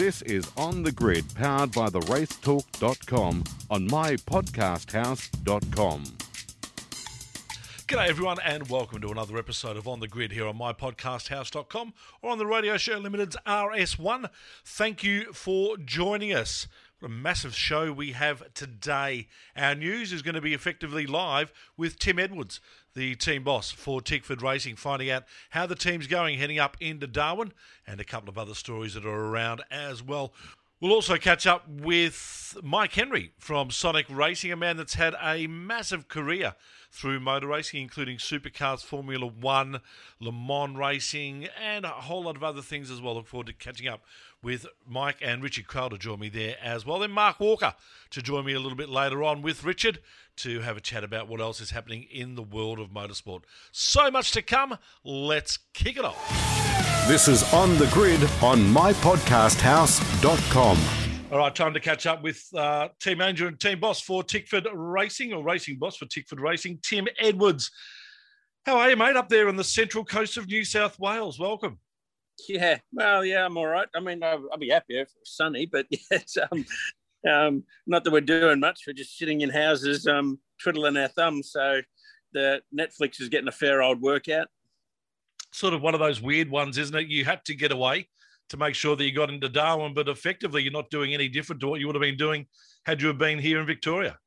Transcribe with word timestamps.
This 0.00 0.22
is 0.22 0.48
On 0.56 0.82
the 0.82 0.92
Grid, 0.92 1.26
powered 1.34 1.72
by 1.72 1.90
the 1.90 2.00
racetalk.com 2.00 3.44
on 3.68 3.86
mypodcasthouse.com. 3.86 6.04
G'day, 7.86 8.08
everyone, 8.08 8.38
and 8.42 8.70
welcome 8.70 9.02
to 9.02 9.10
another 9.10 9.36
episode 9.36 9.76
of 9.76 9.86
On 9.86 10.00
the 10.00 10.08
Grid 10.08 10.32
here 10.32 10.46
on 10.46 10.56
mypodcasthouse.com 10.56 11.92
or 12.22 12.30
on 12.30 12.38
the 12.38 12.46
Radio 12.46 12.78
Show 12.78 12.96
Limited's 12.96 13.36
RS1. 13.46 14.30
Thank 14.64 15.04
you 15.04 15.34
for 15.34 15.76
joining 15.76 16.32
us. 16.32 16.66
What 17.00 17.10
a 17.10 17.12
massive 17.12 17.54
show 17.54 17.92
we 17.92 18.12
have 18.12 18.54
today. 18.54 19.28
Our 19.54 19.74
news 19.74 20.14
is 20.14 20.22
going 20.22 20.34
to 20.34 20.40
be 20.40 20.54
effectively 20.54 21.06
live 21.06 21.52
with 21.76 21.98
Tim 21.98 22.18
Edwards, 22.18 22.58
the 22.94 23.14
team 23.14 23.44
boss 23.44 23.70
for 23.70 24.00
Tickford 24.00 24.42
Racing, 24.42 24.76
finding 24.76 25.10
out 25.10 25.24
how 25.50 25.66
the 25.66 25.74
team's 25.74 26.06
going 26.06 26.38
heading 26.38 26.58
up 26.58 26.76
into 26.80 27.06
Darwin 27.06 27.52
and 27.86 28.00
a 28.00 28.04
couple 28.04 28.28
of 28.28 28.38
other 28.38 28.54
stories 28.54 28.94
that 28.94 29.04
are 29.04 29.26
around 29.26 29.62
as 29.70 30.02
well. 30.02 30.32
We'll 30.80 30.92
also 30.92 31.18
catch 31.18 31.46
up 31.46 31.68
with 31.68 32.56
Mike 32.62 32.94
Henry 32.94 33.32
from 33.38 33.70
Sonic 33.70 34.06
Racing, 34.08 34.50
a 34.50 34.56
man 34.56 34.78
that's 34.78 34.94
had 34.94 35.14
a 35.22 35.46
massive 35.46 36.08
career 36.08 36.54
through 36.90 37.20
motor 37.20 37.48
racing, 37.48 37.82
including 37.82 38.16
supercars, 38.16 38.82
Formula 38.82 39.26
One, 39.26 39.82
Le 40.20 40.32
Mans 40.32 40.78
racing, 40.78 41.48
and 41.62 41.84
a 41.84 41.88
whole 41.88 42.22
lot 42.22 42.34
of 42.34 42.42
other 42.42 42.62
things 42.62 42.90
as 42.90 42.98
well. 42.98 43.16
Look 43.16 43.26
forward 43.26 43.48
to 43.48 43.52
catching 43.52 43.88
up 43.88 44.00
with 44.42 44.64
Mike 44.88 45.18
and 45.20 45.42
Richard 45.42 45.66
Crowder 45.66 45.98
join 45.98 46.18
me 46.18 46.30
there 46.30 46.56
as 46.62 46.86
well. 46.86 47.00
Then 47.00 47.10
Mark 47.10 47.40
Walker 47.40 47.74
to 48.08 48.22
join 48.22 48.46
me 48.46 48.54
a 48.54 48.58
little 48.60 48.78
bit 48.78 48.88
later 48.88 49.22
on 49.22 49.42
with 49.42 49.64
Richard 49.64 50.00
to 50.36 50.60
have 50.60 50.78
a 50.78 50.80
chat 50.80 51.04
about 51.04 51.28
what 51.28 51.42
else 51.42 51.60
is 51.60 51.72
happening 51.72 52.04
in 52.10 52.36
the 52.36 52.42
world 52.42 52.78
of 52.78 52.88
motorsport. 52.88 53.42
So 53.70 54.10
much 54.10 54.32
to 54.32 54.40
come. 54.40 54.78
Let's 55.04 55.58
kick 55.74 55.98
it 55.98 56.06
off. 56.06 56.89
This 57.06 57.28
is 57.28 57.42
On 57.52 57.76
the 57.76 57.88
Grid 57.88 58.22
on 58.42 58.60
mypodcasthouse.com. 58.60 60.78
All 61.32 61.38
right, 61.38 61.54
time 61.54 61.74
to 61.74 61.80
catch 61.80 62.06
up 62.06 62.22
with 62.22 62.42
uh, 62.56 62.88
team 63.00 63.18
manager 63.18 63.48
and 63.48 63.58
team 63.58 63.80
boss 63.80 64.00
for 64.00 64.22
Tickford 64.22 64.68
Racing, 64.72 65.32
or 65.32 65.42
racing 65.42 65.78
boss 65.78 65.96
for 65.96 66.06
Tickford 66.06 66.38
Racing, 66.40 66.78
Tim 66.82 67.08
Edwards. 67.18 67.70
How 68.64 68.78
are 68.78 68.90
you, 68.90 68.96
mate, 68.96 69.16
up 69.16 69.28
there 69.28 69.48
on 69.48 69.56
the 69.56 69.64
central 69.64 70.04
coast 70.04 70.36
of 70.36 70.46
New 70.46 70.64
South 70.64 71.00
Wales? 71.00 71.38
Welcome. 71.38 71.78
Yeah, 72.48 72.78
well, 72.92 73.24
yeah, 73.24 73.44
I'm 73.44 73.56
all 73.56 73.66
right. 73.66 73.88
I 73.94 74.00
mean, 74.00 74.22
I'll, 74.22 74.46
I'll 74.52 74.58
be 74.58 74.70
happier 74.70 75.02
if 75.02 75.08
it 75.08 75.20
was 75.20 75.34
sunny, 75.34 75.66
but 75.66 75.86
yeah, 75.90 76.18
um, 76.52 76.64
um, 77.28 77.64
not 77.86 78.04
that 78.04 78.12
we're 78.12 78.20
doing 78.20 78.60
much. 78.60 78.82
We're 78.86 78.92
just 78.92 79.18
sitting 79.18 79.40
in 79.40 79.50
houses, 79.50 80.06
um, 80.06 80.38
twiddling 80.62 80.96
our 80.96 81.08
thumbs. 81.08 81.50
So 81.52 81.80
the 82.32 82.62
Netflix 82.76 83.20
is 83.20 83.28
getting 83.28 83.48
a 83.48 83.52
fair 83.52 83.82
old 83.82 84.00
workout. 84.00 84.46
Sort 85.52 85.74
of 85.74 85.82
one 85.82 85.94
of 85.94 86.00
those 86.00 86.20
weird 86.20 86.50
ones, 86.50 86.78
isn't 86.78 86.94
it? 86.94 87.08
You 87.08 87.24
had 87.24 87.44
to 87.46 87.54
get 87.54 87.72
away 87.72 88.08
to 88.50 88.56
make 88.56 88.74
sure 88.74 88.96
that 88.96 89.04
you 89.04 89.12
got 89.12 89.30
into 89.30 89.48
Darwin, 89.48 89.94
but 89.94 90.08
effectively 90.08 90.62
you're 90.62 90.72
not 90.72 90.90
doing 90.90 91.14
any 91.14 91.28
different 91.28 91.60
to 91.60 91.68
what 91.68 91.80
you 91.80 91.86
would 91.86 91.96
have 91.96 92.02
been 92.02 92.16
doing 92.16 92.46
had 92.84 93.00
you 93.00 93.08
have 93.08 93.18
been 93.18 93.38
here 93.38 93.60
in 93.60 93.66
Victoria. 93.66 94.18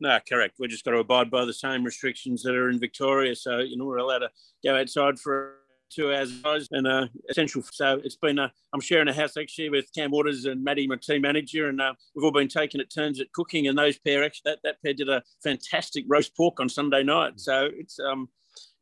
No, 0.00 0.18
correct. 0.28 0.56
We're 0.58 0.68
just 0.68 0.84
got 0.84 0.90
to 0.90 0.98
abide 0.98 1.30
by 1.30 1.44
the 1.44 1.52
same 1.52 1.84
restrictions 1.84 2.42
that 2.42 2.54
are 2.54 2.68
in 2.68 2.78
Victoria. 2.78 3.34
So, 3.34 3.58
you 3.58 3.76
know, 3.76 3.84
we're 3.84 3.98
allowed 3.98 4.18
to 4.18 4.30
go 4.64 4.76
outside 4.76 5.18
for 5.18 5.58
two 5.90 6.12
hours 6.12 6.68
and 6.72 6.86
uh, 6.86 7.06
essential. 7.30 7.62
So 7.72 8.00
it's 8.04 8.16
been, 8.16 8.38
uh, 8.38 8.48
I'm 8.72 8.80
sharing 8.80 9.08
a 9.08 9.12
house 9.12 9.36
actually 9.36 9.70
with 9.70 9.86
Cam 9.94 10.10
Waters 10.10 10.44
and 10.44 10.64
Maddie, 10.64 10.86
my 10.86 10.96
team 10.96 11.22
manager, 11.22 11.68
and 11.68 11.80
uh, 11.80 11.94
we've 12.14 12.24
all 12.24 12.32
been 12.32 12.48
taking 12.48 12.80
it 12.80 12.92
turns 12.92 13.20
at 13.20 13.32
cooking. 13.32 13.68
And 13.68 13.78
those 13.78 13.98
pair, 13.98 14.24
actually, 14.24 14.50
that, 14.50 14.58
that 14.64 14.82
pair 14.82 14.94
did 14.94 15.08
a 15.08 15.22
fantastic 15.42 16.04
roast 16.08 16.36
pork 16.36 16.58
on 16.58 16.68
Sunday 16.68 17.02
night. 17.02 17.34
So 17.40 17.68
it's, 17.72 17.98
um, 18.00 18.28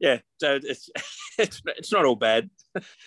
yeah, 0.02 0.18
so 0.38 0.58
it's, 0.62 0.90
it's, 1.38 1.62
it's 1.64 1.92
not 1.92 2.04
all 2.04 2.16
bad. 2.16 2.50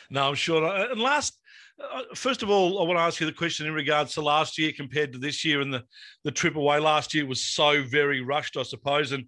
no, 0.09 0.29
I'm 0.29 0.35
sure. 0.35 0.65
And 0.65 0.99
last, 0.99 1.37
uh, 1.79 2.03
first 2.15 2.41
of 2.41 2.49
all, 2.49 2.81
I 2.81 2.87
want 2.87 2.97
to 2.97 3.03
ask 3.03 3.19
you 3.19 3.27
the 3.27 3.33
question 3.33 3.67
in 3.67 3.73
regards 3.73 4.13
to 4.13 4.21
last 4.21 4.57
year 4.57 4.71
compared 4.71 5.11
to 5.11 5.19
this 5.19 5.43
year, 5.43 5.59
and 5.61 5.71
the 5.73 5.83
the 6.23 6.31
trip 6.31 6.55
away 6.55 6.79
last 6.79 7.13
year 7.13 7.27
was 7.27 7.43
so 7.43 7.83
very 7.83 8.21
rushed, 8.21 8.55
I 8.55 8.63
suppose, 8.63 9.11
and 9.11 9.25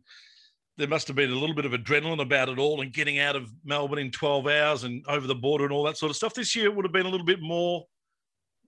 there 0.77 0.87
must 0.87 1.07
have 1.07 1.15
been 1.17 1.31
a 1.31 1.35
little 1.35 1.55
bit 1.55 1.65
of 1.65 1.73
adrenaline 1.73 2.21
about 2.21 2.47
it 2.47 2.57
all, 2.57 2.81
and 2.81 2.93
getting 2.93 3.19
out 3.19 3.35
of 3.35 3.51
Melbourne 3.65 3.99
in 3.99 4.11
twelve 4.11 4.47
hours 4.47 4.85
and 4.85 5.03
over 5.09 5.27
the 5.27 5.35
border 5.35 5.65
and 5.65 5.73
all 5.73 5.83
that 5.83 5.97
sort 5.97 6.09
of 6.09 6.15
stuff. 6.15 6.33
This 6.33 6.55
year 6.55 6.67
it 6.67 6.75
would 6.75 6.85
have 6.85 6.93
been 6.93 7.05
a 7.05 7.09
little 7.09 7.25
bit 7.25 7.41
more 7.41 7.85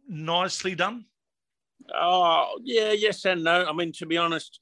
nicely 0.09 0.75
done. 0.75 1.06
Oh 1.96 2.59
yeah, 2.63 2.91
yes 2.91 3.23
and 3.23 3.46
no. 3.46 3.66
I 3.66 3.72
mean, 3.72 3.94
to 3.94 4.06
be 4.06 4.18
honest, 4.18 4.59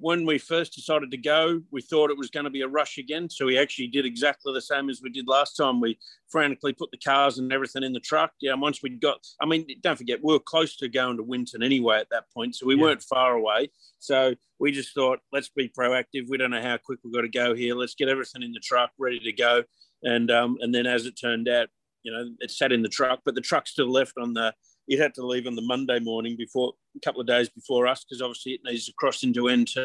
when 0.00 0.26
we 0.26 0.38
first 0.38 0.74
decided 0.74 1.10
to 1.10 1.16
go, 1.16 1.60
we 1.70 1.80
thought 1.80 2.10
it 2.10 2.18
was 2.18 2.30
going 2.30 2.44
to 2.44 2.50
be 2.50 2.62
a 2.62 2.68
rush 2.68 2.98
again. 2.98 3.28
So 3.28 3.46
we 3.46 3.58
actually 3.58 3.88
did 3.88 4.06
exactly 4.06 4.52
the 4.52 4.60
same 4.60 4.88
as 4.88 5.00
we 5.02 5.10
did 5.10 5.26
last 5.26 5.54
time. 5.54 5.80
We 5.80 5.98
frantically 6.28 6.72
put 6.72 6.90
the 6.90 6.98
cars 6.98 7.38
and 7.38 7.52
everything 7.52 7.82
in 7.82 7.92
the 7.92 8.00
truck. 8.00 8.32
Yeah, 8.40 8.52
and 8.52 8.62
once 8.62 8.82
we 8.82 8.90
got, 8.90 9.26
I 9.40 9.46
mean, 9.46 9.66
don't 9.82 9.96
forget, 9.96 10.20
we 10.22 10.32
were 10.32 10.40
close 10.40 10.76
to 10.76 10.88
going 10.88 11.16
to 11.16 11.22
Winton 11.22 11.62
anyway 11.62 11.98
at 11.98 12.10
that 12.10 12.24
point. 12.32 12.54
So 12.54 12.66
we 12.66 12.76
yeah. 12.76 12.82
weren't 12.82 13.02
far 13.02 13.34
away. 13.34 13.70
So 13.98 14.34
we 14.58 14.72
just 14.72 14.94
thought, 14.94 15.20
let's 15.32 15.48
be 15.48 15.68
proactive. 15.68 16.28
We 16.28 16.38
don't 16.38 16.50
know 16.50 16.62
how 16.62 16.76
quick 16.76 17.00
we've 17.02 17.14
got 17.14 17.22
to 17.22 17.28
go 17.28 17.54
here. 17.54 17.74
Let's 17.74 17.94
get 17.94 18.08
everything 18.08 18.42
in 18.42 18.52
the 18.52 18.60
truck 18.60 18.90
ready 18.98 19.20
to 19.20 19.32
go. 19.32 19.64
And, 20.02 20.30
um, 20.30 20.58
and 20.60 20.74
then 20.74 20.86
as 20.86 21.06
it 21.06 21.18
turned 21.20 21.48
out, 21.48 21.68
you 22.04 22.12
know, 22.12 22.30
it 22.40 22.50
sat 22.50 22.72
in 22.72 22.82
the 22.82 22.88
truck, 22.88 23.20
but 23.24 23.34
the 23.34 23.40
truck 23.40 23.66
still 23.66 23.90
left 23.90 24.14
on 24.18 24.32
the 24.32 24.54
it 24.88 24.98
had 24.98 25.14
to 25.14 25.26
leave 25.26 25.46
on 25.46 25.54
the 25.54 25.62
Monday 25.62 26.00
morning 26.00 26.36
before 26.36 26.72
a 26.96 27.00
couple 27.00 27.20
of 27.20 27.26
days 27.26 27.48
before 27.48 27.86
us 27.86 28.04
because 28.04 28.22
obviously 28.22 28.52
it 28.52 28.60
needs 28.64 28.86
to 28.86 28.92
cross 28.94 29.22
into 29.22 29.54
NT 29.54 29.76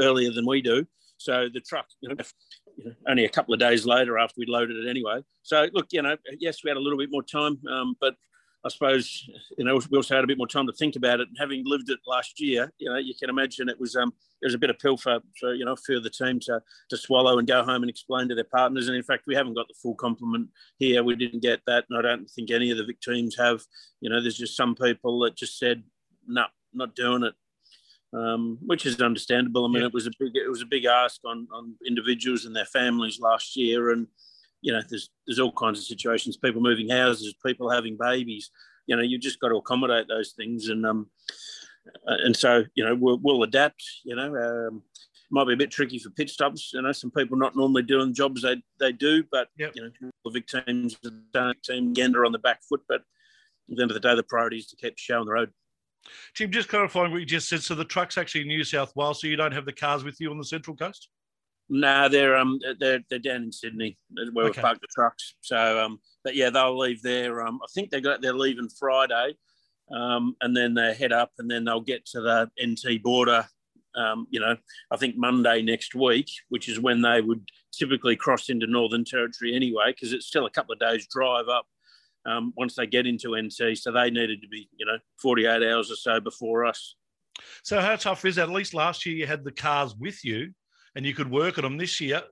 earlier 0.00 0.32
than 0.32 0.46
we 0.46 0.62
do. 0.62 0.86
So 1.18 1.48
the 1.52 1.60
truck, 1.60 1.86
you 2.00 2.14
know, 2.14 2.92
only 3.08 3.24
a 3.24 3.28
couple 3.28 3.54
of 3.54 3.60
days 3.60 3.86
later 3.86 4.18
after 4.18 4.34
we 4.38 4.46
loaded 4.46 4.76
it 4.76 4.88
anyway. 4.88 5.22
So 5.42 5.68
look, 5.72 5.86
you 5.92 6.02
know, 6.02 6.16
yes, 6.38 6.64
we 6.64 6.70
had 6.70 6.76
a 6.76 6.80
little 6.80 6.98
bit 6.98 7.10
more 7.10 7.22
time, 7.22 7.58
um, 7.70 7.96
but 8.00 8.14
I 8.66 8.68
suppose 8.68 9.28
you 9.56 9.64
know 9.64 9.80
we 9.90 9.96
also 9.96 10.16
had 10.16 10.24
a 10.24 10.26
bit 10.26 10.38
more 10.38 10.48
time 10.48 10.66
to 10.66 10.72
think 10.72 10.96
about 10.96 11.20
it. 11.20 11.28
And 11.28 11.36
having 11.38 11.62
lived 11.64 11.88
it 11.88 12.00
last 12.06 12.40
year, 12.40 12.72
you 12.78 12.90
know, 12.90 12.98
you 12.98 13.14
can 13.18 13.30
imagine 13.30 13.68
it 13.68 13.78
was 13.78 13.94
um 13.94 14.12
it 14.42 14.46
was 14.46 14.54
a 14.54 14.58
bit 14.58 14.70
of 14.70 14.78
pill 14.78 14.96
for, 14.96 15.20
for 15.38 15.54
you 15.54 15.64
know 15.64 15.76
for 15.76 16.00
the 16.00 16.10
team 16.10 16.40
to 16.40 16.60
to 16.90 16.96
swallow 16.96 17.38
and 17.38 17.46
go 17.46 17.62
home 17.62 17.82
and 17.82 17.90
explain 17.90 18.28
to 18.28 18.34
their 18.34 18.44
partners. 18.44 18.88
And 18.88 18.96
in 18.96 19.04
fact, 19.04 19.24
we 19.26 19.36
haven't 19.36 19.54
got 19.54 19.68
the 19.68 19.74
full 19.80 19.94
complement 19.94 20.48
here. 20.78 21.04
We 21.04 21.14
didn't 21.14 21.42
get 21.42 21.60
that, 21.66 21.84
and 21.88 21.98
I 21.98 22.02
don't 22.02 22.28
think 22.28 22.50
any 22.50 22.70
of 22.70 22.78
the 22.78 22.84
Vic 22.84 23.00
teams 23.00 23.36
have. 23.38 23.62
You 24.00 24.10
know, 24.10 24.20
there's 24.20 24.36
just 24.36 24.56
some 24.56 24.74
people 24.74 25.20
that 25.20 25.36
just 25.36 25.58
said, 25.58 25.84
"No, 26.26 26.42
nah, 26.42 26.48
not 26.74 26.96
doing 26.96 27.22
it." 27.22 27.34
Um, 28.12 28.58
which 28.64 28.86
is 28.86 29.00
understandable. 29.00 29.64
I 29.64 29.68
mean, 29.68 29.82
yeah. 29.82 29.88
it 29.88 29.94
was 29.94 30.06
a 30.06 30.12
big 30.18 30.34
it 30.34 30.48
was 30.48 30.62
a 30.62 30.66
big 30.66 30.86
ask 30.86 31.20
on 31.24 31.46
on 31.52 31.76
individuals 31.86 32.44
and 32.44 32.56
their 32.56 32.66
families 32.66 33.20
last 33.20 33.56
year, 33.56 33.90
and 33.90 34.08
you 34.66 34.72
know, 34.72 34.82
there's 34.90 35.10
there's 35.28 35.38
all 35.38 35.52
kinds 35.52 35.78
of 35.78 35.84
situations, 35.84 36.36
people 36.36 36.60
moving 36.60 36.88
houses, 36.88 37.36
people 37.46 37.70
having 37.70 37.96
babies. 37.96 38.50
You 38.88 38.96
know, 38.96 39.02
you've 39.02 39.20
just 39.20 39.38
got 39.38 39.50
to 39.50 39.56
accommodate 39.58 40.08
those 40.08 40.32
things, 40.32 40.70
and 40.70 40.84
um, 40.84 41.08
uh, 42.08 42.16
and 42.24 42.36
so 42.36 42.64
you 42.74 42.84
know 42.84 42.96
we'll, 42.96 43.20
we'll 43.22 43.44
adapt. 43.44 43.80
You 44.04 44.16
know, 44.16 44.34
um, 44.34 44.82
might 45.30 45.46
be 45.46 45.52
a 45.52 45.56
bit 45.56 45.70
tricky 45.70 46.00
for 46.00 46.10
pit 46.10 46.30
stops. 46.30 46.72
You 46.74 46.82
know, 46.82 46.90
some 46.90 47.12
people 47.12 47.38
not 47.38 47.54
normally 47.54 47.84
doing 47.84 48.12
jobs 48.12 48.42
they 48.42 48.60
they 48.80 48.90
do, 48.90 49.22
but 49.30 49.46
yep. 49.56 49.70
you 49.76 49.82
know, 49.82 50.10
the 50.24 50.30
Vic 50.32 50.48
teams 50.48 50.96
team 51.62 51.92
gander 51.92 52.26
on 52.26 52.32
the 52.32 52.40
back 52.40 52.58
foot. 52.68 52.80
But 52.88 53.02
at 53.70 53.76
the 53.76 53.82
end 53.82 53.92
of 53.92 53.94
the 53.94 54.00
day, 54.00 54.16
the 54.16 54.24
priority 54.24 54.58
is 54.58 54.66
to 54.66 54.76
keep 54.76 54.96
the 54.96 55.00
show 55.00 55.20
on 55.20 55.26
the 55.26 55.32
road. 55.32 55.50
Tim, 56.34 56.50
just 56.50 56.68
clarifying 56.68 57.12
what 57.12 57.20
you 57.20 57.26
just 57.26 57.48
said. 57.48 57.62
So 57.62 57.76
the 57.76 57.84
truck's 57.84 58.18
actually 58.18 58.40
in 58.40 58.48
New 58.48 58.64
South 58.64 58.96
Wales, 58.96 59.20
so 59.20 59.28
you 59.28 59.36
don't 59.36 59.52
have 59.52 59.64
the 59.64 59.72
cars 59.72 60.02
with 60.02 60.20
you 60.20 60.32
on 60.32 60.38
the 60.38 60.44
Central 60.44 60.76
Coast. 60.76 61.08
No, 61.68 62.08
they're 62.08 62.36
um 62.36 62.60
they're 62.78 63.00
they're 63.10 63.18
down 63.18 63.44
in 63.44 63.52
Sydney 63.52 63.98
where 64.32 64.46
okay. 64.46 64.60
we 64.60 64.62
parked 64.62 64.80
the 64.80 64.88
trucks. 64.94 65.34
So 65.40 65.84
um, 65.84 65.98
but 66.22 66.36
yeah, 66.36 66.50
they'll 66.50 66.78
leave 66.78 67.02
there. 67.02 67.44
Um, 67.44 67.60
I 67.62 67.66
think 67.74 67.90
they 67.90 68.00
got 68.00 68.22
they're 68.22 68.32
leaving 68.32 68.68
Friday, 68.68 69.34
um, 69.90 70.36
and 70.40 70.56
then 70.56 70.74
they 70.74 70.94
head 70.94 71.12
up, 71.12 71.32
and 71.38 71.50
then 71.50 71.64
they'll 71.64 71.80
get 71.80 72.06
to 72.06 72.20
the 72.20 72.50
NT 72.64 73.02
border. 73.02 73.46
Um, 73.96 74.26
you 74.30 74.40
know, 74.40 74.56
I 74.90 74.96
think 74.96 75.16
Monday 75.16 75.62
next 75.62 75.94
week, 75.94 76.30
which 76.50 76.68
is 76.68 76.78
when 76.78 77.00
they 77.00 77.20
would 77.20 77.48
typically 77.72 78.14
cross 78.14 78.48
into 78.48 78.66
Northern 78.66 79.04
Territory 79.04 79.54
anyway, 79.54 79.86
because 79.92 80.12
it's 80.12 80.26
still 80.26 80.46
a 80.46 80.50
couple 80.50 80.72
of 80.72 80.78
days 80.78 81.06
drive 81.10 81.48
up. 81.48 81.66
Um, 82.26 82.52
once 82.56 82.74
they 82.74 82.88
get 82.88 83.06
into 83.06 83.36
NT, 83.40 83.78
so 83.78 83.92
they 83.92 84.10
needed 84.10 84.42
to 84.42 84.48
be, 84.48 84.68
you 84.76 84.84
know, 84.84 84.98
48 85.22 85.62
hours 85.62 85.92
or 85.92 85.94
so 85.94 86.18
before 86.18 86.64
us. 86.64 86.96
So 87.62 87.80
how 87.80 87.94
tough 87.94 88.24
is 88.24 88.34
that? 88.34 88.48
At 88.48 88.50
least 88.50 88.74
last 88.74 89.06
year 89.06 89.14
you 89.14 89.28
had 89.28 89.44
the 89.44 89.52
cars 89.52 89.94
with 89.94 90.24
you 90.24 90.52
and 90.96 91.04
you 91.06 91.14
could 91.14 91.30
work 91.30 91.58
on 91.58 91.62
them. 91.62 91.76
This 91.76 92.00
year, 92.00 92.22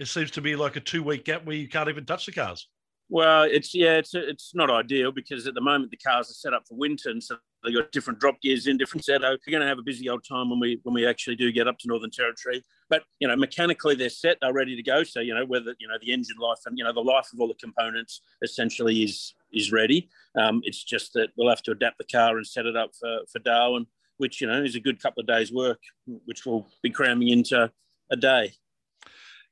it 0.00 0.08
seems 0.08 0.32
to 0.32 0.40
be 0.40 0.56
like 0.56 0.74
a 0.74 0.80
two 0.80 1.02
week 1.02 1.26
gap 1.26 1.44
where 1.44 1.54
you 1.54 1.68
can't 1.68 1.88
even 1.88 2.04
touch 2.04 2.26
the 2.26 2.32
cars. 2.32 2.66
Well, 3.08 3.44
it's 3.44 3.72
yeah, 3.72 3.98
it's 3.98 4.14
it's 4.14 4.52
not 4.52 4.68
ideal 4.68 5.12
because 5.12 5.46
at 5.46 5.54
the 5.54 5.60
moment 5.60 5.92
the 5.92 5.96
cars 5.96 6.28
are 6.28 6.34
set 6.34 6.52
up 6.52 6.64
for 6.68 6.76
Winton, 6.76 7.20
so 7.20 7.36
they've 7.62 7.74
got 7.74 7.92
different 7.92 8.18
drop 8.18 8.40
gears 8.42 8.66
in, 8.66 8.78
different 8.78 9.04
setup. 9.04 9.38
We're 9.46 9.52
going 9.52 9.60
to 9.60 9.68
have 9.68 9.78
a 9.78 9.82
busy 9.82 10.08
old 10.08 10.24
time 10.28 10.50
when 10.50 10.58
we 10.58 10.80
when 10.82 10.92
we 10.92 11.06
actually 11.06 11.36
do 11.36 11.52
get 11.52 11.68
up 11.68 11.78
to 11.78 11.88
Northern 11.88 12.10
Territory. 12.10 12.64
But 12.90 13.04
you 13.20 13.28
know, 13.28 13.36
mechanically 13.36 13.94
they're 13.94 14.08
set, 14.08 14.38
they're 14.40 14.52
ready 14.52 14.74
to 14.74 14.82
go. 14.82 15.04
So 15.04 15.20
you 15.20 15.34
know 15.34 15.44
whether 15.44 15.76
you 15.78 15.86
know 15.86 15.98
the 16.00 16.12
engine 16.12 16.38
life 16.40 16.58
and 16.66 16.76
you 16.76 16.82
know 16.82 16.92
the 16.92 17.00
life 17.00 17.28
of 17.32 17.40
all 17.40 17.46
the 17.46 17.54
components 17.54 18.22
essentially 18.42 19.04
is 19.04 19.34
is 19.52 19.70
ready. 19.70 20.08
Um, 20.36 20.62
it's 20.64 20.82
just 20.82 21.12
that 21.12 21.28
we'll 21.36 21.50
have 21.50 21.62
to 21.62 21.70
adapt 21.70 21.98
the 21.98 22.04
car 22.04 22.38
and 22.38 22.46
set 22.46 22.66
it 22.66 22.76
up 22.76 22.90
for 22.98 23.18
for 23.30 23.38
Darwin, 23.38 23.86
which 24.16 24.40
you 24.40 24.48
know 24.48 24.64
is 24.64 24.74
a 24.74 24.80
good 24.80 25.00
couple 25.00 25.20
of 25.20 25.28
days' 25.28 25.52
work, 25.52 25.78
which 26.24 26.44
we'll 26.44 26.66
be 26.82 26.90
cramming 26.90 27.28
into 27.28 27.70
a 28.10 28.16
day. 28.16 28.52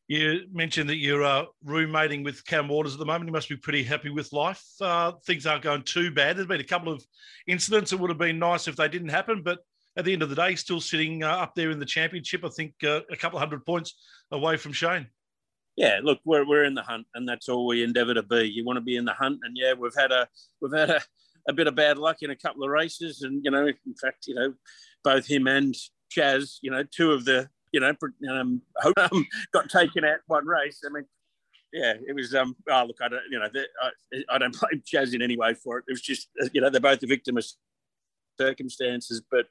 You 0.07 0.43
mentioned 0.53 0.91
that 0.91 0.99
you're 0.99 1.25
uh, 1.25 1.47
roommating 1.65 2.25
with 2.25 2.45
Cam 2.45 2.69
Waters 2.69 2.93
at 2.93 2.99
the 2.99 3.07
moment. 3.07 3.27
You 3.27 3.33
must 3.33 3.49
be 3.49 3.57
pretty 3.57 3.83
happy 3.83 4.11
with 4.11 4.33
life. 4.35 4.63
Uh, 4.81 5.13
things 5.25 5.47
aren't 5.47 5.63
going 5.63 5.83
too 5.83 6.11
bad. 6.11 6.37
There's 6.37 6.47
been 6.47 6.61
a 6.61 6.65
couple 6.65 6.93
of 6.93 7.03
incidents. 7.47 7.93
It 7.93 8.01
would 8.01 8.11
have 8.11 8.19
been 8.19 8.39
nice 8.39 8.69
if 8.69 8.77
they 8.77 8.89
didn't 8.89 9.09
happen, 9.09 9.43
but 9.43 9.61
at 9.97 10.05
the 10.05 10.13
end 10.13 10.23
of 10.23 10.29
the 10.29 10.35
day, 10.35 10.57
still 10.57 10.81
sitting 10.81 11.23
uh, 11.23 11.29
up 11.29 11.55
there 11.55 11.71
in 11.71 11.79
the 11.79 11.87
championship. 11.87 12.45
I 12.45 12.51
think 12.51 12.75
uh, 12.85 13.01
a 13.11 13.17
couple 13.17 13.39
of 13.39 13.41
hundred 13.41 13.65
points 13.65 13.95
away 14.31 14.57
from 14.59 14.73
Shane. 14.73 15.07
Yeah, 15.77 16.01
look, 16.03 16.21
we're, 16.25 16.47
we're 16.47 16.65
in 16.65 16.75
the 16.75 16.83
hunt, 16.83 17.07
and 17.15 17.29
that's 17.29 17.49
all 17.49 17.67
we 17.67 17.83
endeavour 17.83 18.15
to 18.15 18.23
be. 18.23 18.45
You 18.45 18.65
want 18.65 18.77
to 18.77 18.83
be 18.83 18.97
in 18.97 19.05
the 19.05 19.13
hunt, 19.15 19.41
and 19.43 19.57
yeah, 19.57 19.73
we've 19.73 19.95
had 19.97 20.13
a 20.13 20.29
we've 20.61 20.73
had 20.73 20.91
a, 20.91 21.01
a 21.49 21.53
bit 21.53 21.67
of 21.67 21.75
bad 21.75 21.99
luck 21.99 22.19
in 22.21 22.31
a 22.31 22.37
couple 22.37 22.63
of 22.63 22.71
races, 22.71 23.23
and 23.23 23.45
you 23.45 23.51
know, 23.51 23.67
in 23.67 23.95
fact, 24.01 24.27
you 24.27 24.35
know, 24.35 24.55
both 25.03 25.27
him 25.27 25.47
and 25.47 25.75
Chaz, 26.15 26.59
you 26.63 26.71
know, 26.71 26.85
two 26.85 27.13
of 27.13 27.25
the 27.25 27.49
you 27.75 27.81
know, 27.81 27.93
um, 28.31 28.63
um, 28.97 29.27
got 29.53 29.69
taken 29.69 30.05
out 30.05 30.19
one 30.27 30.47
race. 30.47 30.81
I 30.87 30.93
mean, 30.93 31.05
yeah, 31.73 31.95
it 32.07 32.15
was. 32.15 32.35
Um, 32.35 32.55
oh, 32.71 32.85
look, 32.87 32.99
I 33.03 33.09
don't, 33.09 33.23
you 33.31 33.39
know, 33.39 33.49
I, 33.83 34.23
I 34.31 34.39
don't 34.39 34.57
blame 34.61 34.83
Chaz 34.83 35.13
in 35.15 35.23
any 35.23 35.37
way 35.37 35.55
for 35.55 35.79
it. 35.79 35.85
It 35.89 35.93
was 35.93 36.03
just, 36.03 36.29
you 36.53 36.61
know, 36.61 36.71
they're 36.71 36.81
both 36.81 37.01
the 37.01 37.07
victim 37.07 37.37
of 37.37 37.45
circumstances, 38.39 39.23
but 39.31 39.47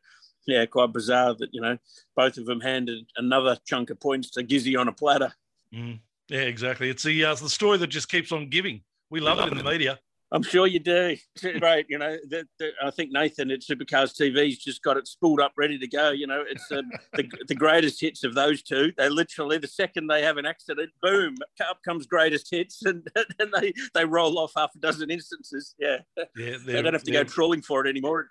yeah, 0.46 0.66
quite 0.66 0.94
bizarre 0.94 1.36
that 1.36 1.50
you 1.54 1.62
know 1.62 1.78
both 2.16 2.38
of 2.38 2.46
them 2.46 2.62
handed 2.62 3.06
another 3.18 3.58
chunk 3.66 3.90
of 3.90 4.00
points 4.00 4.30
to 4.32 4.44
Gizzy 4.44 4.80
on 4.80 4.88
a 4.88 4.94
platter. 4.94 5.34
Mm. 5.74 6.00
Yeah, 6.30 6.42
exactly. 6.42 6.90
It's 6.90 7.04
the 7.04 7.26
uh, 7.26 7.36
the 7.36 7.50
story 7.50 7.78
that 7.78 7.88
just 7.88 8.10
keeps 8.10 8.32
on 8.32 8.50
giving. 8.50 8.82
We 9.10 9.20
love 9.20 9.40
it 9.40 9.52
in 9.52 9.58
the 9.58 9.64
media. 9.64 10.00
I'm 10.34 10.42
sure 10.42 10.66
you 10.66 10.80
do. 10.80 11.16
Great. 11.60 11.86
You 11.90 12.00
know, 12.00 12.18
the, 12.28 12.46
the, 12.58 12.72
I 12.84 12.90
think 12.90 13.12
Nathan 13.12 13.52
at 13.52 13.62
Supercars 13.62 14.20
TV's 14.20 14.58
just 14.58 14.82
got 14.82 14.98
it 14.98 15.08
spooled 15.08 15.40
up, 15.40 15.54
ready 15.56 15.78
to 15.78 15.88
go. 15.88 16.10
You 16.10 16.26
know, 16.26 16.44
it's 16.50 16.72
um, 16.72 16.92
the, 17.14 17.30
the 17.48 17.56
greatest 17.56 18.02
hits 18.02 18.24
of 18.24 18.34
those 18.34 18.64
two. 18.64 18.92
They 18.98 19.10
literally, 19.10 19.60
the 19.60 19.68
second 19.68 20.08
they 20.08 20.24
have 20.24 20.38
an 20.38 20.48
accident, 20.48 20.90
boom, 21.04 21.36
up 21.70 21.78
comes 21.86 22.08
greatest 22.08 22.48
hits, 22.50 22.84
and, 22.84 23.08
and 23.40 23.54
they, 23.54 23.74
they 23.94 24.06
roll 24.06 24.40
off 24.40 24.54
half 24.58 24.72
a 24.76 24.80
dozen 24.80 25.12
instances. 25.12 25.76
Yeah. 25.78 26.00
yeah 26.36 26.58
they 26.66 26.82
don't 26.82 26.94
have 26.94 27.04
to 27.04 27.12
go 27.12 27.24
trawling 27.24 27.62
for 27.62 27.86
it 27.86 27.90
anymore. 27.90 28.28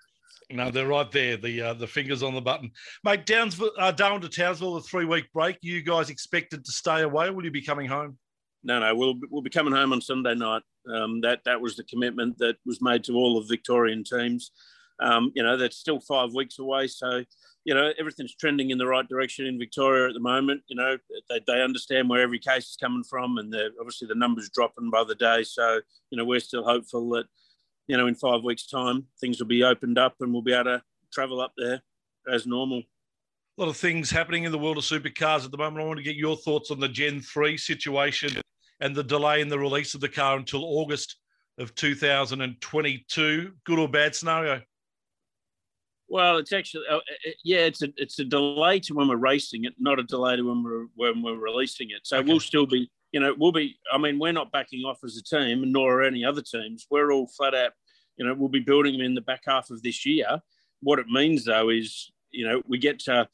No, 0.51 0.69
they're 0.71 0.87
right 0.87 1.09
there. 1.09 1.37
The 1.37 1.61
uh, 1.61 1.73
the 1.73 1.87
fingers 1.87 2.21
on 2.21 2.33
the 2.33 2.41
button, 2.41 2.71
mate. 3.03 3.25
Downsville, 3.25 3.71
uh, 3.79 3.91
down 3.91 4.19
to 4.21 4.29
Townsville, 4.29 4.75
a 4.75 4.81
three 4.81 5.05
week 5.05 5.31
break. 5.33 5.57
You 5.61 5.81
guys 5.81 6.09
expected 6.09 6.65
to 6.65 6.71
stay 6.71 7.01
away? 7.01 7.29
Will 7.29 7.45
you 7.45 7.51
be 7.51 7.61
coming 7.61 7.87
home? 7.87 8.17
No, 8.63 8.79
no, 8.79 8.95
we'll 8.95 9.15
we'll 9.29 9.41
be 9.41 9.49
coming 9.49 9.73
home 9.73 9.91
on 9.91 10.01
Sunday 10.01 10.35
night. 10.35 10.61
Um, 10.93 11.21
that 11.21 11.41
that 11.45 11.59
was 11.59 11.75
the 11.75 11.83
commitment 11.83 12.37
that 12.37 12.55
was 12.65 12.81
made 12.81 13.03
to 13.05 13.15
all 13.15 13.37
of 13.37 13.49
Victorian 13.49 14.03
teams. 14.03 14.51
Um, 15.01 15.31
you 15.35 15.43
know, 15.43 15.57
that's 15.57 15.77
still 15.77 15.99
five 15.99 16.33
weeks 16.33 16.59
away, 16.59 16.87
so 16.87 17.23
you 17.65 17.73
know 17.73 17.91
everything's 17.99 18.35
trending 18.35 18.69
in 18.69 18.77
the 18.77 18.87
right 18.87 19.07
direction 19.07 19.45
in 19.45 19.59
Victoria 19.59 20.07
at 20.07 20.13
the 20.13 20.19
moment. 20.21 20.61
You 20.67 20.77
know, 20.77 20.97
they, 21.29 21.41
they 21.45 21.61
understand 21.61 22.09
where 22.09 22.21
every 22.21 22.39
case 22.39 22.69
is 22.69 22.77
coming 22.79 23.03
from, 23.03 23.37
and 23.37 23.53
obviously 23.79 24.07
the 24.07 24.15
numbers 24.15 24.49
dropping 24.53 24.89
by 24.89 25.03
the 25.03 25.15
day. 25.15 25.43
So 25.43 25.81
you 26.09 26.17
know, 26.17 26.25
we're 26.25 26.39
still 26.39 26.63
hopeful 26.63 27.09
that 27.11 27.25
you 27.87 27.97
know 27.97 28.07
in 28.07 28.15
five 28.15 28.43
weeks' 28.43 28.67
time 28.67 29.07
things 29.19 29.39
will 29.39 29.47
be 29.47 29.63
opened 29.63 29.97
up 29.97 30.15
and 30.21 30.31
we'll 30.31 30.41
be 30.41 30.53
able 30.53 30.65
to 30.65 30.81
travel 31.11 31.41
up 31.41 31.53
there 31.57 31.81
as 32.31 32.47
normal. 32.47 32.81
A 33.57 33.61
lot 33.61 33.69
of 33.69 33.77
things 33.77 34.09
happening 34.09 34.45
in 34.45 34.51
the 34.51 34.57
world 34.57 34.77
of 34.77 34.83
supercars 34.83 35.45
at 35.45 35.51
the 35.51 35.57
moment. 35.57 35.83
I 35.83 35.87
want 35.87 35.97
to 35.97 36.03
get 36.03 36.15
your 36.15 36.35
thoughts 36.35 36.71
on 36.71 36.79
the 36.79 36.87
Gen 36.87 37.21
3 37.21 37.55
situation 37.55 38.42
and 38.83 38.93
the 38.93 39.03
delay 39.03 39.39
in 39.39 39.47
the 39.47 39.57
release 39.57 39.95
of 39.95 40.01
the 40.01 40.09
car 40.09 40.35
until 40.35 40.65
August 40.65 41.15
of 41.57 41.73
2022. 41.73 43.53
Good 43.65 43.79
or 43.79 43.87
bad 43.87 44.13
scenario? 44.13 44.61
Well, 46.09 46.37
it's 46.37 46.51
actually 46.51 46.83
uh, 46.91 46.99
yeah, 47.45 47.59
it's 47.59 47.81
a 47.81 47.87
it's 47.95 48.19
a 48.19 48.25
delay 48.25 48.81
to 48.81 48.93
when 48.93 49.07
we're 49.07 49.15
racing 49.15 49.63
it, 49.63 49.73
not 49.79 49.99
a 49.99 50.03
delay 50.03 50.35
to 50.35 50.43
when 50.43 50.61
we're 50.61 50.87
when 50.95 51.23
we're 51.23 51.39
releasing 51.39 51.91
it. 51.91 52.01
So 52.03 52.17
okay. 52.17 52.27
we'll 52.27 52.41
still 52.41 52.67
be, 52.67 52.91
you 53.13 53.21
know, 53.21 53.33
we'll 53.37 53.53
be. 53.53 53.77
I 53.91 53.97
mean, 53.97 54.19
we're 54.19 54.33
not 54.33 54.51
backing 54.51 54.81
off 54.81 54.99
as 55.03 55.17
a 55.17 55.23
team, 55.23 55.71
nor 55.71 56.01
are 56.01 56.03
any 56.03 56.25
other 56.25 56.41
teams. 56.41 56.85
We're 56.91 57.13
all 57.13 57.27
flat 57.27 57.55
out, 57.55 57.71
you 58.17 58.25
know, 58.25 58.33
we'll 58.33 58.49
be 58.49 58.59
building 58.59 58.93
them 58.93 59.01
in 59.05 59.15
the 59.15 59.21
back 59.21 59.43
half 59.47 59.69
of 59.71 59.81
this 59.81 60.05
year. 60.05 60.41
What 60.81 60.99
it 60.99 61.07
means 61.07 61.45
though 61.45 61.69
is, 61.69 62.11
you 62.31 62.45
know, 62.45 62.61
we 62.67 62.79
get 62.79 62.99
to 63.05 63.29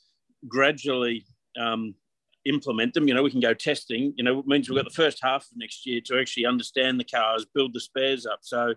gradually 0.48 1.26
um, 1.60 1.96
implement 2.46 2.94
them. 2.94 3.08
You 3.08 3.14
know, 3.14 3.24
we 3.24 3.32
can 3.32 3.40
go 3.40 3.54
testing. 3.54 4.14
You 4.18 4.24
know, 4.24 4.40
it 4.40 4.48
means 4.48 4.70
we've 4.70 4.78
got 4.78 4.86
the 4.86 4.92
first 4.92 5.20
half 5.22 5.44
of 5.44 5.58
next 5.58 5.86
year 5.86 6.02
to 6.06 6.20
actually 6.20 6.46
understand 6.46 7.00
the 7.00 7.04
cars, 7.04 7.46
build 7.54 7.74
the 7.74 7.80
spares 7.80 8.26
up. 8.26 8.40
So 8.42 8.74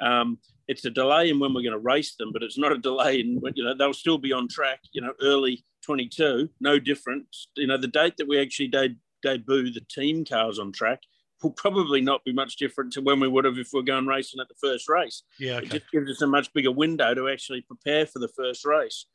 um, 0.00 0.38
it's 0.68 0.84
a 0.84 0.90
delay 0.90 1.30
in 1.30 1.38
when 1.38 1.54
we're 1.54 1.62
going 1.62 1.72
to 1.72 1.78
race 1.78 2.16
them, 2.16 2.30
but 2.32 2.42
it's 2.42 2.58
not 2.58 2.72
a 2.72 2.78
delay 2.78 3.20
in 3.20 3.40
you 3.54 3.64
know 3.64 3.74
they'll 3.76 3.94
still 3.94 4.18
be 4.18 4.32
on 4.32 4.48
track. 4.48 4.80
You 4.92 5.02
know, 5.02 5.12
early 5.22 5.64
22, 5.82 6.48
no 6.60 6.78
difference. 6.78 7.48
You 7.56 7.66
know, 7.66 7.78
the 7.78 7.88
date 7.88 8.14
that 8.18 8.28
we 8.28 8.40
actually 8.40 8.68
de- 8.68 8.96
debut 9.22 9.72
the 9.72 9.84
team 9.88 10.24
cars 10.24 10.58
on 10.58 10.72
track 10.72 11.00
will 11.42 11.50
probably 11.50 12.00
not 12.00 12.24
be 12.24 12.32
much 12.32 12.56
different 12.56 12.92
to 12.94 13.00
when 13.00 13.20
we 13.20 13.28
would 13.28 13.44
have 13.44 13.58
if 13.58 13.70
we're 13.72 13.82
going 13.82 14.06
racing 14.06 14.40
at 14.40 14.48
the 14.48 14.54
first 14.60 14.88
race. 14.88 15.22
Yeah, 15.38 15.56
okay. 15.56 15.66
it 15.66 15.70
just 15.70 15.90
gives 15.92 16.10
us 16.10 16.22
a 16.22 16.26
much 16.26 16.52
bigger 16.52 16.72
window 16.72 17.14
to 17.14 17.28
actually 17.28 17.60
prepare 17.62 18.06
for 18.06 18.18
the 18.18 18.28
first 18.28 18.64
race. 18.64 19.06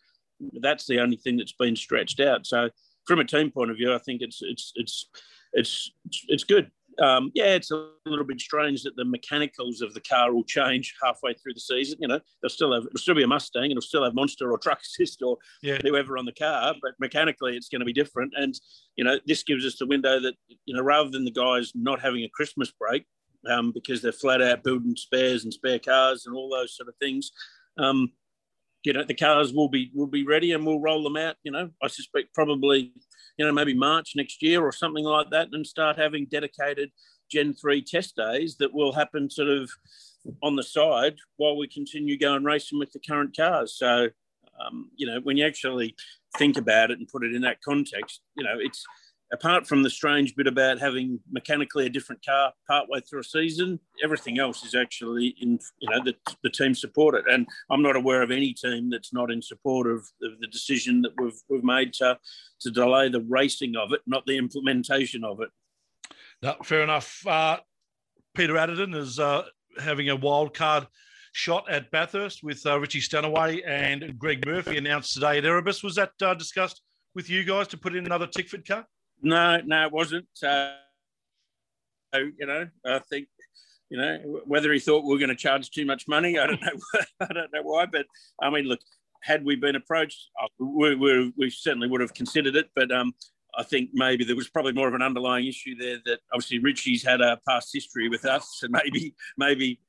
That's 0.62 0.88
the 0.88 1.00
only 1.00 1.18
thing 1.18 1.38
that's 1.38 1.52
been 1.52 1.76
stretched 1.76 2.20
out. 2.20 2.48
So 2.48 2.70
from 3.06 3.20
a 3.20 3.26
team 3.26 3.52
point 3.52 3.72
of 3.72 3.78
view, 3.78 3.94
I 3.94 3.98
think 3.98 4.22
it's 4.22 4.40
it's 4.42 4.72
it's 4.76 5.10
it's 5.54 5.92
it's 6.28 6.44
good. 6.44 6.72
Um, 7.02 7.32
yeah, 7.34 7.56
it's 7.56 7.72
a 7.72 7.90
little 8.06 8.26
bit 8.26 8.40
strange 8.40 8.84
that 8.84 8.96
the 8.96 9.06
mechanicals 9.06 9.82
of 9.82 9.94
the 9.94 10.02
car 10.02 10.34
will 10.34 10.44
change 10.44 10.94
halfway 11.02 11.34
through 11.34 11.54
the 11.54 11.62
season. 11.62 11.98
You 12.02 12.08
know, 12.08 12.20
they'll 12.42 12.50
still 12.50 12.74
have 12.74 12.84
it'll 12.86 13.00
still 13.00 13.16
be 13.16 13.24
a 13.24 13.28
Mustang, 13.28 13.72
it'll 13.72 13.82
still 13.82 14.04
have 14.04 14.14
Monster 14.14 14.52
or 14.52 14.58
Truck 14.58 14.82
Assist 14.82 15.22
or 15.22 15.38
yeah. 15.62 15.78
whoever 15.84 16.18
on 16.18 16.26
the 16.26 16.34
car, 16.34 16.76
but 16.82 16.92
mechanically 17.00 17.56
it's 17.56 17.70
going 17.70 17.80
to 17.80 17.86
be 17.86 17.94
different. 17.94 18.34
And 18.36 18.60
you 18.98 19.04
know, 19.04 19.20
this 19.26 19.44
gives 19.44 19.66
us 19.66 19.78
the 19.78 19.88
window 19.88 20.20
that 20.20 20.36
you 20.66 20.76
know, 20.76 20.82
rather 20.82 21.10
than 21.10 21.26
the 21.26 21.32
guys 21.32 21.72
not 21.74 22.02
having 22.02 22.24
a 22.24 22.30
Christmas 22.30 22.72
break 22.72 23.06
um, 23.50 23.72
because 23.72 24.02
they're 24.02 24.12
flat 24.12 24.42
out 24.42 24.64
building 24.64 24.96
spares 24.96 25.44
and 25.44 25.54
spare 25.54 25.80
cars 25.80 26.26
and 26.26 26.36
all 26.36 26.50
those 26.50 26.76
sort 26.76 26.90
of 26.90 26.96
things. 26.98 27.32
Um, 27.78 28.12
you 28.84 28.94
know 28.94 29.04
the 29.04 29.14
cars 29.14 29.54
will 29.54 29.70
be 29.70 29.92
will 29.94 30.08
be 30.08 30.26
ready 30.26 30.52
and 30.54 30.66
we'll 30.66 30.80
roll 30.80 31.04
them 31.04 31.18
out 31.18 31.36
you 31.44 31.52
know 31.52 31.70
i 31.84 31.88
suspect 31.88 32.34
probably 32.34 32.92
you 33.38 33.46
know 33.46 33.52
maybe 33.52 33.74
march 33.74 34.14
next 34.16 34.42
year 34.42 34.62
or 34.62 34.72
something 34.72 35.04
like 35.04 35.30
that 35.30 35.50
and 35.52 35.66
start 35.66 35.98
having 35.98 36.26
dedicated 36.26 36.92
gen 37.32 37.54
3 37.54 37.82
test 37.84 38.16
days 38.16 38.58
that 38.58 38.74
will 38.74 38.94
happen 38.94 39.30
sort 39.30 39.50
of 39.50 39.70
on 40.44 40.56
the 40.56 40.64
side 40.64 41.16
while 41.38 41.58
we 41.58 41.68
continue 41.68 42.18
going 42.18 42.44
racing 42.44 42.80
with 42.80 42.92
the 42.92 43.00
current 43.00 43.36
cars. 43.36 43.76
So 43.76 44.10
um, 44.60 44.92
you 44.96 45.08
know 45.08 45.20
when 45.24 45.38
you 45.38 45.46
actually 45.46 45.96
think 46.38 46.58
about 46.58 46.92
it 46.92 47.00
and 47.00 47.08
put 47.08 47.24
it 47.24 47.34
in 47.34 47.42
that 47.42 47.62
context 47.62 48.22
you 48.36 48.44
know 48.44 48.56
it's 48.60 48.86
apart 49.34 49.66
from 49.66 49.82
the 49.82 49.90
strange 49.90 50.36
bit 50.36 50.48
about 50.48 50.80
having 50.80 51.20
mechanically 51.32 51.86
a 51.86 51.90
different 51.90 52.24
car 52.26 52.52
partway 52.68 53.00
through 53.00 53.22
a 53.22 53.24
season, 53.24 53.80
everything 54.04 54.40
else 54.40 54.64
is 54.66 54.76
actually 54.76 55.36
in, 55.40 55.58
you 55.80 55.90
know, 55.90 56.04
the, 56.04 56.14
the 56.44 56.50
team 56.50 56.76
support 56.76 57.16
it. 57.16 57.24
And 57.32 57.48
I'm 57.70 57.82
not 57.82 57.96
aware 57.96 58.22
of 58.22 58.32
any 58.32 58.54
team 58.54 58.90
that's 58.90 59.14
not 59.14 59.32
in 59.32 59.42
support 59.42 59.88
of, 59.88 60.00
of 60.22 60.40
the 60.40 60.48
decision 60.48 61.02
that 61.04 61.14
we've, 61.18 61.40
we've 61.50 61.64
made 61.64 61.94
to, 61.94 62.18
to 62.62 62.72
delay 62.72 63.10
the 63.10 63.26
racing 63.30 63.76
of 63.76 63.94
it, 63.94 64.02
not 64.06 64.26
the 64.26 64.38
implementation 64.38 65.24
of 65.24 65.40
it. 65.42 65.50
No, 66.42 66.56
fair 66.64 66.82
enough. 66.82 67.26
Uh, 67.26 67.58
Peter 68.34 68.54
Adderton 68.54 68.96
is 68.96 69.20
uh, 69.20 69.44
having 69.80 70.10
a 70.10 70.16
wild 70.16 70.54
card 70.54 70.88
shot 71.34 71.70
at 71.70 71.90
Bathurst 71.92 72.44
with 72.44 72.66
uh, 72.66 72.78
Richie 72.80 73.00
Stanaway 73.00 73.62
and 73.66 74.18
Greg 74.18 74.46
Murphy 74.46 74.78
announced 74.78 75.14
today 75.14 75.38
at 75.38 75.46
Erebus. 75.46 75.84
Was 75.84 75.96
that 75.96 76.12
uh, 76.22 76.34
discussed 76.34 76.82
with 77.16 77.30
you 77.30 77.44
guys 77.44 77.68
to 77.70 77.78
put 77.78 77.96
in 77.96 78.06
another 78.06 78.28
Tickford 78.28 78.68
car? 78.68 78.86
No, 79.22 79.62
no, 79.66 79.86
it 79.86 79.92
wasn't. 79.92 80.28
Uh, 80.44 80.72
you 82.14 82.46
know, 82.46 82.68
I 82.86 83.00
think, 83.00 83.28
you 83.90 83.98
know, 83.98 84.42
whether 84.46 84.72
he 84.74 84.80
thought 84.80 85.04
we 85.04 85.14
were 85.14 85.20
going 85.20 85.30
to 85.30 85.36
charge 85.36 85.70
too 85.70 85.86
much 85.86 86.08
money, 86.08 86.38
I 86.38 86.48
don't 86.48 86.62
know. 86.62 87.02
I 87.22 87.34
don't 87.34 87.54
know 87.54 87.64
why, 87.64 87.86
but 87.86 88.06
I 88.42 88.50
mean, 88.50 88.66
look, 88.66 88.80
had 89.22 89.46
we 89.46 89.56
been 89.56 89.76
approached, 89.76 90.30
we, 90.60 90.96
we, 90.96 91.34
we 91.38 91.50
certainly 91.50 91.88
would 91.88 92.02
have 92.02 92.14
considered 92.14 92.56
it. 92.56 92.70
But 92.76 92.92
um, 92.92 93.14
I 93.58 93.64
think 93.64 93.90
maybe 93.94 94.24
there 94.24 94.36
was 94.36 94.50
probably 94.50 94.74
more 94.74 94.88
of 94.88 94.94
an 94.94 95.02
underlying 95.02 95.48
issue 95.48 95.76
there 95.76 96.00
that 96.06 96.20
obviously 96.34 96.60
Richie's 96.60 97.04
had 97.04 97.22
a 97.22 97.40
past 97.48 97.70
history 97.74 98.10
with 98.10 98.26
us, 98.26 98.62
and 98.64 98.72
maybe 98.72 99.14
maybe 99.38 99.80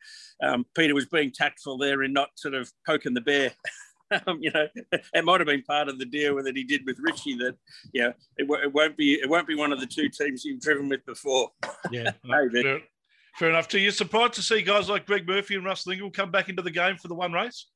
um, 0.42 0.66
Peter 0.76 0.94
was 0.94 1.06
being 1.06 1.30
tactful 1.30 1.78
there 1.78 2.02
in 2.02 2.12
not 2.12 2.30
sort 2.36 2.54
of 2.54 2.70
poking 2.86 3.14
the 3.14 3.20
bear. 3.20 3.52
um, 4.26 4.38
you 4.40 4.50
know, 4.52 4.66
it 4.92 5.24
might 5.24 5.40
have 5.40 5.46
been 5.46 5.62
part 5.62 5.88
of 5.88 5.98
the 5.98 6.04
deal 6.04 6.42
that 6.42 6.56
he 6.56 6.64
did 6.64 6.84
with 6.86 6.98
Richie 7.00 7.36
that, 7.36 7.56
yeah, 7.92 8.12
it, 8.36 8.48
it 8.48 8.72
won't 8.72 8.96
be 8.96 9.14
it 9.14 9.28
won't 9.28 9.46
be 9.46 9.54
one 9.54 9.72
of 9.72 9.80
the 9.80 9.86
two 9.86 10.08
teams 10.08 10.44
you've 10.44 10.60
driven 10.60 10.88
with 10.88 11.04
before. 11.06 11.50
Yeah, 11.90 12.12
maybe. 12.24 12.62
Fair, 12.62 12.80
fair 13.36 13.50
enough. 13.50 13.68
To 13.68 13.78
you, 13.78 13.90
surprised 13.90 14.34
to 14.34 14.42
see 14.42 14.62
guys 14.62 14.88
like 14.88 15.06
Greg 15.06 15.26
Murphy 15.26 15.54
and 15.54 15.64
Russ 15.64 15.84
Ingall 15.84 16.12
come 16.12 16.30
back 16.30 16.48
into 16.48 16.62
the 16.62 16.70
game 16.70 16.96
for 16.96 17.08
the 17.08 17.14
one 17.14 17.32
race? 17.32 17.66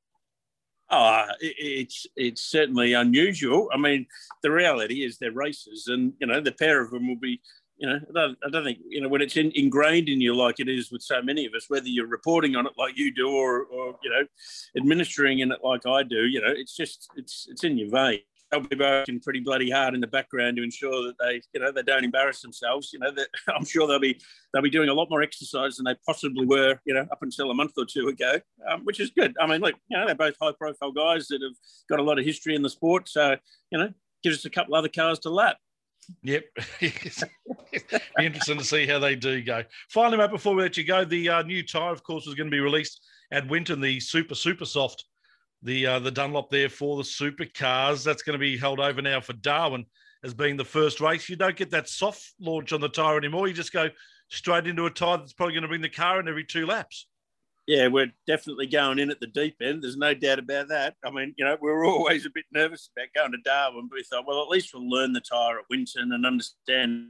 Oh, 0.90 1.24
it, 1.40 1.54
it's 1.58 2.06
it's 2.16 2.42
certainly 2.42 2.92
unusual. 2.92 3.68
I 3.72 3.78
mean, 3.78 4.06
the 4.42 4.50
reality 4.50 5.04
is 5.04 5.18
they're 5.18 5.32
races, 5.32 5.86
and 5.88 6.12
you 6.20 6.26
know 6.26 6.40
the 6.40 6.52
pair 6.52 6.82
of 6.82 6.90
them 6.90 7.08
will 7.08 7.18
be 7.18 7.40
you 7.78 7.86
know, 7.86 7.96
I 7.96 8.12
don't, 8.12 8.38
I 8.44 8.50
don't, 8.50 8.64
think, 8.64 8.78
you 8.88 9.00
know, 9.00 9.08
when 9.08 9.20
it's 9.20 9.36
in, 9.36 9.52
ingrained 9.54 10.08
in 10.08 10.20
you 10.20 10.34
like 10.34 10.60
it 10.60 10.68
is 10.68 10.90
with 10.90 11.02
so 11.02 11.20
many 11.22 11.46
of 11.46 11.54
us, 11.54 11.66
whether 11.68 11.88
you're 11.88 12.06
reporting 12.06 12.56
on 12.56 12.66
it 12.66 12.72
like 12.78 12.96
you 12.96 13.12
do 13.14 13.28
or, 13.28 13.64
or, 13.64 13.96
you 14.02 14.10
know, 14.10 14.24
administering 14.76 15.40
in 15.40 15.52
it 15.52 15.60
like 15.62 15.86
I 15.86 16.02
do, 16.02 16.26
you 16.26 16.40
know, 16.40 16.52
it's 16.54 16.74
just, 16.74 17.08
it's, 17.16 17.46
it's 17.50 17.64
in 17.64 17.76
your 17.76 17.90
vein. 17.90 18.20
they'll 18.50 18.60
be 18.60 18.76
working 18.76 19.20
pretty 19.20 19.40
bloody 19.40 19.70
hard 19.70 19.94
in 19.94 20.00
the 20.00 20.06
background 20.06 20.56
to 20.56 20.62
ensure 20.62 21.06
that 21.06 21.16
they, 21.20 21.40
you 21.52 21.60
know, 21.60 21.72
they 21.72 21.82
don't 21.82 22.04
embarrass 22.04 22.40
themselves. 22.40 22.92
You 22.92 23.00
know, 23.00 23.10
that 23.10 23.28
I'm 23.54 23.64
sure 23.64 23.86
they'll 23.86 23.98
be 23.98 24.20
they'll 24.52 24.62
be 24.62 24.70
doing 24.70 24.88
a 24.88 24.94
lot 24.94 25.10
more 25.10 25.22
exercise 25.22 25.76
than 25.76 25.84
they 25.84 25.96
possibly 26.06 26.46
were, 26.46 26.78
you 26.84 26.94
know, 26.94 27.06
up 27.10 27.22
until 27.22 27.50
a 27.50 27.54
month 27.54 27.72
or 27.76 27.84
two 27.84 28.08
ago, 28.08 28.40
um, 28.70 28.84
which 28.84 29.00
is 29.00 29.10
good. 29.10 29.34
I 29.40 29.46
mean, 29.46 29.60
look, 29.60 29.74
you 29.88 29.98
know, 29.98 30.06
they're 30.06 30.14
both 30.14 30.36
high 30.40 30.52
profile 30.58 30.92
guys 30.92 31.28
that 31.28 31.42
have 31.42 31.56
got 31.88 32.00
a 32.00 32.02
lot 32.02 32.18
of 32.18 32.24
history 32.24 32.54
in 32.54 32.62
the 32.62 32.70
sport, 32.70 33.08
so 33.08 33.36
you 33.70 33.78
know, 33.78 33.92
gives 34.22 34.38
us 34.38 34.44
a 34.44 34.50
couple 34.50 34.74
other 34.74 34.88
cars 34.88 35.18
to 35.20 35.30
lap. 35.30 35.56
Yep. 36.22 36.44
Interesting 38.20 38.58
to 38.58 38.64
see 38.64 38.86
how 38.86 38.98
they 38.98 39.16
do 39.16 39.42
go. 39.42 39.64
Finally, 39.90 40.18
mate, 40.18 40.30
before 40.30 40.54
we 40.54 40.62
let 40.62 40.76
you 40.76 40.84
go, 40.84 41.04
the 41.04 41.28
uh, 41.28 41.42
new 41.42 41.64
tyre, 41.64 41.92
of 41.92 42.02
course, 42.02 42.26
was 42.26 42.34
going 42.34 42.48
to 42.48 42.54
be 42.54 42.60
released 42.60 43.00
at 43.32 43.48
Winton, 43.48 43.80
the 43.80 43.98
Super 44.00 44.34
Super 44.34 44.64
Soft 44.64 45.04
the 45.62 45.86
uh, 45.86 45.98
the 45.98 46.10
Dunlop 46.10 46.50
there 46.50 46.68
for 46.68 46.96
the 46.96 47.02
supercars. 47.02 48.04
That's 48.04 48.22
going 48.22 48.34
to 48.34 48.38
be 48.38 48.56
held 48.56 48.80
over 48.80 49.02
now 49.02 49.20
for 49.20 49.32
Darwin 49.34 49.84
as 50.24 50.34
being 50.34 50.56
the 50.56 50.64
first 50.64 51.00
race. 51.00 51.28
You 51.28 51.36
don't 51.36 51.56
get 51.56 51.70
that 51.70 51.88
soft 51.88 52.34
launch 52.40 52.72
on 52.72 52.80
the 52.80 52.88
tyre 52.88 53.18
anymore. 53.18 53.48
You 53.48 53.54
just 53.54 53.72
go 53.72 53.88
straight 54.28 54.66
into 54.66 54.86
a 54.86 54.90
tyre 54.90 55.18
that's 55.18 55.32
probably 55.32 55.54
going 55.54 55.62
to 55.62 55.68
bring 55.68 55.82
the 55.82 55.88
car 55.88 56.20
in 56.20 56.28
every 56.28 56.44
two 56.44 56.66
laps. 56.66 57.06
Yeah, 57.66 57.88
we're 57.88 58.12
definitely 58.28 58.66
going 58.66 59.00
in 59.00 59.10
at 59.10 59.18
the 59.18 59.26
deep 59.26 59.56
end. 59.60 59.82
There's 59.82 59.96
no 59.96 60.14
doubt 60.14 60.38
about 60.38 60.68
that. 60.68 60.94
I 61.04 61.10
mean, 61.10 61.34
you 61.36 61.44
know, 61.44 61.56
we 61.60 61.70
were 61.70 61.84
always 61.84 62.24
a 62.24 62.30
bit 62.30 62.44
nervous 62.52 62.88
about 62.96 63.08
going 63.14 63.32
to 63.32 63.38
Darwin, 63.38 63.88
but 63.90 63.96
we 63.96 64.04
thought, 64.04 64.26
well, 64.26 64.42
at 64.42 64.48
least 64.48 64.72
we'll 64.72 64.88
learn 64.88 65.12
the 65.12 65.20
tyre 65.20 65.58
at 65.58 65.64
Winton 65.68 66.12
and 66.12 66.24
understand 66.24 67.08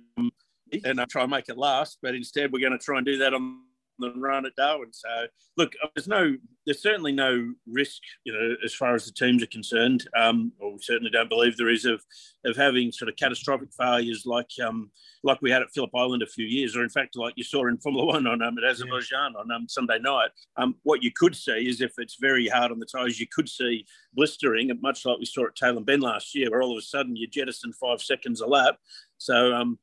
and 0.84 1.00
I'll 1.00 1.06
try 1.06 1.22
and 1.22 1.30
make 1.30 1.48
it 1.48 1.58
last. 1.58 1.98
But 2.02 2.14
instead, 2.14 2.52
we're 2.52 2.60
going 2.60 2.72
to 2.72 2.84
try 2.84 2.98
and 2.98 3.06
do 3.06 3.18
that 3.18 3.34
on 3.34 3.60
the 3.98 4.12
run 4.12 4.46
at 4.46 4.56
Darwin. 4.56 4.92
So 4.92 5.08
look, 5.56 5.72
there's 5.94 6.08
no, 6.08 6.36
there's 6.64 6.82
certainly 6.82 7.12
no 7.12 7.52
risk, 7.66 8.02
you 8.24 8.32
know, 8.32 8.56
as 8.64 8.74
far 8.74 8.94
as 8.94 9.06
the 9.06 9.12
teams 9.12 9.42
are 9.42 9.48
concerned. 9.48 10.08
Um, 10.16 10.52
or 10.58 10.72
we 10.72 10.78
certainly 10.82 11.10
don't 11.10 11.28
believe 11.28 11.56
there 11.56 11.70
is 11.70 11.84
of 11.84 12.02
of 12.44 12.56
having 12.56 12.92
sort 12.92 13.08
of 13.08 13.16
catastrophic 13.16 13.70
failures 13.76 14.24
like 14.24 14.50
um, 14.64 14.90
like 15.22 15.42
we 15.42 15.50
had 15.50 15.62
at 15.62 15.72
Phillip 15.72 15.90
Island 15.94 16.22
a 16.22 16.26
few 16.26 16.46
years, 16.46 16.76
or 16.76 16.82
in 16.82 16.88
fact, 16.88 17.16
like 17.16 17.34
you 17.36 17.44
saw 17.44 17.66
in 17.66 17.78
Formula 17.78 18.06
One 18.06 18.26
on 18.26 18.42
um, 18.42 18.58
at 18.58 18.64
Azerbaijan 18.64 19.32
yeah. 19.34 19.40
on 19.40 19.50
um, 19.50 19.68
Sunday 19.68 19.98
night. 19.98 20.30
Um, 20.56 20.76
what 20.84 21.02
you 21.02 21.10
could 21.14 21.34
see 21.34 21.68
is 21.68 21.80
if 21.80 21.92
it's 21.98 22.16
very 22.20 22.46
hard 22.48 22.70
on 22.72 22.78
the 22.78 22.86
tyres, 22.86 23.20
you 23.20 23.26
could 23.26 23.48
see 23.48 23.86
blistering, 24.14 24.70
much 24.80 25.04
like 25.04 25.18
we 25.18 25.24
saw 25.26 25.46
at 25.46 25.56
Tailem 25.56 25.84
Bend 25.84 26.02
last 26.02 26.34
year, 26.34 26.50
where 26.50 26.62
all 26.62 26.72
of 26.72 26.78
a 26.78 26.82
sudden 26.82 27.16
you 27.16 27.26
jettison 27.26 27.72
five 27.72 28.00
seconds 28.00 28.40
a 28.40 28.46
lap. 28.46 28.76
So 29.18 29.52
um, 29.54 29.78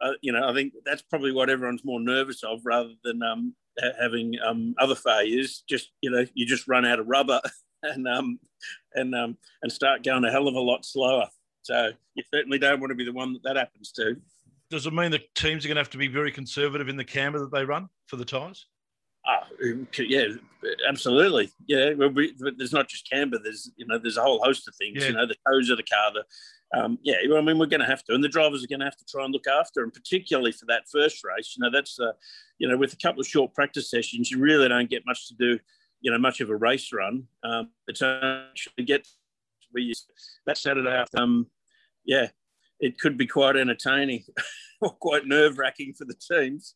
uh, 0.00 0.12
you 0.20 0.32
know, 0.32 0.48
I 0.48 0.54
think 0.54 0.74
that's 0.84 1.02
probably 1.02 1.32
what 1.32 1.50
everyone's 1.50 1.84
more 1.84 2.00
nervous 2.00 2.42
of 2.42 2.60
rather 2.64 2.92
than 3.04 3.22
um, 3.22 3.54
ha- 3.80 3.92
having 4.00 4.34
um, 4.46 4.74
other 4.78 4.94
failures. 4.94 5.62
Just 5.68 5.90
you 6.00 6.10
know, 6.10 6.24
you 6.34 6.46
just 6.46 6.68
run 6.68 6.84
out 6.84 6.98
of 6.98 7.06
rubber 7.06 7.40
and 7.82 8.06
um, 8.06 8.38
and 8.94 9.14
um, 9.14 9.36
and 9.62 9.72
start 9.72 10.04
going 10.04 10.24
a 10.24 10.30
hell 10.30 10.48
of 10.48 10.54
a 10.54 10.60
lot 10.60 10.84
slower. 10.84 11.28
So 11.62 11.90
you 12.14 12.22
certainly 12.32 12.58
don't 12.58 12.80
want 12.80 12.90
to 12.90 12.94
be 12.94 13.04
the 13.04 13.12
one 13.12 13.32
that 13.32 13.42
that 13.44 13.56
happens 13.56 13.92
to. 13.92 14.16
Does 14.70 14.86
it 14.86 14.92
mean 14.92 15.10
the 15.10 15.22
teams 15.34 15.64
are 15.64 15.68
going 15.68 15.76
to 15.76 15.80
have 15.80 15.90
to 15.90 15.98
be 15.98 16.08
very 16.08 16.32
conservative 16.32 16.88
in 16.88 16.96
the 16.96 17.04
camber 17.04 17.38
that 17.38 17.52
they 17.52 17.64
run 17.64 17.88
for 18.06 18.16
the 18.16 18.24
tyres? 18.24 18.66
Oh, 19.28 19.84
yeah, 19.98 20.28
absolutely. 20.88 21.50
Yeah, 21.66 21.94
well, 21.94 22.10
we, 22.10 22.34
there's 22.56 22.72
not 22.72 22.88
just 22.88 23.10
camber. 23.10 23.38
There's 23.42 23.70
you 23.76 23.86
know 23.86 23.98
there's 23.98 24.16
a 24.16 24.22
whole 24.22 24.40
host 24.42 24.68
of 24.68 24.74
things. 24.76 25.02
Yeah. 25.02 25.08
You 25.08 25.14
know 25.14 25.26
the 25.26 25.36
toes 25.48 25.68
of 25.70 25.78
the 25.78 25.82
car, 25.82 26.12
the 26.12 26.24
um, 26.74 26.98
yeah, 27.02 27.14
I 27.34 27.40
mean, 27.40 27.58
we're 27.58 27.66
going 27.66 27.80
to 27.80 27.86
have 27.86 28.04
to, 28.04 28.14
and 28.14 28.22
the 28.22 28.28
drivers 28.28 28.64
are 28.64 28.66
going 28.66 28.80
to 28.80 28.86
have 28.86 28.96
to 28.96 29.04
try 29.04 29.24
and 29.24 29.32
look 29.32 29.46
after, 29.46 29.82
and 29.82 29.92
particularly 29.92 30.52
for 30.52 30.66
that 30.66 30.88
first 30.90 31.22
race, 31.24 31.54
you 31.56 31.62
know, 31.62 31.70
that's, 31.72 31.98
uh, 32.00 32.12
you 32.58 32.68
know, 32.68 32.76
with 32.76 32.92
a 32.92 32.96
couple 32.96 33.20
of 33.20 33.26
short 33.26 33.54
practice 33.54 33.90
sessions, 33.90 34.30
you 34.30 34.38
really 34.38 34.68
don't 34.68 34.90
get 34.90 35.04
much 35.06 35.28
to 35.28 35.34
do, 35.34 35.58
you 36.00 36.10
know, 36.10 36.18
much 36.18 36.40
of 36.40 36.50
a 36.50 36.56
race 36.56 36.92
run. 36.92 37.24
Um, 37.44 37.70
it's 37.86 38.02
actually 38.02 38.84
get 38.84 39.06
we 39.72 39.92
that 40.46 40.58
Saturday 40.58 40.90
after, 40.90 41.18
um, 41.18 41.46
yeah, 42.04 42.28
it 42.80 42.98
could 42.98 43.16
be 43.16 43.26
quite 43.26 43.56
entertaining 43.56 44.24
or 44.80 44.90
quite 44.90 45.26
nerve 45.26 45.58
wracking 45.58 45.92
for 45.94 46.04
the 46.04 46.14
teams. 46.14 46.74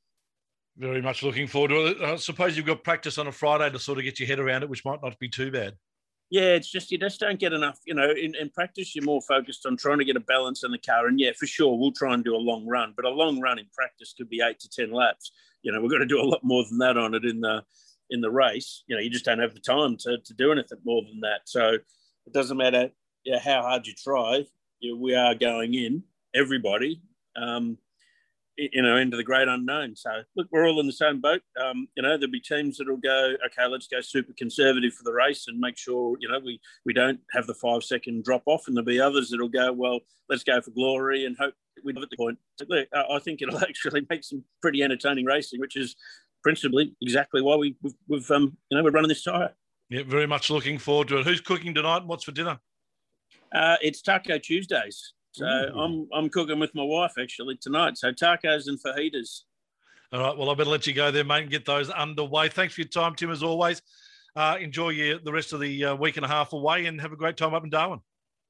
Very 0.77 1.03
much 1.03 1.23
looking 1.23 1.47
forward 1.47 1.69
to 1.69 1.87
it. 1.87 2.01
I 2.01 2.17
suppose 2.17 2.57
you've 2.57 2.67
got 2.67 2.85
practice 2.85 3.19
on 3.19 3.27
a 3.27 3.33
Friday 3.33 3.71
to 3.71 3.79
sort 3.79 3.99
of 3.99 4.05
get 4.05 4.21
your 4.21 4.29
head 4.29 4.39
around 4.39 4.63
it, 4.63 4.69
which 4.69 4.85
might 4.85 5.03
not 5.03 5.19
be 5.19 5.29
too 5.29 5.51
bad 5.51 5.75
yeah, 6.31 6.55
it's 6.55 6.71
just 6.71 6.91
you 6.91 6.99
just 6.99 7.21
don't 7.21 7.39
get 7.39 7.53
enough. 7.53 7.79
You 7.87 7.95
know, 7.95 8.11
in, 8.11 8.35
in 8.37 8.51
practice, 8.51 8.95
you're 8.95 9.05
more 9.05 9.21
focused 9.23 9.67
on 9.67 9.77
trying 9.77 9.99
to 9.99 10.05
get 10.05 10.17
a 10.17 10.21
balance 10.21 10.65
in 10.65 10.71
the 10.71 10.79
car. 10.79 11.07
And 11.09 11.19
yeah, 11.19 11.33
for 11.39 11.47
sure, 11.47 11.77
we'll 11.77 11.93
try 11.93 12.15
and 12.15 12.25
do 12.25 12.37
a 12.37 12.39
long 12.39 12.67
run, 12.67 12.95
but 12.97 13.05
a 13.05 13.11
long 13.11 13.41
run 13.41 13.59
in 13.59 13.67
practice 13.75 14.15
could 14.17 14.31
be 14.31 14.41
eight 14.41 14.61
to 14.61 14.71
ten 14.71 14.93
laps. 14.93 15.33
You 15.63 15.73
know, 15.73 15.83
we're 15.83 15.89
going 15.89 16.01
to 16.01 16.07
do 16.07 16.21
a 16.21 16.25
lot 16.25 16.41
more 16.43 16.65
than 16.69 16.79
that 16.79 16.97
on 16.97 17.15
it 17.15 17.25
in 17.25 17.41
the 17.41 17.65
in 18.11 18.21
the 18.21 18.31
race. 18.31 18.85
You 18.87 18.97
know, 18.97 19.03
you 19.03 19.11
just 19.11 19.25
don't 19.25 19.41
have 19.41 19.55
the 19.55 19.61
time 19.61 19.97
to, 19.99 20.19
to 20.19 20.35
do 20.35 20.53
anything 20.53 20.79
more 20.85 21.03
than 21.03 21.21
that. 21.21 21.41
So 21.45 21.75
it 22.27 22.33
doesn't 22.33 22.57
matter 22.57 22.91
yeah, 23.25 23.39
how 23.39 23.63
hard 23.63 23.87
you 23.87 23.95
try. 23.95 24.45
You 24.81 24.95
know, 24.95 25.01
we 25.01 25.15
are 25.15 25.35
going 25.35 25.75
in, 25.75 26.03
everybody. 26.35 27.03
Um, 27.37 27.79
you 28.73 28.83
know, 28.83 28.97
into 28.97 29.17
the 29.17 29.25
great 29.25 29.49
unknown. 29.49 29.97
So 29.97 30.11
look, 30.37 30.49
we're 30.51 30.69
all 30.69 30.81
in 30.81 30.87
the 30.87 30.93
same 30.93 31.21
boat. 31.21 31.43
Um, 31.63 31.89
you 31.97 32.03
know, 32.03 32.17
there'll 32.17 32.31
be 32.31 32.41
teams 32.41 32.79
that'll 32.79 32.97
go, 32.97 33.35
okay, 33.47 33.67
let's 33.67 33.87
go 33.87 34.01
super 34.01 34.33
conservative 34.37 34.93
for 34.95 35.05
the 35.05 35.13
race 35.13 35.47
and 35.49 35.59
make 35.59 35.77
sure, 35.77 36.17
you 36.21 36.29
know, 36.29 36.39
we 36.39 36.61
we 36.85 36.93
don't 36.93 37.21
have 37.33 37.47
the 37.47 37.55
five 37.55 37.83
second 37.83 38.25
drop 38.25 38.43
off. 38.47 38.67
And 38.67 38.77
there'll 38.77 38.87
be 38.87 39.01
others 39.01 39.31
that'll 39.31 39.49
go, 39.49 39.73
well, 39.73 40.01
let's 40.29 40.45
go 40.45 40.61
for 40.61 40.71
glory 40.71 41.25
and 41.27 41.37
hope 41.39 41.55
we 41.85 41.93
have 41.95 42.03
at 42.03 42.11
the 42.11 42.17
point. 42.17 42.39
Look, 42.69 42.89
I 42.93 43.19
think 43.21 43.43
it'll 43.43 43.59
actually 43.63 44.07
make 44.11 44.25
some 44.25 44.45
pretty 44.61 44.83
entertaining 44.83 45.25
racing, 45.25 45.61
which 45.61 45.77
is 45.77 45.97
principally 46.43 46.95
exactly 47.01 47.43
why 47.43 47.57
we, 47.57 47.77
we've, 47.83 47.95
we've 48.09 48.31
um, 48.31 48.57
you 48.71 48.77
know, 48.77 48.85
we're 48.85 48.91
running 48.91 49.09
this 49.09 49.23
tyre. 49.23 49.55
Yeah, 49.89 50.03
very 50.07 50.27
much 50.27 50.51
looking 50.51 50.79
forward 50.79 51.09
to 51.09 51.19
it. 51.19 51.27
Who's 51.27 51.41
cooking 51.41 51.75
tonight? 51.75 52.05
What's 52.07 52.25
for 52.25 52.33
dinner? 52.33 52.61
Uh, 53.53 53.77
it's 53.83 54.01
Taco 54.01 54.39
Tuesdays. 54.39 55.15
So 55.33 55.47
Ooh. 55.47 55.79
I'm 55.79 56.09
I'm 56.13 56.29
cooking 56.29 56.59
with 56.59 56.75
my 56.75 56.83
wife 56.83 57.13
actually 57.21 57.57
tonight. 57.57 57.99
So 57.99 58.13
tacos 58.13 58.67
and 58.67 58.79
fajitas. 58.83 59.43
All 60.13 60.21
right. 60.21 60.37
Well, 60.37 60.51
I 60.51 60.55
better 60.55 60.71
let 60.71 60.87
you 60.87 60.93
go 60.93 61.11
there, 61.11 61.25
mate, 61.25 61.43
and 61.43 61.51
get 61.51 61.65
those 61.65 61.89
underway. 61.89 62.49
Thanks 62.49 62.75
for 62.75 62.81
your 62.81 62.89
time, 62.89 63.15
Tim, 63.15 63.31
as 63.31 63.43
always. 63.43 63.81
Uh, 64.35 64.57
enjoy 64.61 64.91
your, 64.91 65.19
the 65.21 65.33
rest 65.33 65.53
of 65.53 65.61
the 65.61 65.85
uh, 65.85 65.95
week 65.95 66.17
and 66.17 66.25
a 66.25 66.29
half 66.29 66.53
away 66.53 66.87
and 66.87 67.01
have 67.01 67.13
a 67.13 67.17
great 67.17 67.37
time 67.37 67.55
up 67.55 67.63
in 67.63 67.71
Darwin. 67.71 68.01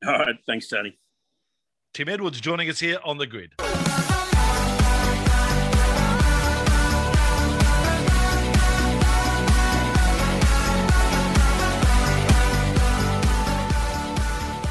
All 0.07 0.19
right. 0.19 0.37
Thanks, 0.47 0.69
Tony. 0.69 0.99
Tim 1.93 2.09
Edwards 2.09 2.41
joining 2.41 2.71
us 2.71 2.81
here 2.81 2.99
on 3.05 3.19
the 3.19 3.27
grid. 3.27 3.53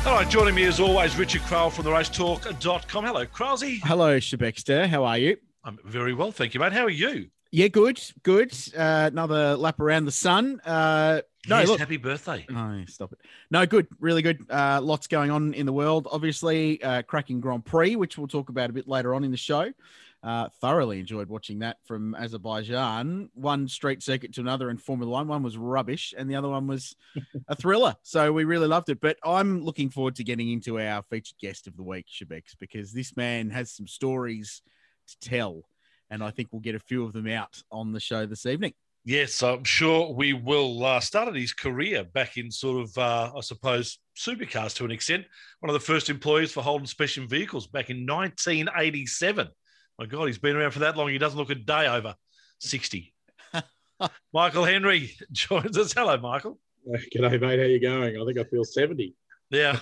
All 0.09 0.15
right, 0.15 0.27
joining 0.27 0.55
me 0.55 0.63
as 0.63 0.79
always, 0.79 1.15
Richard 1.17 1.43
Crowell 1.43 1.69
from 1.69 1.85
the 1.85 1.91
racetalk.com. 1.91 3.05
Hello, 3.05 3.27
Crowsy. 3.27 3.79
Hello, 3.83 4.17
Shebexter. 4.17 4.87
How 4.87 5.03
are 5.03 5.19
you? 5.19 5.37
I'm 5.63 5.77
very 5.85 6.15
well, 6.15 6.31
thank 6.31 6.55
you, 6.55 6.59
mate. 6.59 6.73
How 6.73 6.85
are 6.85 6.89
you? 6.89 7.29
Yeah, 7.51 7.67
good, 7.67 8.01
good. 8.23 8.51
Uh, 8.75 9.11
another 9.11 9.55
lap 9.55 9.79
around 9.79 10.05
the 10.05 10.11
sun. 10.11 10.61
Uh, 10.61 11.21
no, 11.47 11.59
yes, 11.59 11.67
look. 11.67 11.79
happy 11.79 11.97
birthday. 11.97 12.43
No, 12.49 12.83
stop 12.87 13.13
it. 13.13 13.19
No, 13.51 13.67
good, 13.67 13.85
really 13.99 14.23
good. 14.23 14.43
Uh, 14.49 14.79
lots 14.81 15.05
going 15.05 15.29
on 15.29 15.53
in 15.53 15.67
the 15.67 15.73
world. 15.73 16.07
Obviously, 16.11 16.81
uh, 16.81 17.03
cracking 17.03 17.39
Grand 17.39 17.63
Prix, 17.63 17.95
which 17.95 18.17
we'll 18.17 18.27
talk 18.27 18.49
about 18.49 18.71
a 18.71 18.73
bit 18.73 18.87
later 18.87 19.13
on 19.13 19.23
in 19.23 19.29
the 19.29 19.37
show. 19.37 19.71
Uh, 20.21 20.49
thoroughly 20.59 20.99
enjoyed 20.99 21.29
watching 21.29 21.59
that 21.59 21.77
from 21.85 22.13
Azerbaijan. 22.13 23.29
One 23.35 23.69
street 23.69 24.03
circuit 24.03 24.33
to 24.33 24.41
another 24.41 24.69
in 24.69 24.77
Formula 24.77 25.09
One. 25.09 25.27
One 25.29 25.43
was 25.43 25.57
rubbish, 25.57 26.13
and 26.17 26.29
the 26.29 26.35
other 26.35 26.49
one 26.49 26.67
was 26.67 26.95
a 27.47 27.55
thriller. 27.59 27.95
So 28.03 28.33
we 28.33 28.43
really 28.43 28.67
loved 28.67 28.89
it. 28.89 28.99
But 28.99 29.17
I'm 29.23 29.63
looking 29.63 29.89
forward 29.89 30.15
to 30.15 30.25
getting 30.25 30.51
into 30.51 30.77
our 30.77 31.03
featured 31.03 31.37
guest 31.39 31.67
of 31.67 31.77
the 31.77 31.83
week, 31.83 32.05
Shebex, 32.07 32.57
because 32.59 32.91
this 32.91 33.15
man 33.15 33.49
has 33.51 33.71
some 33.71 33.87
stories 33.87 34.61
to 35.07 35.29
tell, 35.29 35.63
and 36.09 36.21
I 36.21 36.31
think 36.31 36.49
we'll 36.51 36.59
get 36.59 36.75
a 36.75 36.79
few 36.79 37.05
of 37.05 37.13
them 37.13 37.27
out 37.27 37.63
on 37.71 37.93
the 37.93 38.01
show 38.01 38.25
this 38.25 38.45
evening. 38.45 38.73
Yes, 39.05 39.41
I'm 39.41 39.63
sure 39.63 40.13
we 40.13 40.33
will. 40.33 40.83
Uh, 40.83 40.99
started 40.99 41.35
his 41.35 41.53
career 41.53 42.03
back 42.03 42.37
in 42.37 42.51
sort 42.51 42.83
of, 42.83 42.97
uh, 42.97 43.31
I 43.35 43.39
suppose, 43.39 43.99
supercars 44.17 44.75
to 44.75 44.85
an 44.85 44.91
extent. 44.91 45.25
One 45.61 45.69
of 45.69 45.73
the 45.73 45.79
first 45.79 46.09
employees 46.09 46.51
for 46.51 46.61
Holden 46.61 46.85
Special 46.85 47.25
Vehicles 47.25 47.67
back 47.67 47.89
in 47.89 48.05
1987. 48.05 49.47
My 49.99 50.05
God, 50.05 50.27
he's 50.27 50.37
been 50.37 50.55
around 50.55 50.71
for 50.71 50.79
that 50.79 50.95
long. 50.95 51.09
He 51.09 51.17
doesn't 51.17 51.37
look 51.37 51.49
a 51.49 51.55
day 51.55 51.85
over 51.85 52.15
60. 52.59 53.13
Michael 54.33 54.63
Henry 54.63 55.11
joins 55.33 55.77
us. 55.77 55.91
Hello, 55.91 56.17
Michael. 56.17 56.57
G'day, 57.13 57.41
mate. 57.41 57.59
How 57.59 57.65
you 57.65 57.81
going? 57.81 58.15
I 58.15 58.25
think 58.25 58.39
I 58.39 58.49
feel 58.49 58.63
70. 58.63 59.13
Yeah. 59.49 59.77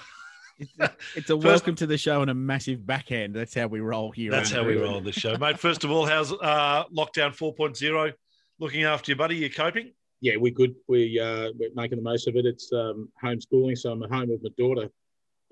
it's, 0.58 0.72
a, 0.80 0.92
it's 1.14 1.30
a 1.30 1.38
welcome 1.38 1.76
to 1.76 1.86
the 1.86 2.00
show 2.00 2.24
and 2.24 2.32
a 2.32 2.34
massive 2.34 2.84
backhand. 2.84 3.36
That's 3.36 3.54
how 3.54 3.68
we 3.68 3.80
roll 3.80 4.12
here. 4.12 4.32
That's 4.32 4.50
how 4.50 4.64
we 4.64 4.76
roll 4.78 5.02
the 5.02 5.12
show, 5.12 5.38
mate. 5.38 5.60
First 5.60 5.84
of 5.84 5.92
all, 5.92 6.08
how's 6.08 6.34
uh, 6.34 6.86
lockdown 6.86 7.38
4.0 7.38 8.14
looking 8.58 8.86
after 8.86 9.12
you, 9.12 9.16
buddy? 9.16 9.36
you're 9.36 9.50
coping? 9.50 9.92
Yeah, 10.22 10.38
we're 10.38 10.52
good. 10.52 10.74
We 10.88 11.20
uh, 11.20 11.52
we're 11.60 11.70
making 11.76 11.98
the 12.00 12.04
most 12.04 12.28
of 12.28 12.36
it. 12.36 12.48
It's 12.48 12.74
um, 12.74 13.08
homeschooling, 13.24 13.78
so 13.78 13.92
I'm 13.92 14.02
at 14.02 14.10
home 14.10 14.30
with 14.30 14.42
my 14.42 14.50
daughter. 14.58 14.90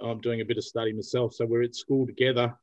I'm 0.02 0.20
doing 0.22 0.42
a 0.42 0.46
bit 0.46 0.58
of 0.58 0.64
study 0.64 0.92
myself, 0.92 1.36
so 1.36 1.46
we're 1.46 1.62
at 1.62 1.76
school 1.76 2.08
together 2.08 2.58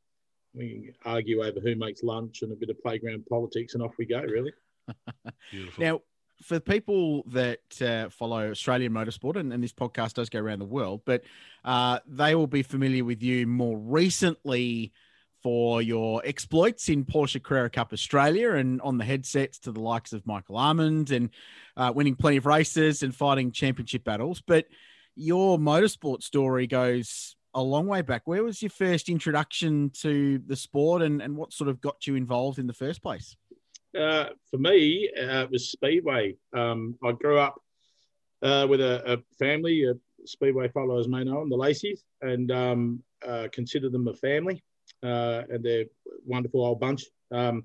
we 0.55 0.93
argue 1.05 1.43
over 1.43 1.61
who 1.61 1.75
makes 1.75 2.03
lunch 2.03 2.43
and 2.43 2.53
a 2.53 2.57
bit 2.57 2.71
of 2.71 2.81
playground 2.83 3.25
politics, 3.29 3.75
and 3.75 3.83
off 3.83 3.93
we 3.99 4.07
go. 4.07 4.21
Really. 4.21 4.53
Beautiful. 5.51 5.85
Now, 5.85 6.01
for 6.43 6.61
people 6.61 7.25
that 7.29 7.61
uh, 7.81 8.09
follow 8.11 8.51
Australian 8.51 8.93
motorsport, 8.93 9.37
and, 9.37 9.53
and, 9.53 9.63
this 9.63 9.73
podcast 9.73 10.15
does 10.15 10.29
go 10.29 10.41
around 10.41 10.59
the 10.59 10.65
world, 10.65 11.03
but 11.05 11.23
uh, 11.65 12.01
they 12.07 12.35
will 12.35 12.47
be 12.47 12.63
familiar 12.63 13.05
with 13.05 13.23
you 13.23 13.47
more 13.47 13.79
recently 13.79 14.93
for 15.43 15.83
your 15.83 16.23
exploits 16.25 16.89
in 16.89 17.05
Porsche 17.05 17.43
Carrera 17.43 17.69
Cup 17.69 17.93
Australia 17.93 18.53
and 18.53 18.81
on 18.81 18.99
the 18.99 19.05
headsets 19.05 19.59
to 19.61 19.73
the 19.73 19.81
likes 19.81 20.13
of 20.13 20.27
Michael 20.27 20.57
Almond 20.57 21.11
and 21.11 21.31
uh, 21.77 21.93
winning 21.95 22.15
plenty 22.15 22.37
of 22.37 22.47
races 22.47 23.03
and 23.03 23.15
fighting 23.15 23.51
championship 23.51 24.05
battles. 24.05 24.41
But 24.45 24.67
your 25.17 25.59
motorsport 25.59 26.23
story 26.23 26.67
goes 26.67 27.37
a 27.55 27.63
long 27.63 27.87
way 27.87 28.03
back. 28.03 28.23
Where 28.25 28.43
was 28.43 28.63
your 28.63 28.71
first 28.71 29.09
introduction 29.09 29.91
to 30.01 30.41
the 30.47 30.57
sport 30.57 31.03
and, 31.03 31.21
and 31.21 31.37
what 31.37 31.53
sort 31.53 31.69
of 31.69 31.81
got 31.81 32.07
you 32.07 32.15
involved 32.15 32.59
in 32.59 32.67
the 32.67 32.73
first 32.73 33.03
place? 33.03 33.37
Uh, 33.99 34.27
for 34.51 34.59
me, 34.59 35.11
uh, 35.21 35.43
it 35.43 35.51
was 35.51 35.71
Speedway. 35.71 36.37
Um, 36.55 36.97
I 37.05 37.13
grew 37.13 37.39
up 37.39 37.61
uh, 38.43 38.67
with 38.69 38.81
a, 38.81 39.13
a, 39.13 39.19
family, 39.39 39.85
of 39.85 39.99
Speedway 40.25 40.69
followers 40.69 41.09
may 41.09 41.25
know 41.25 41.41
them, 41.41 41.51
the 41.51 41.57
Lacey's, 41.57 42.03
and 42.23 42.51
um, 42.51 43.03
uh, 43.27 43.49
consider 43.53 43.91
them 43.91 44.09
a 44.09 44.15
family. 44.15 44.63
Uh, 45.03 45.43
and 45.51 45.63
they're 45.65 45.85
wonderful 46.25 46.65
old 46.65 46.81
bunch. 46.81 47.05
Um, 47.31 47.65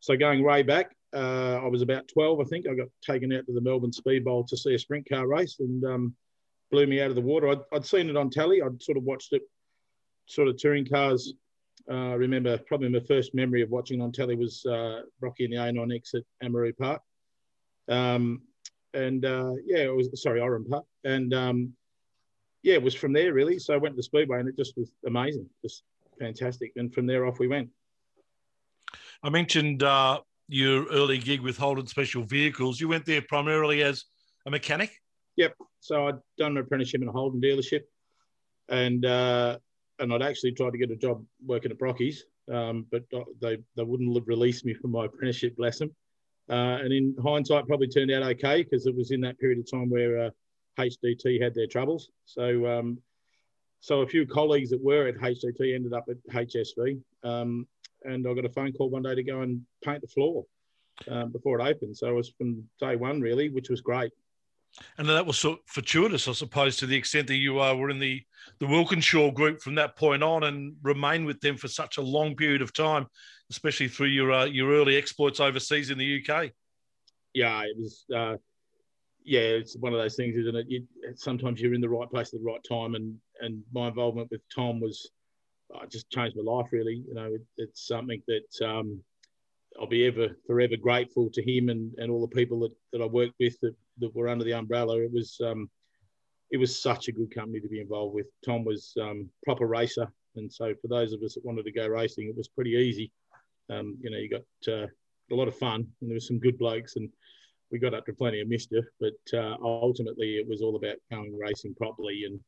so 0.00 0.16
going 0.16 0.42
way 0.42 0.62
back, 0.62 0.94
uh, 1.14 1.60
I 1.62 1.68
was 1.68 1.82
about 1.82 2.08
12, 2.08 2.40
I 2.40 2.44
think. 2.44 2.66
I 2.66 2.74
got 2.74 2.88
taken 3.02 3.32
out 3.32 3.46
to 3.46 3.52
the 3.52 3.60
Melbourne 3.60 3.92
Speed 3.92 4.24
Bowl 4.24 4.44
to 4.44 4.56
see 4.56 4.74
a 4.74 4.78
sprint 4.78 5.08
car 5.08 5.26
race 5.26 5.56
and 5.60 5.84
um, 5.84 6.14
blew 6.72 6.86
me 6.86 7.00
out 7.00 7.10
of 7.10 7.14
the 7.14 7.20
water. 7.20 7.48
I'd, 7.50 7.60
I'd, 7.72 7.86
seen 7.86 8.08
it 8.08 8.16
on 8.16 8.30
telly. 8.30 8.62
I'd 8.62 8.82
sort 8.82 8.98
of 8.98 9.04
watched 9.04 9.32
it, 9.32 9.42
sort 10.26 10.48
of 10.48 10.56
touring 10.56 10.86
cars. 10.86 11.34
Uh, 11.88 12.10
I 12.10 12.14
remember 12.14 12.58
probably 12.58 12.88
my 12.88 13.00
first 13.00 13.34
memory 13.34 13.62
of 13.62 13.70
watching 13.70 14.00
on 14.00 14.10
telly 14.10 14.34
was 14.34 14.64
uh, 14.66 15.02
Rocky 15.20 15.44
and 15.44 15.52
the 15.52 15.58
A9X 15.58 16.14
at 16.14 16.22
Amaroo 16.42 16.76
Park. 16.76 17.02
Um, 17.88 18.42
and 18.94 19.24
uh, 19.24 19.52
yeah, 19.64 19.78
it 19.78 19.94
was, 19.94 20.08
sorry, 20.20 20.40
Oran 20.40 20.64
Park. 20.64 20.84
And 21.04 21.34
um, 21.34 21.72
yeah, 22.62 22.74
it 22.74 22.82
was 22.82 22.94
from 22.94 23.12
there 23.12 23.32
really. 23.32 23.58
So 23.58 23.74
I 23.74 23.76
went 23.76 23.94
to 23.94 23.96
the 23.96 24.02
Speedway 24.02 24.40
and 24.40 24.48
it 24.48 24.56
just 24.56 24.76
was 24.76 24.90
amazing. 25.06 25.48
Just 25.62 25.82
fantastic. 26.18 26.72
And 26.76 26.92
from 26.92 27.06
there 27.06 27.26
off 27.26 27.38
we 27.38 27.48
went. 27.48 27.68
I 29.22 29.30
mentioned 29.30 29.82
uh, 29.82 30.20
your 30.48 30.86
early 30.86 31.18
gig 31.18 31.40
with 31.40 31.56
Holden 31.56 31.86
Special 31.86 32.22
Vehicles. 32.22 32.80
You 32.80 32.88
went 32.88 33.06
there 33.06 33.22
primarily 33.22 33.82
as 33.82 34.04
a 34.46 34.50
mechanic. 34.50 35.01
Yep. 35.36 35.54
So 35.80 36.08
I'd 36.08 36.18
done 36.38 36.52
an 36.52 36.58
apprenticeship 36.58 37.02
in 37.02 37.08
a 37.08 37.12
Holden 37.12 37.40
dealership, 37.40 37.82
and 38.68 39.04
uh, 39.04 39.58
and 39.98 40.12
I'd 40.12 40.22
actually 40.22 40.52
tried 40.52 40.70
to 40.70 40.78
get 40.78 40.90
a 40.90 40.96
job 40.96 41.24
working 41.44 41.70
at 41.70 41.78
Brockies, 41.78 42.18
um, 42.50 42.86
but 42.90 43.04
they 43.40 43.58
they 43.76 43.82
wouldn't 43.82 44.26
release 44.26 44.64
me 44.64 44.74
from 44.74 44.92
my 44.92 45.04
apprenticeship 45.06 45.54
lesson. 45.58 45.94
Uh, 46.50 46.78
and 46.82 46.92
in 46.92 47.14
hindsight, 47.22 47.66
probably 47.66 47.88
turned 47.88 48.10
out 48.10 48.22
okay 48.22 48.62
because 48.62 48.86
it 48.86 48.94
was 48.94 49.10
in 49.10 49.20
that 49.20 49.38
period 49.38 49.58
of 49.58 49.70
time 49.70 49.88
where 49.88 50.26
uh, 50.26 50.30
HDT 50.78 51.40
had 51.40 51.54
their 51.54 51.66
troubles. 51.66 52.10
So 52.24 52.66
um, 52.66 52.98
so 53.80 54.02
a 54.02 54.06
few 54.06 54.26
colleagues 54.26 54.70
that 54.70 54.82
were 54.82 55.08
at 55.08 55.16
HDT 55.16 55.74
ended 55.74 55.92
up 55.92 56.08
at 56.08 56.16
HSV, 56.32 57.00
um, 57.24 57.66
and 58.04 58.26
I 58.26 58.34
got 58.34 58.44
a 58.44 58.50
phone 58.50 58.72
call 58.72 58.90
one 58.90 59.02
day 59.02 59.14
to 59.14 59.22
go 59.22 59.40
and 59.40 59.62
paint 59.84 60.02
the 60.02 60.08
floor 60.08 60.44
um, 61.08 61.32
before 61.32 61.58
it 61.60 61.64
opened. 61.64 61.96
So 61.96 62.08
it 62.08 62.14
was 62.14 62.28
from 62.28 62.62
day 62.78 62.96
one 62.96 63.20
really, 63.20 63.48
which 63.48 63.70
was 63.70 63.80
great. 63.80 64.12
And 64.98 65.08
that 65.08 65.26
was 65.26 65.44
fortuitous, 65.66 66.28
I 66.28 66.32
suppose, 66.32 66.76
to 66.78 66.86
the 66.86 66.96
extent 66.96 67.26
that 67.28 67.36
you 67.36 67.60
uh, 67.60 67.74
were 67.74 67.90
in 67.90 67.98
the 67.98 68.22
the 68.58 68.66
Walkinshaw 68.66 69.30
group 69.30 69.60
from 69.60 69.74
that 69.76 69.96
point 69.96 70.22
on 70.22 70.44
and 70.44 70.74
remained 70.82 71.26
with 71.26 71.40
them 71.40 71.56
for 71.56 71.68
such 71.68 71.96
a 71.96 72.02
long 72.02 72.34
period 72.34 72.62
of 72.62 72.72
time, 72.72 73.06
especially 73.50 73.88
through 73.88 74.08
your 74.08 74.32
uh, 74.32 74.44
your 74.44 74.70
early 74.72 74.96
exploits 74.96 75.40
overseas 75.40 75.90
in 75.90 75.98
the 75.98 76.22
UK. 76.22 76.50
Yeah, 77.34 77.62
it 77.62 77.76
was. 77.78 78.04
Uh, 78.14 78.36
yeah, 79.24 79.40
it's 79.40 79.76
one 79.76 79.92
of 79.92 80.00
those 80.00 80.16
things, 80.16 80.36
isn't 80.36 80.56
it? 80.56 80.66
You, 80.68 80.84
sometimes 81.14 81.60
you're 81.60 81.74
in 81.74 81.80
the 81.80 81.88
right 81.88 82.10
place 82.10 82.34
at 82.34 82.40
the 82.40 82.46
right 82.46 82.62
time, 82.68 82.94
and 82.94 83.16
and 83.40 83.62
my 83.72 83.88
involvement 83.88 84.30
with 84.30 84.40
Tom 84.54 84.80
was 84.80 85.10
uh, 85.74 85.86
just 85.86 86.10
changed 86.10 86.36
my 86.36 86.50
life. 86.50 86.68
Really, 86.72 87.04
you 87.06 87.14
know, 87.14 87.26
it, 87.26 87.42
it's 87.56 87.86
something 87.86 88.22
that 88.26 88.66
um, 88.66 89.00
I'll 89.80 89.86
be 89.86 90.06
ever 90.06 90.36
forever 90.46 90.76
grateful 90.76 91.30
to 91.30 91.42
him 91.42 91.68
and, 91.68 91.92
and 91.98 92.10
all 92.10 92.20
the 92.20 92.34
people 92.34 92.60
that, 92.60 92.72
that 92.92 93.02
I 93.02 93.06
worked 93.06 93.34
with 93.40 93.58
that, 93.60 93.74
that 93.98 94.14
were 94.14 94.28
under 94.28 94.44
the 94.44 94.54
umbrella. 94.54 95.00
It 95.00 95.12
was 95.12 95.38
um, 95.44 95.70
it 96.50 96.58
was 96.58 96.82
such 96.82 97.08
a 97.08 97.12
good 97.12 97.34
company 97.34 97.60
to 97.60 97.68
be 97.68 97.80
involved 97.80 98.14
with. 98.14 98.26
Tom 98.44 98.64
was 98.64 98.92
um, 99.00 99.28
proper 99.44 99.66
racer, 99.66 100.10
and 100.36 100.52
so 100.52 100.74
for 100.80 100.88
those 100.88 101.12
of 101.12 101.22
us 101.22 101.34
that 101.34 101.44
wanted 101.44 101.64
to 101.64 101.72
go 101.72 101.86
racing, 101.86 102.28
it 102.28 102.36
was 102.36 102.48
pretty 102.48 102.72
easy. 102.72 103.10
Um, 103.70 103.96
you 104.02 104.10
know, 104.10 104.18
you 104.18 104.28
got 104.28 104.72
uh, 104.72 104.86
a 105.30 105.34
lot 105.34 105.48
of 105.48 105.56
fun, 105.56 105.86
and 106.00 106.10
there 106.10 106.14
was 106.14 106.26
some 106.26 106.38
good 106.38 106.58
blokes, 106.58 106.96
and 106.96 107.08
we 107.70 107.78
got 107.78 107.94
up 107.94 108.04
to 108.06 108.12
plenty 108.12 108.40
of 108.40 108.48
mischief, 108.48 108.84
but 109.00 109.38
uh, 109.38 109.56
ultimately 109.62 110.36
it 110.36 110.46
was 110.46 110.60
all 110.60 110.76
about 110.76 110.96
going 111.10 111.36
racing 111.36 111.74
properly 111.74 112.24
and 112.26 112.38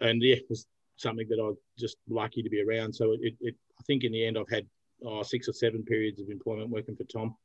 and 0.00 0.22
yeah, 0.22 0.34
it 0.34 0.46
was 0.48 0.66
something 0.96 1.26
that 1.28 1.38
I 1.38 1.44
was 1.44 1.58
just 1.78 1.96
lucky 2.08 2.42
to 2.42 2.50
be 2.50 2.62
around. 2.62 2.92
So 2.94 3.12
it, 3.12 3.34
it 3.40 3.54
I 3.78 3.82
think 3.84 4.04
in 4.04 4.12
the 4.12 4.24
end 4.26 4.36
I've 4.36 4.50
had 4.50 4.66
oh, 5.04 5.22
six 5.22 5.48
or 5.48 5.52
seven 5.52 5.82
periods 5.84 6.20
of 6.20 6.28
employment 6.28 6.70
working 6.70 6.96
for 6.96 7.04
Tom, 7.04 7.36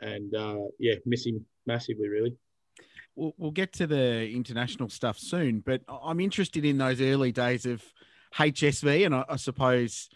and 0.00 0.34
uh, 0.34 0.58
yeah, 0.78 0.94
miss 1.04 1.26
him 1.26 1.44
massively 1.66 2.08
really. 2.08 2.36
We'll, 3.14 3.34
we'll 3.36 3.50
get 3.50 3.74
to 3.74 3.86
the 3.86 4.30
international 4.30 4.88
stuff 4.88 5.18
soon, 5.18 5.60
but 5.60 5.82
I'm 5.88 6.20
interested 6.20 6.64
in 6.64 6.78
those 6.78 7.00
early 7.00 7.30
days 7.30 7.66
of 7.66 7.82
HSV, 8.34 9.04
and 9.04 9.14
I, 9.14 9.24
I 9.28 9.36
suppose 9.36 10.08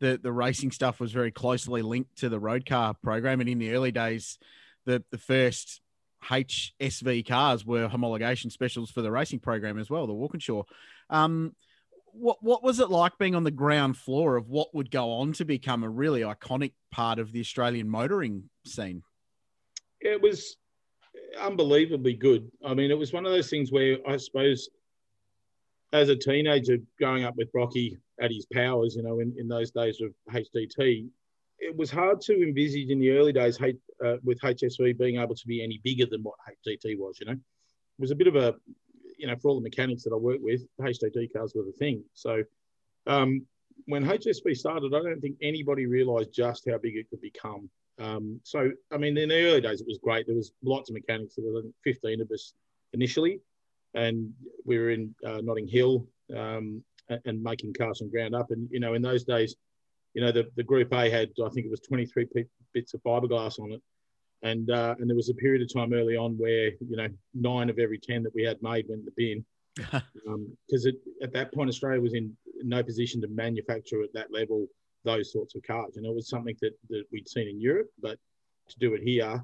the 0.00 0.18
the 0.22 0.32
racing 0.32 0.72
stuff 0.72 1.00
was 1.00 1.12
very 1.12 1.30
closely 1.30 1.80
linked 1.80 2.18
to 2.18 2.28
the 2.28 2.40
road 2.40 2.66
car 2.66 2.94
program, 3.02 3.40
and 3.40 3.48
in 3.48 3.58
the 3.58 3.72
early 3.72 3.92
days 3.92 4.38
the 4.84 5.02
the 5.10 5.18
first 5.18 5.80
HSV 6.24 7.26
cars 7.26 7.64
were 7.64 7.88
homologation 7.88 8.52
specials 8.52 8.90
for 8.90 9.02
the 9.02 9.10
racing 9.10 9.40
program 9.40 9.78
as 9.78 9.90
well, 9.90 10.06
the 10.06 10.12
Walkinshaw. 10.12 10.64
Um, 11.10 11.54
what 12.12 12.42
what 12.42 12.62
was 12.62 12.78
it 12.80 12.90
like 12.90 13.16
being 13.18 13.34
on 13.34 13.44
the 13.44 13.50
ground 13.50 13.96
floor 13.96 14.36
of 14.36 14.48
what 14.48 14.74
would 14.74 14.90
go 14.90 15.12
on 15.12 15.32
to 15.34 15.44
become 15.44 15.82
a 15.82 15.88
really 15.88 16.20
iconic 16.20 16.72
part 16.90 17.18
of 17.18 17.32
the 17.32 17.40
Australian 17.40 17.88
motoring 17.88 18.50
scene? 18.66 19.02
It 20.00 20.20
was 20.20 20.56
unbelievably 21.40 22.14
good. 22.14 22.50
I 22.64 22.74
mean, 22.74 22.90
it 22.90 22.98
was 22.98 23.12
one 23.12 23.26
of 23.26 23.32
those 23.32 23.50
things 23.50 23.72
where 23.72 23.98
I 24.06 24.16
suppose 24.16 24.68
as 25.92 26.08
a 26.08 26.16
teenager 26.16 26.78
growing 26.98 27.24
up 27.24 27.36
with 27.36 27.50
Rocky 27.54 27.98
at 28.20 28.30
his 28.30 28.46
powers, 28.46 28.96
you 28.96 29.02
know, 29.02 29.20
in, 29.20 29.34
in 29.38 29.48
those 29.48 29.70
days 29.70 30.00
of 30.00 30.12
HDT, 30.32 31.08
it 31.58 31.76
was 31.76 31.90
hard 31.90 32.20
to 32.22 32.42
envisage 32.42 32.88
in 32.88 32.98
the 32.98 33.10
early 33.10 33.32
days 33.32 33.58
uh, 33.60 34.16
with 34.24 34.40
HSV 34.40 34.98
being 34.98 35.20
able 35.20 35.34
to 35.34 35.46
be 35.46 35.62
any 35.62 35.80
bigger 35.84 36.06
than 36.06 36.22
what 36.22 36.34
HDT 36.66 36.98
was. 36.98 37.18
You 37.20 37.26
know, 37.26 37.32
it 37.32 38.00
was 38.00 38.10
a 38.10 38.16
bit 38.16 38.26
of 38.26 38.36
a, 38.36 38.54
you 39.16 39.26
know, 39.26 39.36
for 39.36 39.48
all 39.48 39.56
the 39.56 39.62
mechanics 39.62 40.02
that 40.04 40.12
I 40.12 40.16
work 40.16 40.38
with, 40.40 40.62
HDT 40.80 41.32
cars 41.32 41.52
were 41.54 41.62
the 41.62 41.72
thing. 41.72 42.02
So 42.14 42.42
um, 43.06 43.46
when 43.86 44.04
HSV 44.04 44.56
started, 44.56 44.94
I 44.94 45.02
don't 45.02 45.20
think 45.20 45.36
anybody 45.42 45.86
realised 45.86 46.32
just 46.32 46.68
how 46.68 46.78
big 46.78 46.96
it 46.96 47.08
could 47.10 47.20
become. 47.20 47.70
Um, 48.02 48.40
so 48.42 48.70
I 48.90 48.96
mean, 48.96 49.16
in 49.16 49.28
the 49.28 49.46
early 49.46 49.60
days, 49.60 49.80
it 49.80 49.86
was 49.86 49.98
great. 50.02 50.26
There 50.26 50.36
was 50.36 50.52
lots 50.62 50.90
of 50.90 50.94
mechanics. 50.94 51.34
There 51.36 51.52
were 51.52 51.62
15 51.84 52.20
of 52.20 52.30
us 52.30 52.54
initially, 52.92 53.40
and 53.94 54.32
we 54.64 54.78
were 54.78 54.90
in 54.90 55.14
uh, 55.26 55.40
Notting 55.42 55.68
Hill 55.68 56.06
um, 56.36 56.82
and, 57.24 57.42
making 57.42 57.74
cars 57.74 57.98
from 57.98 58.10
ground 58.10 58.34
up. 58.34 58.50
And 58.50 58.68
you 58.70 58.80
know, 58.80 58.94
in 58.94 59.02
those 59.02 59.24
days 59.24 59.56
you 60.14 60.22
know, 60.22 60.32
the, 60.32 60.48
the 60.56 60.62
Group 60.62 60.92
A 60.92 61.10
had, 61.10 61.30
I 61.44 61.48
think 61.50 61.66
it 61.66 61.70
was 61.70 61.80
23 61.80 62.26
bits 62.72 62.94
of 62.94 63.02
fiberglass 63.02 63.58
on 63.58 63.72
it. 63.72 63.82
And, 64.42 64.70
uh, 64.70 64.94
and 64.98 65.08
there 65.08 65.16
was 65.16 65.30
a 65.30 65.34
period 65.34 65.62
of 65.62 65.72
time 65.72 65.92
early 65.92 66.16
on 66.16 66.36
where, 66.36 66.72
you 66.80 66.96
know, 66.96 67.08
nine 67.34 67.70
of 67.70 67.78
every 67.78 67.98
10 67.98 68.22
that 68.24 68.34
we 68.34 68.42
had 68.42 68.60
made 68.62 68.86
went 68.88 69.00
in 69.00 69.04
the 69.04 69.12
bin. 69.16 69.44
Because 69.76 70.86
um, 70.86 70.92
at 71.22 71.32
that 71.32 71.54
point, 71.54 71.68
Australia 71.68 72.00
was 72.00 72.14
in 72.14 72.36
no 72.62 72.82
position 72.82 73.20
to 73.20 73.28
manufacture 73.28 74.02
at 74.02 74.12
that 74.14 74.32
level 74.32 74.66
those 75.04 75.32
sorts 75.32 75.54
of 75.54 75.62
cars. 75.62 75.96
And 75.96 76.06
it 76.06 76.14
was 76.14 76.28
something 76.28 76.56
that, 76.60 76.72
that 76.90 77.04
we'd 77.12 77.28
seen 77.28 77.48
in 77.48 77.60
Europe, 77.60 77.90
but 78.00 78.18
to 78.68 78.78
do 78.78 78.94
it 78.94 79.02
here 79.02 79.42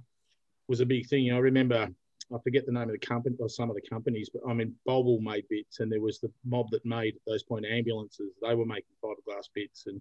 was 0.68 0.80
a 0.80 0.86
big 0.86 1.08
thing. 1.08 1.24
You 1.24 1.32
know, 1.32 1.38
I 1.38 1.40
remember, 1.40 1.88
I 2.32 2.38
forget 2.44 2.66
the 2.66 2.72
name 2.72 2.84
of 2.84 2.90
the 2.90 2.98
company 2.98 3.36
or 3.40 3.48
some 3.48 3.70
of 3.70 3.76
the 3.76 3.88
companies, 3.88 4.30
but 4.32 4.42
I 4.48 4.54
mean, 4.54 4.74
Boble 4.86 5.20
made 5.20 5.44
bits, 5.48 5.80
and 5.80 5.90
there 5.90 6.00
was 6.00 6.20
the 6.20 6.30
mob 6.44 6.70
that 6.70 6.84
made 6.84 7.14
those 7.26 7.42
point 7.42 7.66
ambulances. 7.66 8.32
They 8.42 8.54
were 8.54 8.66
making 8.66 8.94
fiberglass 9.02 9.48
bits, 9.54 9.86
and 9.86 10.00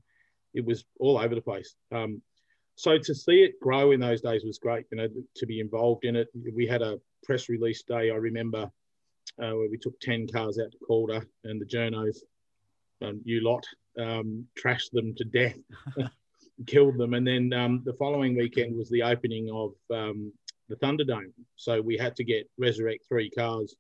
it 0.54 0.66
was 0.66 0.86
all 1.00 1.18
over 1.18 1.36
the 1.36 1.42
place. 1.42 1.76
Um, 1.92 2.22
so 2.76 2.98
to 2.98 3.16
see 3.16 3.44
it 3.44 3.60
grow 3.60 3.92
in 3.92 4.00
those 4.00 4.22
days 4.22 4.44
was 4.44 4.60
great. 4.60 4.86
You 4.92 4.98
know, 4.98 5.08
to 5.36 5.46
be 5.46 5.60
involved 5.60 6.06
in 6.06 6.16
it. 6.16 6.28
We 6.54 6.68
had 6.68 6.82
a 6.82 7.00
press 7.24 7.50
release 7.50 7.82
day. 7.84 8.12
I 8.12 8.16
remember 8.16 8.70
uh, 9.42 9.56
where 9.56 9.70
we 9.70 9.78
took 9.78 10.00
ten 10.00 10.28
cars 10.28 10.60
out 10.60 10.72
to 10.72 10.78
Calder, 10.86 11.26
and 11.44 11.60
the 11.60 11.66
journos, 11.66 12.18
um, 13.02 13.22
you 13.24 13.42
lot, 13.42 13.66
um, 13.98 14.46
trashed 14.58 14.92
them 14.92 15.14
to 15.16 15.24
death, 15.24 15.58
killed 16.68 16.98
them, 16.98 17.14
and 17.14 17.28
then 17.28 17.54
um, 17.54 17.82
the 17.86 17.94
following 17.94 18.36
weekend 18.36 18.76
was 18.76 18.90
the 18.90 19.04
opening 19.04 19.50
of 19.52 19.74
um, 19.92 20.32
the 20.70 20.76
Thunderdome. 20.78 21.34
So 21.56 21.82
we 21.82 21.98
had 21.98 22.16
to 22.18 22.24
get 22.24 22.50
resurrect 22.58 23.06
three 23.08 23.30
cars 23.30 23.76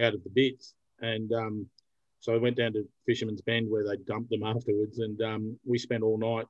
out 0.00 0.14
of 0.14 0.24
the 0.24 0.30
bits, 0.30 0.74
and 1.00 1.32
um, 1.32 1.66
so 2.20 2.34
I 2.34 2.38
went 2.38 2.56
down 2.56 2.72
to 2.72 2.88
Fisherman's 3.06 3.42
Bend 3.42 3.70
where 3.70 3.86
they 3.86 3.96
dumped 3.96 4.30
them 4.30 4.44
afterwards, 4.44 4.98
and 4.98 5.20
um, 5.22 5.58
we 5.64 5.78
spent 5.78 6.02
all 6.02 6.18
night 6.18 6.46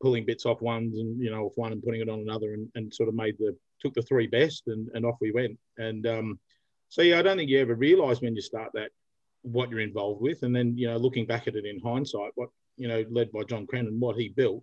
pulling 0.00 0.24
bits 0.24 0.44
off 0.44 0.60
ones 0.60 0.98
and 0.98 1.20
you 1.20 1.30
know 1.30 1.44
off 1.44 1.56
one 1.56 1.72
and 1.72 1.82
putting 1.82 2.00
it 2.00 2.08
on 2.08 2.20
another 2.20 2.52
and, 2.54 2.68
and 2.74 2.92
sort 2.92 3.08
of 3.08 3.14
made 3.14 3.36
the 3.38 3.56
took 3.80 3.94
the 3.94 4.02
three 4.02 4.26
best 4.26 4.64
and, 4.66 4.88
and 4.94 5.04
off 5.04 5.16
we 5.20 5.32
went. 5.32 5.58
And 5.78 6.06
um, 6.06 6.38
so 6.88 7.02
yeah 7.02 7.18
I 7.18 7.22
don't 7.22 7.36
think 7.36 7.50
you 7.50 7.60
ever 7.60 7.74
realise 7.74 8.20
when 8.20 8.34
you 8.34 8.42
start 8.42 8.70
that 8.74 8.90
what 9.42 9.70
you're 9.70 9.80
involved 9.80 10.20
with 10.20 10.42
and 10.42 10.54
then 10.54 10.76
you 10.76 10.88
know 10.88 10.96
looking 10.96 11.26
back 11.26 11.46
at 11.46 11.54
it 11.54 11.64
in 11.64 11.78
hindsight 11.80 12.32
what 12.34 12.48
you 12.76 12.88
know 12.88 13.04
led 13.10 13.30
by 13.32 13.42
John 13.48 13.66
Crennan 13.66 14.00
what 14.00 14.16
he 14.16 14.28
built 14.28 14.62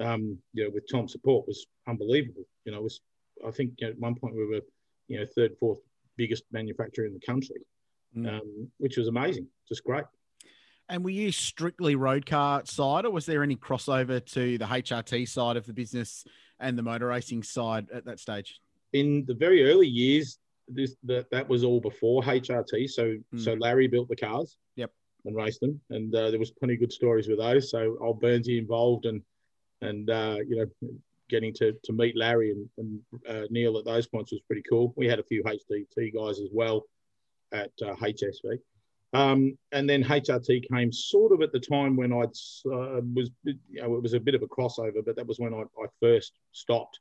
um, 0.00 0.38
you 0.54 0.64
know 0.64 0.70
with 0.72 0.90
Tom's 0.90 1.12
support 1.12 1.46
was 1.46 1.66
unbelievable 1.86 2.44
you 2.64 2.72
know 2.72 2.78
it 2.78 2.84
was 2.84 3.00
I 3.46 3.50
think 3.50 3.72
you 3.78 3.86
know, 3.86 3.92
at 3.92 3.98
one 3.98 4.14
point 4.14 4.34
we 4.34 4.46
were 4.46 4.60
you 5.08 5.20
know 5.20 5.26
third 5.36 5.52
fourth 5.60 5.80
biggest 6.16 6.44
manufacturer 6.52 7.06
in 7.06 7.14
the 7.14 7.20
country 7.20 7.60
Mm. 8.16 8.26
um, 8.26 8.70
which 8.78 8.96
was 8.96 9.06
amazing 9.06 9.46
just 9.68 9.84
great 9.84 10.04
And 10.88 11.04
were 11.04 11.10
you 11.10 11.30
strictly 11.30 11.94
road 11.94 12.24
car 12.24 12.62
side, 12.64 13.04
or 13.04 13.10
was 13.10 13.26
there 13.26 13.42
any 13.42 13.54
crossover 13.54 14.24
to 14.32 14.56
the 14.56 14.64
HRT 14.64 15.28
side 15.28 15.58
of 15.58 15.66
the 15.66 15.74
business 15.74 16.24
and 16.58 16.78
the 16.78 16.82
motor 16.82 17.08
racing 17.08 17.42
side 17.42 17.88
at 17.92 18.06
that 18.06 18.18
stage? 18.18 18.60
in 18.94 19.26
the 19.26 19.34
very 19.34 19.70
early 19.70 19.86
years, 19.86 20.38
this 20.68 20.96
that, 21.04 21.30
that 21.30 21.48
was 21.48 21.64
all 21.64 21.80
before 21.80 22.22
HRT. 22.22 22.88
So 22.88 23.16
Mm. 23.34 23.40
so 23.44 23.54
Larry 23.54 23.88
built 23.88 24.08
the 24.08 24.16
cars. 24.16 24.56
Yep. 24.76 24.92
And 25.24 25.34
raced 25.36 25.60
them, 25.60 25.80
and 25.90 26.14
uh, 26.14 26.30
there 26.30 26.38
was 26.38 26.52
plenty 26.52 26.74
of 26.74 26.80
good 26.80 26.92
stories 26.92 27.28
with 27.28 27.38
those. 27.38 27.70
So 27.70 27.98
old 28.00 28.22
Burnsy 28.22 28.56
involved, 28.58 29.04
and 29.04 29.20
and 29.82 30.08
uh, 30.08 30.36
you 30.46 30.56
know, 30.56 30.90
getting 31.28 31.52
to 31.54 31.72
to 31.84 31.92
meet 31.92 32.16
Larry 32.16 32.52
and, 32.52 32.68
and 32.78 33.00
uh, 33.28 33.46
Neil 33.50 33.76
at 33.78 33.84
those 33.84 34.06
points 34.06 34.30
was 34.32 34.40
pretty 34.42 34.62
cool. 34.68 34.94
We 34.96 35.06
had 35.08 35.18
a 35.18 35.24
few 35.24 35.42
HDT 35.42 36.14
guys 36.14 36.38
as 36.40 36.48
well 36.52 36.84
at 37.52 37.72
uh, 37.82 37.94
HSV. 37.96 38.58
Um, 39.14 39.56
and 39.72 39.88
then 39.88 40.04
HRT 40.04 40.68
came 40.70 40.92
sort 40.92 41.32
of 41.32 41.40
at 41.42 41.50
the 41.52 41.60
time 41.60 41.96
when 41.96 42.12
I 42.12 42.22
uh, 42.22 43.00
was, 43.14 43.30
you 43.42 43.56
know, 43.72 43.96
it 43.96 44.02
was 44.02 44.12
a 44.12 44.20
bit 44.20 44.34
of 44.34 44.42
a 44.42 44.46
crossover, 44.46 45.02
but 45.04 45.16
that 45.16 45.26
was 45.26 45.38
when 45.38 45.54
I, 45.54 45.62
I 45.62 45.86
first 45.98 46.32
stopped 46.52 47.00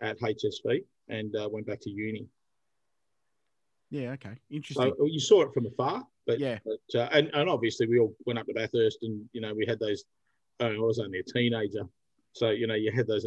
at 0.00 0.18
HSV 0.18 0.82
and 1.08 1.36
uh, 1.36 1.48
went 1.50 1.66
back 1.66 1.80
to 1.82 1.90
uni. 1.90 2.26
Yeah, 3.92 4.12
okay, 4.12 4.32
interesting. 4.50 4.94
So 4.98 5.04
you 5.04 5.20
saw 5.20 5.42
it 5.42 5.52
from 5.52 5.66
afar, 5.66 6.06
but 6.26 6.40
Yeah. 6.40 6.58
but, 6.64 6.98
uh, 6.98 7.08
and, 7.12 7.30
and 7.34 7.48
obviously 7.48 7.86
we 7.86 7.98
all 7.98 8.16
went 8.24 8.38
up 8.38 8.46
to 8.46 8.54
Bathurst, 8.54 9.02
and 9.02 9.28
you 9.34 9.42
know 9.42 9.52
we 9.54 9.66
had 9.66 9.78
those. 9.78 10.04
Oh, 10.60 10.66
I 10.66 10.78
was 10.78 10.98
only 10.98 11.18
a 11.18 11.22
teenager, 11.22 11.86
so 12.32 12.50
you 12.50 12.66
know 12.66 12.74
you 12.74 12.90
had 12.90 13.06
those. 13.06 13.26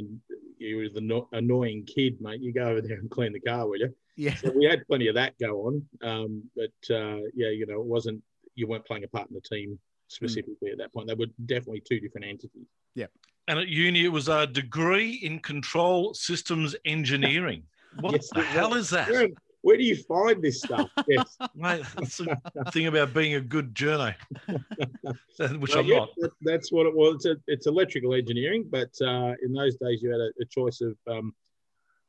You 0.58 0.78
were 0.78 0.90
the 0.90 1.02
no, 1.02 1.28
annoying 1.34 1.86
kid, 1.86 2.20
mate. 2.20 2.42
You 2.42 2.52
go 2.52 2.64
over 2.64 2.82
there 2.82 2.98
and 2.98 3.12
clean 3.12 3.32
the 3.34 3.40
car, 3.40 3.68
will 3.68 3.78
you? 3.78 3.94
yeah, 4.16 4.34
So 4.36 4.52
we 4.56 4.66
had 4.66 4.88
plenty 4.88 5.08
of 5.08 5.16
that 5.16 5.38
go 5.38 5.68
on, 5.68 5.88
um, 6.02 6.44
but 6.56 6.96
uh, 6.96 7.20
yeah, 7.36 7.50
you 7.50 7.68
know 7.68 7.80
it 7.80 7.86
wasn't. 7.86 8.24
You 8.56 8.66
weren't 8.66 8.86
playing 8.86 9.04
a 9.04 9.08
part 9.08 9.30
in 9.30 9.36
the 9.36 9.42
team 9.42 9.78
specifically 10.08 10.72
at 10.72 10.80
that 10.80 10.94
point. 10.94 11.08
They 11.08 11.14
were 11.14 11.28
definitely 11.46 11.84
two 11.88 12.00
different 12.00 12.26
entities. 12.26 12.68
Yeah. 12.96 13.08
And 13.48 13.60
at 13.60 13.68
uni, 13.68 14.06
it 14.06 14.10
was 14.10 14.30
a 14.30 14.48
degree 14.48 15.20
in 15.22 15.40
control 15.40 16.16
systems 16.16 16.76
engineering. 16.86 17.64
What 18.02 18.12
Yes, 18.12 18.30
the 18.30 18.44
hell 18.44 18.74
is 18.74 18.90
that? 18.90 19.10
Where, 19.10 19.30
where 19.66 19.78
do 19.78 19.84
you 19.84 19.96
find 19.96 20.44
this 20.44 20.62
stuff? 20.62 20.92
Yes. 21.08 21.38
Mate, 21.56 21.84
that's 21.96 22.18
the 22.18 22.38
thing 22.72 22.86
about 22.86 23.16
being 23.16 23.34
a 23.34 23.42
good 23.42 23.74
journo, 23.74 24.14
which 24.48 25.72
Well, 25.72 25.80
I'm 25.80 25.86
yeah, 25.88 25.98
not. 25.98 26.10
that- 26.18 26.32
that's 26.42 26.72
what 26.72 26.86
it 26.86 26.96
was. 26.96 27.16
It's, 27.16 27.26
a, 27.26 27.36
it's 27.48 27.66
electrical 27.66 28.14
engineering, 28.14 28.68
but 28.70 28.92
uh, 29.02 29.34
in 29.44 29.54
those 29.54 29.76
days 29.78 30.04
you 30.04 30.12
had 30.12 30.22
a, 30.22 30.30
a 30.40 30.46
choice 30.46 30.82
of 30.82 30.96
um, 31.08 31.34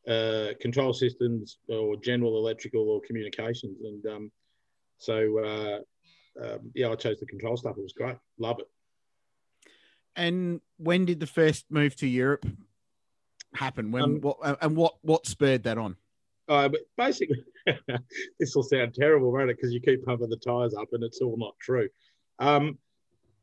uh, 0.07 0.49
control 0.61 0.93
systems 0.93 1.57
or 1.69 1.97
general 1.97 2.37
electrical 2.37 2.91
or 2.91 3.01
communications, 3.07 3.79
and 3.83 4.05
um, 4.15 4.33
so 4.99 5.39
uh, 5.39 5.79
um, 6.45 6.71
yeah, 6.75 6.91
I 6.91 6.95
chose 6.95 7.19
the 7.21 7.27
control 7.27 7.57
stuff. 7.57 7.79
It 7.79 7.83
was 7.83 7.95
great. 7.95 8.17
Love 8.39 8.59
it. 8.61 8.67
And 10.15 10.61
when 10.77 11.07
did 11.07 11.21
the 11.21 11.27
first 11.27 11.65
move 11.71 11.97
to 11.97 12.07
Europe 12.07 12.45
happen? 13.55 13.93
When 13.93 14.03
Um, 14.05 14.21
what 14.21 14.37
and 14.61 14.77
what 14.77 14.97
what 15.01 15.27
spurred 15.27 15.63
that 15.63 15.79
on? 15.79 15.97
Uh, 16.49 16.69
but 16.69 16.81
basically, 16.97 17.43
this 18.39 18.55
will 18.55 18.63
sound 18.63 18.95
terrible, 18.95 19.33
won't 19.33 19.51
it? 19.51 19.57
Because 19.57 19.73
you 19.73 19.81
keep 19.81 20.05
pumping 20.05 20.31
the 20.31 20.37
tires 20.37 20.75
up, 20.75 20.89
and 20.93 21.03
it's 21.03 21.21
all 21.21 21.37
not 21.37 21.55
true. 21.61 21.89
Um, 22.39 22.79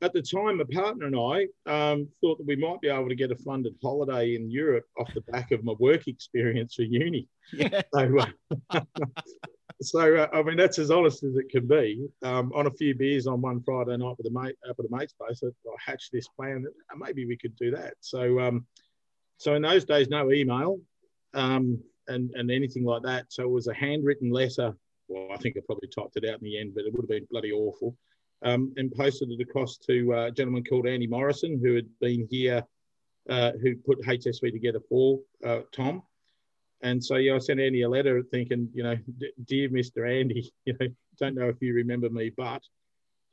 at 0.03 0.13
the 0.13 0.21
time, 0.21 0.57
my 0.57 0.65
partner 0.69 1.05
and 1.05 1.15
I 1.15 1.47
um, 1.71 2.07
thought 2.19 2.37
that 2.37 2.47
we 2.47 2.57
might 2.57 2.81
be 2.81 2.89
able 2.89 3.07
to 3.07 3.15
get 3.15 3.31
a 3.31 3.35
funded 3.37 3.75
holiday 3.81 4.35
in 4.35 4.51
Europe 4.51 4.85
off 4.99 5.13
the 5.13 5.21
back 5.21 5.51
of 5.51 5.63
my 5.63 5.73
work 5.79 6.07
experience 6.07 6.75
for 6.75 6.83
uni. 6.83 7.27
Yeah, 7.53 7.81
So, 7.93 8.19
uh, 8.71 8.81
so 9.81 10.15
uh, 10.15 10.27
I 10.33 10.43
mean, 10.43 10.57
that's 10.57 10.77
as 10.77 10.91
honest 10.91 11.23
as 11.23 11.35
it 11.37 11.49
can 11.49 11.67
be. 11.67 12.05
Um, 12.21 12.51
on 12.53 12.67
a 12.67 12.71
few 12.71 12.95
beers 12.95 13.27
on 13.27 13.41
one 13.41 13.63
Friday 13.63 13.95
night 13.95 14.15
with 14.17 14.27
a 14.27 14.31
mate 14.31 14.55
up 14.69 14.75
at 14.77 14.85
a 14.85 14.95
mate's 14.95 15.13
place, 15.13 15.41
I, 15.41 15.47
I 15.47 15.75
hatched 15.79 16.11
this 16.11 16.27
plan 16.27 16.63
that 16.63 16.97
maybe 16.97 17.25
we 17.25 17.37
could 17.37 17.55
do 17.55 17.71
that. 17.71 17.93
So, 18.01 18.39
um, 18.41 18.65
so 19.37 19.55
in 19.55 19.61
those 19.61 19.85
days, 19.85 20.09
no 20.09 20.31
email 20.31 20.79
um, 21.33 21.79
and 22.07 22.31
and 22.35 22.51
anything 22.51 22.83
like 22.83 23.03
that. 23.03 23.25
So 23.29 23.43
it 23.43 23.49
was 23.49 23.67
a 23.67 23.73
handwritten 23.73 24.31
letter. 24.31 24.75
Well, 25.07 25.27
I 25.33 25.37
think 25.37 25.57
I 25.57 25.61
probably 25.65 25.89
typed 25.89 26.17
it 26.17 26.29
out 26.29 26.39
in 26.39 26.43
the 26.43 26.59
end, 26.59 26.73
but 26.75 26.85
it 26.85 26.93
would 26.93 27.03
have 27.03 27.09
been 27.09 27.27
bloody 27.29 27.51
awful. 27.51 27.95
Um, 28.41 28.73
and 28.75 28.91
posted 28.91 29.31
it 29.31 29.39
across 29.39 29.77
to 29.87 30.13
uh, 30.13 30.25
a 30.25 30.31
gentleman 30.31 30.65
called 30.65 30.85
Andy 30.85 31.07
Morrison, 31.07 31.61
who 31.63 31.75
had 31.75 31.87
been 32.01 32.27
here, 32.29 32.61
uh, 33.29 33.53
who 33.61 33.77
put 33.77 34.01
HSV 34.01 34.51
together 34.51 34.81
for 34.89 35.19
uh, 35.45 35.61
Tom. 35.71 36.03
And 36.81 37.01
so, 37.01 37.15
yeah, 37.15 37.35
I 37.35 37.39
sent 37.39 37.61
Andy 37.61 37.83
a 37.83 37.89
letter 37.89 38.21
thinking, 38.29 38.69
you 38.73 38.83
know, 38.83 38.97
dear 39.45 39.69
Mr. 39.69 40.07
Andy, 40.07 40.51
you 40.65 40.75
know, 40.79 40.87
don't 41.17 41.35
know 41.35 41.47
if 41.47 41.55
you 41.61 41.73
remember 41.73 42.09
me, 42.09 42.31
but, 42.35 42.61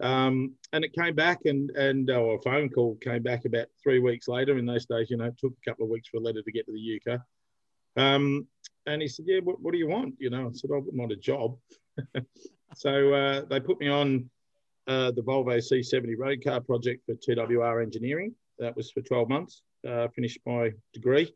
um, 0.00 0.54
and 0.72 0.85
it 0.85 0.94
came 0.94 1.16
back 1.16 1.40
and, 1.44 1.70
and, 1.70 2.09
or 2.11 2.37
a 2.37 2.42
phone 2.42 2.70
call 2.70 2.96
came 3.02 3.22
back 3.22 3.44
about 3.44 3.66
three 3.83 3.98
weeks 3.98 4.28
later. 4.28 4.56
In 4.56 4.64
those 4.64 4.87
days, 4.87 5.11
you 5.11 5.16
know, 5.16 5.24
it 5.24 5.38
took 5.38 5.52
a 5.52 5.70
couple 5.70 5.85
of 5.85 5.90
weeks 5.90 6.09
for 6.09 6.18
a 6.18 6.20
letter 6.20 6.42
to 6.42 6.52
get 6.52 6.64
to 6.66 6.72
the 6.72 7.12
UK. 7.12 7.20
Um, 7.96 8.46
and 8.87 9.03
he 9.03 9.09
said, 9.09 9.26
yeah, 9.29 9.40
what, 9.40 9.61
what 9.61 9.72
do 9.72 9.79
you 9.79 9.88
want? 9.88 10.14
You 10.18 10.31
know, 10.31 10.48
I 10.48 10.50
said, 10.53 10.70
I 10.72 10.76
wouldn't 10.76 10.96
want 10.96 11.12
a 11.12 11.16
job. 11.16 11.57
so 12.74 13.12
uh, 13.14 13.42
they 13.48 13.61
put 13.61 13.81
me 13.81 13.88
on 13.88 14.29
uh, 14.87 15.11
the 15.11 15.22
Volvo 15.22 15.57
C70 15.59 16.14
road 16.16 16.42
car 16.42 16.61
project 16.61 17.05
for 17.07 17.14
TWR 17.14 17.83
engineering. 17.83 18.35
That 18.59 18.76
was 18.76 18.90
for 18.90 19.00
12 19.03 19.29
months, 19.29 19.62
uh, 19.88 20.09
finished 20.09 20.38
my 20.46 20.72
degree 20.92 21.33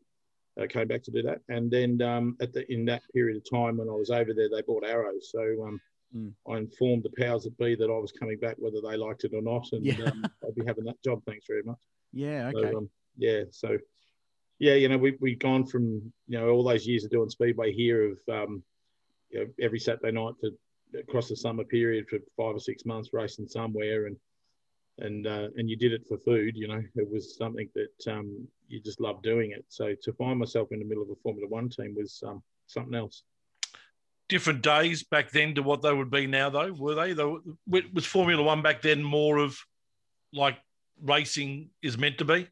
uh, 0.61 0.67
came 0.67 0.87
back 0.87 1.03
to 1.03 1.11
do 1.11 1.21
that. 1.23 1.41
And 1.49 1.69
then 1.69 2.01
um, 2.01 2.37
at 2.41 2.53
the 2.53 2.71
in 2.71 2.85
that 2.85 3.01
period 3.13 3.37
of 3.37 3.43
time 3.49 3.77
when 3.77 3.89
I 3.89 3.93
was 3.93 4.09
over 4.09 4.33
there, 4.33 4.49
they 4.49 4.61
bought 4.61 4.85
arrows. 4.85 5.29
So 5.31 5.41
um, 5.65 5.81
Mm. 6.15 6.31
I 6.47 6.57
informed 6.57 7.03
the 7.03 7.09
powers 7.21 7.43
that 7.43 7.57
be 7.57 7.75
that 7.75 7.89
I 7.89 7.97
was 7.97 8.13
coming 8.13 8.37
back, 8.39 8.55
whether 8.57 8.79
they 8.79 8.95
liked 8.95 9.25
it 9.25 9.33
or 9.33 9.41
not, 9.41 9.67
and 9.73 9.85
Yeah. 9.85 10.05
um, 10.05 10.23
I'd 10.47 10.55
be 10.55 10.63
having 10.63 10.85
that 10.85 11.01
job. 11.03 11.21
Thanks 11.25 11.45
very 11.47 11.63
much. 11.63 11.79
yeah, 12.13 12.51
So, 12.51 12.59
okay. 12.59 12.73
um, 12.75 12.89
yeah. 13.17 13.43
So 13.51 13.77
yeah, 14.59 14.75
you 14.75 14.89
know, 14.89 14.97
we 14.97 15.17
we've 15.19 15.39
gone 15.39 15.65
from 15.65 16.01
you 16.27 16.39
know 16.39 16.49
all 16.49 16.63
those 16.63 16.87
years 16.87 17.03
of 17.03 17.11
doing 17.11 17.29
speedway 17.29 17.71
here 17.71 18.11
of 18.11 18.19
um, 18.31 18.63
you 19.29 19.39
know 19.39 19.47
every 19.61 19.79
Saturday 19.79 20.11
night 20.11 20.33
to 20.41 20.51
across 20.99 21.27
the 21.27 21.35
summer 21.35 21.63
period 21.63 22.07
for 22.07 22.19
five 22.37 22.55
or 22.55 22.59
six 22.59 22.85
months 22.85 23.09
racing 23.11 23.47
somewhere 23.47 24.05
and 24.05 24.15
and 24.99 25.27
uh, 25.27 25.49
and 25.57 25.69
you 25.69 25.75
did 25.75 25.91
it 25.91 26.07
for 26.07 26.17
food 26.17 26.55
you 26.55 26.69
know 26.69 26.81
it 26.95 27.11
was 27.11 27.35
something 27.35 27.67
that 27.75 28.13
um, 28.13 28.47
you 28.69 28.79
just 28.79 29.01
loved 29.01 29.21
doing 29.21 29.51
it 29.51 29.65
so 29.67 29.93
to 30.01 30.13
find 30.13 30.39
myself 30.39 30.69
in 30.71 30.79
the 30.79 30.85
middle 30.85 31.03
of 31.03 31.09
a 31.09 31.15
formula 31.21 31.49
one 31.49 31.67
team 31.67 31.93
was 31.97 32.23
um, 32.25 32.41
something 32.67 32.95
else 32.95 33.23
Different 34.27 34.63
days 34.63 35.03
back 35.03 35.29
then 35.29 35.53
to 35.53 35.61
what 35.61 35.83
they 35.83 35.93
would 35.93 36.09
be 36.09 36.25
now, 36.25 36.49
though, 36.49 36.73
were 36.73 36.95
they? 36.95 37.13
Though 37.13 37.41
was 37.67 38.07
Formula 38.07 38.41
One 38.41 38.63
back 38.63 38.81
then 38.81 39.03
more 39.03 39.37
of 39.37 39.55
like 40.33 40.57
racing 40.99 41.69
is 41.83 41.95
meant 41.95 42.17
to 42.17 42.25
be? 42.25 42.47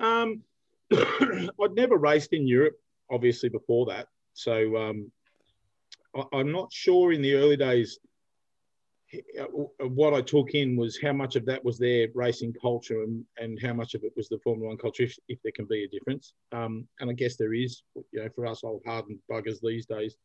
um, 0.00 0.42
i'd 0.92 1.74
never 1.74 1.96
raced 1.96 2.32
in 2.32 2.46
europe 2.46 2.76
obviously 3.10 3.48
before 3.48 3.86
that 3.86 4.06
so 4.34 4.76
um, 4.76 5.10
I, 6.14 6.22
i'm 6.32 6.52
not 6.52 6.72
sure 6.72 7.12
in 7.12 7.22
the 7.22 7.34
early 7.34 7.56
days 7.56 7.98
uh, 9.38 9.44
what 9.86 10.14
I 10.14 10.20
took 10.20 10.50
in 10.54 10.76
was 10.76 10.98
how 11.00 11.12
much 11.12 11.36
of 11.36 11.46
that 11.46 11.64
was 11.64 11.78
their 11.78 12.08
racing 12.14 12.52
culture 12.60 13.02
and, 13.02 13.24
and 13.38 13.58
how 13.62 13.72
much 13.72 13.94
of 13.94 14.02
it 14.02 14.12
was 14.16 14.28
the 14.28 14.38
Formula 14.42 14.68
One 14.68 14.78
culture, 14.78 15.04
if, 15.04 15.16
if 15.28 15.38
there 15.42 15.52
can 15.54 15.66
be 15.66 15.84
a 15.84 15.88
difference. 15.88 16.34
Um, 16.52 16.88
and 16.98 17.08
I 17.08 17.12
guess 17.12 17.36
there 17.36 17.54
is, 17.54 17.82
you 17.94 18.22
know, 18.22 18.28
for 18.34 18.46
us 18.46 18.64
old 18.64 18.82
hardened 18.84 19.20
buggers 19.30 19.58
these 19.62 19.86
days, 19.86 20.16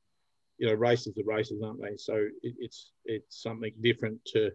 you 0.57 0.67
know, 0.67 0.73
races 0.73 1.17
are 1.17 1.23
races, 1.25 1.61
aren't 1.63 1.81
they? 1.81 1.95
So 1.97 2.15
it, 2.41 2.55
it's 2.59 2.91
it's 3.05 3.41
something 3.41 3.73
different 3.81 4.23
to, 4.33 4.51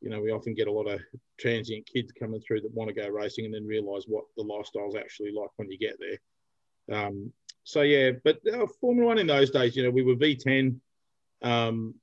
you 0.00 0.10
know, 0.10 0.20
we 0.20 0.30
often 0.30 0.54
get 0.54 0.68
a 0.68 0.72
lot 0.72 0.86
of 0.86 1.00
transient 1.38 1.86
kids 1.86 2.12
coming 2.12 2.40
through 2.40 2.62
that 2.62 2.74
want 2.74 2.88
to 2.88 2.94
go 2.94 3.08
racing 3.08 3.44
and 3.44 3.54
then 3.54 3.66
realise 3.66 4.04
what 4.06 4.24
the 4.36 4.42
lifestyle's 4.42 4.96
actually 4.96 5.32
like 5.32 5.50
when 5.56 5.70
you 5.70 5.78
get 5.78 5.96
there. 5.98 6.98
Um, 6.98 7.32
so 7.64 7.82
yeah, 7.82 8.12
but 8.24 8.40
uh, 8.52 8.66
Formula 8.80 9.08
One 9.08 9.18
in 9.18 9.26
those 9.26 9.50
days, 9.50 9.76
you 9.76 9.82
know, 9.82 9.90
we 9.90 10.02
were 10.02 10.14
V10 10.14 10.80
um, 11.42 11.94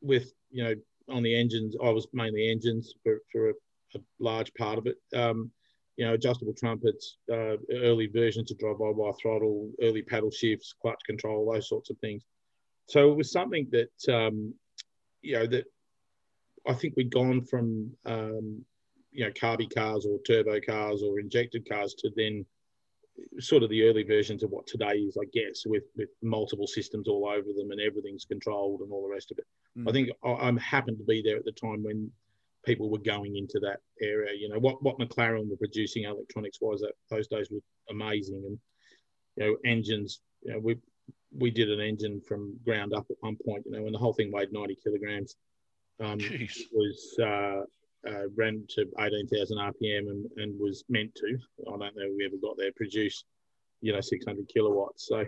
with 0.00 0.32
you 0.50 0.64
know 0.64 0.74
on 1.08 1.22
the 1.22 1.38
engines. 1.38 1.76
I 1.82 1.90
was 1.90 2.06
mainly 2.12 2.50
engines 2.50 2.94
for, 3.02 3.18
for 3.30 3.50
a, 3.50 3.54
a 3.94 4.00
large 4.18 4.52
part 4.54 4.78
of 4.78 4.86
it. 4.86 4.96
Um, 5.16 5.50
you 5.96 6.06
know, 6.06 6.14
adjustable 6.14 6.54
trumpets, 6.54 7.18
uh, 7.30 7.56
early 7.70 8.06
versions 8.06 8.50
of 8.50 8.58
drive-by-wire 8.58 9.12
throttle, 9.20 9.70
early 9.82 10.02
paddle 10.02 10.30
shifts, 10.30 10.74
clutch 10.80 11.00
control, 11.06 11.50
those 11.52 11.68
sorts 11.68 11.90
of 11.90 11.98
things. 11.98 12.24
So 12.86 13.12
it 13.12 13.16
was 13.16 13.30
something 13.30 13.68
that 13.70 14.14
um, 14.14 14.54
you 15.20 15.34
know 15.34 15.46
that 15.46 15.66
I 16.66 16.74
think 16.74 16.94
we'd 16.96 17.10
gone 17.10 17.42
from 17.42 17.90
um, 18.04 18.64
you 19.10 19.24
know 19.24 19.30
carby 19.32 19.72
cars 19.72 20.06
or 20.06 20.18
turbo 20.26 20.60
cars 20.60 21.02
or 21.02 21.20
injected 21.20 21.68
cars 21.68 21.94
to 21.94 22.10
then 22.16 22.44
sort 23.38 23.62
of 23.62 23.70
the 23.70 23.82
early 23.84 24.02
versions 24.02 24.42
of 24.42 24.50
what 24.50 24.66
today 24.66 24.94
is, 24.94 25.16
I 25.20 25.26
guess, 25.32 25.64
with 25.66 25.84
with 25.96 26.08
multiple 26.22 26.66
systems 26.66 27.08
all 27.08 27.28
over 27.28 27.48
them 27.56 27.70
and 27.70 27.80
everything's 27.80 28.24
controlled 28.24 28.80
and 28.80 28.92
all 28.92 29.02
the 29.02 29.12
rest 29.12 29.30
of 29.30 29.38
it. 29.38 29.46
Mm. 29.78 29.88
I 29.88 29.92
think 29.92 30.10
I, 30.24 30.46
I'm 30.46 30.56
happened 30.56 30.98
to 30.98 31.04
be 31.04 31.22
there 31.22 31.36
at 31.36 31.44
the 31.44 31.52
time 31.52 31.82
when 31.82 32.10
people 32.64 32.90
were 32.90 32.98
going 32.98 33.36
into 33.36 33.58
that 33.60 33.80
area. 34.00 34.32
You 34.34 34.48
know 34.48 34.58
what 34.58 34.82
what 34.82 34.98
McLaren 34.98 35.48
were 35.48 35.56
producing 35.56 36.04
electronics 36.04 36.58
wise 36.60 36.80
that 36.80 36.92
those 37.10 37.28
days 37.28 37.48
was 37.50 37.62
amazing, 37.90 38.42
and 38.46 38.58
you 39.36 39.46
know 39.46 39.56
engines. 39.64 40.20
You 40.42 40.54
know 40.54 40.58
we 40.58 40.76
we 41.36 41.50
did 41.50 41.70
an 41.70 41.80
engine 41.80 42.20
from 42.20 42.58
ground 42.64 42.92
up 42.92 43.06
at 43.10 43.16
one 43.20 43.36
point. 43.44 43.64
You 43.66 43.72
know, 43.72 43.86
and 43.86 43.94
the 43.94 43.98
whole 43.98 44.12
thing 44.12 44.30
weighed 44.32 44.52
90 44.52 44.76
kilograms. 44.82 45.36
Um, 46.02 46.18
it 46.20 46.50
was 46.72 47.16
uh, 47.20 47.62
uh, 48.08 48.28
ran 48.36 48.64
to 48.70 48.86
18,000 48.98 49.58
RPM 49.58 50.10
and, 50.10 50.26
and 50.36 50.58
was 50.58 50.84
meant 50.88 51.14
to. 51.16 51.38
I 51.66 51.70
don't 51.70 51.78
know 51.78 51.88
if 51.96 52.12
we 52.16 52.26
ever 52.26 52.36
got 52.42 52.56
there. 52.56 52.72
Produce, 52.74 53.24
you 53.80 53.92
know, 53.92 54.00
600 54.00 54.48
kilowatts. 54.48 55.06
So, 55.06 55.24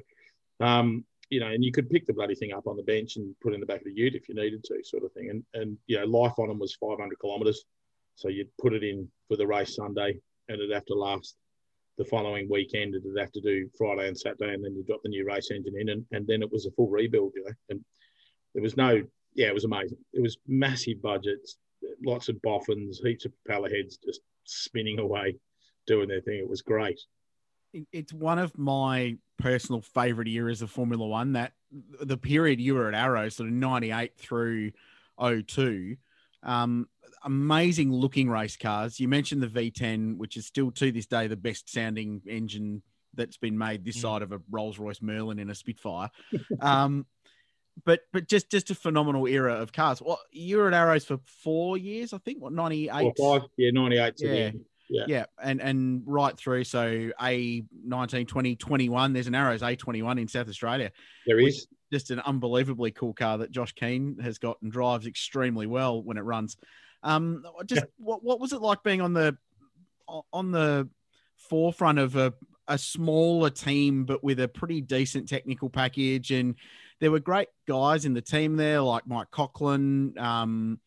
um, 0.61 1.05
you 1.31 1.41
know, 1.41 1.47
and 1.47 1.65
you 1.65 1.73
could 1.73 1.89
pick 1.89 2.07
the 2.07 2.13
bloody 2.13 2.35
thing 2.35 2.53
up 2.53 2.67
on 2.67 2.77
the 2.77 2.83
bench 2.83 3.17
and 3.17 3.35
put 3.41 3.53
it 3.53 3.55
in 3.55 3.61
the 3.61 3.67
back 3.67 3.81
of 3.81 3.85
the 3.85 3.95
ute 3.95 4.15
if 4.15 4.29
you 4.29 4.35
needed 4.35 4.63
to, 4.65 4.83
sort 4.85 5.05
of 5.05 5.13
thing. 5.13 5.31
And 5.31 5.45
and 5.55 5.79
you 5.87 5.99
know, 5.99 6.05
life 6.05 6.35
on 6.39 6.49
them 6.49 6.59
was 6.59 6.75
500 6.75 7.19
kilometres, 7.21 7.65
so 8.17 8.29
you'd 8.29 8.55
put 8.61 8.75
it 8.75 8.83
in 8.83 9.09
for 9.29 9.37
the 9.37 9.47
race 9.47 9.77
Sunday, 9.77 10.19
and 10.49 10.61
it'd 10.61 10.73
have 10.73 10.85
to 10.87 10.95
last 10.95 11.37
the 11.97 12.05
following 12.05 12.49
weekend. 12.51 12.95
It'd 12.95 13.19
have 13.19 13.33
to 13.33 13.41
do 13.41 13.69
Friday 13.79 14.09
and 14.09 14.19
Saturday, 14.19 14.53
and 14.55 14.65
then 14.65 14.75
you 14.75 14.85
drop 14.85 15.01
the 15.03 15.09
new 15.09 15.25
race 15.25 15.51
engine 15.51 15.75
in, 15.79 15.89
and, 15.91 16.05
and 16.13 16.27
then 16.27 16.43
it 16.43 16.53
was 16.53 16.67
a 16.67 16.71
full 16.73 16.89
rebuild, 16.89 17.33
you 17.35 17.45
know. 17.45 17.53
And 17.71 17.85
there 18.55 18.63
was 18.63 18.77
no, 18.77 19.03
yeah, 19.35 19.49
it 19.49 19.55
was 19.55 19.65
amazing. 19.65 19.99
It 20.13 20.23
was 20.23 20.37
massive 20.47 21.03
budgets, 21.03 21.57
lots 22.05 22.29
of 22.29 22.41
boffins, 22.43 23.01
heaps 23.05 23.25
of 23.25 23.33
propeller 23.45 23.69
heads 23.69 23.99
just 24.05 24.21
spinning 24.45 24.99
away, 24.99 25.37
doing 25.87 26.09
their 26.09 26.21
thing. 26.21 26.39
It 26.39 26.49
was 26.49 26.63
great. 26.63 27.01
It's 27.93 28.13
one 28.13 28.39
of 28.39 28.57
my 28.57 29.17
personal 29.39 29.81
favorite 29.81 30.29
eras 30.29 30.63
of 30.63 30.71
Formula 30.71 31.07
One. 31.07 31.33
That 31.33 31.53
the 32.01 32.17
period 32.17 32.61
you 32.61 32.75
were 32.75 32.89
at 32.89 32.95
Arrow, 32.95 33.29
sort 33.29 33.49
of 33.49 33.55
'98 33.55 34.17
through 34.17 34.71
02, 35.19 35.97
um, 36.45 36.89
amazing 37.25 37.93
looking 37.93 38.31
race 38.31 38.57
cars. 38.57 39.01
You 39.01 39.09
mentioned 39.09 39.43
the 39.43 39.49
V10, 39.49 40.17
which 40.19 40.37
is 40.37 40.47
still 40.47 40.71
to 40.73 40.93
this 40.93 41.07
day 41.07 41.27
the 41.27 41.37
best 41.37 41.73
sounding 41.73 42.23
engine 42.27 42.83
that's 43.15 43.37
been 43.37 43.57
made 43.57 43.85
this 43.85 43.99
mm. 43.99 44.03
side 44.03 44.23
of 44.23 44.33
a 44.33 44.41
Rolls 44.51 44.79
Royce 44.79 45.03
Merlin 45.03 45.39
in 45.39 45.51
a 45.51 45.55
Spitfire. 45.55 46.11
um, 46.61 47.07
but 47.85 48.01
but 48.13 48.29
just 48.29 48.51
just 48.51 48.71
a 48.71 48.75
phenomenal 48.75 49.27
era 49.27 49.55
of 49.55 49.73
cars. 49.73 50.01
Well, 50.01 50.21
you 50.31 50.59
were 50.59 50.69
at 50.69 50.75
Arrows 50.75 51.05
for 51.05 51.19
four 51.43 51.77
years, 51.77 52.13
I 52.13 52.19
think. 52.19 52.41
What 52.41 52.53
ninety 52.53 52.89
eight? 52.93 53.13
Five, 53.19 53.43
Yeah, 53.57 53.71
ninety 53.73 53.99
eight. 53.99 54.15
Yeah. 54.19 54.51
Yeah. 54.91 55.05
yeah, 55.09 55.25
and 55.43 55.63
and 55.63 56.03
right 56.05 56.37
through. 56.37 56.65
So 56.65 57.11
A 57.23 57.65
19, 57.87 58.27
20, 58.27 58.57
21, 58.57 59.13
there's 59.15 59.27
an 59.27 59.35
Arrows 59.35 59.63
A21 59.63 60.21
in 60.21 60.29
South 60.29 60.47
Australia. 60.47 60.93
There 61.27 61.41
is 61.41 61.67
just 61.91 62.11
an 62.11 62.21
unbelievably 62.21 62.91
cool 62.91 63.15
car 63.15 63.39
that 63.39 63.51
Josh 63.51 63.73
Keane 63.73 64.19
has 64.23 64.39
got 64.39 64.61
and 64.61 64.71
drives 64.71 65.07
extremely 65.07 65.67
well 65.67 66.03
when 66.03 66.19
it 66.19 66.21
runs. 66.21 66.59
Um, 67.03 67.45
just 67.67 67.87
what 67.97 68.23
what 68.23 68.41
was 68.41 68.53
it 68.53 68.61
like 68.61 68.83
being 68.83 69.01
on 69.01 69.15
the 69.15 69.37
on 70.33 70.51
the 70.51 70.89
forefront 71.37 71.99
of 71.99 72.17
a 72.17 72.35
a 72.67 72.79
smaller 72.79 73.51
team 73.51 74.05
but 74.05 74.25
with 74.25 74.41
a 74.41 74.49
pretty 74.49 74.81
decent 74.81 75.29
technical 75.29 75.69
package 75.69 76.31
and 76.31 76.55
there 77.01 77.11
were 77.11 77.21
great 77.21 77.49
guys 77.67 78.05
in 78.05 78.15
the 78.15 78.23
team 78.23 78.57
there, 78.57 78.81
like 78.81 79.07
Mike 79.07 79.31
Coughlan, 79.33 80.19
um, 80.19 80.81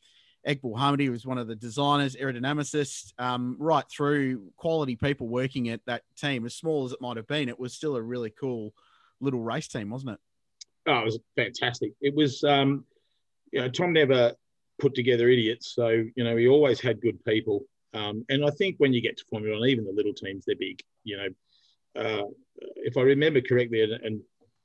Eghbal 0.47 0.77
Hamidy 0.77 1.09
was 1.09 1.25
one 1.25 1.37
of 1.37 1.47
the 1.47 1.55
designers, 1.55 2.15
aerodynamicists, 2.15 3.11
um, 3.19 3.57
right 3.59 3.83
through 3.89 4.49
quality 4.55 4.95
people 4.95 5.27
working 5.27 5.69
at 5.69 5.81
that 5.85 6.03
team. 6.17 6.45
As 6.45 6.55
small 6.55 6.85
as 6.85 6.93
it 6.93 7.01
might 7.01 7.17
have 7.17 7.27
been, 7.27 7.49
it 7.49 7.59
was 7.59 7.73
still 7.73 7.97
a 7.97 8.01
really 8.01 8.29
cool 8.29 8.73
little 9.19 9.41
race 9.41 9.67
team, 9.67 9.89
wasn't 9.89 10.11
it? 10.11 10.19
Oh, 10.87 10.99
it 10.99 11.05
was 11.05 11.19
fantastic. 11.35 11.91
It 11.99 12.15
was, 12.15 12.43
um, 12.45 12.85
you 13.51 13.59
know, 13.59 13.69
Tom 13.69 13.91
never 13.91 14.33
put 14.79 14.95
together 14.95 15.27
idiots. 15.27 15.73
So, 15.75 15.89
you 16.15 16.23
know, 16.23 16.37
he 16.37 16.47
always 16.47 16.79
had 16.79 17.01
good 17.01 17.23
people. 17.25 17.65
Um, 17.93 18.25
and 18.29 18.45
I 18.45 18.51
think 18.51 18.75
when 18.77 18.93
you 18.93 19.01
get 19.01 19.17
to 19.17 19.25
Formula 19.29 19.59
One, 19.59 19.67
even 19.67 19.85
the 19.85 19.91
little 19.91 20.13
teams, 20.13 20.45
they're 20.45 20.55
big. 20.55 20.81
You 21.03 21.17
know, 21.17 22.01
uh, 22.01 22.23
if 22.77 22.95
I 22.95 23.01
remember 23.01 23.41
correctly, 23.41 23.81
and, 23.81 23.93
and 23.93 24.21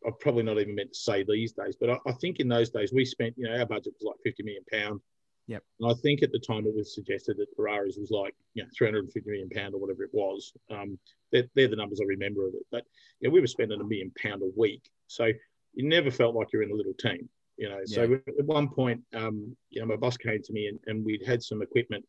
I've 0.06 0.18
probably 0.20 0.42
not 0.42 0.60
even 0.60 0.74
meant 0.74 0.92
to 0.92 0.98
say 0.98 1.24
these 1.26 1.52
days, 1.52 1.76
but 1.78 1.90
I, 1.90 1.98
I, 2.06 2.12
think 2.12 2.40
in 2.40 2.48
those 2.48 2.70
days 2.70 2.92
we 2.92 3.04
spent, 3.04 3.34
you 3.36 3.48
know, 3.48 3.58
our 3.58 3.66
budget 3.66 3.94
was 3.98 4.06
like 4.06 4.16
50 4.24 4.42
million 4.42 4.64
pound. 4.70 5.00
Yep. 5.48 5.62
And 5.80 5.90
I 5.90 5.94
think 5.94 6.22
at 6.22 6.32
the 6.32 6.38
time 6.38 6.66
it 6.66 6.74
was 6.74 6.94
suggested 6.94 7.36
that 7.38 7.54
Ferraris 7.56 7.96
was 7.98 8.10
like, 8.10 8.34
you 8.54 8.62
know, 8.62 8.68
350 8.76 9.28
million 9.28 9.48
pound 9.50 9.74
or 9.74 9.80
whatever 9.80 10.04
it 10.04 10.10
was. 10.12 10.52
Um, 10.70 10.98
they're, 11.30 11.48
they're, 11.54 11.68
the 11.68 11.76
numbers 11.76 12.00
I 12.00 12.06
remember 12.06 12.46
of 12.46 12.54
it. 12.54 12.66
But 12.70 12.84
you 13.20 13.28
know, 13.28 13.32
we 13.32 13.40
were 13.40 13.46
spending 13.46 13.80
a 13.80 13.84
million 13.84 14.12
pound 14.22 14.42
a 14.42 14.50
week. 14.56 14.82
So 15.08 15.26
you 15.74 15.88
never 15.88 16.10
felt 16.10 16.34
like 16.34 16.52
you're 16.52 16.62
in 16.62 16.70
a 16.70 16.74
little 16.74 16.94
team, 16.94 17.28
you 17.56 17.68
know. 17.68 17.80
Yeah. 17.86 17.94
So 17.94 18.14
at 18.38 18.44
one 18.44 18.68
point, 18.68 19.00
um, 19.14 19.56
you 19.70 19.80
know, 19.80 19.86
my 19.86 19.96
boss 19.96 20.16
came 20.16 20.42
to 20.42 20.52
me 20.52 20.68
and, 20.68 20.78
and 20.86 21.04
we'd 21.04 21.26
had 21.26 21.42
some 21.42 21.62
equipment 21.62 22.04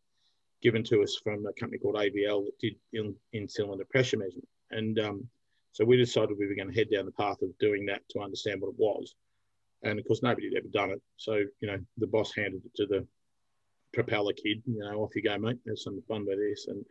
given 0.61 0.83
to 0.83 1.01
us 1.01 1.19
from 1.21 1.45
a 1.45 1.53
company 1.59 1.79
called 1.79 1.95
AVL 1.95 2.45
that 2.45 2.59
did 2.59 2.75
in, 2.93 3.15
in 3.33 3.47
cylinder 3.47 3.85
pressure 3.89 4.17
measurement. 4.17 4.47
And 4.71 4.99
um, 4.99 5.27
so 5.73 5.83
we 5.83 5.97
decided 5.97 6.37
we 6.37 6.47
were 6.47 6.55
going 6.55 6.71
to 6.71 6.75
head 6.75 6.89
down 6.91 7.05
the 7.05 7.11
path 7.11 7.41
of 7.41 7.57
doing 7.59 7.87
that 7.87 8.01
to 8.11 8.19
understand 8.19 8.61
what 8.61 8.69
it 8.69 8.75
was. 8.77 9.15
And 9.81 9.99
of 9.99 10.05
course, 10.05 10.21
nobody 10.21 10.47
had 10.47 10.59
ever 10.59 10.67
done 10.71 10.91
it. 10.91 11.01
So, 11.17 11.43
you 11.59 11.67
know, 11.67 11.77
the 11.97 12.07
boss 12.07 12.33
handed 12.35 12.61
it 12.63 12.75
to 12.75 12.85
the 12.85 13.05
propeller 13.91 14.33
kid, 14.33 14.61
you 14.65 14.79
know, 14.79 15.01
off 15.01 15.15
you 15.15 15.23
go, 15.23 15.37
mate. 15.37 15.57
Have 15.67 15.79
some 15.79 16.01
fun 16.07 16.25
with 16.27 16.37
this. 16.37 16.67
And 16.67 16.85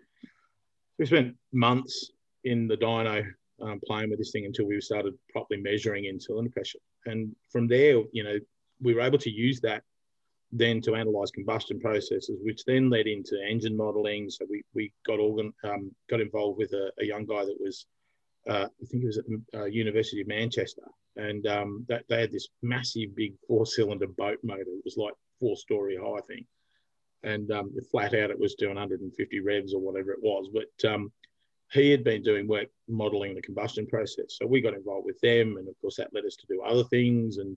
we 0.99 1.07
spent 1.07 1.37
months 1.53 2.11
in 2.43 2.67
the 2.67 2.77
dyno 2.77 3.25
um, 3.63 3.81
playing 3.87 4.11
with 4.11 4.19
this 4.19 4.33
thing 4.33 4.47
until 4.47 4.67
we 4.67 4.81
started 4.81 5.15
properly 5.31 5.61
measuring 5.61 6.07
in 6.07 6.21
cylinder 6.21 6.51
pressure. 6.51 6.81
And 7.07 7.35
from 7.51 7.69
there, 7.69 8.03
you 8.13 8.25
know, 8.25 8.39
we 8.81 8.95
were 8.95 9.01
able 9.01 9.19
to 9.19 9.31
use 9.31 9.61
that 9.61 9.85
then 10.51 10.83
to 10.83 10.97
analyze 10.97 11.31
combustion 11.31 11.81
processes, 11.81 12.41
which 12.43 12.65
then 12.65 12.91
led 12.91 13.07
into 13.07 13.41
engine 13.49 13.77
modeling. 13.77 14.29
So 14.29 14.45
we, 14.51 14.65
we 14.75 14.93
got 15.07 15.21
organ, 15.21 15.53
um, 15.65 15.93
got 16.11 16.21
involved 16.21 16.59
with 16.59 16.73
a, 16.73 16.91
a 16.99 17.07
young 17.07 17.25
guy 17.25 17.45
that 17.45 17.57
was 17.61 17.87
uh, 18.49 18.67
I 18.67 18.87
think 18.87 19.05
it 19.05 19.07
was 19.07 19.19
at 19.19 19.25
the 19.27 19.61
uh, 19.61 19.65
University 19.67 20.21
of 20.21 20.27
Manchester, 20.27 20.83
and 21.17 21.47
um, 21.47 21.85
that 21.89 22.05
they 22.09 22.21
had 22.21 22.33
this 22.33 22.49
massive, 22.63 23.15
big 23.15 23.35
four-cylinder 23.47 24.09
boat 24.09 24.39
motor. 24.43 24.63
It 24.63 24.85
was 24.85 24.97
like 24.97 25.15
four-story 25.39 25.97
high 25.97 26.21
thing, 26.27 26.45
and 27.23 27.51
um, 27.53 27.73
flat 27.91 28.15
out 28.15 28.31
it 28.31 28.39
was 28.39 28.55
doing 28.55 28.75
150 28.75 29.41
revs 29.41 29.75
or 29.75 29.81
whatever 29.81 30.13
it 30.13 30.23
was. 30.23 30.49
But 30.53 30.91
um, 30.91 31.13
he 31.71 31.91
had 31.91 32.03
been 32.03 32.23
doing 32.23 32.49
work 32.49 32.69
modelling 32.89 33.35
the 33.35 33.43
combustion 33.43 33.87
process, 33.87 34.37
so 34.41 34.47
we 34.47 34.61
got 34.61 34.75
involved 34.75 35.07
with 35.07 35.21
them, 35.21 35.57
and 35.59 35.69
of 35.69 35.81
course 35.81 35.97
that 35.97 36.13
led 36.13 36.25
us 36.25 36.37
to 36.37 36.47
do 36.49 36.63
other 36.63 36.85
things. 36.85 37.39
And 37.39 37.57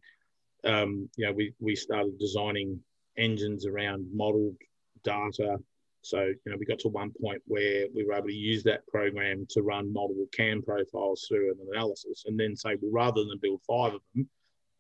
um, 0.66 1.10
you 1.16 1.26
know, 1.26 1.32
we 1.32 1.54
we 1.60 1.76
started 1.76 2.20
designing 2.20 2.80
engines 3.18 3.66
around 3.66 4.08
modelled 4.14 4.58
data 5.04 5.58
so, 6.06 6.22
you 6.22 6.52
know, 6.52 6.56
we 6.60 6.68
got 6.68 6.78
to 6.80 6.88
one 6.88 7.12
point 7.20 7.42
where 7.48 7.88
we 7.96 8.06
were 8.06 8.14
able 8.14 8.28
to 8.28 8.34
use 8.34 8.62
that 8.66 8.86
program 8.86 9.48
to 9.50 9.64
run 9.64 9.92
multiple 9.92 10.28
CAM 10.32 10.62
profiles 10.62 11.26
through 11.28 11.50
an 11.50 11.58
analysis 11.74 12.26
and 12.28 12.40
then 12.40 12.56
say, 12.56 12.76
well, 12.80 12.92
rather 12.92 13.24
than 13.24 13.40
build 13.42 13.62
five 13.68 13.96
of 13.96 14.02
them, 14.14 14.30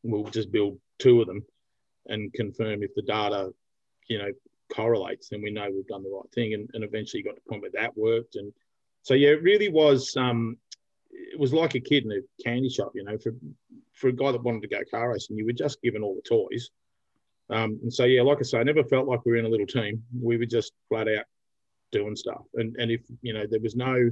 we'll 0.03 0.25
just 0.25 0.51
build 0.51 0.77
two 0.99 1.21
of 1.21 1.27
them 1.27 1.43
and 2.05 2.31
confirm 2.33 2.83
if 2.83 2.93
the 2.93 3.01
data, 3.01 3.51
you 4.07 4.19
know, 4.19 4.31
correlates, 4.71 5.29
then 5.29 5.41
we 5.41 5.49
know 5.49 5.67
we've 5.67 5.88
done 5.88 6.03
the 6.03 6.11
right 6.11 6.31
thing. 6.31 6.53
And, 6.53 6.69
and 6.75 6.83
eventually 6.83 7.23
got 7.23 7.31
to 7.31 7.41
the 7.43 7.49
point 7.49 7.63
where 7.63 7.71
that 7.73 7.97
worked. 7.97 8.35
And 8.35 8.53
so, 9.01 9.15
yeah, 9.15 9.29
it 9.29 9.41
really 9.41 9.69
was, 9.69 10.15
um, 10.15 10.57
it 11.09 11.39
was 11.39 11.53
like 11.53 11.73
a 11.73 11.79
kid 11.79 12.05
in 12.05 12.11
a 12.11 12.43
candy 12.43 12.69
shop, 12.69 12.91
you 12.93 13.03
know, 13.03 13.17
for, 13.17 13.33
for 13.93 14.09
a 14.09 14.13
guy 14.13 14.31
that 14.31 14.43
wanted 14.43 14.61
to 14.61 14.67
go 14.67 14.81
car 14.91 15.11
racing, 15.11 15.38
you 15.38 15.45
were 15.45 15.53
just 15.53 15.81
given 15.81 16.03
all 16.03 16.13
the 16.13 16.21
toys 16.21 16.69
um, 17.49 17.79
and 17.84 17.93
so, 17.93 18.05
yeah, 18.05 18.21
like 18.21 18.39
I 18.39 18.43
say, 18.43 18.60
I 18.60 18.63
never 18.63 18.84
felt 18.84 19.08
like 19.08 19.23
we 19.25 19.31
were 19.31 19.38
in 19.38 19.45
a 19.45 19.49
little 19.49 19.67
team. 19.67 20.03
We 20.19 20.38
were 20.38 20.45
just 20.45 20.73
flat 20.89 21.08
out 21.08 21.25
doing 21.91 22.15
stuff. 22.15 22.43
And 22.55 22.75
and 22.77 22.91
if 22.91 23.01
you 23.21 23.34
know, 23.34 23.45
there 23.49 23.60
was 23.60 23.75
no 23.75 24.10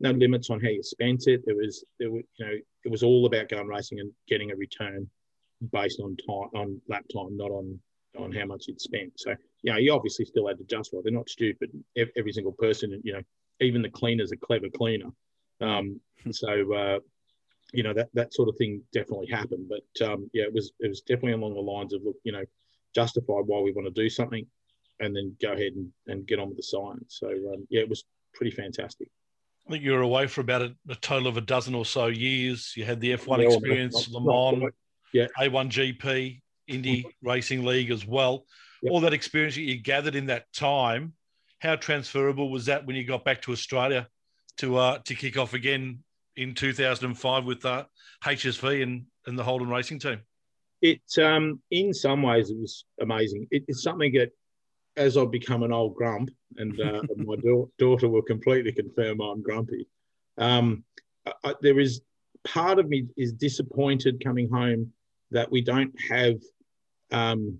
no 0.00 0.10
limits 0.10 0.50
on 0.50 0.60
how 0.60 0.68
you 0.68 0.82
spent 0.82 1.26
it. 1.26 1.42
There 1.46 1.56
was 1.56 1.84
there 1.98 2.10
were 2.10 2.22
you 2.38 2.46
know, 2.46 2.52
it 2.84 2.90
was 2.90 3.02
all 3.02 3.26
about 3.26 3.48
going 3.48 3.66
racing 3.66 4.00
and 4.00 4.10
getting 4.28 4.50
a 4.50 4.56
return 4.56 5.08
based 5.72 6.00
on 6.00 6.16
time 6.16 6.50
on 6.54 6.80
lap 6.88 7.04
time, 7.12 7.36
not 7.36 7.50
on 7.50 7.78
on 8.18 8.32
how 8.32 8.46
much 8.46 8.66
you'd 8.68 8.80
spent. 8.80 9.12
So 9.16 9.34
you 9.62 9.72
know, 9.72 9.78
you 9.78 9.92
obviously 9.92 10.24
still 10.24 10.48
had 10.48 10.58
to 10.58 10.64
justify. 10.64 11.02
They're 11.04 11.12
not 11.12 11.28
stupid. 11.28 11.70
Every 11.96 12.32
single 12.32 12.52
person, 12.52 13.00
you 13.04 13.12
know, 13.12 13.22
even 13.60 13.82
the 13.82 13.90
cleaner's 13.90 14.32
a 14.32 14.36
clever 14.36 14.68
cleaner. 14.74 15.10
Um, 15.60 16.00
so 16.30 16.72
uh, 16.72 16.98
you 17.74 17.82
know 17.82 17.92
that 17.92 18.08
that 18.14 18.32
sort 18.32 18.48
of 18.48 18.56
thing 18.56 18.82
definitely 18.92 19.28
happened. 19.28 19.68
But 19.68 20.06
um, 20.06 20.30
yeah, 20.32 20.44
it 20.44 20.52
was 20.52 20.72
it 20.80 20.88
was 20.88 21.00
definitely 21.00 21.32
along 21.32 21.54
the 21.54 21.60
lines 21.60 21.92
of 21.92 22.02
look, 22.04 22.16
you 22.24 22.32
know, 22.32 22.44
justify 22.94 23.34
why 23.34 23.60
we 23.60 23.72
want 23.72 23.92
to 23.92 24.02
do 24.02 24.08
something, 24.08 24.46
and 25.00 25.14
then 25.14 25.36
go 25.40 25.52
ahead 25.52 25.72
and, 25.74 25.90
and 26.06 26.26
get 26.26 26.38
on 26.38 26.48
with 26.48 26.56
the 26.56 26.62
science. 26.62 27.18
So 27.20 27.28
um, 27.28 27.66
yeah, 27.70 27.80
it 27.80 27.88
was 27.88 28.04
pretty 28.34 28.54
fantastic. 28.54 29.08
I 29.66 29.72
think 29.72 29.84
you 29.84 29.92
were 29.92 30.02
away 30.02 30.26
for 30.26 30.42
about 30.42 30.62
a, 30.62 30.74
a 30.90 30.94
total 30.96 31.26
of 31.26 31.36
a 31.36 31.40
dozen 31.40 31.74
or 31.74 31.86
so 31.86 32.06
years. 32.06 32.74
You 32.76 32.84
had 32.84 33.00
the 33.00 33.16
F1 33.16 33.38
yeah, 33.38 33.48
experience, 33.48 34.10
not, 34.12 34.22
Le 34.22 34.58
Mans, 34.60 34.72
yeah. 35.14 35.26
A1GP, 35.40 36.42
Indy 36.68 37.06
Racing 37.22 37.64
League 37.64 37.90
as 37.90 38.06
well. 38.06 38.44
Yep. 38.82 38.92
All 38.92 39.00
that 39.00 39.14
experience 39.14 39.54
that 39.54 39.62
you 39.62 39.80
gathered 39.80 40.16
in 40.16 40.26
that 40.26 40.52
time, 40.52 41.14
how 41.60 41.76
transferable 41.76 42.50
was 42.50 42.66
that 42.66 42.84
when 42.84 42.94
you 42.94 43.04
got 43.04 43.24
back 43.24 43.40
to 43.42 43.52
Australia 43.52 44.06
to 44.58 44.76
uh, 44.76 44.98
to 45.06 45.14
kick 45.14 45.38
off 45.38 45.54
again 45.54 46.04
in 46.36 46.54
2005 46.54 47.44
with 47.44 47.64
uh, 47.64 47.84
HSV 48.24 48.82
and, 48.82 49.06
and 49.26 49.38
the 49.38 49.44
Holden 49.44 49.68
Racing 49.68 49.98
team? 49.98 50.20
It 50.82 51.00
um, 51.22 51.60
in 51.70 51.94
some 51.94 52.22
ways 52.22 52.50
it 52.50 52.58
was 52.58 52.84
amazing. 53.00 53.46
It, 53.50 53.64
it's 53.68 53.82
something 53.82 54.12
that 54.14 54.30
as 54.96 55.16
I've 55.16 55.30
become 55.30 55.62
an 55.62 55.72
old 55.72 55.94
grump, 55.94 56.30
and, 56.56 56.78
uh, 56.80 57.02
my 57.16 57.36
da- 57.36 57.66
daughter 57.78 58.08
will 58.08 58.22
completely 58.22 58.72
confirm 58.72 59.20
I'm 59.20 59.42
grumpy. 59.42 59.88
Um, 60.38 60.84
I, 61.42 61.54
there 61.62 61.80
is 61.80 62.02
part 62.44 62.78
of 62.78 62.88
me 62.88 63.06
is 63.16 63.32
disappointed 63.32 64.22
coming 64.22 64.48
home 64.48 64.92
that 65.30 65.50
we 65.50 65.62
don't 65.62 65.94
have. 66.08 66.36
Um, 67.10 67.58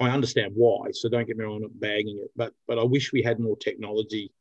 I 0.00 0.10
understand 0.10 0.52
why, 0.56 0.90
so 0.90 1.08
don't 1.08 1.26
get 1.26 1.36
me 1.36 1.44
wrong, 1.44 1.56
I'm 1.56 1.62
not 1.62 1.80
bagging 1.80 2.18
it, 2.22 2.30
but 2.36 2.52
but 2.66 2.78
I 2.78 2.82
wish 2.82 3.12
we 3.12 3.22
had 3.22 3.38
more 3.38 3.56
technology 3.56 4.32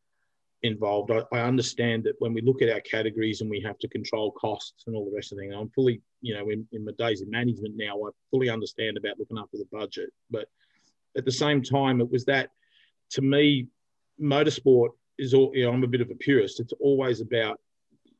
involved. 0.63 1.11
I, 1.11 1.23
I, 1.33 1.41
understand 1.41 2.03
that 2.05 2.15
when 2.19 2.33
we 2.33 2.41
look 2.41 2.61
at 2.61 2.69
our 2.69 2.79
categories 2.81 3.41
and 3.41 3.49
we 3.49 3.61
have 3.61 3.77
to 3.79 3.87
control 3.87 4.31
costs 4.31 4.83
and 4.87 4.95
all 4.95 5.05
the 5.05 5.15
rest 5.15 5.31
of 5.31 5.37
the 5.37 5.43
thing, 5.43 5.53
I'm 5.53 5.69
fully, 5.69 6.01
you 6.21 6.33
know, 6.33 6.49
in, 6.49 6.65
in 6.71 6.85
my 6.85 6.93
days 6.97 7.21
in 7.21 7.29
management 7.29 7.75
now, 7.75 7.97
I 7.97 8.09
fully 8.31 8.49
understand 8.49 8.97
about 8.97 9.19
looking 9.19 9.37
after 9.37 9.57
the 9.57 9.67
budget. 9.71 10.09
But 10.31 10.47
at 11.17 11.25
the 11.25 11.31
same 11.31 11.61
time, 11.61 12.01
it 12.01 12.09
was 12.09 12.25
that 12.25 12.49
to 13.11 13.21
me, 13.21 13.67
motorsport 14.21 14.89
is 15.19 15.33
all, 15.33 15.51
you 15.53 15.65
know, 15.65 15.71
I'm 15.71 15.83
a 15.83 15.87
bit 15.87 16.01
of 16.01 16.09
a 16.09 16.15
purist. 16.15 16.59
It's 16.59 16.73
always 16.79 17.21
about 17.21 17.59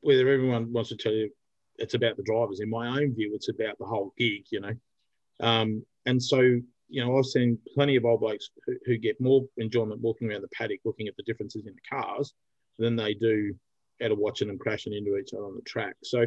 whether 0.01 0.27
everyone 0.27 0.71
wants 0.71 0.89
to 0.89 0.97
tell 0.97 1.13
you 1.13 1.29
it's 1.77 1.93
about 1.93 2.17
the 2.17 2.23
drivers. 2.23 2.59
In 2.59 2.69
my 2.69 2.87
own 2.87 3.15
view, 3.15 3.31
it's 3.33 3.49
about 3.49 3.77
the 3.79 3.85
whole 3.85 4.13
gig, 4.17 4.43
you 4.51 4.59
know. 4.59 4.73
Um, 5.39 5.83
and 6.05 6.21
so, 6.21 6.59
you 6.89 7.03
know, 7.03 7.17
I've 7.17 7.25
seen 7.25 7.57
plenty 7.73 7.95
of 7.95 8.05
old 8.05 8.21
blokes 8.21 8.49
who, 8.65 8.73
who, 8.85 8.97
get 8.97 9.19
more 9.19 9.43
enjoyment 9.57 10.01
walking 10.01 10.29
around 10.29 10.41
the 10.41 10.49
paddock, 10.49 10.79
looking 10.85 11.07
at 11.07 11.15
the 11.17 11.23
differences 11.23 11.65
in 11.65 11.73
the 11.73 11.97
cars, 11.97 12.33
than 12.77 12.95
they 12.95 13.13
do 13.13 13.55
out 14.03 14.11
of 14.11 14.17
watching 14.17 14.47
them 14.47 14.57
crashing 14.57 14.93
into 14.93 15.17
each 15.17 15.33
other 15.33 15.45
on 15.45 15.55
the 15.55 15.61
track. 15.61 15.95
So, 16.03 16.25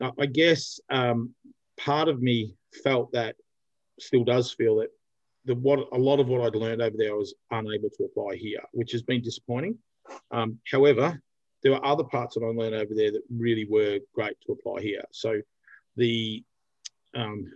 uh, 0.00 0.10
I 0.18 0.26
guess 0.26 0.80
um, 0.90 1.34
part 1.78 2.08
of 2.08 2.20
me 2.20 2.54
felt 2.82 3.12
that, 3.12 3.36
still 4.00 4.24
does 4.24 4.50
feel 4.50 4.76
that 4.76 4.88
the 5.44 5.54
what 5.54 5.78
a 5.92 5.98
lot 5.98 6.20
of 6.20 6.28
what 6.28 6.40
I'd 6.40 6.56
learned 6.56 6.82
over 6.82 6.96
there 6.98 7.12
I 7.12 7.16
was 7.16 7.34
unable 7.50 7.90
to 7.90 8.04
apply 8.04 8.36
here, 8.36 8.60
which 8.72 8.92
has 8.92 9.02
been 9.02 9.22
disappointing. 9.22 9.78
Um, 10.30 10.58
however, 10.70 11.20
there 11.62 11.72
were 11.72 11.84
other 11.84 12.04
parts 12.04 12.34
that 12.34 12.44
I 12.44 12.48
learned 12.48 12.74
over 12.74 12.94
there 12.94 13.12
that 13.12 13.22
really 13.30 13.66
were 13.68 13.98
great 14.14 14.36
to 14.46 14.52
apply 14.52 14.82
here. 14.82 15.04
So 15.12 15.40
the 15.96 16.42
um, 17.14 17.46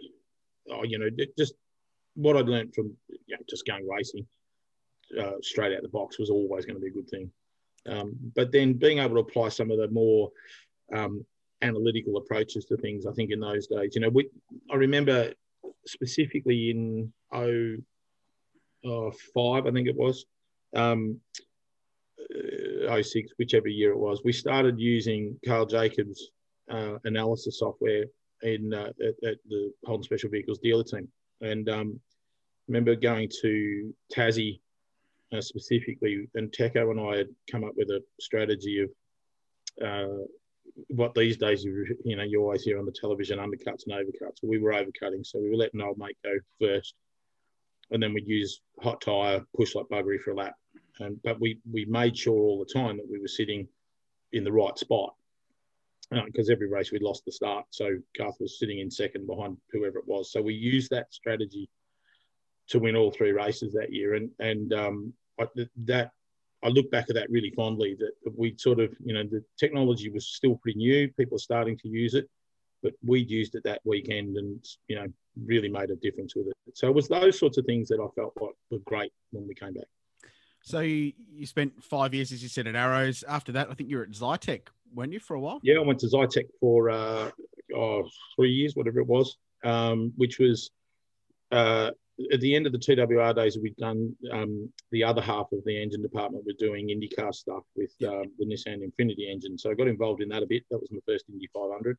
oh, 0.71 0.85
you 0.85 0.99
know, 0.99 1.09
just 1.37 1.55
what 2.19 2.37
I'd 2.37 2.49
learned 2.49 2.75
from 2.75 2.93
you 3.09 3.37
know, 3.37 3.43
just 3.49 3.65
going 3.65 3.87
racing 3.89 4.27
uh, 5.19 5.33
straight 5.41 5.75
out 5.75 5.83
the 5.83 5.89
box 5.89 6.19
was 6.19 6.31
always 6.31 6.67
going 6.67 6.75
to 6.75 6.81
be 6.81 6.89
a 6.89 6.93
good 6.93 7.09
thing. 7.09 7.31
Um, 7.87 8.17
but 8.35 8.51
then 8.51 8.73
being 8.73 8.99
able 8.99 9.15
to 9.15 9.21
apply 9.21 9.51
some 9.51 9.71
of 9.71 9.79
the 9.79 9.89
more 9.89 10.31
um, 10.93 11.25
analytical 11.63 12.17
approaches 12.17 12.65
to 12.67 12.77
things, 12.77 13.07
I 13.07 13.13
think 13.13 13.31
in 13.31 13.41
those 13.41 13.69
days, 13.69 13.95
you 13.95 14.01
know, 14.01 14.09
we, 14.09 14.29
I 14.71 14.75
remember 14.75 15.33
specifically 15.87 16.71
in 16.71 17.13
oh, 17.33 17.77
oh 18.85 19.13
five, 19.35 19.67
I 19.67 19.71
think 19.71 19.87
it 19.87 19.97
was, 19.97 20.27
um, 20.75 21.21
uh, 22.89 23.01
06, 23.01 23.33
whichever 23.39 23.69
year 23.69 23.93
it 23.93 23.99
was, 23.99 24.23
we 24.25 24.33
started 24.33 24.79
using 24.79 25.39
Carl 25.47 25.67
Jacobs' 25.67 26.31
uh, 26.71 26.99
analysis 27.05 27.61
software 27.61 28.05
in 28.43 28.75
uh, 28.75 28.91
at, 29.01 29.29
at, 29.29 29.37
the 29.49 29.73
Holden 29.87 30.03
Special 30.03 30.31
Vehicles 30.31 30.59
dealer 30.59 30.85
team. 30.85 31.09
And 31.41 31.69
um, 31.69 32.01
remember 32.69 32.95
going 32.95 33.31
to 33.43 33.95
Tassie 34.15 34.61
uh, 35.33 35.41
specifically, 35.41 36.29
and 36.35 36.53
Teco 36.53 36.91
and 36.91 37.01
I 37.01 37.17
had 37.17 37.29
come 37.51 37.65
up 37.65 37.73
with 37.77 37.89
a 37.89 38.03
strategy 38.21 38.81
of 38.81 38.91
uh, 39.85 40.25
what 40.89 41.15
these 41.15 41.37
days 41.37 41.65
you 41.65 41.97
you 42.05 42.17
know 42.17 42.23
you 42.23 42.41
always 42.41 42.63
hear 42.63 42.79
on 42.79 42.87
the 42.87 42.93
television 42.93 43.39
undercuts 43.39 43.85
and 43.87 43.95
overcuts. 43.95 44.43
We 44.43 44.59
were 44.59 44.73
overcutting, 44.73 45.27
so 45.27 45.39
we 45.39 45.51
were 45.51 45.57
letting 45.57 45.81
old 45.81 45.99
mate 45.99 46.17
go 46.25 46.35
first, 46.61 46.95
and 47.91 48.03
then 48.03 48.13
we'd 48.13 48.29
use 48.29 48.61
hot 48.81 49.01
tire, 49.01 49.45
push 49.57 49.75
like 49.75 49.87
buggery 49.87 50.21
for 50.21 50.33
a 50.33 50.37
lap. 50.37 50.55
And 51.01 51.21
but 51.23 51.41
we 51.41 51.59
we 51.71 51.85
made 51.87 52.17
sure 52.17 52.39
all 52.39 52.59
the 52.59 52.73
time 52.73 52.97
that 52.97 53.11
we 53.11 53.21
were 53.21 53.29
sitting 53.29 53.67
in 54.33 54.45
the 54.45 54.53
right 54.53 54.77
spot 54.77 55.15
because 56.11 56.49
uh, 56.49 56.53
every 56.53 56.69
race 56.69 56.91
we'd 56.91 57.03
lost 57.03 57.25
the 57.25 57.33
start. 57.33 57.67
So 57.71 57.99
Garth 58.17 58.37
was 58.41 58.59
sitting 58.59 58.79
in 58.79 58.91
second 58.91 59.27
behind 59.27 59.59
whoever 59.73 59.99
it 59.99 60.07
was. 60.09 60.33
So 60.33 60.41
we 60.41 60.55
used 60.55 60.91
that 60.91 61.13
strategy 61.13 61.69
to 62.69 62.79
win 62.79 62.97
all 62.97 63.11
three 63.11 63.33
races 63.33 63.73
that 63.75 63.93
year. 63.93 64.15
And 64.15 64.31
and 64.39 64.73
um, 64.73 65.13
I, 65.41 65.47
that 65.85 66.13
I 66.63 66.69
look 66.69 66.91
back 66.91 67.07
at 67.09 67.15
that 67.15 67.31
really 67.31 67.51
fondly. 67.51 67.97
That, 67.99 68.13
we 68.37 68.55
sort 68.57 68.81
of 68.81 68.95
you 69.05 69.15
know 69.15 69.25
the 69.25 69.45
technology 69.59 70.11
was 70.11 70.29
still 70.29 70.57
pretty 70.57 70.79
new. 70.79 71.09
People 71.13 71.37
are 71.37 71.41
starting 71.41 71.77
to 71.79 71.89
use 71.89 72.15
it, 72.15 72.29
but 72.83 72.93
we'd 73.05 73.31
used 73.31 73.55
it 73.55 73.65
that 73.65 73.81
weekend 73.85 74.37
and 74.37 74.65
you 74.89 74.97
know 74.97 75.07
really 75.45 75.69
made 75.69 75.91
a 75.91 75.97
difference 75.97 76.35
with 76.35 76.49
it. 76.49 76.57
So 76.75 76.89
it 76.89 76.95
was 76.95 77.09
those 77.09 77.39
sorts 77.39 77.59
of 77.59 77.65
things 77.65 77.89
that 77.89 78.01
I 78.01 78.09
felt 78.21 78.33
like 78.41 78.55
were 78.71 78.79
great 78.85 79.13
when 79.31 79.47
we 79.47 79.55
came 79.55 79.75
back. 79.75 79.87
So 80.61 80.81
you, 80.81 81.13
you 81.31 81.47
spent 81.47 81.83
five 81.83 82.13
years, 82.13 82.33
as 82.33 82.43
you 82.43 82.49
said, 82.49 82.67
at 82.67 82.75
Arrows. 82.75 83.23
After 83.27 83.53
that, 83.53 83.71
I 83.71 83.75
think 83.75 83.89
you 83.89 83.99
were 83.99 84.03
at 84.03 84.11
Zytek 84.11 84.63
weren't 84.95 85.13
you, 85.13 85.21
for 85.21 85.35
a 85.35 85.41
while? 85.41 85.61
Yeah, 85.63 85.77
I 85.77 85.81
went 85.81 86.01
to 86.01 86.07
Zytek 86.07 86.47
for 86.61 86.91
uh, 86.91 87.31
oh, 87.75 88.09
three 88.37 88.51
years, 88.51 88.75
whatever 88.75 89.01
it 89.01 89.07
was, 89.07 89.37
um, 89.65 90.13
which 90.17 90.39
was 90.39 90.71
uh, 91.51 91.91
at 92.33 92.41
the 92.41 92.55
end 92.55 92.67
of 92.67 92.73
the 92.73 92.79
TWR 92.79 93.35
days, 93.35 93.59
we'd 93.59 93.77
done 93.77 94.15
um, 94.33 94.73
the 94.91 95.05
other 95.05 95.23
half 95.23 95.53
of 95.53 95.65
the 95.65 95.81
engine 95.81 96.03
department. 96.03 96.45
We're 96.47 96.57
doing 96.59 96.89
IndyCar 96.89 97.35
stuff 97.35 97.63
with 97.77 97.93
uh, 98.03 98.25
the 98.39 98.45
Nissan 98.45 98.83
Infiniti 98.83 99.31
engine. 99.31 99.57
So 99.57 99.71
I 99.71 99.75
got 99.75 99.89
involved 99.89 100.23
in 100.23 100.29
that 100.31 100.43
a 100.43 100.47
bit. 100.47 100.65
That 100.71 100.81
was 100.81 100.91
my 100.91 100.99
first 101.07 101.27
Indy 101.29 101.49
500. 101.55 101.97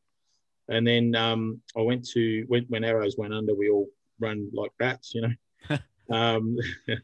And 0.67 0.85
then 0.85 1.15
um, 1.15 1.61
I 1.77 1.81
went 1.81 2.07
to, 2.09 2.43
when, 2.47 2.65
when 2.67 2.83
Arrows 2.83 3.15
went 3.17 3.33
under, 3.33 3.55
we 3.55 3.69
all 3.69 3.87
run 4.19 4.49
like 4.53 4.71
bats, 4.77 5.13
you 5.15 5.21
know. 5.21 5.77
um, 6.11 6.57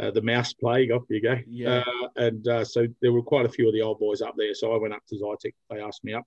uh, 0.00 0.10
the 0.10 0.22
mouse 0.22 0.52
plague. 0.52 0.90
Off 0.90 1.02
you 1.08 1.22
go. 1.22 1.36
Yeah. 1.48 1.82
Uh, 1.86 2.08
and 2.16 2.46
uh, 2.46 2.64
so 2.64 2.86
there 3.00 3.12
were 3.12 3.22
quite 3.22 3.46
a 3.46 3.50
few 3.50 3.66
of 3.68 3.74
the 3.74 3.82
old 3.82 3.98
boys 3.98 4.22
up 4.22 4.34
there. 4.36 4.54
So 4.54 4.74
I 4.74 4.78
went 4.78 4.94
up 4.94 5.02
to 5.08 5.16
Zytek. 5.16 5.54
They 5.70 5.80
asked 5.80 6.04
me 6.04 6.14
up, 6.14 6.26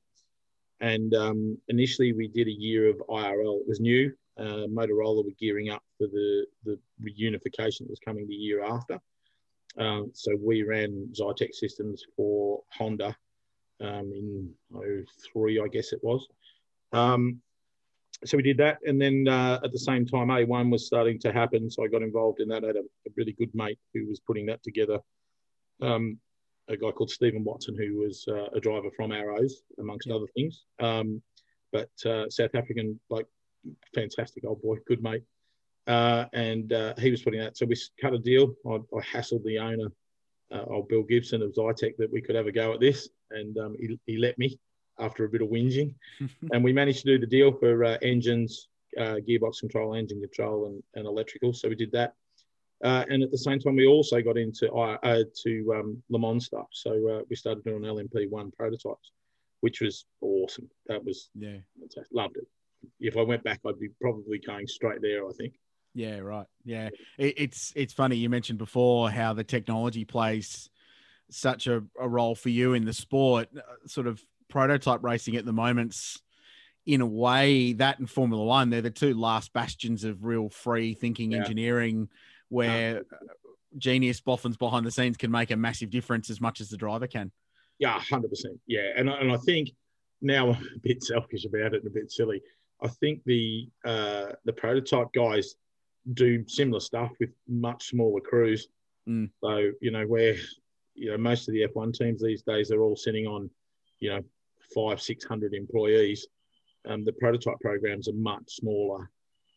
and 0.80 1.14
um, 1.14 1.58
initially 1.70 2.14
we 2.14 2.28
did 2.28 2.48
a 2.48 2.52
year 2.52 2.90
of 2.90 2.98
IRL. 3.10 3.62
It 3.62 3.68
was 3.68 3.80
new. 3.80 4.14
Uh, 4.38 4.68
Motorola 4.68 5.24
were 5.24 5.32
gearing 5.40 5.70
up 5.70 5.84
for 5.98 6.08
the 6.08 6.46
the 6.66 6.80
reunification 7.02 7.80
that 7.80 7.90
was 7.90 8.00
coming 8.04 8.28
the 8.28 8.34
year 8.34 8.64
after. 8.64 9.00
Um, 9.78 10.12
so 10.14 10.36
we 10.40 10.64
ran 10.64 11.10
Zytek 11.20 11.54
systems 11.54 12.04
for 12.16 12.62
Honda 12.72 13.16
um, 13.82 14.12
in 14.14 14.54
03, 15.34 15.62
I 15.62 15.68
guess 15.68 15.94
it 15.94 16.00
was. 16.04 16.28
Um, 16.92 17.42
so 18.26 18.38
we 18.38 18.44
did 18.44 18.58
that, 18.58 18.78
and 18.86 19.02
then 19.02 19.28
uh, 19.28 19.60
at 19.64 19.72
the 19.72 19.80
same 19.80 20.06
time, 20.06 20.28
A1 20.28 20.72
was 20.72 20.86
starting 20.86 21.20
to 21.22 21.34
happen. 21.34 21.70
So 21.70 21.84
I 21.84 21.88
got 21.88 22.04
involved 22.04 22.40
in 22.40 22.48
that. 22.50 22.64
I 22.64 22.68
had 22.68 22.76
a, 22.78 22.82
a 23.08 23.12
really 23.18 23.34
good 23.34 23.54
mate 23.54 23.80
who 23.94 24.08
was 24.08 24.20
putting 24.20 24.46
that 24.46 24.64
together. 24.64 25.00
Um, 25.82 26.20
a 26.70 26.78
guy 26.78 26.92
called 26.92 27.10
Stephen 27.10 27.44
Watson, 27.44 27.76
who 27.76 28.00
was 28.00 28.26
uh, 28.28 28.46
a 28.56 28.60
driver 28.60 28.90
from 28.96 29.12
Arrows, 29.12 29.64
amongst 29.80 30.08
yeah. 30.08 30.16
other 30.16 30.28
things. 30.36 30.64
Um, 30.80 31.22
but 31.74 31.90
uh, 32.06 32.30
South 32.30 32.56
African, 32.56 33.00
like, 33.10 33.26
fantastic 33.94 34.44
old 34.46 34.62
boy, 34.62 34.78
good 34.88 35.02
mate. 35.02 35.24
Uh, 35.86 36.26
and 36.34 36.72
uh, 36.72 36.94
he 36.98 37.12
was 37.12 37.22
putting 37.22 37.40
that. 37.40 37.58
So 37.58 37.66
we 37.66 37.76
cut 38.00 38.14
a 38.14 38.20
deal. 38.20 38.54
I, 38.66 38.76
I 38.76 39.02
hassled 39.02 39.44
the 39.44 39.60
owner, 39.60 39.92
uh, 40.52 40.64
old 40.68 40.88
Bill 40.88 41.04
Gibson 41.04 41.42
of 41.42 41.54
Zytek, 41.54 41.98
that 41.98 42.12
we 42.12 42.22
could 42.22 42.36
have 42.36 42.48
a 42.48 42.52
go 42.52 42.74
at 42.74 42.80
this, 42.80 43.10
and 43.32 43.58
um, 43.58 43.76
he, 43.80 44.00
he 44.06 44.18
let 44.18 44.38
me 44.38 44.58
after 45.00 45.26
a 45.26 45.30
bit 45.30 45.42
of 45.42 45.50
whinging. 45.50 45.94
and 46.54 46.64
we 46.64 46.74
managed 46.74 47.06
to 47.06 47.06
do 47.06 47.20
the 47.20 47.28
deal 47.28 47.52
for 47.52 47.84
uh, 47.84 47.98
engines, 48.02 48.70
uh, 48.98 49.16
gearbox 49.28 49.60
control, 49.60 49.96
engine 49.96 50.22
control, 50.22 50.68
and, 50.68 50.84
and 50.96 51.08
electrical. 51.08 51.54
So 51.54 51.68
we 51.70 51.76
did 51.76 51.92
that. 51.92 52.14
Uh, 52.84 53.06
and 53.10 53.24
at 53.24 53.32
the 53.32 53.38
same 53.38 53.60
time, 53.60 53.76
we 53.76 53.88
also 53.88 54.22
got 54.22 54.38
into 54.38 54.72
uh, 54.74 55.24
to 55.44 55.74
um, 55.74 56.04
Le 56.10 56.20
Mans 56.20 56.46
stuff. 56.46 56.68
So 56.72 56.92
uh, 57.10 57.22
we 57.30 57.36
started 57.36 57.64
doing 57.64 57.82
LMP1 57.82 58.54
prototypes, 58.56 59.12
which 59.62 59.80
was 59.80 60.06
awesome. 60.22 60.70
That 60.88 61.04
was 61.04 61.30
yeah, 61.34 61.58
fantastic. 61.80 62.14
loved 62.14 62.38
it. 62.38 62.48
If 63.00 63.18
I 63.18 63.22
went 63.22 63.44
back, 63.44 63.62
I'd 63.66 63.80
be 63.80 63.90
probably 64.02 64.40
going 64.40 64.68
straight 64.68 65.02
there. 65.02 65.28
I 65.28 65.32
think. 65.34 65.54
Yeah, 65.94 66.20
right. 66.20 66.48
Yeah, 66.66 66.90
it, 67.18 67.34
it's 67.38 67.74
it's 67.76 67.94
funny 67.94 68.16
you 68.16 68.30
mentioned 68.30 68.60
before 68.60 69.10
how 69.10 69.34
the 69.34 69.44
technology 69.44 70.06
plays 70.06 70.70
such 71.30 71.68
a, 71.68 71.84
a 72.00 72.08
role 72.08 72.36
for 72.36 72.50
you 72.50 72.74
in 72.74 72.86
the 72.86 72.94
sport. 72.94 73.50
Uh, 73.56 73.88
sort 73.88 74.08
of 74.08 74.22
prototype 74.50 75.04
racing 75.04 75.36
at 75.36 75.46
the 75.46 75.54
moment's 75.54 76.22
in 76.86 77.02
a 77.02 77.06
way 77.06 77.74
that 77.74 78.00
and 78.00 78.10
Formula 78.10 78.44
One, 78.44 78.70
they're 78.70 78.82
the 78.82 78.90
two 78.90 79.14
last 79.14 79.54
bastions 79.54 80.04
of 80.04 80.24
real 80.24 80.50
free 80.50 80.94
thinking 80.94 81.32
yeah. 81.32 81.40
engineering 81.40 82.10
where 82.50 82.98
uh, 82.98 83.34
genius 83.78 84.20
boffins 84.22 84.58
behind 84.58 84.86
the 84.86 84.92
scenes 84.92 85.18
can 85.18 85.32
make 85.32 85.52
a 85.52 85.56
massive 85.56 85.90
difference 85.90 86.30
as 86.30 86.42
much 86.42 86.62
as 86.62 86.70
the 86.70 86.78
driver 86.78 87.08
can. 87.08 87.32
Yeah, 87.80 88.00
hundred 88.00 88.30
percent. 88.30 88.60
Yeah, 88.68 88.92
and 88.96 89.10
and 89.10 89.32
I 89.32 89.38
think 89.38 89.72
now 90.22 90.52
I'm 90.52 90.68
a 90.76 90.80
bit 90.80 91.04
selfish 91.04 91.46
about 91.46 91.74
it 91.74 91.84
and 91.84 91.88
a 91.88 91.90
bit 91.90 92.12
silly. 92.12 92.42
I 92.84 92.88
think 92.88 93.22
the 93.26 93.70
uh, 93.86 94.34
the 94.46 94.54
prototype 94.54 95.14
guys 95.14 95.56
do 96.14 96.44
similar 96.48 96.82
stuff 96.82 97.12
with 97.20 97.30
much 97.48 97.88
smaller 97.88 98.20
crews 98.20 98.68
Mm. 99.08 99.30
So 99.44 99.72
you 99.82 99.92
know 99.92 100.06
where 100.06 100.36
you 100.96 101.12
know 101.12 101.18
most 101.18 101.48
of 101.48 101.54
the 101.54 101.68
F1 101.68 101.94
teams 101.94 102.22
these 102.22 102.44
days 102.44 102.72
are 102.72 102.82
all 102.82 102.96
sitting 102.96 103.28
on 103.28 103.50
you 104.00 104.10
know 104.10 104.22
five 104.74 105.02
six 105.02 105.26
hundred 105.26 105.54
employees. 105.54 106.28
Um, 106.88 107.06
the 107.06 107.14
prototype 107.14 107.60
programs 107.62 108.08
are 108.08 108.14
much 108.14 108.44
smaller. 108.48 109.10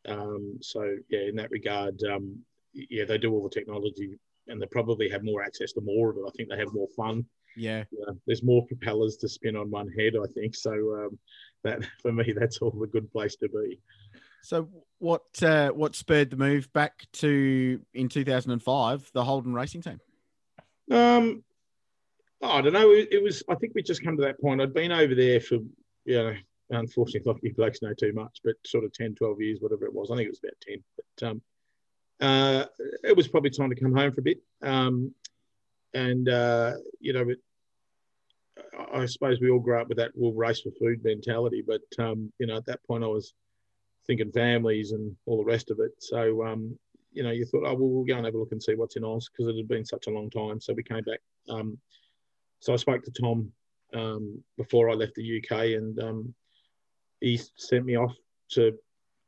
Um, 0.07 0.59
so 0.63 0.97
yeah, 1.09 1.21
in 1.29 1.37
that 1.37 1.51
regard, 1.51 2.01
um, 2.05 2.39
yeah, 2.73 3.05
they 3.05 3.19
do 3.19 3.33
all 3.33 3.43
the 3.43 3.55
technology 3.55 4.17
and 4.47 4.63
they 4.63 4.67
probably 4.67 5.09
have 5.09 5.25
more 5.25 5.43
access 5.43 5.73
to 5.73 5.81
more 5.81 6.11
of 6.11 6.17
it. 6.19 6.25
I 6.27 6.31
think 6.37 6.49
they 6.49 6.59
have 6.59 6.73
more 6.73 6.87
fun. 6.97 7.25
Yeah. 7.57 7.83
Yeah, 7.91 8.13
there's 8.27 8.45
more 8.45 8.65
propellers 8.67 9.17
to 9.17 9.29
spin 9.29 9.57
on 9.57 9.73
one 9.73 9.89
head, 9.89 10.15
I 10.15 10.31
think. 10.35 10.55
So 10.55 10.71
um, 10.73 11.19
that 11.67 11.85
for 12.03 12.13
me, 12.13 12.33
that's 12.37 12.59
all 12.59 12.71
the 12.71 12.87
good 12.87 13.11
place 13.13 13.37
to 13.37 13.49
be. 13.49 13.81
So 14.43 14.69
what 14.99 15.25
uh, 15.43 15.71
what 15.71 15.97
spurred 15.97 16.31
the 16.31 16.37
move 16.37 16.73
back 16.73 17.07
to 17.15 17.81
in 17.95 18.09
2005 18.09 19.11
the 19.13 19.25
Holden 19.25 19.53
Racing 19.53 19.83
Team? 19.83 20.01
Um, 20.91 21.43
I 22.43 22.61
don't 22.61 22.73
know. 22.73 22.91
It, 22.91 23.09
it 23.13 23.23
was. 23.23 23.43
I 23.49 23.57
think 23.57 23.75
we 23.75 23.83
just 23.83 24.05
come 24.05 24.17
to 24.17 24.23
that 24.23 24.41
point. 24.41 24.61
I'd 24.61 24.75
been 24.75 24.93
over 24.93 25.15
there 25.15 25.41
for 25.41 25.59
you 26.05 26.23
know, 26.23 26.35
unfortunately, 26.71 27.31
like 27.33 27.43
you 27.43 27.55
blokes 27.55 27.83
know 27.83 27.93
too 27.93 28.13
much, 28.13 28.41
but 28.45 28.55
sort 28.65 28.85
of 28.85 28.93
10, 28.93 29.17
12 29.17 29.41
years, 29.41 29.59
whatever 29.61 29.85
it 29.85 29.95
was. 29.95 30.11
I 30.11 30.17
think 30.17 30.27
it 30.27 30.31
was 30.31 30.41
about 30.43 30.61
10. 30.63 30.85
But 30.97 31.29
um, 31.29 31.43
uh, 32.21 32.65
it 33.05 33.17
was 33.17 33.29
probably 33.29 33.51
time 33.51 33.71
to 33.71 33.81
come 33.81 33.95
home 33.95 34.13
for 34.13 34.21
a 34.21 34.25
bit. 34.25 34.39
Um, 34.63 35.13
and 35.93 36.29
uh, 36.29 36.75
you 37.01 37.13
know, 37.13 37.29
it, 37.29 37.39
I 38.93 39.07
suppose 39.07 39.41
we 39.41 39.51
all 39.51 39.61
grew 39.61 39.81
up 39.81 39.89
with 39.89 39.99
that 39.99 40.13
we'll 40.15 40.33
race 40.33 40.61
for 40.61 40.71
food 40.79 41.03
mentality. 41.05 41.63
But 41.67 41.83
um, 41.99 42.33
you 42.39 42.47
know, 42.47 42.57
at 42.57 42.67
that 42.67 42.85
point, 42.87 43.05
I 43.05 43.09
was 43.09 43.35
thinking 44.07 44.33
families 44.33 44.93
and 44.93 45.15
all 45.27 45.39
the 45.39 45.45
rest 45.45 45.71
of 45.71 45.81
it. 45.81 45.93
So 45.99 46.45
um, 46.47 46.79
you 47.13 47.23
know, 47.23 47.31
you 47.31 47.47
thought, 47.47 47.65
oh, 47.67 47.75
well, 47.75 47.89
we'll 47.89 48.05
go 48.05 48.17
and 48.17 48.27
have 48.27 48.35
a 48.35 48.39
look 48.39 48.53
and 48.53 48.63
see 48.63 48.75
what's 48.75 48.97
in 48.97 49.05
Oz 49.05 49.29
because 49.29 49.49
it 49.49 49.57
had 49.57 49.69
been 49.69 49.85
such 49.85 50.07
a 50.07 50.11
long 50.11 50.31
time. 50.31 50.61
So 50.61 50.75
we 50.75 50.83
came 50.83 51.03
back. 51.03 51.21
Um, 51.49 51.79
so 52.61 52.73
I 52.73 52.77
spoke 52.77 53.03
to 53.05 53.11
Tom 53.11 53.51
um, 53.95 54.43
before 54.57 54.91
I 54.91 54.95
left 54.95 55.15
the 55.15 55.43
UK, 55.43 55.77
and 55.79 55.99
um, 56.01 56.35
he 57.21 57.41
sent 57.57 57.85
me 57.85 57.97
off 57.97 58.15
to 58.51 58.73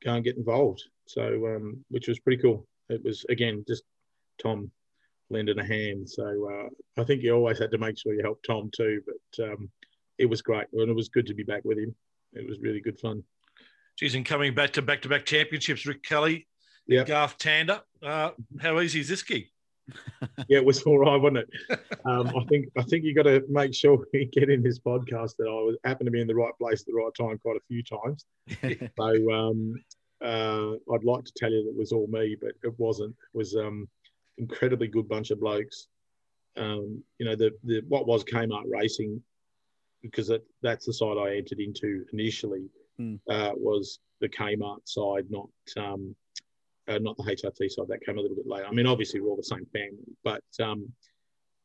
go 0.04 0.14
and 0.14 0.24
get 0.24 0.36
involved. 0.36 0.84
So, 1.06 1.22
um, 1.46 1.84
which 1.88 2.08
was 2.08 2.18
pretty 2.18 2.42
cool. 2.42 2.66
It 2.90 3.02
was 3.02 3.24
again 3.28 3.64
just 3.66 3.84
Tom 4.42 4.70
lending 5.30 5.58
a 5.58 5.64
hand. 5.64 6.08
So 6.08 6.50
uh, 6.50 7.00
I 7.00 7.04
think 7.04 7.22
you 7.22 7.32
always 7.34 7.58
had 7.58 7.70
to 7.72 7.78
make 7.78 7.98
sure 7.98 8.14
you 8.14 8.22
helped 8.22 8.46
Tom 8.46 8.70
too. 8.74 9.00
But 9.06 9.44
um, 9.50 9.70
it 10.18 10.26
was 10.26 10.42
great, 10.42 10.66
and 10.72 10.90
it 10.90 10.96
was 10.96 11.08
good 11.08 11.26
to 11.26 11.34
be 11.34 11.42
back 11.44 11.64
with 11.64 11.78
him. 11.78 11.94
It 12.32 12.48
was 12.48 12.58
really 12.60 12.80
good 12.80 12.98
fun. 12.98 13.22
Geez, 13.96 14.14
and 14.14 14.24
coming 14.24 14.54
back 14.54 14.72
to 14.74 14.82
back 14.82 15.02
to 15.02 15.08
back 15.08 15.24
championships, 15.24 15.86
Rick 15.86 16.02
Kelly, 16.02 16.46
Yep. 16.86 17.06
Garth 17.06 17.38
Tander. 17.38 17.80
Uh, 18.02 18.30
how 18.60 18.80
easy 18.80 19.00
is 19.00 19.08
this 19.08 19.22
gig? 19.22 19.46
Yeah, 20.48 20.58
it 20.58 20.64
was 20.64 20.82
all 20.82 20.98
right, 20.98 21.16
wasn't 21.16 21.38
it? 21.38 21.80
Um, 22.04 22.28
I 22.28 22.44
think 22.44 22.68
I 22.76 22.82
think 22.82 23.04
you 23.04 23.14
got 23.14 23.22
to 23.22 23.42
make 23.48 23.74
sure 23.74 23.98
we 24.12 24.26
get 24.26 24.50
in 24.50 24.62
this 24.62 24.78
podcast 24.78 25.36
that 25.38 25.48
I 25.48 25.62
was 25.64 25.76
happened 25.84 26.06
to 26.08 26.10
be 26.10 26.20
in 26.20 26.26
the 26.26 26.34
right 26.34 26.52
place 26.60 26.82
at 26.82 26.86
the 26.86 26.92
right 26.92 27.10
time 27.18 27.38
quite 27.38 27.56
a 27.56 27.64
few 27.68 27.82
times. 27.82 28.24
So 28.98 29.32
um, 29.32 29.74
uh, 30.22 30.72
I'd 30.92 31.04
like 31.04 31.24
to 31.24 31.32
tell 31.36 31.50
you 31.50 31.64
that 31.64 31.70
it 31.70 31.76
was 31.76 31.92
all 31.92 32.06
me, 32.08 32.36
but 32.40 32.52
it 32.62 32.78
wasn't. 32.78 33.10
It 33.12 33.36
was 33.36 33.56
um, 33.56 33.88
incredibly 34.38 34.88
good 34.88 35.08
bunch 35.08 35.30
of 35.30 35.40
blokes. 35.40 35.88
Um, 36.56 37.02
you 37.18 37.26
know, 37.26 37.36
the, 37.36 37.52
the 37.64 37.82
what 37.88 38.06
was 38.06 38.24
Kmart 38.24 38.64
Racing, 38.66 39.22
because 40.02 40.30
it, 40.30 40.44
that's 40.62 40.86
the 40.86 40.92
side 40.92 41.16
I 41.18 41.36
entered 41.36 41.60
into 41.60 42.04
initially, 42.12 42.64
Mm. 43.00 43.20
uh, 43.30 43.52
was 43.54 44.00
the 44.20 44.28
Kmart 44.28 44.80
side, 44.84 45.26
not 45.30 45.48
um, 45.76 46.16
uh, 46.88 46.98
not 46.98 47.16
the 47.16 47.22
HRT 47.22 47.70
side. 47.70 47.86
That 47.86 48.04
came 48.04 48.18
a 48.18 48.20
little 48.20 48.36
bit 48.36 48.48
later. 48.48 48.66
I 48.66 48.72
mean, 48.72 48.86
obviously 48.86 49.20
we're 49.20 49.28
all 49.28 49.36
the 49.36 49.42
same 49.44 49.66
family, 49.66 50.16
but 50.24 50.42
um, 50.60 50.90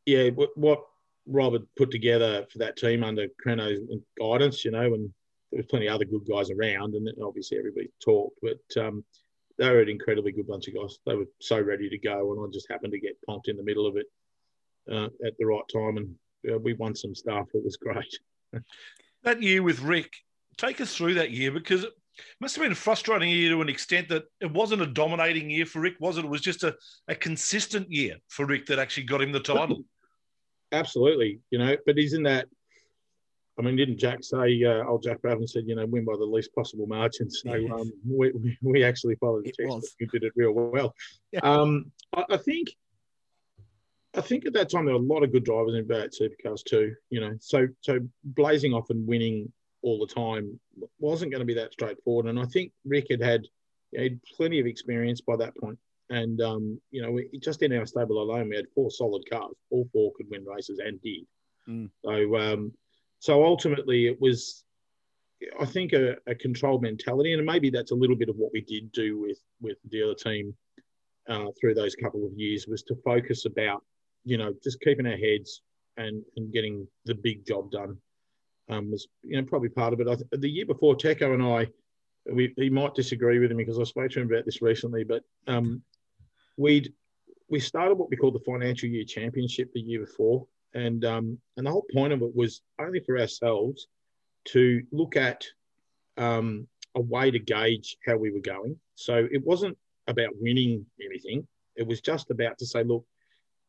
yeah, 0.05 0.30
what, 0.30 0.55
what 0.55 0.84
Rob 1.26 1.53
had 1.53 1.63
put 1.76 1.89
together 1.89 2.45
for 2.51 2.59
that 2.59 2.78
team 2.78 3.03
under 3.03 3.28
Creno's 3.43 3.80
guidance, 4.19 4.63
you 4.63 4.69
know, 4.69 4.93
and 4.93 5.11
there 5.51 5.57
was 5.57 5.65
plenty 5.65 5.88
of 5.88 5.95
other 5.95 6.05
good 6.05 6.28
guys 6.30 6.51
around, 6.51 6.93
and 6.93 7.09
obviously 7.24 7.57
everybody 7.57 7.89
talked, 7.99 8.38
but 8.43 8.84
um, 8.84 9.03
they 9.58 9.70
were 9.70 9.82
an 9.82 9.89
incredibly 9.89 10.32
good 10.32 10.47
bunch 10.47 10.68
of 10.68 10.76
guys. 10.76 10.97
They 11.06 11.16
were 11.16 11.28
so 11.39 11.60
ready 11.60 11.89
to 11.89 11.97
go, 11.97 12.34
and 12.34 12.41
I 12.41 12.51
just 12.51 12.72
happened 12.72 12.93
to 12.93 12.99
get 12.99 13.18
plonked 13.28 13.47
in 13.47 13.58
the 13.58 13.64
middle 13.64 13.86
of 13.86 13.97
it 13.97 14.06
uh, 14.91 15.10
at 15.26 15.38
the 15.38 15.45
right 15.45 15.64
time, 15.72 15.97
and 15.97 16.16
uh, 16.51 16.60
we 16.60 16.74
won 16.74 16.95
some 16.95 17.16
stuff. 17.16 17.47
It 17.54 17.64
was 17.64 17.78
great. 17.78 18.18
That 19.24 19.41
year 19.41 19.64
with 19.64 19.80
Rick, 19.80 20.12
take 20.58 20.82
us 20.82 20.93
through 20.93 21.14
that 21.14 21.32
year 21.32 21.49
because 21.49 21.86
it 21.86 21.93
must 22.41 22.58
have 22.58 22.64
been 22.64 22.74
a 22.74 22.76
frustrating 22.76 23.30
year 23.30 23.51
to 23.51 23.62
an 23.62 23.70
extent 23.70 24.10
that 24.10 24.26
it 24.41 24.51
wasn't 24.51 24.82
a 24.82 24.86
dominating 24.86 25.49
year 25.49 25.66
for 25.66 25.80
Rick, 25.80 25.95
was 26.01 26.18
it? 26.18 26.26
It 26.26 26.30
was 26.30 26.41
just 26.41 26.64
a, 26.64 26.76
a 27.08 27.16
consistent 27.16 27.89
year 27.89 28.18
for 28.28 28.45
Rick 28.45 28.66
that 28.66 28.80
actually 28.80 29.04
got 29.04 29.22
him 29.22 29.32
the 29.32 29.39
title. 29.39 29.86
Absolutely, 30.74 31.39
you 31.51 31.60
know, 31.60 31.78
but 31.86 31.97
isn't 31.97 32.24
that? 32.24 32.49
I 33.58 33.62
mean, 33.62 33.76
didn't 33.76 33.97
Jack 33.97 34.24
say? 34.24 34.64
Uh, 34.64 34.84
old 34.86 35.04
Jack 35.04 35.22
Brabham 35.22 35.47
said, 35.47 35.66
you 35.68 35.76
know, 35.76 35.86
win 35.86 36.06
by 36.06 36.14
the 36.18 36.26
least 36.26 36.54
possible 36.56 36.88
margin. 36.88 37.30
So 37.30 37.54
Yes. 37.54 37.72
um, 37.72 37.91
we, 38.08 38.32
we- 38.32 38.58
we 38.62 38.84
actually 38.84 39.16
followed 39.16 39.45
the 39.45 39.54
was. 39.66 39.95
We 39.99 40.08
did 40.08 40.24
it 40.24 40.34
real 40.36 40.51
well. 40.54 40.95
Yeah. 41.32 41.41
Um, 41.43 41.91
I, 42.16 42.26
I 42.32 42.38
think, 42.38 42.70
I 44.16 44.22
think 44.22 44.45
at 44.45 44.54
that 44.54 44.70
time 44.70 44.86
there 44.86 44.93
were 44.95 44.99
a 45.01 45.04
lot 45.04 45.24
of 45.24 45.32
good 45.32 45.43
drivers 45.43 45.76
in 45.76 45.86
V8 45.86 46.14
supercars 46.20 46.64
too. 46.64 46.95
You 47.10 47.22
know, 47.22 47.36
so 47.39 47.68
so 47.82 47.99
blazing 48.24 48.74
off 48.74 48.89
and 48.89 49.08
winning 49.08 49.51
all 49.82 49.99
the 49.99 50.12
time 50.14 50.60
wasn't 50.99 51.32
going 51.32 51.41
to 51.41 51.45
be 51.45 51.56
that 51.56 51.74
straightforward. 51.74 52.28
And 52.28 52.39
I 52.39 52.45
think 52.45 52.72
Rick 52.86 53.08
had 53.12 53.22
had, 53.22 53.47
he 53.91 54.01
had 54.04 54.20
plenty 54.36 54.60
of 54.60 54.66
experience 54.66 55.22
by 55.22 55.36
that 55.38 55.56
point. 55.58 55.78
And 56.10 56.41
um, 56.41 56.80
you 56.91 57.01
know, 57.01 57.12
we, 57.12 57.30
just 57.39 57.62
in 57.64 57.74
our 57.74 57.86
stable 57.86 58.22
alone, 58.22 58.49
we 58.49 58.56
had 58.56 58.66
four 58.76 58.89
solid 58.91 59.24
cars. 59.30 59.56
All 59.72 59.88
four 59.93 60.12
could 60.16 60.30
win 60.30 60.45
races 60.45 60.80
and 60.80 61.01
did. 61.01 61.26
Mm. 61.68 61.89
So, 62.04 62.36
um, 62.38 62.72
so 63.24 63.45
ultimately, 63.45 64.07
it 64.07 64.19
was, 64.19 64.65
I 65.57 65.65
think, 65.65 65.93
a, 65.93 66.17
a 66.28 66.36
controlled 66.36 66.82
mentality, 66.82 67.32
and 67.32 67.45
maybe 67.45 67.69
that's 67.69 67.91
a 67.91 67.95
little 67.95 68.17
bit 68.17 68.28
of 68.28 68.36
what 68.36 68.51
we 68.51 68.59
did 68.59 68.91
do 68.91 69.17
with 69.17 69.39
with 69.61 69.78
the 69.91 70.03
other 70.03 70.13
team 70.13 70.53
uh, 71.30 71.45
through 71.57 71.74
those 71.74 71.95
couple 71.95 72.26
of 72.26 72.34
years 72.34 72.67
was 72.67 72.84
to 72.84 72.95
focus 72.95 73.45
about, 73.45 73.82
you 74.26 74.38
know, 74.38 74.53
just 74.61 74.82
keeping 74.82 75.07
our 75.07 75.15
heads 75.15 75.61
and 75.95 76.21
and 76.36 76.51
getting 76.51 76.86
the 77.05 77.15
big 77.15 77.45
job 77.47 77.71
done. 77.71 77.97
Um, 78.67 78.91
was 78.91 79.07
you 79.24 79.38
know 79.38 79.47
probably 79.47 79.69
part 79.69 79.93
of 79.93 80.01
it. 80.01 80.03
Th- 80.03 80.41
the 80.41 80.49
year 80.49 80.65
before, 80.65 80.93
Teco 80.93 81.34
and 81.34 81.43
I, 81.43 81.69
we 82.30 82.53
he 82.57 82.69
might 82.69 82.93
disagree 82.93 83.39
with 83.39 83.51
me 83.51 83.63
because 83.63 83.80
I 83.80 83.86
spoke 83.86 84.11
to 84.11 84.19
him 84.19 84.30
about 84.30 84.43
this 84.43 84.61
recently, 84.61 85.05
but 85.05 85.24
um, 85.47 85.82
we'd 86.57 86.91
we 87.47 87.61
started 87.61 87.97
what 87.97 88.09
we 88.09 88.17
called 88.17 88.36
the 88.36 88.51
financial 88.51 88.89
year 88.89 89.05
championship 89.05 89.71
the 89.71 89.80
year 89.80 90.01
before, 90.01 90.45
and 90.74 91.05
um, 91.05 91.38
and 91.57 91.65
the 91.65 91.71
whole 91.71 91.86
point 91.93 92.13
of 92.13 92.21
it 92.21 92.36
was 92.36 92.61
only 92.80 92.99
for 92.99 93.19
ourselves 93.19 93.88
to 94.45 94.82
look 94.91 95.15
at 95.15 95.45
um, 96.17 96.67
a 96.95 97.01
way 97.01 97.32
to 97.32 97.39
gauge 97.39 97.97
how 98.05 98.17
we 98.17 98.32
were 98.32 98.39
going. 98.39 98.78
So 98.95 99.28
it 99.32 99.43
wasn't 99.43 99.78
about 100.07 100.32
winning 100.39 100.86
anything; 101.03 101.47
it 101.76 101.88
was 101.88 102.01
just 102.01 102.32
about 102.32 102.57
to 102.59 102.65
say, 102.65 102.84
look, 102.84 103.05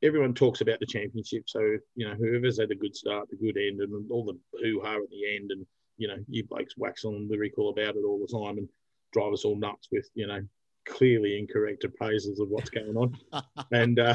everyone 0.02 0.34
talks 0.34 0.60
about 0.60 0.80
the 0.80 0.86
championship. 0.86 1.44
So 1.46 1.60
you 1.94 2.08
know, 2.08 2.14
whoever's 2.14 2.60
had 2.60 2.70
a 2.70 2.76
good 2.76 2.96
start, 2.96 3.28
the 3.30 3.36
good 3.36 3.56
end, 3.56 3.80
and 3.80 4.10
all 4.10 4.24
the 4.24 4.38
hoo 4.62 4.80
ha 4.82 4.94
at 4.94 5.10
the 5.10 5.36
end, 5.36 5.50
and 5.50 5.66
you 5.96 6.08
know, 6.08 6.16
you 6.28 6.44
blokes 6.44 6.76
wax 6.76 7.04
on 7.04 7.28
lyrical 7.28 7.70
about 7.70 7.96
it 7.96 8.04
all 8.04 8.18
the 8.18 8.38
time 8.38 8.58
and 8.58 8.68
drive 9.12 9.32
us 9.32 9.44
all 9.44 9.56
nuts 9.56 9.88
with 9.92 10.08
you 10.14 10.26
know 10.26 10.40
clearly 10.86 11.38
incorrect 11.38 11.84
appraisals 11.84 12.40
of 12.40 12.48
what's 12.48 12.70
going 12.70 12.96
on. 12.96 13.16
and 13.72 13.98
uh, 13.98 14.14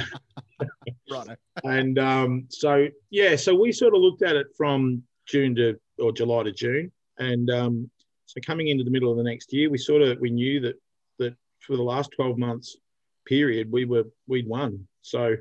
right. 1.11 1.37
and 1.63 1.99
um, 1.99 2.45
so 2.49 2.87
yeah, 3.09 3.35
so 3.35 3.55
we 3.55 3.71
sort 3.71 3.93
of 3.93 4.01
looked 4.01 4.23
at 4.23 4.35
it 4.35 4.47
from 4.57 5.03
June 5.27 5.55
to 5.55 5.79
or 5.99 6.11
July 6.11 6.43
to 6.43 6.51
June, 6.51 6.91
and 7.17 7.49
um, 7.49 7.89
so 8.25 8.39
coming 8.45 8.67
into 8.67 8.83
the 8.83 8.91
middle 8.91 9.11
of 9.11 9.17
the 9.17 9.23
next 9.23 9.51
year, 9.53 9.69
we 9.69 9.77
sort 9.77 10.01
of 10.01 10.19
we 10.19 10.29
knew 10.29 10.59
that 10.61 10.75
that 11.17 11.35
for 11.59 11.75
the 11.75 11.83
last 11.83 12.11
twelve 12.15 12.37
months 12.37 12.77
period 13.25 13.71
we 13.71 13.85
were 13.85 14.05
we'd 14.27 14.47
won. 14.47 14.87
So 15.01 15.35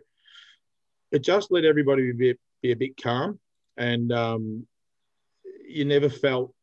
it 1.10 1.20
just 1.20 1.50
let 1.50 1.64
everybody 1.64 2.12
be, 2.12 2.34
be 2.62 2.72
a 2.72 2.76
bit 2.76 3.02
calm, 3.02 3.38
and 3.76 4.12
um, 4.12 4.66
you 5.66 5.84
never 5.84 6.08
felt 6.08 6.54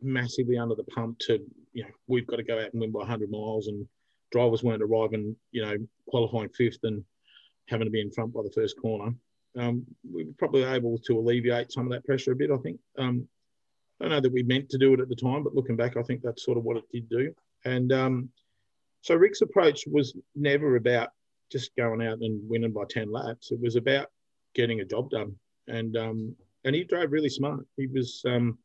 massively 0.00 0.58
under 0.58 0.74
the 0.74 0.84
pump 0.84 1.18
to 1.18 1.40
you 1.72 1.82
know 1.82 1.90
we've 2.06 2.26
got 2.26 2.36
to 2.36 2.42
go 2.42 2.58
out 2.58 2.72
and 2.72 2.80
win 2.80 2.92
by 2.92 3.00
100 3.00 3.30
miles 3.30 3.66
and 3.66 3.86
drivers 4.30 4.62
weren't 4.62 4.82
arriving 4.82 5.34
you 5.52 5.62
know 5.62 5.76
qualifying 6.08 6.48
fifth 6.50 6.78
and 6.84 7.04
having 7.68 7.86
to 7.86 7.90
be 7.90 8.00
in 8.00 8.10
front 8.10 8.32
by 8.32 8.42
the 8.42 8.50
first 8.50 8.80
corner 8.80 9.14
um, 9.58 9.84
we 10.10 10.24
were 10.24 10.32
probably 10.38 10.62
able 10.62 10.98
to 10.98 11.18
alleviate 11.18 11.72
some 11.72 11.86
of 11.86 11.92
that 11.92 12.04
pressure 12.04 12.32
a 12.32 12.36
bit 12.36 12.50
i 12.50 12.56
think 12.58 12.78
um, 12.98 13.26
i 14.00 14.04
don't 14.04 14.10
know 14.10 14.20
that 14.20 14.32
we 14.32 14.42
meant 14.42 14.68
to 14.68 14.78
do 14.78 14.94
it 14.94 15.00
at 15.00 15.08
the 15.08 15.16
time 15.16 15.42
but 15.42 15.54
looking 15.54 15.76
back 15.76 15.96
i 15.96 16.02
think 16.02 16.22
that's 16.22 16.44
sort 16.44 16.58
of 16.58 16.64
what 16.64 16.76
it 16.76 16.84
did 16.92 17.08
do 17.08 17.32
and 17.64 17.92
um, 17.92 18.28
so 19.02 19.14
rick's 19.14 19.42
approach 19.42 19.84
was 19.86 20.14
never 20.34 20.76
about 20.76 21.10
just 21.50 21.74
going 21.76 22.02
out 22.02 22.18
and 22.20 22.46
winning 22.48 22.72
by 22.72 22.84
10 22.88 23.10
laps 23.10 23.50
it 23.52 23.60
was 23.60 23.76
about 23.76 24.08
getting 24.54 24.80
a 24.80 24.84
job 24.84 25.10
done 25.10 25.34
and 25.66 25.96
um, 25.96 26.34
and 26.64 26.74
he 26.74 26.84
drove 26.84 27.12
really 27.12 27.28
smart 27.30 27.66
he 27.76 27.86
was 27.86 28.22
um, 28.26 28.58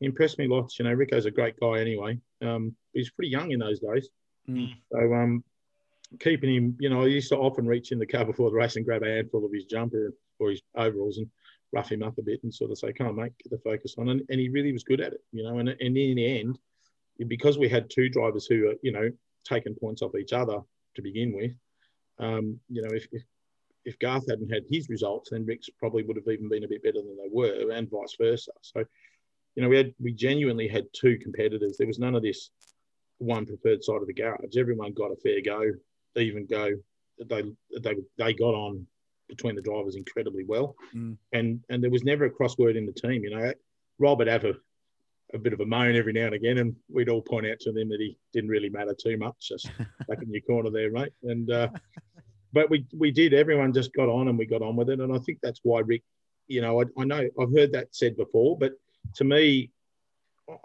he 0.00 0.06
impressed 0.06 0.38
me 0.38 0.46
lots. 0.46 0.78
You 0.78 0.84
know, 0.84 0.92
Rico's 0.92 1.26
a 1.26 1.30
great 1.30 1.58
guy 1.60 1.80
anyway. 1.80 2.18
Um, 2.42 2.74
he 2.92 3.00
was 3.00 3.10
pretty 3.10 3.30
young 3.30 3.50
in 3.50 3.58
those 3.58 3.80
days. 3.80 4.08
Mm. 4.48 4.74
So, 4.92 5.14
um, 5.14 5.44
keeping 6.20 6.54
him. 6.54 6.76
You 6.80 6.90
know, 6.90 7.02
I 7.02 7.06
used 7.06 7.28
to 7.30 7.36
often 7.36 7.66
reach 7.66 7.92
in 7.92 7.98
the 7.98 8.06
car 8.06 8.24
before 8.24 8.50
the 8.50 8.56
race 8.56 8.76
and 8.76 8.84
grab 8.84 9.02
a 9.02 9.06
handful 9.06 9.44
of 9.44 9.52
his 9.52 9.64
jumper 9.64 10.14
or 10.38 10.50
his 10.50 10.62
overalls 10.76 11.18
and 11.18 11.28
rough 11.72 11.92
him 11.92 12.02
up 12.02 12.16
a 12.18 12.22
bit 12.22 12.42
and 12.42 12.54
sort 12.54 12.70
of 12.70 12.78
say, 12.78 12.92
"Come 12.92 13.08
on, 13.08 13.16
mate, 13.16 13.32
get 13.42 13.50
the 13.50 13.58
focus 13.58 13.94
on." 13.98 14.08
And, 14.08 14.22
and 14.28 14.40
he 14.40 14.48
really 14.48 14.72
was 14.72 14.84
good 14.84 15.00
at 15.00 15.12
it. 15.12 15.20
You 15.32 15.44
know, 15.44 15.58
and, 15.58 15.68
and 15.68 15.80
in 15.80 16.16
the 16.16 16.40
end, 16.40 16.58
because 17.26 17.58
we 17.58 17.68
had 17.68 17.90
two 17.90 18.08
drivers 18.08 18.46
who 18.46 18.70
are 18.70 18.74
you 18.82 18.92
know 18.92 19.10
taking 19.44 19.74
points 19.74 20.02
off 20.02 20.14
each 20.14 20.32
other 20.32 20.60
to 20.94 21.02
begin 21.02 21.34
with. 21.34 21.52
Um, 22.18 22.58
you 22.68 22.82
know, 22.82 22.90
if, 22.92 23.06
if 23.12 23.22
if 23.84 23.98
Garth 23.98 24.28
hadn't 24.28 24.52
had 24.52 24.64
his 24.70 24.88
results, 24.88 25.30
then 25.30 25.46
Rick's 25.46 25.70
probably 25.78 26.02
would 26.02 26.16
have 26.16 26.28
even 26.28 26.48
been 26.48 26.64
a 26.64 26.68
bit 26.68 26.82
better 26.82 27.00
than 27.00 27.16
they 27.16 27.30
were, 27.30 27.70
and 27.72 27.90
vice 27.90 28.16
versa. 28.20 28.52
So, 28.60 28.84
you 29.54 29.62
know, 29.62 29.68
we 29.68 29.76
had 29.76 29.94
we 30.00 30.12
genuinely 30.12 30.68
had 30.68 30.86
two 30.92 31.18
competitors. 31.18 31.76
There 31.76 31.86
was 31.86 31.98
none 31.98 32.14
of 32.14 32.22
this 32.22 32.50
one 33.18 33.46
preferred 33.46 33.82
side 33.84 34.00
of 34.00 34.06
the 34.06 34.12
garage. 34.12 34.56
Everyone 34.56 34.92
got 34.92 35.12
a 35.12 35.16
fair 35.16 35.40
go, 35.40 35.62
even 36.16 36.46
go. 36.46 36.70
They 37.28 37.42
they 37.80 37.94
they 38.16 38.32
got 38.34 38.54
on 38.54 38.86
between 39.28 39.54
the 39.54 39.62
drivers 39.62 39.96
incredibly 39.96 40.44
well, 40.44 40.74
Mm. 40.94 41.16
and 41.32 41.60
and 41.68 41.82
there 41.82 41.90
was 41.90 42.04
never 42.04 42.24
a 42.26 42.30
crossword 42.30 42.76
in 42.76 42.86
the 42.86 42.92
team. 42.92 43.24
You 43.24 43.30
know, 43.30 43.52
Rob 43.98 44.18
would 44.18 44.28
have 44.28 44.44
a, 44.44 44.54
a 45.34 45.38
bit 45.38 45.52
of 45.52 45.60
a 45.60 45.66
moan 45.66 45.96
every 45.96 46.12
now 46.12 46.26
and 46.26 46.34
again, 46.34 46.58
and 46.58 46.76
we'd 46.88 47.08
all 47.08 47.20
point 47.20 47.46
out 47.46 47.58
to 47.60 47.70
him 47.70 47.88
that 47.88 48.00
he 48.00 48.16
didn't 48.32 48.50
really 48.50 48.70
matter 48.70 48.94
too 48.94 49.16
much, 49.18 49.48
just 49.48 49.68
back 50.08 50.22
in 50.22 50.32
your 50.32 50.42
corner 50.42 50.70
there, 50.70 50.90
mate. 50.90 51.12
And 51.24 51.50
uh, 51.50 51.68
but 52.52 52.70
we 52.70 52.86
we 52.96 53.10
did. 53.10 53.34
Everyone 53.34 53.72
just 53.72 53.92
got 53.92 54.08
on, 54.08 54.28
and 54.28 54.38
we 54.38 54.46
got 54.46 54.62
on 54.62 54.76
with 54.76 54.90
it. 54.90 55.00
And 55.00 55.12
I 55.12 55.18
think 55.18 55.38
that's 55.42 55.60
why 55.62 55.80
Rick. 55.80 56.02
You 56.46 56.62
know, 56.62 56.80
I, 56.80 56.84
I 56.96 57.04
know 57.04 57.28
I've 57.38 57.52
heard 57.52 57.72
that 57.72 57.88
said 57.94 58.16
before, 58.16 58.56
but 58.56 58.72
to 59.16 59.24
me, 59.24 59.70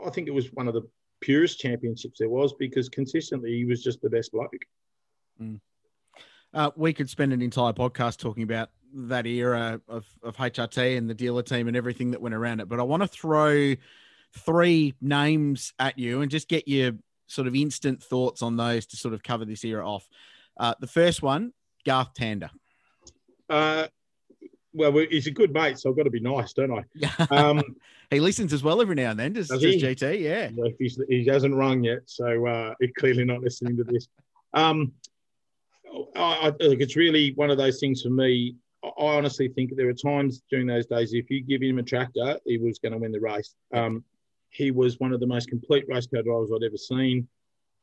I 0.06 0.10
think 0.12 0.30
it 0.30 0.34
was 0.34 0.48
one 0.54 0.70
of 0.70 0.74
the 0.74 0.88
purest 1.24 1.60
championships 1.60 2.20
there 2.20 2.30
was 2.30 2.54
because 2.54 2.90
consistently 2.90 3.52
he 3.52 3.66
was 3.66 3.82
just 3.82 4.02
the 4.02 4.10
best 4.10 4.32
bloke. 4.32 4.52
Uh, 6.54 6.70
we 6.76 6.94
could 6.94 7.10
spend 7.10 7.34
an 7.34 7.42
entire 7.42 7.74
podcast 7.74 8.18
talking 8.18 8.44
about 8.44 8.70
that 8.94 9.26
era 9.26 9.82
of, 9.88 10.06
of 10.22 10.36
HRT 10.38 10.98
and 10.98 11.10
the 11.10 11.16
dealer 11.16 11.42
team 11.42 11.68
and 11.68 11.76
everything 11.76 12.12
that 12.12 12.22
went 12.22 12.36
around 12.36 12.60
it. 12.60 12.70
But 12.70 12.80
I 12.80 12.84
want 12.84 13.02
to 13.02 13.08
throw 13.08 13.74
three 14.38 14.94
names 15.02 15.74
at 15.80 15.98
you 15.98 16.22
and 16.22 16.30
just 16.30 16.48
get 16.48 16.68
your 16.68 16.92
sort 17.28 17.48
of 17.48 17.56
instant 17.56 18.04
thoughts 18.04 18.42
on 18.42 18.58
those 18.58 18.86
to 18.88 18.98
sort 18.98 19.14
of 19.14 19.24
cover 19.24 19.46
this 19.46 19.64
era 19.64 19.88
off. 19.88 20.08
Uh, 20.58 20.76
the 20.80 20.88
first 20.88 21.24
one, 21.24 21.54
Garth 21.86 22.14
Tander. 22.14 22.50
Uh, 23.50 23.88
well, 24.74 24.92
he's 25.10 25.28
a 25.28 25.32
good 25.32 25.54
mate, 25.54 25.80
so 25.80 25.90
I've 25.90 25.98
got 25.98 26.04
to 26.04 26.10
be 26.10 26.20
nice, 26.20 26.54
don't 26.54 26.72
I? 26.72 26.84
Um, 27.32 27.62
he 28.10 28.20
listens 28.20 28.54
as 28.54 28.64
well 28.64 28.82
every 28.82 28.96
now 28.96 29.12
and 29.12 29.20
then. 29.20 29.34
Does, 29.34 29.48
Does 29.48 29.62
does 29.62 29.74
he? 29.74 29.82
GT? 29.82 30.22
Yeah. 30.22 30.50
Well, 30.56 30.72
he 31.10 31.26
hasn't 31.26 31.56
rung 31.56 31.84
yet, 31.84 32.02
so 32.06 32.46
uh, 32.46 32.74
he's 32.80 32.92
clearly 32.98 33.26
not 33.26 33.42
listening 33.42 33.78
to 33.78 33.84
this. 33.84 34.08
Um, 34.54 34.92
I, 36.16 36.48
I 36.48 36.52
think 36.52 36.82
it's 36.82 36.96
really 36.96 37.34
one 37.36 37.50
of 37.50 37.58
those 37.58 37.80
things 37.80 38.02
for 38.02 38.10
me. 38.10 38.56
I 38.84 38.88
I 38.88 39.16
honestly 39.16 39.48
think 39.48 39.76
there 39.76 39.86
were 39.86 39.94
times 39.94 40.42
during 40.50 40.68
those 40.68 40.86
days 40.86 41.14
if 41.14 41.30
you 41.30 41.42
give 41.42 41.62
him 41.62 41.80
a 41.80 41.84
tractor, 41.84 42.38
he 42.46 42.58
was 42.58 42.80
going 42.80 42.92
to 42.92 42.98
win 42.98 43.12
the 43.12 43.20
race. 43.20 43.56
Um, 43.74 44.04
he 44.50 44.72
was 44.72 45.00
one 45.00 45.14
of 45.14 45.20
the 45.20 45.28
most 45.28 45.50
complete 45.50 45.86
race 45.88 46.08
car 46.08 46.22
drivers 46.22 46.52
I'd 46.54 46.66
ever 46.66 46.78
seen. 46.78 47.28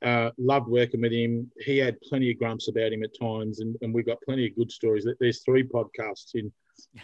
Uh, 0.02 0.30
loved 0.38 0.68
working 0.68 1.00
with 1.02 1.12
him. 1.12 1.50
He 1.58 1.78
had 1.78 2.00
plenty 2.02 2.30
of 2.30 2.38
grumps 2.38 2.68
about 2.68 2.92
him 2.92 3.02
at 3.02 3.18
times, 3.18 3.60
and, 3.60 3.76
and 3.82 3.92
we've 3.92 4.06
got 4.06 4.22
plenty 4.22 4.46
of 4.46 4.56
good 4.56 4.70
stories. 4.70 5.06
There's 5.18 5.42
three 5.42 5.62
podcasts 5.62 6.34
in, 6.34 6.50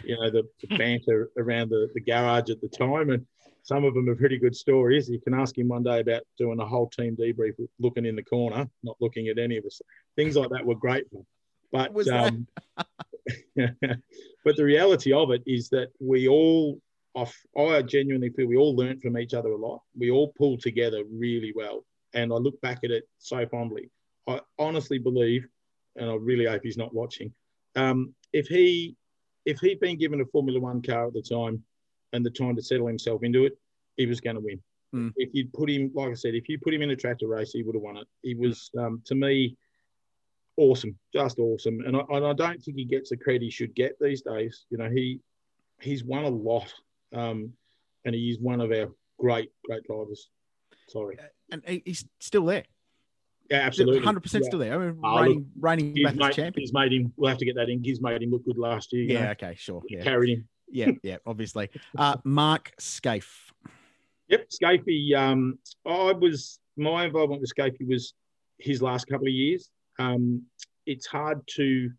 you 0.03 0.15
know, 0.15 0.29
the, 0.29 0.43
the 0.61 0.77
banter 0.77 1.29
around 1.37 1.69
the, 1.69 1.89
the 1.93 2.01
garage 2.01 2.49
at 2.49 2.61
the 2.61 2.67
time, 2.67 3.09
and 3.09 3.25
some 3.63 3.83
of 3.83 3.93
them 3.93 4.09
are 4.09 4.15
pretty 4.15 4.37
good 4.37 4.55
stories. 4.55 5.09
You 5.09 5.19
can 5.19 5.33
ask 5.33 5.57
him 5.57 5.67
one 5.67 5.83
day 5.83 5.99
about 5.99 6.23
doing 6.37 6.59
a 6.59 6.65
whole 6.65 6.89
team 6.89 7.15
debrief, 7.15 7.53
looking 7.79 8.05
in 8.05 8.15
the 8.15 8.23
corner, 8.23 8.67
not 8.83 8.95
looking 9.01 9.27
at 9.27 9.37
any 9.37 9.57
of 9.57 9.65
us. 9.65 9.81
Things 10.15 10.35
like 10.35 10.49
that 10.51 10.65
were 10.65 10.75
great. 10.75 11.05
But 11.71 12.07
um, 12.07 12.47
but 13.55 14.55
the 14.55 14.63
reality 14.63 15.11
of 15.11 15.31
it 15.31 15.43
is 15.45 15.69
that 15.69 15.89
we 15.99 16.27
all, 16.27 16.79
I 17.15 17.25
I 17.57 17.81
genuinely 17.81 18.29
feel 18.29 18.47
we 18.47 18.57
all 18.57 18.75
learned 18.75 19.01
from 19.01 19.17
each 19.17 19.33
other 19.33 19.49
a 19.49 19.57
lot. 19.57 19.81
We 19.97 20.11
all 20.11 20.33
pulled 20.37 20.61
together 20.61 21.03
really 21.11 21.51
well, 21.55 21.83
and 22.13 22.31
I 22.31 22.37
look 22.37 22.59
back 22.61 22.79
at 22.83 22.91
it 22.91 23.03
so 23.17 23.45
fondly. 23.47 23.89
I 24.27 24.39
honestly 24.57 24.97
believe, 24.97 25.45
and 25.95 26.09
I 26.09 26.15
really 26.15 26.45
hope 26.45 26.61
he's 26.63 26.77
not 26.77 26.93
watching. 26.93 27.33
Um, 27.75 28.13
if 28.33 28.47
he, 28.47 28.95
if 29.47 29.59
he'd 29.61 29.79
been 29.79 29.97
given 29.97 30.19
a 30.19 30.25
Formula 30.25 30.59
One 30.59 30.81
car 30.81 31.07
at 31.07 31.13
the 31.13 31.21
time, 31.21 31.63
and 32.13 32.25
the 32.25 32.29
time 32.29 32.55
to 32.55 32.61
settle 32.61 32.87
himself 32.87 33.23
into 33.23 33.45
it, 33.45 33.57
he 33.95 34.05
was 34.05 34.21
going 34.21 34.35
to 34.35 34.41
win. 34.41 34.61
Mm. 34.93 35.13
If 35.15 35.29
you'd 35.33 35.53
put 35.53 35.69
him, 35.69 35.91
like 35.93 36.11
I 36.11 36.13
said, 36.13 36.35
if 36.35 36.47
you 36.49 36.59
put 36.59 36.73
him 36.73 36.81
in 36.81 36.91
a 36.91 36.95
tractor 36.95 37.27
race, 37.27 37.51
he 37.51 37.63
would 37.63 37.75
have 37.75 37.81
won 37.81 37.97
it. 37.97 38.07
He 38.21 38.35
was, 38.35 38.69
um, 38.77 39.01
to 39.05 39.15
me, 39.15 39.55
awesome, 40.57 40.97
just 41.13 41.39
awesome. 41.39 41.79
And 41.85 41.95
I, 41.95 42.01
and 42.09 42.25
I 42.25 42.33
don't 42.33 42.61
think 42.61 42.77
he 42.77 42.85
gets 42.85 43.09
the 43.09 43.17
credit 43.17 43.41
he 43.41 43.49
should 43.49 43.73
get 43.73 43.97
these 43.99 44.21
days. 44.21 44.65
You 44.69 44.77
know, 44.77 44.89
he 44.89 45.21
he's 45.81 46.03
won 46.03 46.25
a 46.25 46.29
lot, 46.29 46.73
um, 47.13 47.53
and 48.05 48.13
he's 48.13 48.39
one 48.39 48.61
of 48.61 48.71
our 48.71 48.89
great, 49.17 49.51
great 49.65 49.83
drivers. 49.83 50.29
Sorry, 50.89 51.17
And 51.51 51.63
he's 51.85 52.05
still 52.19 52.45
there. 52.45 52.63
Yeah, 53.49 53.59
absolutely, 53.59 54.01
100% 54.01 54.41
Yeah. 54.43 54.47
still 54.47 54.59
there. 54.59 54.73
I 54.81 54.85
mean, 54.91 54.99
Oh, 55.03 55.21
reigning, 55.21 55.51
reigning 55.59 55.95
He's 55.95 56.13
made, 56.15 56.33
champion. 56.33 56.53
he's 56.57 56.73
made 56.73 56.91
him. 56.91 57.13
We'll 57.15 57.29
have 57.29 57.37
to 57.37 57.45
get 57.45 57.55
that 57.55 57.69
in. 57.69 57.83
He's 57.83 58.01
made 58.01 58.21
him 58.21 58.31
look 58.31 58.43
good 58.45 58.57
last 58.57 58.91
year. 58.93 59.03
Yeah, 59.03 59.25
know. 59.25 59.31
okay, 59.31 59.55
sure. 59.57 59.81
Yeah. 59.89 60.03
carried 60.03 60.37
him. 60.37 60.47
Yeah, 60.69 60.91
yeah, 61.01 61.17
obviously. 61.25 61.69
Uh, 61.97 62.17
Mark 62.25 62.73
Skaife. 62.79 63.51
Yep, 64.27 64.49
Scapey. 64.49 65.13
Um, 65.15 65.59
I 65.85 66.11
was 66.11 66.59
my 66.75 67.05
involvement 67.05 67.39
with 67.41 67.51
Scapey 67.57 67.87
was 67.87 68.13
his 68.59 68.81
last 68.81 69.07
couple 69.07 69.27
of 69.27 69.33
years. 69.33 69.69
Um, 69.97 70.43
it's 70.85 71.05
hard 71.05 71.41
to, 71.55 71.89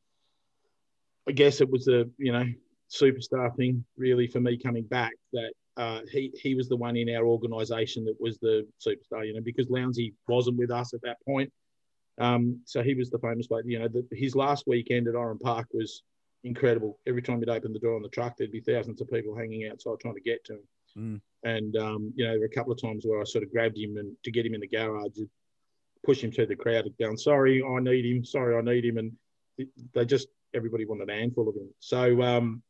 I 1.26 1.32
guess 1.32 1.62
it 1.62 1.70
was 1.70 1.88
a 1.88 2.04
you 2.18 2.32
know 2.32 2.44
superstar 2.90 3.54
thing 3.56 3.84
really 3.96 4.26
for 4.26 4.40
me 4.40 4.58
coming 4.58 4.82
back 4.84 5.12
that 5.32 5.52
uh, 5.78 6.00
he 6.10 6.32
he 6.34 6.54
was 6.54 6.68
the 6.68 6.76
one 6.76 6.96
in 6.96 7.08
our 7.14 7.24
organisation 7.24 8.04
that 8.04 8.20
was 8.20 8.38
the 8.38 8.66
superstar. 8.84 9.26
You 9.26 9.34
know 9.34 9.40
because 9.40 9.68
Lowndesy 9.68 10.12
wasn't 10.26 10.58
with 10.58 10.70
us 10.70 10.92
at 10.92 11.00
that 11.02 11.18
point, 11.24 11.52
um, 12.18 12.60
so 12.64 12.82
he 12.82 12.94
was 12.94 13.10
the 13.10 13.18
famous 13.20 13.46
bloke. 13.46 13.64
You 13.64 13.78
know 13.78 13.88
the, 13.88 14.06
his 14.12 14.34
last 14.34 14.64
weekend 14.66 15.06
at 15.06 15.14
Oran 15.14 15.38
Park 15.38 15.68
was 15.72 16.02
incredible. 16.42 16.98
Every 17.06 17.22
time 17.22 17.38
you'd 17.38 17.48
open 17.48 17.72
the 17.72 17.78
door 17.78 17.94
on 17.94 18.02
the 18.02 18.08
truck, 18.08 18.36
there'd 18.36 18.50
be 18.50 18.60
thousands 18.60 19.00
of 19.00 19.08
people 19.08 19.36
hanging 19.36 19.68
outside 19.70 20.00
trying 20.00 20.16
to 20.16 20.20
get 20.20 20.44
to 20.46 20.54
him. 20.54 20.68
Mm. 20.96 21.20
And 21.44 21.76
um, 21.76 22.12
you 22.16 22.24
know, 22.24 22.32
there 22.32 22.40
were 22.40 22.46
a 22.46 22.50
couple 22.50 22.72
of 22.72 22.82
times 22.82 23.04
where 23.06 23.20
I 23.20 23.24
sort 23.24 23.44
of 23.44 23.52
grabbed 23.52 23.78
him 23.78 23.96
and 23.96 24.16
to 24.24 24.32
get 24.32 24.44
him 24.44 24.54
in 24.54 24.60
the 24.60 24.66
garage, 24.66 25.16
and 25.16 25.28
push 26.04 26.22
him 26.22 26.32
through 26.32 26.46
the 26.46 26.56
crowd, 26.56 26.92
going, 26.98 27.16
"Sorry, 27.16 27.62
I 27.62 27.78
need 27.78 28.04
him. 28.04 28.24
Sorry, 28.24 28.56
I 28.56 28.62
need 28.62 28.84
him." 28.84 28.98
And 28.98 29.12
they 29.92 30.04
just 30.04 30.26
everybody 30.54 30.86
wanted 30.86 31.08
a 31.08 31.14
handful 31.14 31.48
of 31.48 31.54
him. 31.54 31.68
So 31.78 32.20
um, 32.22 32.62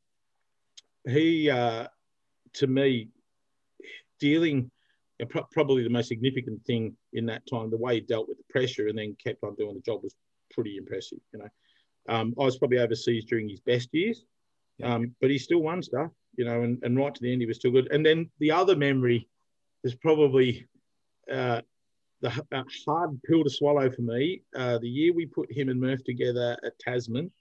he, 1.07 1.49
uh, 1.49 1.87
to 2.55 2.67
me, 2.67 3.09
dealing 4.21 4.71
probably 5.51 5.83
the 5.83 5.91
most 5.91 6.09
significant 6.09 6.65
thing 6.65 6.97
in 7.13 7.27
that 7.27 7.43
time, 7.51 7.71
the 7.71 7.77
way 7.77 7.95
he 7.95 8.01
dealt 8.01 8.29
with 8.29 8.39
the 8.39 8.45
pressure 8.51 8.89
and 8.89 8.99
then 8.99 9.17
kept 9.23 9.43
on 9.43 9.55
doing 9.57 9.75
the 9.75 9.81
job 9.81 10.03
was 10.03 10.15
pretty 10.53 10.77
impressive. 10.77 11.19
You 11.33 11.41
know, 11.41 11.49
um, 12.09 12.35
I 12.39 12.45
was 12.45 12.59
probably 12.59 12.79
overseas 12.79 13.25
during 13.25 13.49
his 13.49 13.61
best 13.61 13.89
years, 13.93 14.25
um, 14.83 15.15
but 15.21 15.31
he 15.31 15.39
still 15.39 15.61
won 15.61 15.83
stuff. 15.83 16.11
You 16.37 16.45
know, 16.45 16.63
and, 16.63 16.79
and 16.85 16.97
right 16.97 17.13
to 17.13 17.21
the 17.21 17.33
end, 17.33 17.41
he 17.41 17.47
was 17.47 17.57
still 17.57 17.73
good. 17.73 17.91
And 17.91 18.07
then 18.07 18.31
the 18.39 18.53
other 18.53 18.77
memory 18.77 19.29
is 19.83 19.95
probably 19.97 20.69
uh, 21.33 21.63
the 22.21 22.29
h- 22.29 22.41
a 22.53 22.65
hard 22.87 23.21
pill 23.25 23.43
to 23.43 23.51
swallow 23.51 23.91
for 23.91 24.03
me. 24.03 24.43
Uh, 24.55 24.79
the 24.79 24.89
year 24.89 25.13
we 25.13 25.27
put 25.27 25.51
him 25.51 25.69
and 25.69 25.81
Murph 25.81 26.05
together 26.05 26.57
at 26.65 26.79
Tasman. 26.79 27.33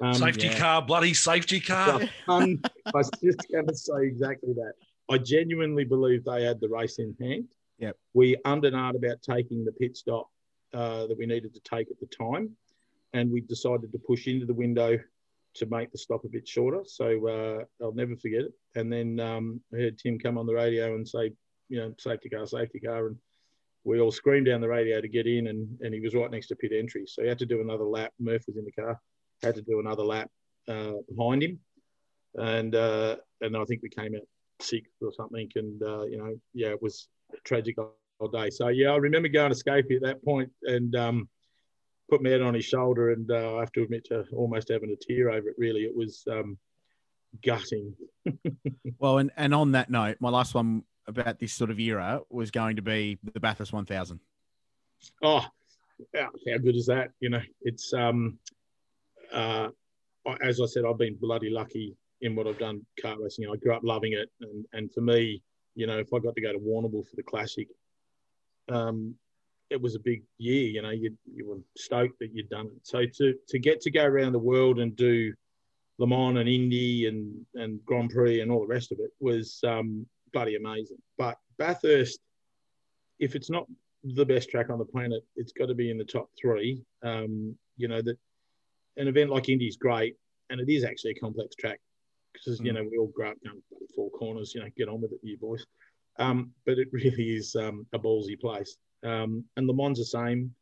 Um, 0.00 0.14
safety 0.14 0.48
yeah. 0.48 0.58
car, 0.58 0.82
bloody 0.82 1.14
safety 1.14 1.60
car. 1.60 2.00
the 2.00 2.10
hun- 2.26 2.62
I 2.86 2.90
was 2.94 3.10
just 3.22 3.40
going 3.52 3.66
to 3.66 3.74
say 3.74 4.02
exactly 4.02 4.52
that. 4.54 4.74
I 5.10 5.18
genuinely 5.18 5.84
believe 5.84 6.24
they 6.24 6.44
had 6.44 6.60
the 6.60 6.68
race 6.68 6.98
in 6.98 7.14
hand. 7.20 7.48
Yep. 7.78 7.96
We 8.14 8.36
undernard 8.46 8.96
about 8.96 9.22
taking 9.22 9.64
the 9.64 9.72
pit 9.72 9.96
stop 9.96 10.28
uh, 10.72 11.06
that 11.06 11.18
we 11.18 11.26
needed 11.26 11.54
to 11.54 11.60
take 11.60 11.90
at 11.90 12.00
the 12.00 12.06
time, 12.06 12.50
and 13.12 13.30
we 13.30 13.40
decided 13.40 13.92
to 13.92 13.98
push 13.98 14.26
into 14.26 14.46
the 14.46 14.54
window 14.54 14.98
to 15.54 15.66
make 15.66 15.92
the 15.92 15.98
stop 15.98 16.24
a 16.24 16.28
bit 16.28 16.48
shorter. 16.48 16.82
So 16.84 17.28
uh, 17.28 17.84
I'll 17.84 17.92
never 17.92 18.16
forget 18.16 18.42
it. 18.42 18.52
And 18.74 18.92
then 18.92 19.20
um, 19.20 19.60
I 19.72 19.76
heard 19.78 19.98
Tim 19.98 20.18
come 20.18 20.36
on 20.36 20.46
the 20.46 20.54
radio 20.54 20.94
and 20.94 21.06
say, 21.06 21.32
you 21.68 21.78
know, 21.78 21.94
safety 21.98 22.28
car, 22.28 22.46
safety 22.46 22.80
car, 22.80 23.06
and 23.06 23.16
we 23.84 24.00
all 24.00 24.10
screamed 24.10 24.46
down 24.46 24.60
the 24.60 24.68
radio 24.68 25.00
to 25.00 25.08
get 25.08 25.26
in, 25.26 25.48
and, 25.48 25.78
and 25.80 25.94
he 25.94 26.00
was 26.00 26.14
right 26.14 26.30
next 26.30 26.48
to 26.48 26.56
pit 26.56 26.72
entry. 26.74 27.04
So 27.06 27.22
he 27.22 27.28
had 27.28 27.38
to 27.38 27.46
do 27.46 27.60
another 27.60 27.84
lap. 27.84 28.12
Murph 28.18 28.44
was 28.46 28.56
in 28.56 28.64
the 28.64 28.72
car, 28.72 29.00
had 29.42 29.54
to 29.56 29.62
do 29.62 29.80
another 29.80 30.02
lap 30.02 30.30
uh, 30.68 30.92
behind 31.14 31.42
him, 31.42 31.58
and 32.36 32.74
uh, 32.74 33.16
and 33.40 33.56
I 33.56 33.64
think 33.64 33.82
we 33.82 33.88
came 33.88 34.14
out 34.14 34.26
sixth 34.60 34.92
or 35.00 35.12
something. 35.12 35.48
And 35.56 35.82
uh, 35.82 36.04
you 36.04 36.18
know, 36.18 36.34
yeah, 36.52 36.68
it 36.68 36.82
was 36.82 37.08
a 37.32 37.36
tragic 37.44 37.76
old 37.78 38.32
day. 38.32 38.50
So 38.50 38.68
yeah, 38.68 38.90
I 38.90 38.96
remember 38.96 39.28
going 39.28 39.52
to 39.52 39.58
Scapey 39.58 39.96
at 39.96 40.02
that 40.02 40.24
point 40.24 40.50
and 40.62 40.94
um, 40.96 41.28
put 42.10 42.22
my 42.22 42.30
head 42.30 42.42
on 42.42 42.54
his 42.54 42.64
shoulder, 42.64 43.12
and 43.12 43.30
uh, 43.30 43.56
I 43.56 43.60
have 43.60 43.72
to 43.72 43.82
admit 43.82 44.06
to 44.06 44.24
almost 44.32 44.70
having 44.70 44.90
a 44.90 44.96
tear 44.96 45.30
over 45.30 45.48
it. 45.48 45.56
Really, 45.58 45.82
it 45.82 45.94
was 45.94 46.24
um, 46.30 46.58
gutting. 47.42 47.94
Well, 48.98 49.18
and, 49.18 49.30
and 49.36 49.54
on 49.54 49.72
that 49.72 49.90
note, 49.90 50.18
my 50.20 50.30
last 50.30 50.54
one 50.54 50.84
about 51.06 51.38
this 51.38 51.52
sort 51.52 51.70
of 51.70 51.78
era 51.78 52.20
was 52.30 52.50
going 52.50 52.76
to 52.76 52.82
be 52.82 53.18
the 53.34 53.40
Bathurst 53.40 53.72
1000. 53.72 54.20
Oh, 55.22 55.44
how, 56.14 56.30
how 56.48 56.58
good 56.58 56.76
is 56.76 56.86
that? 56.86 57.10
You 57.20 57.30
know, 57.30 57.42
it's 57.62 57.92
um, 57.92 58.38
uh, 59.34 59.68
as 60.42 60.60
I 60.60 60.66
said, 60.66 60.84
I've 60.88 60.98
been 60.98 61.16
bloody 61.16 61.50
lucky 61.50 61.96
in 62.20 62.34
what 62.34 62.46
I've 62.46 62.58
done 62.58 62.84
kart 63.02 63.18
racing. 63.20 63.46
I 63.52 63.56
grew 63.56 63.74
up 63.74 63.82
loving 63.84 64.12
it, 64.12 64.30
and 64.40 64.64
and 64.72 64.92
for 64.92 65.00
me, 65.00 65.42
you 65.74 65.86
know, 65.86 65.98
if 65.98 66.12
I 66.14 66.18
got 66.18 66.34
to 66.34 66.40
go 66.40 66.52
to 66.52 66.58
Warrnambool 66.58 67.06
for 67.08 67.16
the 67.16 67.22
classic, 67.22 67.68
um, 68.68 69.14
it 69.70 69.80
was 69.80 69.94
a 69.94 70.00
big 70.00 70.22
year. 70.38 70.68
You 70.68 70.82
know, 70.82 70.90
you 70.90 71.16
you 71.26 71.46
were 71.48 71.58
stoked 71.76 72.18
that 72.20 72.32
you'd 72.32 72.48
done 72.48 72.66
it. 72.66 72.86
So 72.86 73.04
to 73.04 73.34
to 73.48 73.58
get 73.58 73.80
to 73.82 73.90
go 73.90 74.04
around 74.04 74.32
the 74.32 74.38
world 74.38 74.78
and 74.78 74.96
do 74.96 75.34
Le 75.98 76.06
Mans 76.06 76.38
and 76.38 76.48
Indy 76.48 77.06
and 77.06 77.44
and 77.54 77.84
Grand 77.84 78.10
Prix 78.10 78.40
and 78.40 78.50
all 78.50 78.60
the 78.60 78.66
rest 78.66 78.92
of 78.92 78.98
it 79.00 79.10
was 79.20 79.60
um, 79.66 80.06
bloody 80.32 80.56
amazing. 80.56 80.98
But 81.18 81.38
Bathurst, 81.58 82.20
if 83.18 83.34
it's 83.34 83.50
not 83.50 83.66
the 84.02 84.26
best 84.26 84.50
track 84.50 84.70
on 84.70 84.78
the 84.78 84.84
planet, 84.84 85.22
it's 85.36 85.52
got 85.52 85.66
to 85.66 85.74
be 85.74 85.90
in 85.90 85.98
the 85.98 86.04
top 86.04 86.28
three. 86.40 86.84
Um, 87.02 87.56
you 87.76 87.88
know 87.88 88.02
that 88.02 88.16
an 88.96 89.08
event 89.08 89.30
like 89.30 89.48
Indy 89.48 89.66
is 89.66 89.76
great, 89.76 90.16
and 90.50 90.60
it 90.60 90.70
is 90.70 90.84
actually 90.84 91.12
a 91.12 91.20
complex 91.20 91.54
track 91.56 91.80
because 92.32 92.60
you 92.60 92.72
know 92.72 92.82
we 92.82 92.98
all 92.98 93.08
grow 93.08 93.30
up 93.30 93.36
going 93.44 93.62
four 93.94 94.10
corners. 94.10 94.54
You 94.54 94.62
know, 94.62 94.68
get 94.76 94.88
on 94.88 95.00
with 95.00 95.12
it, 95.12 95.20
you 95.22 95.36
boys. 95.38 95.64
Um, 96.18 96.52
but 96.64 96.78
it 96.78 96.88
really 96.92 97.36
is 97.36 97.56
um, 97.56 97.86
a 97.92 97.98
ballsy 97.98 98.38
place. 98.38 98.76
Um, 99.02 99.44
and 99.56 99.66
Le 99.66 99.74
Mans 99.74 99.98
the 99.98 100.04
same, 100.04 100.54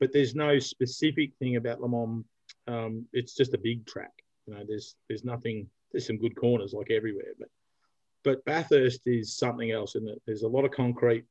but 0.00 0.12
there's 0.12 0.34
no 0.34 0.58
specific 0.58 1.32
thing 1.38 1.56
about 1.56 1.80
Le 1.80 1.88
Mans. 1.88 2.24
Um, 2.66 3.06
it's 3.12 3.34
just 3.34 3.54
a 3.54 3.58
big 3.58 3.86
track. 3.86 4.12
You 4.46 4.54
know, 4.54 4.64
there's 4.66 4.96
there's 5.08 5.24
nothing. 5.24 5.68
There's 5.92 6.06
some 6.06 6.18
good 6.18 6.36
corners 6.36 6.74
like 6.74 6.90
everywhere, 6.90 7.32
but 7.38 7.48
but 8.24 8.44
Bathurst 8.44 9.02
is 9.06 9.36
something 9.36 9.70
else 9.70 9.94
in 9.94 10.06
it. 10.08 10.20
There's 10.26 10.42
a 10.42 10.48
lot 10.48 10.64
of 10.64 10.70
concrete 10.70 11.24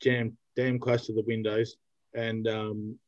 jammed 0.00 0.36
damn 0.56 0.78
close 0.78 1.06
to 1.06 1.12
the 1.12 1.22
windows, 1.26 1.76
and 2.14 2.48
um, 2.48 2.98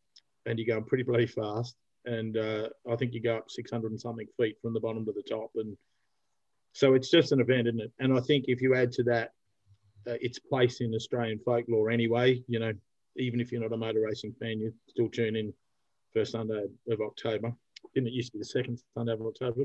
and 0.46 0.58
you're 0.58 0.74
going 0.74 0.84
pretty 0.86 1.04
bloody 1.04 1.26
fast. 1.26 1.76
And 2.06 2.36
uh, 2.36 2.68
I 2.90 2.96
think 2.96 3.14
you 3.14 3.20
go 3.20 3.36
up 3.36 3.50
600 3.50 3.90
and 3.90 4.00
something 4.00 4.26
feet 4.36 4.56
from 4.62 4.72
the 4.74 4.80
bottom 4.80 5.04
to 5.04 5.12
the 5.12 5.22
top, 5.22 5.50
and 5.56 5.76
so 6.72 6.94
it's 6.94 7.10
just 7.10 7.32
an 7.32 7.40
event, 7.40 7.68
isn't 7.68 7.80
it? 7.80 7.92
And 7.98 8.16
I 8.16 8.20
think 8.20 8.44
if 8.48 8.62
you 8.62 8.74
add 8.74 8.92
to 8.92 9.02
that 9.04 9.32
uh, 10.06 10.14
its 10.20 10.38
place 10.38 10.80
in 10.80 10.94
Australian 10.94 11.38
folklore 11.44 11.90
anyway. 11.90 12.42
You 12.48 12.60
know, 12.60 12.72
even 13.16 13.40
if 13.40 13.50
you're 13.50 13.60
not 13.60 13.72
a 13.72 13.76
motor 13.76 14.02
racing 14.06 14.34
fan, 14.40 14.60
you 14.60 14.72
still 14.88 15.08
tune 15.08 15.36
in 15.36 15.52
first 16.14 16.32
Sunday 16.32 16.64
of 16.88 17.00
October. 17.00 17.52
Didn't 17.94 18.08
it 18.08 18.12
used 18.12 18.32
to 18.32 18.38
be 18.38 18.38
the 18.40 18.44
second 18.44 18.80
Sunday 18.94 19.12
of 19.12 19.22
October? 19.22 19.64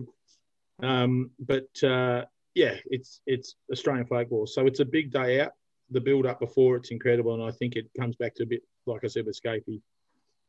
Um, 0.82 1.32
but 1.40 1.84
uh, 1.84 2.26
yeah, 2.56 2.76
it's 2.86 3.22
it's 3.26 3.56
Australian 3.72 4.08
folklore, 4.08 4.48
so 4.48 4.66
it's 4.66 4.80
a 4.80 4.86
big 4.86 5.12
day 5.12 5.42
out. 5.42 5.52
The 5.92 6.02
build 6.02 6.26
up 6.26 6.40
before 6.40 6.78
it's 6.78 6.92
incredible, 6.92 7.34
and 7.34 7.44
I 7.44 7.52
think 7.52 7.76
it 7.76 7.90
comes 8.00 8.16
back 8.16 8.36
to 8.36 8.44
a 8.44 8.48
bit 8.48 8.64
like 8.86 9.04
I 9.04 9.08
said 9.08 9.26
with 9.26 9.40
Scapy. 9.40 9.82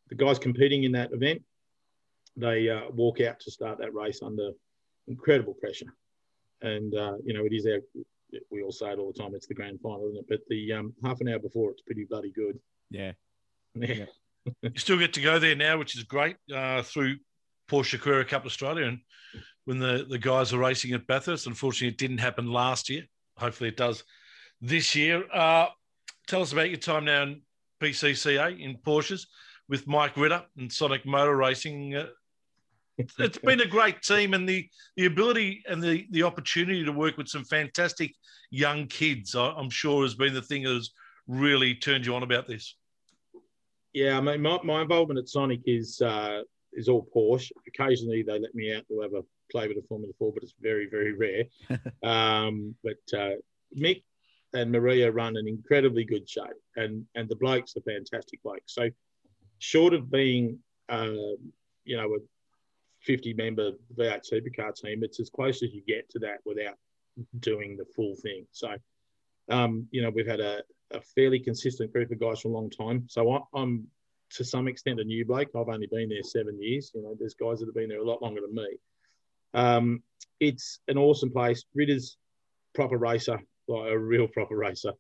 The 0.09 0.15
guys 0.15 0.39
competing 0.39 0.85
in 0.85 0.93
that 0.93 1.13
event, 1.13 1.43
they 2.37 2.69
uh, 2.69 2.91
walk 2.93 3.21
out 3.21 3.41
to 3.41 3.51
start 3.51 3.79
that 3.79 3.95
race 3.95 4.21
under 4.23 4.51
incredible 5.07 5.55
pressure, 5.55 5.93
and 6.63 6.95
uh, 6.95 7.15
you 7.25 7.35
know 7.35 7.45
it 7.45 7.53
is 7.53 7.67
our 7.67 7.81
we 8.51 8.63
all 8.63 8.73
say 8.73 8.91
it 8.91 8.99
all 8.99 9.13
the 9.13 9.19
time. 9.19 9.35
It's 9.35 9.47
the 9.47 9.55
grand 9.55 9.81
final, 9.81 10.09
isn't 10.09 10.21
it? 10.21 10.27
But 10.29 10.41
the 10.49 10.73
um, 10.73 10.95
half 11.05 11.21
an 11.21 11.29
hour 11.29 11.39
before, 11.39 11.71
it's 11.71 11.83
pretty 11.83 12.05
bloody 12.05 12.31
good. 12.31 12.59
Yeah. 12.91 13.13
Yeah. 13.75 14.05
you 14.61 14.73
still 14.77 14.99
get 14.99 15.13
to 15.13 15.21
go 15.21 15.39
there 15.39 15.55
now, 15.55 15.79
which 15.79 15.97
is 15.97 16.03
great 16.03 16.37
uh, 16.53 16.83
through 16.83 17.17
Porsche 17.71 17.99
Carrera 17.99 18.25
Cup 18.25 18.45
Australia. 18.45 18.87
And 18.87 18.99
when 19.67 19.79
the, 19.79 20.05
the 20.09 20.19
guys 20.19 20.53
are 20.53 20.59
racing 20.59 20.93
at 20.93 21.07
Bathurst, 21.07 21.47
unfortunately, 21.47 21.89
it 21.89 21.97
didn't 21.97 22.19
happen 22.19 22.51
last 22.53 22.91
year. 22.91 23.05
Hopefully, 23.39 23.69
it 23.69 23.77
does 23.77 24.03
this 24.61 24.97
year. 24.97 25.25
Uh, 25.33 25.69
tell 26.27 26.43
us 26.43 26.53
about 26.53 26.71
your 26.71 26.79
time 26.79 27.05
now 27.05 27.23
in 27.23 27.43
PCCA 27.81 28.61
in 28.61 28.77
Porsches 28.79 29.27
with 29.69 29.87
Mike 29.87 30.17
Ritter 30.17 30.43
and 30.59 30.73
Sonic 30.73 31.07
Motor 31.07 31.37
Racing. 31.37 31.95
Uh, 31.95 32.07
it's 32.99 33.39
been 33.39 33.61
a 33.61 33.67
great 33.67 34.03
team 34.03 34.35
and 34.35 34.49
the 34.49 34.69
the 34.97 35.07
ability 35.07 35.63
and 35.67 35.83
the 35.83 36.07
the 36.11 36.23
opportunity 36.23 36.85
to 36.85 36.93
work 36.93 37.17
with 37.17 37.29
some 37.29 37.45
fantastic 37.45 38.15
young 38.51 38.87
kids 38.87 39.35
i'm 39.35 39.71
sure 39.71 40.03
has 40.03 40.15
been 40.15 40.35
the 40.35 40.43
thing 40.43 40.63
that 40.65 40.75
has 40.75 40.91
really 41.27 41.75
turned 41.75 42.05
you 42.05 42.15
on 42.15 42.23
about 42.23 42.47
this. 42.47 42.77
Yeah 43.93 44.19
i 44.19 44.21
mean 44.21 44.43
my, 44.43 44.59
my 44.65 44.83
involvement 44.83 45.19
at 45.19 45.29
sonic 45.29 45.61
is 45.67 46.01
uh 46.01 46.43
is 46.75 46.89
all 46.89 47.07
porsche. 47.15 47.53
Occasionally 47.69 48.23
they 48.23 48.39
let 48.39 48.55
me 48.55 48.75
out 48.75 48.87
to 48.89 49.01
have 49.01 49.13
a 49.13 49.23
play 49.51 49.69
with 49.69 49.77
a 49.77 49.83
formula 49.89 50.13
4 50.19 50.33
but 50.33 50.43
it's 50.43 50.55
very 50.61 50.89
very 50.91 51.13
rare. 51.13 51.45
Um 52.03 52.75
but 52.83 53.19
uh 53.19 53.37
mick 53.79 54.03
and 54.55 54.71
maria 54.71 55.11
run 55.11 55.37
an 55.37 55.49
incredibly 55.49 56.05
good 56.05 56.29
show 56.29 56.49
and 56.77 57.05
and 57.15 57.29
the 57.29 57.37
blokes 57.37 57.77
are 57.77 57.83
fantastic 57.83 58.43
blokes. 58.43 58.75
So 58.75 58.91
short 59.59 59.95
of 59.95 60.11
being 60.11 60.59
um, 60.89 61.37
you 61.85 61.97
know 61.97 62.15
a 62.15 62.19
50 63.05 63.35
member 63.35 63.73
V8 63.97 64.23
supercar 64.31 64.75
team, 64.75 65.03
it's 65.03 65.21
as 65.21 65.31
close 65.31 65.63
as 65.63 65.73
you 65.73 65.83
get 65.87 66.09
to 66.11 66.19
that 66.21 66.39
without 66.45 66.77
doing 67.41 67.77
the 67.77 67.85
full 67.97 68.15
thing. 68.17 68.47
So, 68.53 68.75
um, 69.49 69.87
you 69.91 70.03
know, 70.03 70.11
we've 70.11 70.27
had 70.27 70.41
a, 70.41 70.63
a, 70.93 71.01
fairly 71.15 71.41
consistent 71.41 71.93
group 71.93 72.11
of 72.11 72.21
guys 72.21 72.41
for 72.41 72.49
a 72.49 72.53
long 72.53 72.71
time. 72.71 73.05
So 73.09 73.33
I, 73.33 73.61
am 73.61 73.87
to 74.35 74.45
some 74.45 74.69
extent 74.69 75.01
a 75.01 75.05
new 75.05 75.25
bloke. 75.25 75.49
I've 75.55 75.69
only 75.69 75.89
been 75.89 76.09
there 76.09 76.23
seven 76.23 76.61
years. 76.61 76.91
You 76.95 77.03
know, 77.03 77.15
there's 77.19 77.35
guys 77.35 77.59
that 77.59 77.67
have 77.67 77.75
been 77.75 77.89
there 77.89 78.01
a 78.01 78.05
lot 78.05 78.23
longer 78.23 78.41
than 78.41 78.55
me. 78.55 78.79
Um, 79.55 80.03
it's 80.41 80.81
an 80.89 80.97
awesome 80.97 81.31
place. 81.31 81.65
Ritter's 81.75 82.17
proper 82.75 82.97
racer, 82.97 83.39
like 83.69 83.91
a 83.91 83.99
real 83.99 84.29
proper 84.29 84.57
racer. 84.57 84.93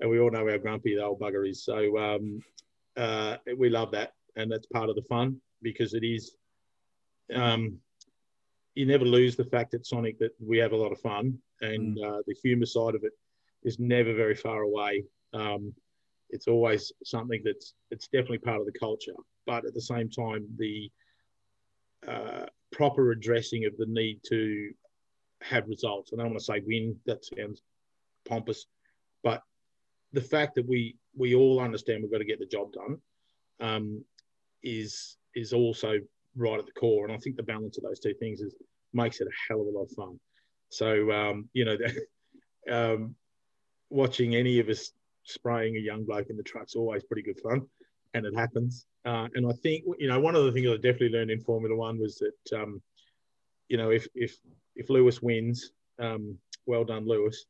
And 0.00 0.10
we 0.10 0.18
all 0.18 0.30
know 0.30 0.48
how 0.48 0.58
grumpy 0.58 0.96
the 0.96 1.04
old 1.04 1.20
bugger 1.20 1.48
is. 1.48 1.64
So 1.64 1.96
um, 1.98 2.40
uh, 2.96 3.36
we 3.56 3.68
love 3.68 3.92
that. 3.92 4.12
And 4.34 4.50
that's 4.50 4.66
part 4.66 4.88
of 4.88 4.96
the 4.96 5.02
fun 5.02 5.40
because 5.62 5.94
it 5.94 6.04
is 6.04 6.34
um, 7.34 7.78
you 8.74 8.86
never 8.86 9.04
lose 9.04 9.36
the 9.36 9.44
fact 9.44 9.74
at 9.74 9.86
Sonic 9.86 10.18
that 10.18 10.32
we 10.40 10.58
have 10.58 10.72
a 10.72 10.76
lot 10.76 10.92
of 10.92 11.00
fun, 11.00 11.38
and 11.60 11.98
mm. 11.98 12.04
uh, 12.04 12.22
the 12.26 12.34
humour 12.42 12.66
side 12.66 12.94
of 12.94 13.04
it 13.04 13.12
is 13.62 13.78
never 13.78 14.14
very 14.14 14.34
far 14.34 14.62
away. 14.62 15.04
Um, 15.32 15.74
it's 16.30 16.48
always 16.48 16.92
something 17.04 17.42
that's 17.44 17.74
it's 17.90 18.08
definitely 18.08 18.38
part 18.38 18.60
of 18.60 18.66
the 18.66 18.78
culture, 18.78 19.14
but 19.46 19.66
at 19.66 19.74
the 19.74 19.80
same 19.80 20.08
time, 20.08 20.46
the 20.56 20.90
uh, 22.08 22.46
proper 22.72 23.12
addressing 23.12 23.66
of 23.66 23.76
the 23.76 23.86
need 23.86 24.20
to 24.28 24.72
have 25.42 25.68
results. 25.68 26.10
I 26.12 26.16
don't 26.16 26.30
want 26.30 26.38
to 26.38 26.44
say 26.44 26.62
win; 26.66 26.96
that 27.06 27.24
sounds 27.24 27.62
pompous, 28.26 28.66
but 29.22 29.42
the 30.12 30.22
fact 30.22 30.54
that 30.54 30.66
we 30.66 30.96
we 31.14 31.34
all 31.34 31.60
understand 31.60 32.02
we've 32.02 32.12
got 32.12 32.18
to 32.18 32.24
get 32.24 32.38
the 32.38 32.46
job 32.46 32.72
done 32.72 32.98
um, 33.60 34.04
is 34.62 35.18
is 35.34 35.52
also 35.52 35.98
right 36.36 36.58
at 36.58 36.66
the 36.66 36.72
core. 36.72 37.04
And 37.04 37.14
I 37.14 37.18
think 37.18 37.36
the 37.36 37.42
balance 37.42 37.78
of 37.78 37.84
those 37.84 38.00
two 38.00 38.14
things 38.14 38.40
is 38.40 38.54
makes 38.92 39.20
it 39.20 39.28
a 39.28 39.30
hell 39.48 39.60
of 39.60 39.66
a 39.66 39.70
lot 39.70 39.84
of 39.84 39.90
fun. 39.92 40.18
So 40.68 41.10
um, 41.12 41.48
you 41.52 41.64
know, 41.64 41.76
um, 42.70 43.14
watching 43.90 44.34
any 44.34 44.58
of 44.58 44.68
us 44.68 44.92
spraying 45.24 45.76
a 45.76 45.80
young 45.80 46.04
bloke 46.04 46.30
in 46.30 46.36
the 46.36 46.42
truck's 46.42 46.74
always 46.74 47.04
pretty 47.04 47.22
good 47.22 47.40
fun, 47.40 47.62
and 48.14 48.26
it 48.26 48.34
happens. 48.36 48.86
Uh, 49.04 49.28
and 49.34 49.46
I 49.46 49.52
think 49.62 49.84
you 49.98 50.08
know 50.08 50.20
one 50.20 50.36
of 50.36 50.44
the 50.44 50.52
things 50.52 50.68
I 50.68 50.76
definitely 50.76 51.10
learned 51.10 51.30
in 51.30 51.40
Formula 51.40 51.76
One 51.76 51.98
was 51.98 52.18
that 52.18 52.60
um, 52.60 52.82
you 53.68 53.76
know 53.76 53.90
if 53.90 54.06
if 54.14 54.36
if 54.76 54.90
Lewis 54.90 55.20
wins, 55.20 55.72
um, 55.98 56.38
well 56.66 56.84
done 56.84 57.06
Lewis, 57.06 57.44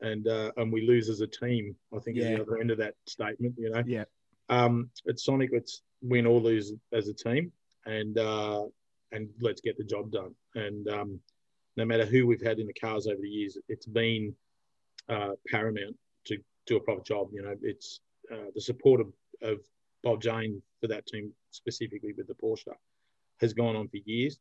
and 0.00 0.26
uh, 0.28 0.52
and 0.56 0.72
we 0.72 0.86
lose 0.86 1.08
as 1.08 1.20
a 1.20 1.26
team. 1.26 1.74
I 1.94 1.98
think 2.00 2.16
yeah. 2.16 2.24
is 2.24 2.36
the 2.36 2.42
other 2.42 2.58
end 2.58 2.70
of 2.70 2.78
that 2.78 2.94
statement. 3.06 3.54
You 3.58 3.70
know, 3.70 3.82
yeah. 3.86 4.04
Um, 4.48 4.90
at 5.08 5.18
Sonic, 5.18 5.50
let's 5.52 5.82
win 6.02 6.26
or 6.26 6.40
lose 6.40 6.72
as 6.92 7.08
a 7.08 7.14
team 7.14 7.52
and 7.86 8.18
uh, 8.18 8.64
and 9.12 9.28
let's 9.40 9.60
get 9.60 9.76
the 9.76 9.84
job 9.84 10.10
done. 10.10 10.34
And 10.54 10.88
um, 10.88 11.20
no 11.76 11.84
matter 11.84 12.04
who 12.04 12.26
we've 12.26 12.42
had 12.42 12.58
in 12.58 12.66
the 12.66 12.72
cars 12.72 13.06
over 13.06 13.20
the 13.20 13.28
years, 13.28 13.58
it's 13.68 13.86
been 13.86 14.34
uh, 15.08 15.32
paramount 15.48 15.96
to 16.26 16.38
do 16.66 16.76
a 16.76 16.80
proper 16.80 17.02
job. 17.02 17.28
You 17.32 17.42
know, 17.42 17.54
it's 17.62 18.00
uh, 18.32 18.50
the 18.54 18.60
support 18.60 19.00
of, 19.00 19.12
of 19.42 19.60
Bob 20.02 20.22
Jane 20.22 20.62
for 20.80 20.86
that 20.88 21.06
team 21.06 21.32
specifically 21.50 22.12
with 22.16 22.26
the 22.26 22.34
Porsche 22.34 22.74
has 23.40 23.52
gone 23.52 23.76
on 23.76 23.88
for 23.88 23.98
years. 24.04 24.38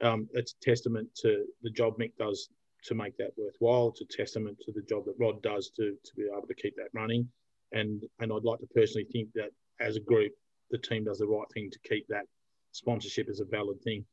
Um, 0.00 0.28
it's 0.32 0.54
a 0.60 0.64
testament 0.64 1.08
to 1.16 1.44
the 1.62 1.70
job 1.70 1.98
Mick 1.98 2.12
does 2.18 2.48
to 2.84 2.94
make 2.94 3.16
that 3.18 3.32
worthwhile. 3.36 3.88
It's 3.88 4.00
a 4.00 4.16
testament 4.16 4.58
to 4.62 4.72
the 4.72 4.82
job 4.82 5.04
that 5.04 5.14
Rod 5.18 5.42
does 5.42 5.70
to, 5.76 5.96
to 6.02 6.14
be 6.16 6.24
able 6.36 6.48
to 6.48 6.54
keep 6.54 6.74
that 6.76 6.88
running. 6.92 7.28
And 7.72 8.02
and 8.20 8.32
I'd 8.32 8.44
like 8.44 8.60
to 8.60 8.66
personally 8.74 9.06
think 9.12 9.28
that 9.34 9.50
as 9.80 9.96
a 9.96 10.00
group, 10.00 10.32
the 10.70 10.78
team 10.78 11.04
does 11.04 11.18
the 11.18 11.26
right 11.26 11.46
thing 11.54 11.70
to 11.70 11.78
keep 11.88 12.06
that 12.08 12.26
sponsorship 12.72 13.28
is 13.28 13.40
a 13.40 13.44
valid 13.44 13.80
thing. 13.82 14.04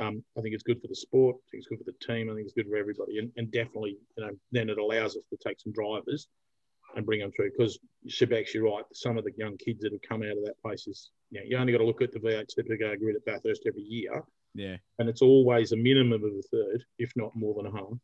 Um, 0.00 0.22
I 0.36 0.42
think 0.42 0.54
it's 0.54 0.62
good 0.62 0.80
for 0.80 0.88
the 0.88 0.94
sport. 0.94 1.36
I 1.36 1.46
think 1.50 1.62
it's 1.62 1.68
good 1.68 1.78
for 1.78 1.84
the 1.84 2.06
team. 2.06 2.30
I 2.30 2.34
think 2.34 2.44
it's 2.44 2.54
good 2.54 2.68
for 2.68 2.76
everybody, 2.76 3.18
and, 3.18 3.30
and 3.36 3.50
definitely, 3.50 3.96
you 4.16 4.24
know, 4.24 4.30
then 4.52 4.70
it 4.70 4.78
allows 4.78 5.16
us 5.16 5.24
to 5.30 5.38
take 5.44 5.60
some 5.60 5.72
drivers 5.72 6.28
and 6.94 7.04
bring 7.04 7.20
them 7.20 7.32
through. 7.32 7.50
Because 7.56 7.78
Shebek's, 8.06 8.20
you're 8.22 8.38
actually 8.38 8.60
right. 8.60 8.84
Some 8.92 9.18
of 9.18 9.24
the 9.24 9.32
young 9.36 9.56
kids 9.56 9.80
that 9.80 9.92
have 9.92 10.02
come 10.08 10.22
out 10.22 10.36
of 10.36 10.44
that 10.44 10.60
place 10.62 10.86
is, 10.86 11.10
you 11.30 11.40
know, 11.40 11.46
you 11.46 11.56
only 11.56 11.72
got 11.72 11.78
to 11.78 11.86
look 11.86 12.02
at 12.02 12.12
the 12.12 12.20
V8 12.20 12.46
Supercar 12.56 12.98
grid 12.98 13.16
at 13.16 13.24
Bathurst 13.24 13.62
every 13.66 13.82
year. 13.82 14.22
Yeah. 14.54 14.76
And 14.98 15.08
it's 15.08 15.22
always 15.22 15.72
a 15.72 15.76
minimum 15.76 16.24
of 16.24 16.30
a 16.30 16.42
third, 16.50 16.84
if 16.98 17.12
not 17.16 17.34
more 17.34 17.54
than 17.54 17.66
a 17.66 17.76
half, 17.76 17.98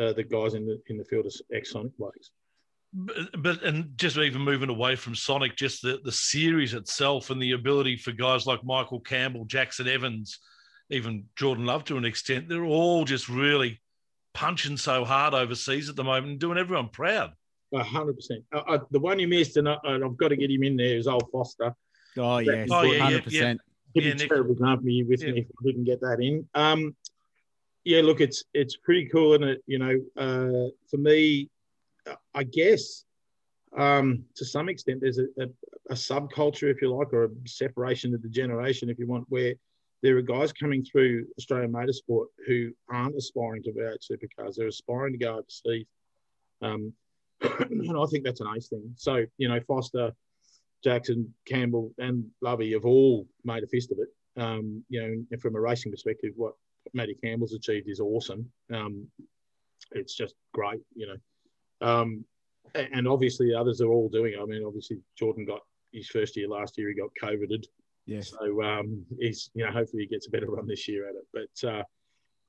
uh, 0.00 0.12
the 0.12 0.24
guys 0.24 0.54
in 0.54 0.66
the 0.66 0.80
in 0.88 0.96
the 0.96 1.04
field 1.04 1.26
are 1.26 1.56
ex 1.56 1.72
Sonic 1.72 1.96
blokes. 1.98 2.30
But, 2.92 3.42
but 3.42 3.62
and 3.62 3.96
just 3.96 4.16
even 4.16 4.40
moving 4.40 4.70
away 4.70 4.96
from 4.96 5.14
Sonic, 5.14 5.56
just 5.56 5.82
the, 5.82 6.00
the 6.04 6.12
series 6.12 6.72
itself 6.74 7.30
and 7.30 7.40
the 7.40 7.52
ability 7.52 7.96
for 7.96 8.12
guys 8.12 8.46
like 8.46 8.64
Michael 8.64 9.00
Campbell, 9.00 9.44
Jackson 9.44 9.86
Evans, 9.86 10.38
even 10.90 11.24
Jordan 11.36 11.66
Love 11.66 11.84
to 11.84 11.98
an 11.98 12.06
extent, 12.06 12.48
they're 12.48 12.64
all 12.64 13.04
just 13.04 13.28
really 13.28 13.82
punching 14.32 14.78
so 14.78 15.04
hard 15.04 15.34
overseas 15.34 15.88
at 15.88 15.96
the 15.96 16.04
moment 16.04 16.28
and 16.28 16.40
doing 16.40 16.56
everyone 16.56 16.88
proud. 16.88 17.32
A 17.74 17.82
hundred 17.82 18.14
percent. 18.16 18.44
Uh, 18.54 18.62
uh, 18.66 18.78
The 18.90 19.00
one 19.00 19.18
you 19.18 19.28
missed, 19.28 19.58
and 19.58 19.68
I, 19.68 19.76
I've 19.84 20.16
got 20.16 20.28
to 20.28 20.36
get 20.36 20.50
him 20.50 20.62
in 20.62 20.76
there, 20.76 20.96
is 20.96 21.06
old 21.06 21.28
Foster. 21.30 21.74
Oh 22.18 22.38
yeah, 22.38 22.64
Oh, 22.70 22.82
yeah, 22.82 22.92
yeah, 22.92 23.02
hundred 23.02 23.24
percent. 23.24 23.60
He'd 23.92 24.04
Yeah, 24.04 24.12
be 24.12 24.18
Nick. 24.18 24.28
terrible 24.28 24.56
company 24.56 25.02
with 25.02 25.20
Yeah. 25.22 25.32
me 25.32 25.40
if 25.40 25.46
I 25.60 25.66
didn't 25.66 25.84
get 25.84 26.00
that 26.00 26.18
in. 26.20 26.48
Um, 26.54 26.96
yeah, 27.84 28.00
look, 28.00 28.20
it's 28.22 28.44
it's 28.54 28.76
pretty 28.76 29.08
cool, 29.10 29.34
and 29.34 29.44
it 29.44 29.62
you 29.66 29.78
know, 29.78 29.94
uh, 30.16 30.70
for 30.90 30.96
me, 30.96 31.50
I 32.34 32.44
guess 32.44 33.04
um, 33.76 34.24
to 34.36 34.44
some 34.44 34.68
extent 34.68 35.00
there's 35.00 35.18
a, 35.18 35.26
a, 35.38 35.46
a 35.90 35.94
subculture, 35.94 36.70
if 36.70 36.80
you 36.80 36.94
like, 36.94 37.12
or 37.12 37.24
a 37.24 37.28
separation 37.46 38.14
of 38.14 38.22
the 38.22 38.28
generation, 38.28 38.88
if 38.88 38.98
you 38.98 39.06
want, 39.06 39.26
where 39.28 39.54
there 40.02 40.16
are 40.16 40.22
guys 40.22 40.52
coming 40.52 40.84
through 40.84 41.26
Australian 41.38 41.72
motorsport 41.72 42.26
who 42.46 42.70
aren't 42.88 43.16
aspiring 43.16 43.62
to 43.64 43.72
V8 43.72 43.96
supercars; 44.10 44.54
they're 44.56 44.68
aspiring 44.68 45.12
to 45.12 45.18
go 45.18 45.38
overseas. 45.38 45.86
Um, 46.62 46.92
and 47.40 47.98
I 47.98 48.06
think 48.06 48.24
that's 48.24 48.40
an 48.40 48.48
ace 48.56 48.68
thing. 48.68 48.92
So 48.96 49.24
you 49.36 49.48
know, 49.48 49.60
Foster. 49.66 50.12
Jackson, 50.82 51.34
Campbell, 51.44 51.92
and 51.98 52.24
Lovey 52.40 52.72
have 52.72 52.84
all 52.84 53.26
made 53.44 53.64
a 53.64 53.66
fist 53.66 53.90
of 53.92 53.98
it. 53.98 54.40
Um, 54.40 54.84
you 54.88 55.26
know, 55.30 55.38
from 55.38 55.56
a 55.56 55.60
racing 55.60 55.90
perspective, 55.90 56.32
what 56.36 56.54
Matty 56.94 57.16
Campbell's 57.22 57.54
achieved 57.54 57.88
is 57.88 58.00
awesome. 58.00 58.50
Um, 58.72 59.08
it's 59.92 60.14
just 60.14 60.34
great, 60.52 60.80
you 60.94 61.06
know. 61.06 61.16
Um, 61.80 62.24
and 62.74 63.08
obviously, 63.08 63.54
others 63.54 63.80
are 63.80 63.88
all 63.88 64.08
doing. 64.08 64.34
it. 64.34 64.40
I 64.40 64.44
mean, 64.44 64.62
obviously, 64.64 64.98
Jordan 65.18 65.44
got 65.44 65.60
his 65.92 66.08
first 66.08 66.36
year 66.36 66.48
last 66.48 66.76
year. 66.78 66.88
He 66.88 66.94
got 66.94 67.10
COVIDed, 67.22 67.64
Yes. 68.06 68.30
so 68.38 68.62
um, 68.62 69.04
he's 69.18 69.50
you 69.54 69.64
know 69.64 69.70
hopefully 69.70 70.02
he 70.02 70.06
gets 70.08 70.26
a 70.26 70.30
better 70.30 70.50
run 70.50 70.66
this 70.66 70.86
year 70.88 71.08
at 71.08 71.14
it. 71.14 71.26
But 71.62 71.68
uh, 71.68 71.82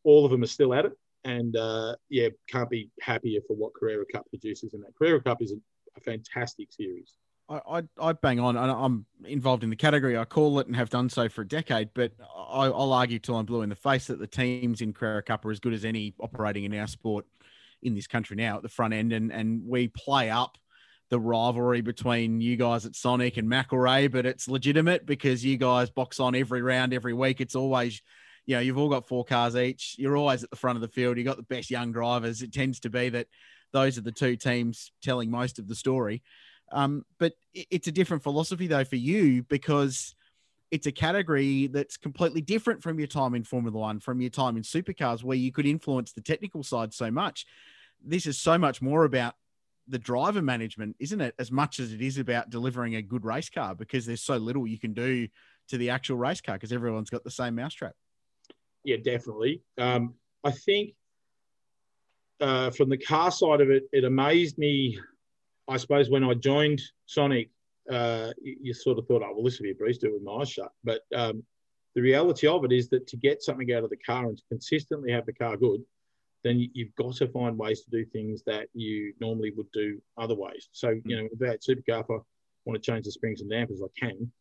all 0.04 0.26
of 0.26 0.32
them 0.32 0.44
are 0.44 0.48
still 0.48 0.74
at 0.74 0.86
it, 0.86 0.94
and 1.24 1.56
uh, 1.56 1.96
yeah, 2.10 2.30
can't 2.50 2.70
be 2.70 2.90
happier 3.02 3.40
for 3.48 3.56
what 3.56 3.74
Carrera 3.74 4.04
Cup 4.12 4.28
produces. 4.30 4.74
And 4.74 4.84
that 4.84 4.96
Carrera 4.98 5.22
Cup 5.22 5.42
is 5.42 5.52
a, 5.54 5.56
a 5.98 6.02
fantastic 6.02 6.72
series. 6.74 7.14
I, 7.48 7.62
I, 7.80 7.84
I 8.00 8.14
bang 8.14 8.40
on. 8.40 8.56
and 8.58 8.70
I'm 8.72 9.06
involved 9.26 9.64
in 9.64 9.72
the 9.72 9.76
category. 9.76 10.16
I 10.16 10.24
call 10.26 10.60
it 10.60 10.68
and 10.68 10.76
have 10.76 10.92
done 10.92 11.10
so 11.10 11.28
for 11.30 11.42
a 11.42 11.48
decade. 11.48 11.90
But 11.96 12.12
I, 12.22 12.66
I'll 12.66 12.94
argue 12.94 13.18
till 13.20 13.38
I'm 13.38 13.46
blue 13.46 13.64
in 13.64 13.70
the 13.70 13.76
face 13.76 14.06
that 14.08 14.20
the 14.20 14.28
teams 14.28 14.82
in 14.82 14.94
Carrera 14.94 15.24
Cup 15.24 15.46
are 15.46 15.52
as 15.52 15.60
good 15.60 15.74
as 15.74 15.84
any 15.84 16.14
operating 16.20 16.64
in 16.66 16.76
our 16.76 16.86
sport 16.88 17.26
in 17.84 17.96
this 17.96 18.08
country 18.08 18.36
now 18.36 18.58
at 18.58 18.64
the 18.64 18.70
front 18.70 18.94
end, 18.94 19.14
and 19.14 19.32
and 19.32 19.62
we 19.66 19.88
play 19.88 20.30
up 20.30 20.58
the 21.10 21.20
rivalry 21.20 21.82
between 21.82 22.40
you 22.40 22.56
guys 22.56 22.86
at 22.86 22.96
Sonic 22.96 23.38
and 23.38 23.50
McElrea, 23.50 24.12
but 24.12 24.26
it's 24.26 24.48
legitimate 24.48 25.06
because 25.06 25.44
you 25.44 25.58
guys 25.58 25.90
box 25.90 26.20
on 26.20 26.36
every 26.36 26.62
round, 26.62 26.94
every 26.94 27.14
week. 27.14 27.42
It's 27.42 27.56
always, 27.56 28.02
you 28.46 28.56
know, 28.56 28.62
you've 28.62 28.78
all 28.78 28.90
got 28.90 29.08
four 29.08 29.26
cars 29.26 29.56
each. 29.56 29.96
You're 29.98 30.18
always 30.18 30.44
at 30.44 30.52
the 30.52 30.56
front 30.56 30.78
of 30.78 30.82
the 30.82 30.88
field. 30.88 31.18
You've 31.18 31.26
got 31.26 31.38
the 31.38 31.44
best 31.44 31.72
young 31.72 31.92
drivers. 31.92 32.42
It 32.44 32.54
tends 32.54 32.80
to 32.82 32.90
be 32.90 33.10
that 33.10 33.28
those 33.74 33.98
are 33.98 34.02
the 34.02 34.12
two 34.12 34.36
teams 34.36 34.92
telling 35.02 35.32
most 35.32 35.58
of 35.58 35.68
the 35.68 35.76
story. 35.76 36.22
Um, 36.72 37.04
but 37.18 37.34
it's 37.54 37.88
a 37.88 37.92
different 37.92 38.22
philosophy 38.22 38.68
though 38.68 38.84
for 38.84 38.96
you 38.96 39.42
because 39.44 40.16
it's 40.72 40.88
a 40.88 40.92
category 40.92 41.68
that's 41.68 41.98
completely 41.98 42.42
different 42.42 42.84
from 42.84 43.00
your 43.00 43.08
time 43.08 43.34
in 43.36 43.44
Formula 43.44 43.78
One, 43.78 44.00
from 44.00 44.22
your 44.22 44.30
time 44.30 44.58
in 44.58 44.64
supercars, 44.64 45.24
where 45.24 45.38
you 45.38 45.52
could 45.52 45.66
influence 45.66 46.12
the 46.12 46.22
technical 46.22 46.64
side 46.64 46.94
so 46.94 47.10
much. 47.10 47.46
This 48.04 48.26
is 48.26 48.40
so 48.40 48.58
much 48.58 48.82
more 48.82 49.04
about 49.04 49.36
the 49.88 50.00
driver 50.00 50.42
management, 50.42 50.96
isn't 51.00 51.20
it? 51.20 51.34
As 51.40 51.52
much 51.52 51.80
as 51.80 51.92
it 51.92 52.02
is 52.02 52.18
about 52.18 52.50
delivering 52.50 52.96
a 52.96 53.02
good 53.02 53.26
race 53.26 53.50
car, 53.50 53.74
because 53.74 54.06
there's 54.06 54.22
so 54.22 54.38
little 54.38 54.68
you 54.68 54.80
can 54.80 54.94
do 54.94 55.28
to 55.70 55.78
the 55.78 55.90
actual 55.90 56.18
race 56.18 56.42
car 56.42 56.56
because 56.56 56.72
everyone's 56.72 57.10
got 57.10 57.24
the 57.24 57.32
same 57.32 57.56
mousetrap. 57.56 57.94
Yeah, 58.84 58.98
definitely. 58.98 59.62
Um, 59.78 60.14
I 60.44 60.52
think 60.52 60.94
uh, 62.40 62.72
from 62.72 62.90
the 62.90 62.98
car 62.98 63.32
side 63.32 63.62
of 63.62 63.70
it, 63.70 63.84
it 63.92 64.04
amazed 64.04 64.58
me. 64.58 65.00
I 65.68 65.78
suppose 65.78 66.10
when 66.10 66.24
I 66.24 66.34
joined 66.36 66.82
Sonic, 67.06 67.50
uh, 67.90 68.32
you, 68.42 68.74
sort 68.74 69.00
of 69.00 69.08
thought, 69.08 69.24
"Oh, 69.24 69.34
well, 69.34 69.44
this 69.44 69.60
would 69.60 69.64
be 69.66 69.72
a 69.72 69.76
breeze 69.76 69.98
do 69.98 70.08
it 70.08 70.14
with 70.14 70.24
my 70.24 70.34
eyes 70.34 70.50
shut." 70.50 70.72
But 70.84 71.02
um, 71.16 71.44
the 71.96 72.02
reality 72.02 72.48
of 72.48 72.64
it 72.66 72.72
is 72.72 72.90
that 72.90 73.08
to 73.08 73.18
get 73.18 73.42
something 73.42 73.74
out 73.74 73.84
of 73.84 73.90
the 73.90 73.98
car 73.98 74.28
and 74.28 74.38
to 74.38 74.44
consistently 74.50 75.12
have 75.12 75.26
the 75.26 75.34
car 75.34 75.58
good, 75.58 75.84
then 76.44 76.60
you, 76.60 76.70
you've 76.74 76.96
got 76.96 77.16
to 77.16 77.28
find 77.28 77.58
ways 77.58 77.82
to 77.82 77.90
do 77.90 78.06
things 78.06 78.44
that 78.46 78.68
you 78.74 79.14
normally 79.20 79.52
would 79.52 79.72
do 79.72 80.02
other 80.18 80.36
ways. 80.36 80.70
So, 80.72 81.00
you 81.06 81.18
know, 81.18 81.28
about 81.34 81.62
supercar, 81.62 82.02
if 82.02 82.10
I 82.10 82.18
want 82.66 82.82
to 82.82 82.92
change 82.92 83.06
the 83.06 83.12
springs 83.12 83.42
and 83.42 83.50
dampers, 83.50 83.82
I 83.82 84.00
can. 84.00 84.32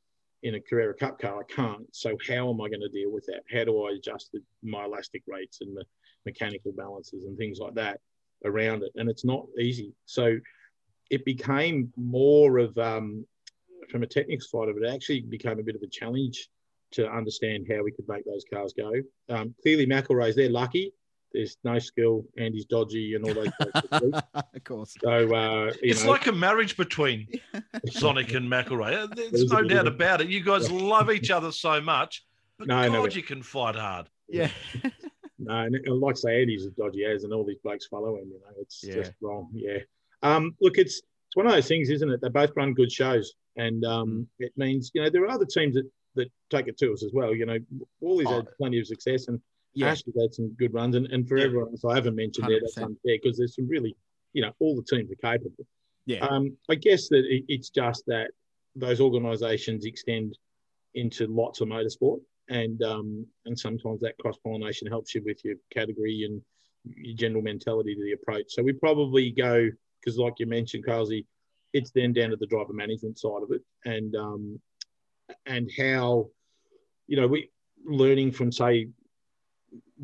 In 0.44 0.54
a 0.54 0.60
Carrera 0.60 0.94
Cup 0.94 1.18
car, 1.18 1.40
I 1.40 1.52
can't. 1.52 1.84
So, 1.92 2.16
how 2.28 2.48
am 2.48 2.60
I 2.60 2.68
going 2.68 2.80
to 2.80 2.88
deal 2.88 3.10
with 3.10 3.26
that? 3.26 3.42
How 3.52 3.64
do 3.64 3.86
I 3.86 3.92
adjust 3.92 4.30
the, 4.32 4.40
my 4.62 4.84
elastic 4.84 5.22
rates 5.26 5.62
and 5.62 5.76
the 5.76 5.84
mechanical 6.24 6.70
balances 6.70 7.24
and 7.24 7.36
things 7.36 7.58
like 7.58 7.74
that 7.74 7.98
around 8.44 8.84
it? 8.84 8.92
And 8.94 9.10
it's 9.10 9.24
not 9.24 9.46
easy. 9.58 9.94
So, 10.06 10.38
it 11.10 11.24
became 11.24 11.92
more 11.96 12.58
of, 12.58 12.78
um, 12.78 13.26
from 13.90 14.02
a 14.02 14.06
technical 14.06 14.46
side 14.46 14.68
of 14.68 14.76
it, 14.76 14.82
it 14.84 14.92
actually 14.92 15.20
became 15.22 15.58
a 15.58 15.62
bit 15.62 15.76
of 15.76 15.82
a 15.82 15.86
challenge 15.88 16.48
to 16.92 17.10
understand 17.10 17.66
how 17.70 17.82
we 17.82 17.92
could 17.92 18.08
make 18.08 18.24
those 18.24 18.44
cars 18.52 18.72
go. 18.76 18.90
Um, 19.28 19.54
clearly, 19.62 19.86
McElrea's 19.86 20.36
they're 20.36 20.48
lucky. 20.50 20.92
There's 21.34 21.58
no 21.62 21.78
skill. 21.78 22.24
Andy's 22.38 22.64
dodgy 22.64 23.14
and 23.14 23.24
all 23.24 23.34
those. 23.34 23.50
guys. 23.60 24.22
of 24.34 24.64
course. 24.64 24.94
so 25.02 25.10
uh, 25.10 25.64
you 25.82 25.90
It's 25.90 26.04
know, 26.04 26.10
like 26.10 26.26
a 26.26 26.32
marriage 26.32 26.76
between 26.78 27.28
Sonic 27.90 28.32
and 28.32 28.50
McElroy. 28.50 29.14
There's 29.14 29.30
There's 29.32 29.50
no 29.52 29.62
doubt 29.62 29.86
of 29.86 29.94
about 29.94 30.22
it. 30.22 30.28
You 30.28 30.40
guys 30.42 30.70
love 30.70 31.10
each 31.10 31.30
other 31.30 31.52
so 31.52 31.80
much, 31.82 32.24
but 32.58 32.66
No, 32.68 32.82
no, 32.86 32.92
God, 33.02 33.08
we- 33.10 33.16
you 33.16 33.22
can 33.22 33.42
fight 33.42 33.76
hard. 33.76 34.08
Yeah. 34.26 34.50
no, 35.38 35.54
and 35.60 35.74
and 35.74 36.00
like 36.00 36.16
I 36.16 36.18
say, 36.18 36.40
Andy's 36.40 36.64
as 36.64 36.72
dodgy 36.72 37.04
as, 37.04 37.24
and 37.24 37.32
all 37.34 37.44
these 37.44 37.58
blokes 37.62 37.86
follow 37.86 38.16
him. 38.16 38.28
You 38.32 38.40
know, 38.40 38.54
it's 38.60 38.82
Yeah. 38.82 38.94
just 38.94 39.12
wrong. 39.20 39.50
Yeah. 39.52 39.78
Um, 40.22 40.56
look, 40.62 40.78
it's 40.78 41.02
it's 41.28 41.36
one 41.36 41.46
of 41.46 41.52
those 41.52 41.68
things, 41.68 41.90
isn't 41.90 42.10
it? 42.10 42.20
They 42.22 42.30
both 42.30 42.52
run 42.56 42.72
good 42.72 42.90
shows, 42.90 43.34
and 43.56 43.84
um, 43.84 44.26
it 44.38 44.52
means 44.56 44.90
you 44.94 45.02
know 45.02 45.10
there 45.10 45.22
are 45.24 45.30
other 45.30 45.44
teams 45.44 45.74
that 45.74 45.84
that 46.14 46.30
take 46.50 46.68
it 46.68 46.78
to 46.78 46.92
us 46.92 47.04
as 47.04 47.12
well. 47.12 47.34
You 47.34 47.44
know, 47.46 47.58
Wally's 48.00 48.28
Oh. 48.28 48.36
had 48.36 48.46
plenty 48.56 48.80
of 48.80 48.86
success, 48.86 49.28
and 49.28 49.40
Yeah. 49.74 49.88
Ashley's 49.90 50.16
had 50.18 50.34
some 50.34 50.48
good 50.58 50.72
runs, 50.72 50.96
and, 50.96 51.06
and 51.08 51.28
for 51.28 51.36
Yeah. 51.36 51.44
everyone 51.44 51.68
else 51.68 51.84
I 51.84 51.94
haven't 51.94 52.16
mentioned 52.16 52.48
there, 52.48 52.60
that's 52.60 52.78
unfair 52.78 53.18
because 53.22 53.36
there's 53.36 53.54
some 53.54 53.68
really, 53.68 53.94
you 54.32 54.40
know, 54.42 54.52
all 54.58 54.74
the 54.74 54.82
teams 54.82 55.12
are 55.12 55.16
capable. 55.16 55.66
Yeah. 56.06 56.26
Um, 56.26 56.56
I 56.70 56.74
guess 56.76 57.08
that 57.10 57.24
it, 57.26 57.44
it's 57.48 57.68
just 57.68 58.06
that 58.06 58.30
those 58.74 59.00
organisations 59.00 59.84
extend 59.84 60.38
into 60.94 61.26
lots 61.26 61.60
of 61.60 61.68
motorsport, 61.68 62.20
and 62.48 62.82
um, 62.82 63.26
and 63.44 63.56
sometimes 63.58 64.00
that 64.00 64.16
cross 64.18 64.38
pollination 64.38 64.88
helps 64.88 65.14
you 65.14 65.22
with 65.26 65.44
your 65.44 65.56
category 65.70 66.22
and 66.24 66.40
your 66.96 67.14
general 67.16 67.42
mentality 67.42 67.94
to 67.94 68.02
the 68.02 68.12
approach. 68.12 68.46
So 68.48 68.62
we 68.62 68.72
probably 68.72 69.30
go 69.30 69.68
because, 70.00 70.18
like 70.18 70.34
you 70.38 70.46
mentioned, 70.46 70.84
Carlsy, 70.86 71.26
it's 71.72 71.90
then 71.90 72.12
down 72.12 72.30
to 72.30 72.36
the 72.36 72.46
driver 72.46 72.72
management 72.72 73.18
side 73.18 73.42
of 73.42 73.50
it, 73.50 73.62
and 73.84 74.14
um, 74.16 74.60
and 75.46 75.70
how 75.78 76.28
you 77.06 77.20
know 77.20 77.26
we 77.26 77.50
learning 77.84 78.32
from 78.32 78.50
say 78.50 78.88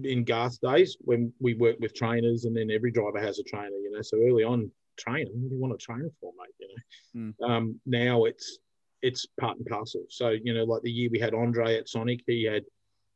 in 0.03 0.25
Garth's 0.25 0.59
days 0.59 0.97
when 1.01 1.33
we 1.41 1.55
worked 1.55 1.81
with 1.81 1.95
trainers, 1.95 2.45
and 2.45 2.57
then 2.57 2.71
every 2.71 2.91
driver 2.91 3.21
has 3.21 3.39
a 3.39 3.45
trainer, 3.45 3.77
you 3.83 3.91
know. 3.93 4.03
So 4.03 4.19
early 4.19 4.45
on, 4.45 4.71
trainer, 4.99 5.31
what 5.33 5.49
do 5.49 5.55
you 5.55 5.61
want 5.61 5.75
a 5.75 5.79
trainer 5.79 6.11
for, 6.21 6.33
mate? 6.39 6.55
You 6.59 6.69
know. 6.69 7.47
Um, 7.47 7.81
now 7.87 8.25
it's 8.25 8.59
it's 9.03 9.27
part 9.39 9.59
and 9.59 9.67
parcel. 9.67 10.03
So 10.09 10.31
you 10.31 10.55
know, 10.55 10.65
like 10.65 10.83
the 10.83 10.91
year 10.91 11.11
we 11.11 11.19
had 11.19 11.35
Andre 11.35 11.77
at 11.77 11.89
Sonic, 11.89 12.21
he 12.27 12.45
had 12.45 12.65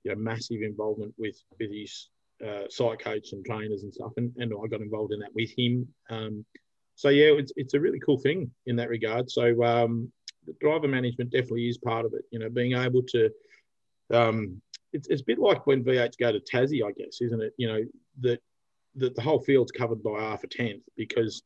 you 0.04 0.12
know 0.12 0.20
massive 0.20 0.62
involvement 0.62 1.14
with 1.18 1.36
with 1.58 1.72
his 1.72 2.10
uh, 2.46 2.68
site 2.68 3.00
coach 3.00 3.32
and 3.32 3.44
trainers 3.44 3.82
and 3.82 3.92
stuff, 3.92 4.12
and, 4.16 4.32
and 4.36 4.52
I 4.52 4.66
got 4.68 4.80
involved 4.80 5.12
in 5.12 5.20
that 5.20 5.34
with 5.34 5.50
him. 5.56 5.88
Um, 6.10 6.44
so 6.98 7.10
yeah, 7.10 7.26
it's 7.26 7.52
it's 7.54 7.74
a 7.74 7.80
really 7.80 8.00
cool 8.00 8.18
thing 8.18 8.50
in 8.66 8.74
that 8.74 8.88
regard. 8.88 9.30
So 9.30 9.62
um, 9.62 10.10
the 10.48 10.54
driver 10.60 10.88
management 10.88 11.30
definitely 11.30 11.68
is 11.68 11.78
part 11.78 12.04
of 12.04 12.12
it. 12.12 12.22
You 12.32 12.40
know, 12.40 12.50
being 12.50 12.74
able 12.74 13.04
to 13.04 13.30
um, 14.12 14.60
it's, 14.92 15.06
it's 15.06 15.22
a 15.22 15.24
bit 15.24 15.38
like 15.38 15.64
when 15.64 15.84
V8s 15.84 16.18
go 16.18 16.32
to 16.32 16.40
Tassie, 16.40 16.84
I 16.84 16.90
guess, 16.90 17.20
isn't 17.20 17.40
it? 17.40 17.52
You 17.56 17.68
know, 17.68 17.84
that 18.22 18.40
that 18.96 19.14
the 19.14 19.22
whole 19.22 19.38
field's 19.38 19.70
covered 19.70 20.02
by 20.02 20.20
half 20.20 20.42
a 20.42 20.48
tenth 20.48 20.82
because 20.96 21.44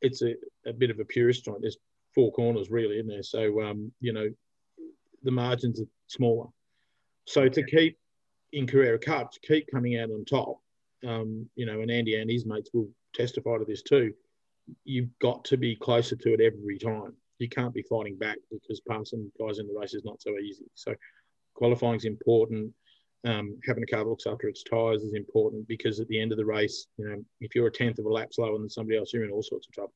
it's 0.00 0.22
a, 0.22 0.36
a 0.66 0.72
bit 0.72 0.88
of 0.88 0.98
a 0.98 1.04
purist 1.04 1.44
joint. 1.44 1.58
There's 1.60 1.76
four 2.14 2.32
corners 2.32 2.70
really 2.70 2.98
in 2.98 3.06
there, 3.06 3.22
so 3.22 3.60
um, 3.60 3.92
you 4.00 4.14
know 4.14 4.30
the 5.22 5.30
margins 5.30 5.82
are 5.82 5.88
smaller. 6.06 6.46
So 7.26 7.46
to 7.46 7.62
keep 7.62 7.98
in 8.54 8.66
Carrera 8.66 8.98
Cup, 8.98 9.32
to 9.32 9.40
keep 9.40 9.68
coming 9.70 9.98
out 9.98 10.08
on 10.08 10.24
top, 10.24 10.60
um, 11.06 11.46
you 11.56 11.66
know, 11.66 11.82
and 11.82 11.90
Andy 11.90 12.18
and 12.18 12.30
his 12.30 12.46
mates 12.46 12.70
will 12.72 12.88
testify 13.14 13.58
to 13.58 13.66
this 13.66 13.82
too. 13.82 14.14
You've 14.84 15.10
got 15.20 15.44
to 15.46 15.56
be 15.56 15.76
closer 15.76 16.16
to 16.16 16.34
it 16.34 16.40
every 16.40 16.78
time. 16.78 17.14
You 17.38 17.48
can't 17.48 17.74
be 17.74 17.82
fighting 17.82 18.16
back 18.16 18.38
because 18.50 18.80
passing 18.88 19.30
guys 19.38 19.58
in 19.58 19.66
the 19.66 19.78
race 19.78 19.94
is 19.94 20.04
not 20.04 20.22
so 20.22 20.38
easy. 20.38 20.64
So 20.74 20.94
qualifying 21.54 21.96
is 21.96 22.04
important. 22.04 22.72
Um, 23.26 23.58
having 23.66 23.82
a 23.82 23.86
car 23.86 24.04
that 24.04 24.10
looks 24.10 24.26
after 24.26 24.48
its 24.48 24.62
tyres 24.62 25.02
is 25.02 25.14
important 25.14 25.66
because 25.66 25.98
at 25.98 26.08
the 26.08 26.20
end 26.20 26.32
of 26.32 26.38
the 26.38 26.44
race, 26.44 26.86
you 26.98 27.08
know, 27.08 27.24
if 27.40 27.54
you're 27.54 27.66
a 27.66 27.72
tenth 27.72 27.98
of 27.98 28.04
a 28.04 28.08
lap 28.08 28.28
slower 28.32 28.58
than 28.58 28.68
somebody 28.68 28.98
else, 28.98 29.12
you're 29.12 29.24
in 29.24 29.30
all 29.30 29.42
sorts 29.42 29.66
of 29.66 29.74
trouble. 29.74 29.94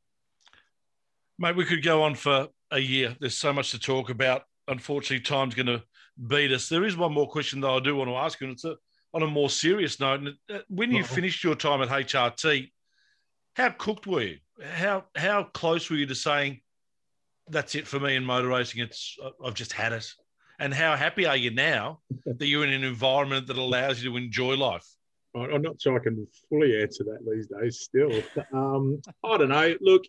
Mate, 1.38 1.56
we 1.56 1.64
could 1.64 1.84
go 1.84 2.02
on 2.02 2.14
for 2.14 2.48
a 2.70 2.78
year. 2.78 3.16
There's 3.20 3.38
so 3.38 3.52
much 3.52 3.70
to 3.70 3.78
talk 3.78 4.10
about. 4.10 4.42
Unfortunately, 4.66 5.20
time's 5.20 5.54
going 5.54 5.66
to 5.66 5.82
beat 6.26 6.52
us. 6.52 6.68
There 6.68 6.84
is 6.84 6.96
one 6.96 7.12
more 7.12 7.28
question 7.28 7.60
that 7.60 7.68
I 7.68 7.80
do 7.80 7.94
want 7.94 8.10
to 8.10 8.16
ask 8.16 8.40
you, 8.40 8.48
and 8.48 8.54
it's 8.54 8.64
a, 8.64 8.76
on 9.14 9.22
a 9.22 9.26
more 9.26 9.48
serious 9.48 10.00
note. 10.00 10.22
Uh, 10.52 10.58
when 10.68 10.90
you 10.90 11.04
finished 11.04 11.44
your 11.44 11.54
time 11.54 11.80
at 11.82 11.88
HRT, 11.88 12.70
how 13.54 13.70
cooked 13.70 14.06
were 14.06 14.22
you? 14.22 14.38
How 14.62 15.04
how 15.14 15.44
close 15.44 15.88
were 15.88 15.96
you 15.96 16.06
to 16.06 16.14
saying 16.14 16.60
that's 17.48 17.74
it 17.74 17.86
for 17.86 18.00
me 18.00 18.16
in 18.16 18.24
motor 18.24 18.48
racing? 18.48 18.82
It's 18.82 19.16
I've 19.44 19.54
just 19.54 19.72
had 19.72 19.92
it. 19.92 20.06
And 20.60 20.74
how 20.74 20.96
happy 20.96 21.24
are 21.26 21.36
you 21.36 21.52
now 21.52 22.00
that 22.26 22.46
you're 22.46 22.64
in 22.64 22.72
an 22.72 22.82
environment 22.82 23.46
that 23.46 23.58
allows 23.58 24.02
you 24.02 24.10
to 24.10 24.16
enjoy 24.16 24.56
life? 24.56 24.86
I'm 25.36 25.62
not 25.62 25.80
sure 25.80 25.96
I 25.96 26.02
can 26.02 26.26
fully 26.48 26.80
answer 26.80 27.04
that 27.04 27.24
these 27.30 27.46
days. 27.46 27.80
Still, 27.80 28.10
um, 28.52 29.00
I 29.24 29.36
don't 29.36 29.50
know. 29.50 29.74
Look, 29.80 30.04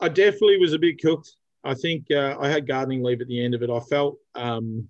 I 0.00 0.08
definitely 0.08 0.58
was 0.58 0.72
a 0.72 0.78
bit 0.78 1.00
cooked. 1.00 1.36
I 1.62 1.74
think 1.74 2.06
uh, 2.10 2.36
I 2.38 2.48
had 2.48 2.66
gardening 2.66 3.02
leave 3.02 3.20
at 3.20 3.28
the 3.28 3.42
end 3.42 3.54
of 3.54 3.62
it. 3.62 3.70
I 3.70 3.80
felt 3.80 4.18
um, 4.34 4.88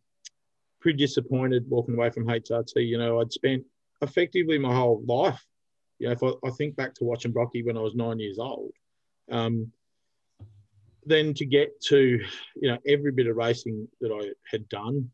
pretty 0.80 0.98
disappointed 0.98 1.68
walking 1.68 1.94
away 1.94 2.10
from 2.10 2.26
HRT. 2.26 2.76
You 2.76 2.98
know, 2.98 3.20
I'd 3.20 3.32
spent 3.32 3.64
effectively 4.00 4.58
my 4.58 4.74
whole 4.74 5.02
life. 5.06 5.44
You 5.98 6.08
know, 6.08 6.12
if 6.12 6.22
I, 6.22 6.32
I 6.46 6.50
think 6.50 6.76
back 6.76 6.94
to 6.94 7.04
watching 7.04 7.32
Brocky 7.32 7.62
when 7.62 7.76
I 7.76 7.80
was 7.80 7.94
nine 7.94 8.18
years 8.18 8.38
old, 8.38 8.72
um, 9.30 9.70
then 11.06 11.34
to 11.34 11.44
get 11.44 11.80
to 11.82 11.98
you 12.56 12.68
know 12.68 12.78
every 12.86 13.12
bit 13.12 13.26
of 13.26 13.36
racing 13.36 13.88
that 14.00 14.10
I 14.10 14.32
had 14.50 14.68
done, 14.68 15.10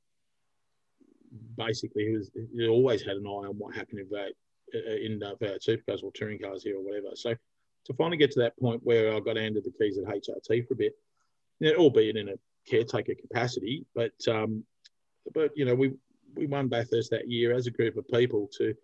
basically, 1.57 2.07
he 2.07 2.17
was 2.17 2.31
he 2.35 2.69
always 2.69 3.03
had 3.03 3.17
an 3.17 3.27
eye 3.27 3.49
on 3.49 3.59
what 3.59 3.75
happened 3.75 4.01
in 4.01 4.09
that 4.11 4.33
uh, 4.75 4.97
in 4.97 5.23
uh, 5.23 5.35
supercars 5.59 6.03
or 6.03 6.13
touring 6.13 6.39
cars 6.39 6.63
here 6.63 6.77
or 6.77 6.83
whatever. 6.83 7.09
So 7.15 7.35
to 7.87 7.95
finally 7.95 8.17
get 8.17 8.31
to 8.33 8.41
that 8.41 8.59
point 8.59 8.81
where 8.85 9.15
I 9.15 9.21
got 9.21 9.37
handed 9.37 9.65
the 9.65 9.73
keys 9.73 9.99
at 9.99 10.05
HRT 10.05 10.67
for 10.67 10.75
a 10.75 10.77
bit, 10.77 10.93
you 11.59 11.73
know, 11.73 11.79
albeit 11.79 12.17
in 12.17 12.29
a 12.29 12.35
caretaker 12.69 13.15
capacity, 13.15 13.85
but 13.95 14.13
um, 14.29 14.65
but 15.35 15.51
you 15.57 15.65
know 15.65 15.75
we 15.75 15.93
we 16.35 16.47
won 16.47 16.69
Bathurst 16.69 17.11
that 17.11 17.29
year 17.29 17.55
as 17.55 17.67
a 17.67 17.71
group 17.71 17.97
of 17.97 18.07
people 18.09 18.49
to 18.59 18.75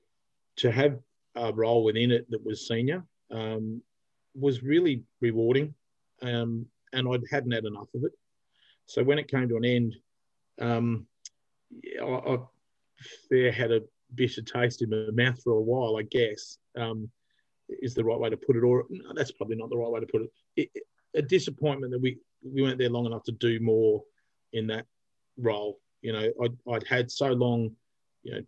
to 0.56 0.70
have 0.70 0.98
a 1.36 1.52
role 1.52 1.84
within 1.84 2.10
it 2.10 2.28
that 2.30 2.44
was 2.44 2.66
senior 2.66 3.04
um, 3.30 3.82
was 4.34 4.62
really 4.62 5.02
rewarding, 5.20 5.74
um, 6.22 6.66
and 6.92 7.08
I 7.08 7.18
hadn't 7.30 7.52
had 7.52 7.64
enough 7.64 7.88
of 7.94 8.04
it. 8.04 8.12
So 8.86 9.02
when 9.02 9.18
it 9.18 9.28
came 9.28 9.48
to 9.48 9.56
an 9.56 9.64
end, 9.64 9.96
um, 10.60 11.06
I, 12.02 12.04
I 12.04 12.38
fair 13.28 13.52
had 13.52 13.72
a 13.72 13.82
bitter 14.14 14.42
taste 14.42 14.82
in 14.82 14.90
my 14.90 15.10
mouth 15.24 15.42
for 15.42 15.52
a 15.52 15.60
while, 15.60 15.96
I 15.96 16.02
guess. 16.02 16.58
Um, 16.76 17.10
is 17.68 17.94
the 17.94 18.04
right 18.04 18.18
way 18.18 18.30
to 18.30 18.36
put 18.36 18.56
it, 18.56 18.62
or 18.62 18.84
no, 18.90 19.12
that's 19.14 19.32
probably 19.32 19.56
not 19.56 19.70
the 19.70 19.76
right 19.76 19.90
way 19.90 20.00
to 20.00 20.06
put 20.06 20.22
it. 20.22 20.70
it. 20.74 20.82
A 21.14 21.22
disappointment 21.22 21.92
that 21.92 22.00
we 22.00 22.18
we 22.42 22.62
weren't 22.62 22.78
there 22.78 22.90
long 22.90 23.06
enough 23.06 23.24
to 23.24 23.32
do 23.32 23.58
more 23.60 24.02
in 24.52 24.66
that 24.68 24.86
role. 25.36 25.80
You 26.02 26.12
know, 26.12 26.30
I'd, 26.42 26.56
I'd 26.70 26.86
had 26.86 27.10
so 27.10 27.28
long, 27.28 27.72
you 28.22 28.32
know, 28.32 28.42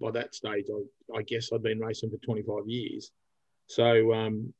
by 0.00 0.10
that 0.12 0.34
stage, 0.34 0.66
I, 0.70 1.18
I 1.18 1.22
guess 1.22 1.50
I'd 1.52 1.62
been 1.62 1.80
racing 1.80 2.10
for 2.10 2.16
25 2.18 2.66
years. 2.66 3.10
So 3.66 4.12
um, 4.14 4.52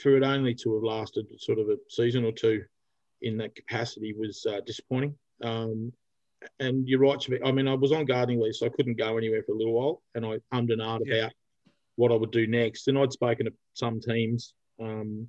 for 0.00 0.16
it 0.16 0.22
only 0.22 0.54
to 0.54 0.74
have 0.74 0.82
lasted 0.82 1.26
sort 1.38 1.58
of 1.58 1.68
a 1.68 1.76
season 1.88 2.24
or 2.24 2.32
two 2.32 2.64
in 3.22 3.36
that 3.38 3.54
capacity 3.54 4.14
was 4.14 4.46
uh, 4.48 4.60
disappointing. 4.66 5.14
Um, 5.42 5.92
and 6.58 6.88
you're 6.88 7.00
right, 7.00 7.24
I 7.44 7.52
mean, 7.52 7.68
I 7.68 7.74
was 7.74 7.92
on 7.92 8.04
gardening 8.04 8.40
leave, 8.40 8.56
so 8.56 8.66
I 8.66 8.70
couldn't 8.70 8.98
go 8.98 9.16
anywhere 9.16 9.42
for 9.44 9.52
a 9.52 9.56
little 9.56 9.74
while, 9.74 10.02
and 10.14 10.26
I 10.26 10.38
hummed 10.52 10.70
and 10.70 10.80
ahed 10.80 11.02
yeah. 11.06 11.16
about 11.16 11.32
what 11.96 12.10
I 12.10 12.16
would 12.16 12.32
do 12.32 12.46
next. 12.46 12.88
And 12.88 12.98
I'd 12.98 13.12
spoken 13.12 13.46
to 13.46 13.52
some 13.74 14.00
teams, 14.00 14.54
um, 14.80 15.28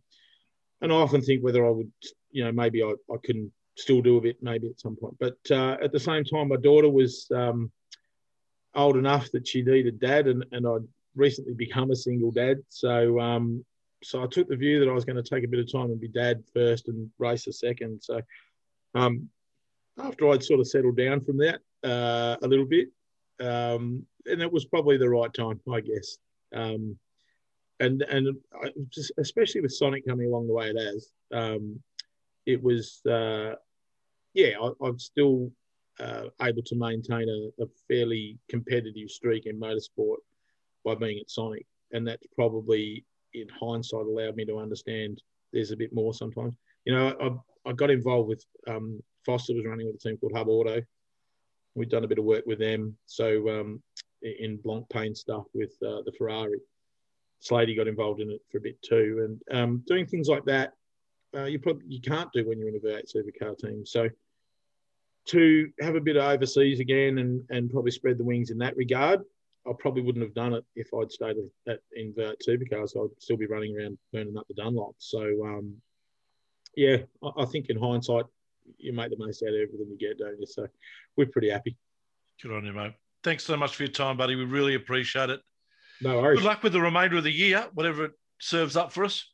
and 0.81 0.91
I 0.91 0.95
often 0.95 1.21
think 1.21 1.43
whether 1.43 1.65
I 1.65 1.69
would, 1.69 1.91
you 2.31 2.43
know, 2.43 2.51
maybe 2.51 2.81
I, 2.81 2.93
I 3.11 3.17
can 3.23 3.51
still 3.77 4.01
do 4.01 4.17
a 4.17 4.21
bit, 4.21 4.37
maybe 4.41 4.67
at 4.67 4.79
some 4.79 4.95
point. 4.95 5.15
But 5.19 5.37
uh, 5.51 5.77
at 5.83 5.91
the 5.91 5.99
same 5.99 6.23
time, 6.23 6.49
my 6.49 6.57
daughter 6.57 6.89
was 6.89 7.27
um, 7.35 7.71
old 8.75 8.97
enough 8.97 9.31
that 9.31 9.47
she 9.47 9.61
needed 9.61 9.99
dad, 9.99 10.27
and, 10.27 10.45
and 10.51 10.67
I'd 10.67 10.87
recently 11.15 11.53
become 11.53 11.91
a 11.91 11.95
single 11.95 12.31
dad. 12.31 12.57
So 12.69 13.19
um, 13.19 13.63
so 14.03 14.23
I 14.23 14.27
took 14.27 14.47
the 14.47 14.55
view 14.55 14.79
that 14.79 14.89
I 14.89 14.93
was 14.93 15.05
going 15.05 15.21
to 15.21 15.23
take 15.23 15.43
a 15.43 15.47
bit 15.47 15.59
of 15.59 15.71
time 15.71 15.85
and 15.85 15.99
be 15.99 16.07
dad 16.07 16.43
first 16.53 16.87
and 16.87 17.09
race 17.17 17.47
a 17.47 17.53
second. 17.53 18.01
So 18.03 18.21
um, 18.95 19.29
after 19.97 20.29
I'd 20.29 20.43
sort 20.43 20.59
of 20.59 20.67
settled 20.67 20.97
down 20.97 21.21
from 21.21 21.37
that 21.37 21.61
uh, 21.83 22.37
a 22.41 22.47
little 22.47 22.65
bit, 22.65 22.89
um, 23.39 24.05
and 24.25 24.41
it 24.41 24.51
was 24.51 24.65
probably 24.65 24.97
the 24.97 25.09
right 25.09 25.33
time, 25.33 25.59
I 25.71 25.81
guess. 25.81 26.17
Um, 26.53 26.97
and 27.79 28.01
and 28.03 28.37
I, 28.53 28.69
just, 28.89 29.11
especially 29.17 29.61
with 29.61 29.73
Sonic 29.73 30.05
coming 30.07 30.27
along 30.27 30.47
the 30.47 30.53
way 30.53 30.69
it 30.69 30.79
has, 30.79 31.09
um, 31.31 31.81
it 32.45 32.61
was 32.61 33.01
uh, 33.05 33.55
yeah, 34.33 34.55
I, 34.61 34.87
am 34.87 34.99
still 34.99 35.51
uh, 35.99 36.23
able 36.41 36.63
to 36.63 36.75
maintain 36.75 37.27
a, 37.29 37.63
a, 37.63 37.67
fairly 37.87 38.39
competitive 38.49 39.09
streak 39.09 39.45
in 39.45 39.59
motorsport 39.59 40.17
by 40.83 40.95
being 40.95 41.19
at 41.19 41.29
Sonic, 41.29 41.65
and 41.91 42.07
that's 42.07 42.25
probably 42.35 43.05
in 43.33 43.47
hindsight 43.49 44.05
allowed 44.05 44.35
me 44.35 44.45
to 44.45 44.57
understand 44.57 45.21
there's 45.51 45.71
a 45.71 45.77
bit 45.77 45.93
more 45.93 46.13
sometimes. 46.13 46.55
You 46.85 46.95
know, 46.95 47.43
I, 47.65 47.69
I 47.69 47.73
got 47.73 47.91
involved 47.91 48.29
with 48.29 48.43
um, 48.67 49.01
Foster 49.25 49.53
was 49.53 49.65
running 49.65 49.85
with 49.85 49.95
a 49.95 49.99
team 49.99 50.17
called 50.17 50.33
Hub 50.35 50.49
Auto. 50.49 50.81
We'd 51.75 51.89
done 51.89 52.03
a 52.03 52.07
bit 52.07 52.19
of 52.19 52.25
work 52.25 52.45
with 52.45 52.59
them. 52.59 52.97
So 53.05 53.49
um, 53.49 53.81
in 54.23 54.57
Blancpain 54.59 55.15
stuff 55.15 55.45
with 55.53 55.71
uh, 55.85 56.01
the 56.05 56.13
Ferrari. 56.17 56.59
Slady 57.39 57.75
got 57.75 57.87
involved 57.87 58.21
in 58.21 58.31
it 58.31 58.41
for 58.49 58.57
a 58.59 58.61
bit 58.61 58.81
too, 58.81 59.37
and 59.49 59.59
um, 59.59 59.83
doing 59.85 60.05
things 60.05 60.29
like 60.29 60.45
that, 60.45 60.73
uh, 61.35 61.43
you 61.43 61.59
probably 61.59 61.83
you 61.87 61.99
can't 61.99 62.31
do 62.31 62.47
when 62.47 62.57
you're 62.57 62.69
in 62.69 62.75
a 62.75 62.79
V8 62.79 63.13
supercar 63.13 63.57
team. 63.57 63.85
So 63.85 64.07
to 65.25 65.69
have 65.81 65.95
a 65.95 66.01
bit 66.01 66.17
of 66.17 66.23
overseas 66.23 66.79
again 66.79 67.17
and 67.19 67.43
and 67.49 67.71
probably 67.71 67.91
spread 67.91 68.17
the 68.17 68.23
wings 68.23 68.49
in 68.49 68.57
that 68.59 68.75
regard, 68.75 69.21
I 69.67 69.71
probably 69.79 70.01
wouldn't 70.01 70.23
have 70.23 70.33
done 70.33 70.53
it 70.53 70.65
if 70.75 70.87
I'd 70.93 71.11
stayed 71.11 71.37
at, 71.67 71.79
in 71.95 72.13
V8 72.13 72.35
supercars. 72.47 72.97
I'd 72.97 73.21
still 73.21 73.37
be 73.37 73.47
running 73.47 73.77
around 73.77 73.97
burning 74.11 74.37
up 74.37 74.47
the 74.47 74.55
Dunlop. 74.55 74.95
So 74.99 75.21
um, 75.45 75.75
yeah, 76.75 76.97
I, 77.23 77.43
I 77.43 77.45
think 77.45 77.67
in 77.69 77.77
hindsight, 77.77 78.25
you 78.77 78.93
make 78.93 79.09
the 79.09 79.17
most 79.17 79.43
out 79.43 79.49
of 79.49 79.55
everything 79.55 79.87
you 79.89 79.97
get, 79.97 80.17
don't 80.17 80.39
you? 80.39 80.45
So 80.45 80.67
we're 81.15 81.27
pretty 81.27 81.49
happy. 81.49 81.77
Good 82.41 82.51
on 82.51 82.65
you, 82.65 82.73
mate 82.73 82.93
thanks 83.23 83.43
so 83.43 83.57
much 83.57 83.75
for 83.75 83.83
your 83.83 83.91
time, 83.91 84.17
buddy. 84.17 84.35
We 84.35 84.45
really 84.45 84.75
appreciate 84.75 85.29
it. 85.29 85.41
No 86.01 86.21
worries. 86.21 86.39
Good 86.39 86.45
luck 86.45 86.63
with 86.63 86.73
the 86.73 86.81
remainder 86.81 87.17
of 87.17 87.23
the 87.23 87.31
year, 87.31 87.67
whatever 87.73 88.05
it 88.05 88.11
serves 88.39 88.75
up 88.75 88.91
for 88.91 89.05
us. 89.05 89.25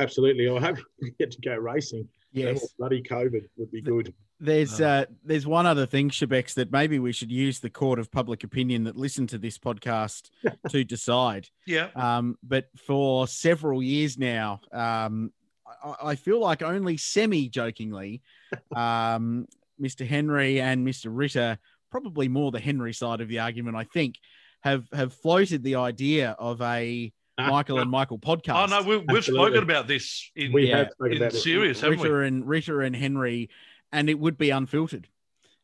Absolutely. 0.00 0.48
I 0.48 0.60
hope 0.60 0.78
we 1.00 1.12
get 1.18 1.30
to 1.32 1.40
go 1.40 1.56
racing. 1.56 2.08
Yes. 2.32 2.66
Bloody 2.78 3.02
COVID 3.02 3.48
would 3.56 3.70
be 3.70 3.80
good. 3.80 4.12
There's 4.40 4.80
uh, 4.80 5.06
there's 5.24 5.46
one 5.46 5.66
other 5.66 5.84
thing, 5.84 6.10
Shebex, 6.10 6.54
that 6.54 6.70
maybe 6.70 6.98
we 6.98 7.12
should 7.12 7.32
use 7.32 7.58
the 7.58 7.70
court 7.70 7.98
of 7.98 8.12
public 8.12 8.44
opinion 8.44 8.84
that 8.84 8.96
listen 8.96 9.26
to 9.28 9.38
this 9.38 9.58
podcast 9.58 10.30
to 10.68 10.84
decide. 10.84 11.48
Yeah. 11.66 11.88
Um, 11.96 12.38
but 12.42 12.68
for 12.76 13.26
several 13.26 13.82
years 13.82 14.16
now, 14.16 14.60
um, 14.72 15.32
I, 15.82 15.94
I 16.02 16.14
feel 16.14 16.40
like 16.40 16.62
only 16.62 16.96
semi 16.96 17.48
jokingly, 17.48 18.22
um, 18.76 19.48
Mr. 19.80 20.06
Henry 20.06 20.60
and 20.60 20.86
Mr. 20.86 21.06
Ritter 21.08 21.58
probably 21.90 22.28
more 22.28 22.50
the 22.50 22.60
Henry 22.60 22.92
side 22.92 23.20
of 23.20 23.28
the 23.28 23.40
argument, 23.40 23.76
I 23.76 23.84
think, 23.84 24.16
have 24.60 24.86
have 24.92 25.12
floated 25.14 25.62
the 25.62 25.76
idea 25.76 26.36
of 26.38 26.60
a 26.60 27.12
Michael 27.38 27.78
and 27.78 27.90
Michael 27.90 28.18
podcast. 28.18 28.64
Oh 28.64 28.66
no, 28.66 28.82
we've, 28.82 29.04
we've 29.08 29.24
spoken 29.24 29.62
about 29.62 29.86
this 29.86 30.30
in, 30.34 30.52
we 30.52 30.68
yeah, 30.68 30.76
have 30.78 30.88
in 31.10 31.30
serious, 31.30 31.80
haven't 31.80 32.00
Ritter 32.00 32.20
we? 32.20 32.26
and 32.26 32.46
Ritter 32.46 32.82
and 32.82 32.94
Henry, 32.94 33.50
and 33.92 34.08
it 34.10 34.18
would 34.18 34.38
be 34.38 34.50
unfiltered. 34.50 35.08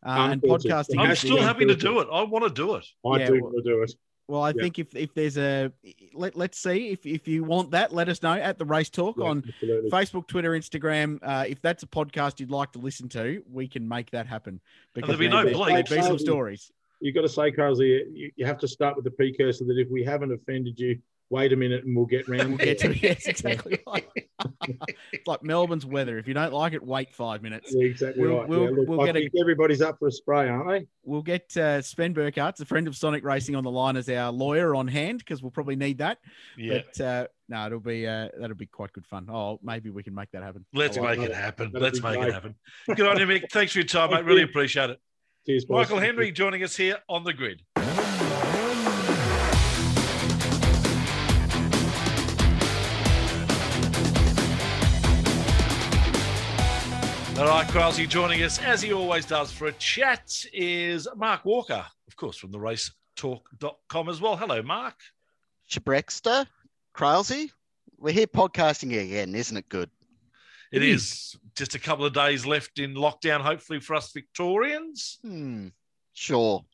Uh, 0.05 0.29
and 0.33 0.43
podcasting. 0.43 0.99
I'm 0.99 1.17
still 1.17 1.41
happy 1.41 1.65
to 1.65 1.75
do 1.75 2.01
it. 2.01 2.09
I 2.13 2.23
want 2.23 2.45
to 2.45 2.51
do 2.51 2.75
it. 2.75 2.87
I 3.07 3.19
yeah, 3.21 3.27
do 3.27 3.43
want 3.43 3.57
to 3.57 3.63
do 3.63 3.83
it. 3.83 3.95
Well, 4.29 4.43
I 4.43 4.51
yeah. 4.51 4.63
think 4.63 4.79
if, 4.79 4.95
if 4.95 5.13
there's 5.15 5.37
a 5.37 5.71
let 6.15 6.35
let's 6.35 6.59
see 6.59 6.89
if, 6.91 7.05
if 7.05 7.29
you 7.29 7.45
want 7.45 7.71
that, 7.73 7.93
let 7.93 8.09
us 8.09 8.23
know 8.23 8.33
at 8.33 8.59
the 8.59 8.65
Race 8.65 8.89
Talk 8.91 9.17
yeah, 9.19 9.27
on 9.27 9.45
absolutely. 9.47 9.91
Facebook, 9.91 10.27
Twitter, 10.27 10.53
Instagram. 10.53 11.19
Uh, 11.23 11.45
if 11.47 11.61
that's 11.61 11.83
a 11.83 11.87
podcast 11.87 12.41
you'd 12.41 12.51
like 12.51 12.73
to 12.73 12.79
listen 12.79 13.09
to, 13.11 13.43
we 13.51 13.69
can 13.69 13.87
make 13.87 14.11
that 14.11 14.27
happen. 14.27 14.61
Because 14.95 15.19
there'll 15.19 15.21
be 15.21 15.29
no 15.29 15.45
bleep. 15.45 15.89
There'll 15.89 16.03
be 16.03 16.07
some 16.07 16.19
stories. 16.19 16.71
You've 17.01 17.15
got 17.15 17.23
to 17.23 17.29
say, 17.29 17.51
Carl, 17.51 17.83
you, 17.83 18.31
you 18.37 18.47
have 18.47 18.59
to 18.59 18.69
start 18.69 18.97
with 18.97 19.05
the 19.05 19.11
precursor 19.11 19.65
that 19.65 19.79
if 19.79 19.91
we 19.91 20.05
haven't 20.05 20.33
offended 20.33 20.79
you, 20.79 20.99
wait 21.31 21.53
a 21.53 21.57
minute 21.57 21.85
and 21.85 21.97
we'll 21.97 22.07
get 22.07 22.29
round 22.29 22.51
we'll 22.51 22.59
get 22.59 22.79
to 22.79 22.97
yes, 22.97 23.27
exactly 23.27 23.79
right. 23.87 24.09
It's 25.13 25.27
like 25.27 25.43
Melbourne's 25.43 25.87
weather. 25.87 26.19
If 26.19 26.29
you 26.29 26.35
don't 26.35 26.53
like 26.53 26.73
it, 26.73 26.83
wait 26.83 27.15
five 27.15 27.43
minutes. 27.43 27.75
Yeah, 27.75 27.87
exactly 27.87 28.23
we'll, 28.23 28.39
right. 28.39 28.49
We'll, 28.49 28.63
yeah, 28.65 28.71
look, 28.71 28.89
we'll 28.89 29.01
I 29.03 29.07
get 29.07 29.15
think 29.15 29.33
a, 29.35 29.41
everybody's 29.41 29.81
up 29.81 29.99
for 29.99 30.09
a 30.09 30.13
spray, 30.13 30.49
aren't 30.49 30.69
they? 30.69 30.87
We'll 31.05 31.23
get 31.23 31.57
uh, 31.57 31.83
Sven 31.83 32.13
Burkhardt, 32.13 32.61
a 32.61 32.65
friend 32.65 32.87
of 32.89 32.97
Sonic 32.97 33.25
Racing, 33.25 33.57
on 33.57 33.65
the 33.65 33.71
line 33.71 33.97
as 33.97 34.09
our 34.09 34.33
lawyer 34.33 34.75
on 34.75 34.89
hand 34.89 35.19
because 35.19 35.43
we'll 35.43 35.51
probably 35.51 35.77
need 35.77 35.99
that. 35.99 36.19
Yeah. 36.57 36.81
But 36.97 37.05
uh, 37.05 37.27
no, 37.49 37.67
it'll 37.67 37.81
be 37.81 38.07
uh, 38.07 38.29
that'll 38.39 38.57
be 38.57 38.67
quite 38.67 38.93
good 38.93 39.07
fun. 39.07 39.29
Oh, 39.31 39.59
maybe 39.63 39.91
we 39.91 40.03
can 40.03 40.15
make 40.15 40.31
that 40.33 40.43
happen. 40.43 40.65
Let's 40.73 40.99
make 40.99 41.19
it 41.19 41.35
happen. 41.35 41.71
Let's 41.75 42.03
make 42.03 42.17
great. 42.17 42.29
it 42.29 42.35
happen. 42.35 42.55
Good 42.95 43.07
on 43.07 43.19
you, 43.19 43.27
Mick. 43.27 43.51
Thanks 43.51 43.73
for 43.73 43.79
your 43.79 43.87
time, 43.87 44.11
mate. 44.11 44.25
Really 44.25 44.43
appreciate 44.43 44.91
it. 44.91 45.01
Cheers, 45.47 45.67
Michael 45.69 45.99
Henry 45.99 46.33
joining 46.33 46.63
us 46.63 46.75
here 46.75 46.99
on 47.09 47.25
the 47.25 47.35
grid. 47.35 47.63
All 57.45 57.51
right, 57.51 57.69
Krause 57.69 57.99
joining 58.07 58.43
us 58.43 58.59
as 58.59 58.81
he 58.81 58.95
always 58.95 59.27
does 59.27 59.53
for 59.53 59.67
a 59.67 59.73
chat 59.73 60.47
is 60.55 61.07
Mark 61.15 61.45
Walker, 61.45 61.85
of 62.09 62.17
course, 62.17 62.39
from 62.39 62.51
the 62.51 62.59
racetalk.com 62.59 64.09
as 64.09 64.19
well. 64.19 64.35
Hello, 64.35 64.63
Mark. 64.63 64.95
Shabrexter, 65.71 66.47
Krause, 66.95 67.51
we're 67.99 68.15
here 68.15 68.27
podcasting 68.27 68.99
again, 68.99 69.35
isn't 69.35 69.59
it 69.59 69.69
good? 69.69 69.91
It 70.73 70.83
is 70.83 71.37
just 71.55 71.75
a 71.75 71.79
couple 71.79 72.07
of 72.07 72.15
days 72.15 72.47
left 72.47 72.79
in 72.79 72.95
lockdown, 72.95 73.43
hopefully 73.43 73.79
for 73.79 73.95
us 73.95 74.11
Victorians. 74.11 75.19
Hmm. 75.21 75.69
Sure. 76.15 76.65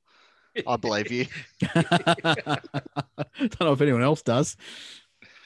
I 0.65 0.77
believe 0.77 1.11
you. 1.11 1.27
Don't 1.75 3.61
know 3.61 3.73
if 3.73 3.81
anyone 3.81 4.03
else 4.03 4.23
does. 4.23 4.57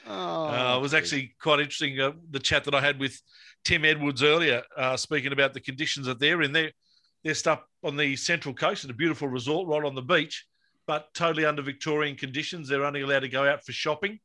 Oh, 0.05 0.47
Uh, 0.47 0.77
it 0.77 0.81
was 0.81 0.93
actually 0.93 1.35
quite 1.41 1.59
interesting 1.59 1.99
uh, 1.99 2.11
the 2.31 2.39
chat 2.39 2.63
that 2.65 2.75
I 2.75 2.81
had 2.81 2.99
with 2.99 3.19
Tim 3.63 3.85
Edwards 3.85 4.23
earlier, 4.23 4.63
uh, 4.77 4.95
speaking 4.97 5.31
about 5.31 5.53
the 5.53 5.59
conditions 5.59 6.05
that 6.05 6.19
they're 6.19 6.41
in. 6.41 6.51
They're, 6.51 6.71
they're 7.23 7.33
stuck 7.33 7.65
on 7.83 7.97
the 7.97 8.15
central 8.15 8.53
coast 8.53 8.83
at 8.83 8.91
a 8.91 8.95
beautiful 8.95 9.27
resort 9.27 9.67
right 9.67 9.83
on 9.83 9.95
the 9.95 10.01
beach, 10.01 10.45
but 10.85 11.13
totally 11.13 11.45
under 11.45 11.61
Victorian 11.61 12.15
conditions. 12.15 12.69
They're 12.69 12.85
only 12.85 13.01
allowed 13.01 13.21
to 13.21 13.29
go 13.29 13.47
out 13.47 13.65
for 13.65 13.71
shopping 13.71 14.19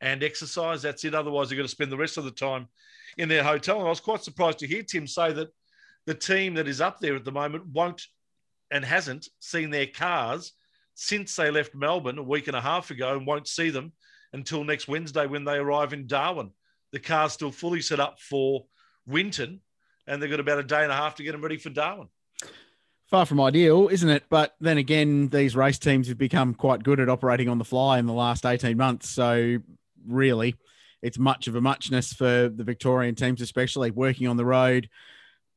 and 0.00 0.22
exercise. 0.22 0.82
That's 0.82 1.04
it. 1.04 1.14
Otherwise, 1.14 1.48
they're 1.48 1.56
going 1.56 1.66
to 1.66 1.70
spend 1.70 1.90
the 1.90 1.96
rest 1.96 2.16
of 2.16 2.24
the 2.24 2.30
time 2.30 2.68
in 3.18 3.28
their 3.28 3.42
hotel. 3.42 3.78
And 3.78 3.86
I 3.86 3.90
was 3.90 4.00
quite 4.00 4.22
surprised 4.22 4.60
to 4.60 4.66
hear 4.68 4.82
Tim 4.82 5.06
say 5.06 5.32
that 5.32 5.48
the 6.06 6.14
team 6.14 6.54
that 6.54 6.68
is 6.68 6.80
up 6.80 7.00
there 7.00 7.16
at 7.16 7.24
the 7.24 7.32
moment 7.32 7.66
won't 7.66 8.02
and 8.70 8.84
hasn't 8.84 9.28
seen 9.40 9.70
their 9.70 9.86
cars 9.86 10.52
since 10.94 11.34
they 11.34 11.50
left 11.50 11.74
Melbourne 11.74 12.18
a 12.18 12.22
week 12.22 12.46
and 12.46 12.56
a 12.56 12.60
half 12.60 12.90
ago 12.90 13.16
and 13.16 13.26
won't 13.26 13.48
see 13.48 13.70
them 13.70 13.92
until 14.34 14.64
next 14.64 14.88
Wednesday 14.88 15.26
when 15.26 15.44
they 15.44 15.56
arrive 15.56 15.92
in 15.92 16.06
Darwin. 16.06 16.50
The 16.92 16.98
car's 16.98 17.32
still 17.32 17.52
fully 17.52 17.80
set 17.80 18.00
up 18.00 18.20
for 18.20 18.66
Winton, 19.06 19.60
and 20.06 20.20
they've 20.20 20.30
got 20.30 20.40
about 20.40 20.58
a 20.58 20.64
day 20.64 20.82
and 20.82 20.92
a 20.92 20.96
half 20.96 21.14
to 21.16 21.22
get 21.22 21.32
them 21.32 21.40
ready 21.40 21.56
for 21.56 21.70
Darwin. 21.70 22.08
Far 23.10 23.26
from 23.26 23.40
ideal, 23.40 23.88
isn't 23.88 24.08
it? 24.08 24.24
But 24.28 24.54
then 24.60 24.76
again, 24.76 25.28
these 25.28 25.54
race 25.54 25.78
teams 25.78 26.08
have 26.08 26.18
become 26.18 26.52
quite 26.52 26.82
good 26.82 27.00
at 27.00 27.08
operating 27.08 27.48
on 27.48 27.58
the 27.58 27.64
fly 27.64 27.98
in 27.98 28.06
the 28.06 28.12
last 28.12 28.44
18 28.44 28.76
months. 28.76 29.08
So, 29.08 29.58
really, 30.06 30.56
it's 31.00 31.18
much 31.18 31.46
of 31.46 31.54
a 31.54 31.60
muchness 31.60 32.12
for 32.12 32.48
the 32.48 32.64
Victorian 32.64 33.14
teams, 33.14 33.40
especially 33.40 33.92
working 33.92 34.26
on 34.26 34.36
the 34.36 34.44
road, 34.44 34.88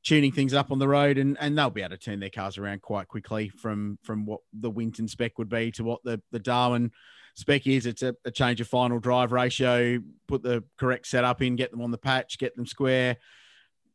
tuning 0.03 0.31
things 0.31 0.53
up 0.53 0.71
on 0.71 0.77
the 0.77 0.87
road, 0.87 1.17
and, 1.17 1.35
and 1.39 1.57
they'll 1.57 1.71
be 1.71 1.81
able 1.81 1.91
to 1.91 1.97
turn 1.97 2.19
their 2.19 2.29
cars 2.29 2.59
around 2.59 2.83
quite 2.83 3.07
quickly 3.07 3.49
from 3.49 3.97
from 4.03 4.25
what 4.25 4.41
the 4.53 4.69
Winton 4.69 5.07
spec 5.07 5.39
would 5.39 5.49
be 5.49 5.71
to 5.71 5.83
what 5.83 6.03
the, 6.03 6.21
the 6.31 6.39
Darwin 6.39 6.91
spec 7.37 7.67
is. 7.67 7.85
It's 7.85 8.01
a, 8.01 8.15
a 8.25 8.31
change 8.31 8.59
of 8.61 8.67
final 8.67 8.99
drive 8.99 9.31
ratio, 9.31 9.99
put 10.27 10.41
the 10.43 10.63
correct 10.77 11.05
setup 11.07 11.41
in, 11.41 11.55
get 11.55 11.69
them 11.71 11.81
on 11.81 11.91
the 11.91 11.97
patch, 11.97 12.37
get 12.39 12.55
them 12.55 12.65
square, 12.65 13.17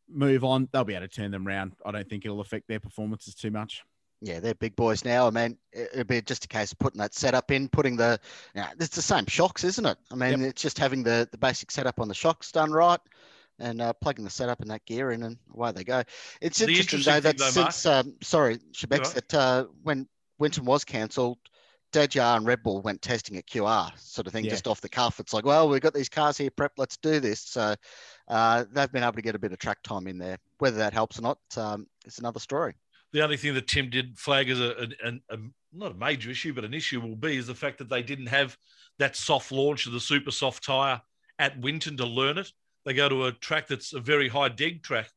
move 0.09 0.45
on. 0.45 0.68
They'll 0.72 0.84
be 0.84 0.95
able 0.95 1.09
to 1.09 1.12
turn 1.14 1.30
them 1.30 1.47
around. 1.47 1.72
I 1.84 1.90
don't 1.90 2.09
think 2.09 2.24
it'll 2.24 2.40
affect 2.40 2.68
their 2.68 2.80
performances 2.80 3.34
too 3.34 3.51
much. 3.51 3.82
yeah, 4.24 4.38
they're 4.38 4.55
big 4.55 4.76
boys 4.76 5.05
now. 5.05 5.26
I 5.26 5.30
mean, 5.30 5.59
it- 5.72 5.90
it'd 5.95 6.07
be 6.07 6.22
just 6.22 6.45
a 6.45 6.49
case 6.49 6.70
of 6.70 6.78
putting 6.78 7.01
that 7.01 7.12
setup 7.12 7.51
in, 7.51 7.68
putting 7.68 7.97
the, 7.97 8.20
yeah, 8.55 8.70
it's 8.78 8.95
the 8.95 9.03
same 9.03 9.26
shocks, 9.26 9.64
isn't 9.64 9.84
it? 9.84 9.99
I 10.12 10.14
mean, 10.14 10.43
it's 10.43 10.62
just 10.62 10.78
having 10.78 11.03
the, 11.03 11.28
the 11.32 11.38
basic 11.38 11.72
setup 11.72 11.99
on 11.99 12.07
the 12.07 12.14
shocks 12.14 12.53
done 12.53 12.70
right 12.70 13.01
and 13.59 13.80
uh, 13.82 13.93
plugging 13.95 14.24
the 14.24 14.30
setup 14.30 14.61
and 14.61 14.70
that 14.70 14.84
gear 14.86 15.11
in 15.11 15.24
and 15.24 15.38
away 15.53 15.72
they 15.72 15.82
go. 15.82 16.05
It's 16.40 16.61
interesting, 16.61 16.99
interesting 17.01 17.12
though, 17.14 17.20
that 17.20 17.36
thing 17.40 17.53
though, 17.53 17.61
Mark- 17.62 17.72
since, 17.72 17.86
um, 17.86 18.14
sorry, 18.22 18.59
Shebex, 18.72 18.99
right. 19.07 19.14
that 19.14 19.34
uh, 19.34 19.64
when 19.82 20.07
Winton 20.38 20.64
was 20.66 20.84
cancelled, 20.84 21.38
DJR 21.93 22.36
and 22.38 22.47
Red 22.47 22.62
Bull 22.62 22.80
went 22.82 23.03
testing 23.03 23.36
at 23.36 23.47
QR, 23.47 23.93
sort 23.99 24.26
of 24.26 24.32
thing, 24.32 24.45
Yeah. 24.45 24.51
just 24.51 24.66
off 24.66 24.80
the 24.80 24.88
cuff. 24.88 25.20
It's 25.20 25.32
like, 25.32 25.45
well, 25.45 25.68
we've 25.68 25.80
got 25.80 25.95
these 25.95 26.09
cars 26.09 26.36
here, 26.38 26.51
prep, 26.51 26.72
let's 26.78 26.97
do 26.97 27.20
this. 27.20 27.40
So 27.40 27.74
uh, 28.28 28.64
they've 28.72 28.90
been 28.90 29.03
able 29.03 29.12
to 29.12 29.22
get 29.22 29.34
a 29.34 29.38
bit 29.38 29.53
of 29.53 29.59
track 29.59 29.82
time 29.82 30.07
in 30.07 30.18
there. 30.18 30.38
Whether 30.59 30.78
that 30.78 30.93
helps 30.93 31.18
or 31.18 31.22
not, 31.22 31.38
um, 31.57 31.86
it's 32.05 32.18
another 32.18 32.40
story. 32.40 32.74
The 33.12 33.22
only 33.22 33.36
thing 33.36 33.55
that 33.55 33.68
Tim 33.68 33.90
did 33.90 34.18
flag 34.18 34.49
as 34.49 34.59
a, 34.59 34.70
a, 35.05 35.09
a, 35.09 35.34
a 35.34 35.38
not 35.74 35.93
a 35.93 35.95
major 35.95 36.30
issue, 36.30 36.55
but 36.55 36.64
an 36.64 36.74
issue 36.74 37.01
will 37.01 37.16
be 37.16 37.36
is 37.36 37.47
the 37.47 37.55
fact 37.55 37.78
that 37.78 37.88
they 37.90 38.03
didn't 38.03 38.26
have 38.26 38.57
that 38.99 39.16
soft 39.16 39.53
launch 39.53 39.86
of 39.86 39.93
the 39.93 40.01
super 40.01 40.30
soft 40.30 40.64
tyre 40.64 41.01
at 41.38 41.59
Winton 41.61 41.97
to 41.99 42.07
learn 42.07 42.38
it. 42.38 42.51
They 42.84 42.95
go 42.95 43.09
to 43.09 43.26
a 43.26 43.32
track 43.32 43.68
that's 43.68 43.93
a 43.93 44.01
very 44.01 44.28
high 44.28 44.49
deg 44.49 44.82
track 44.82 45.11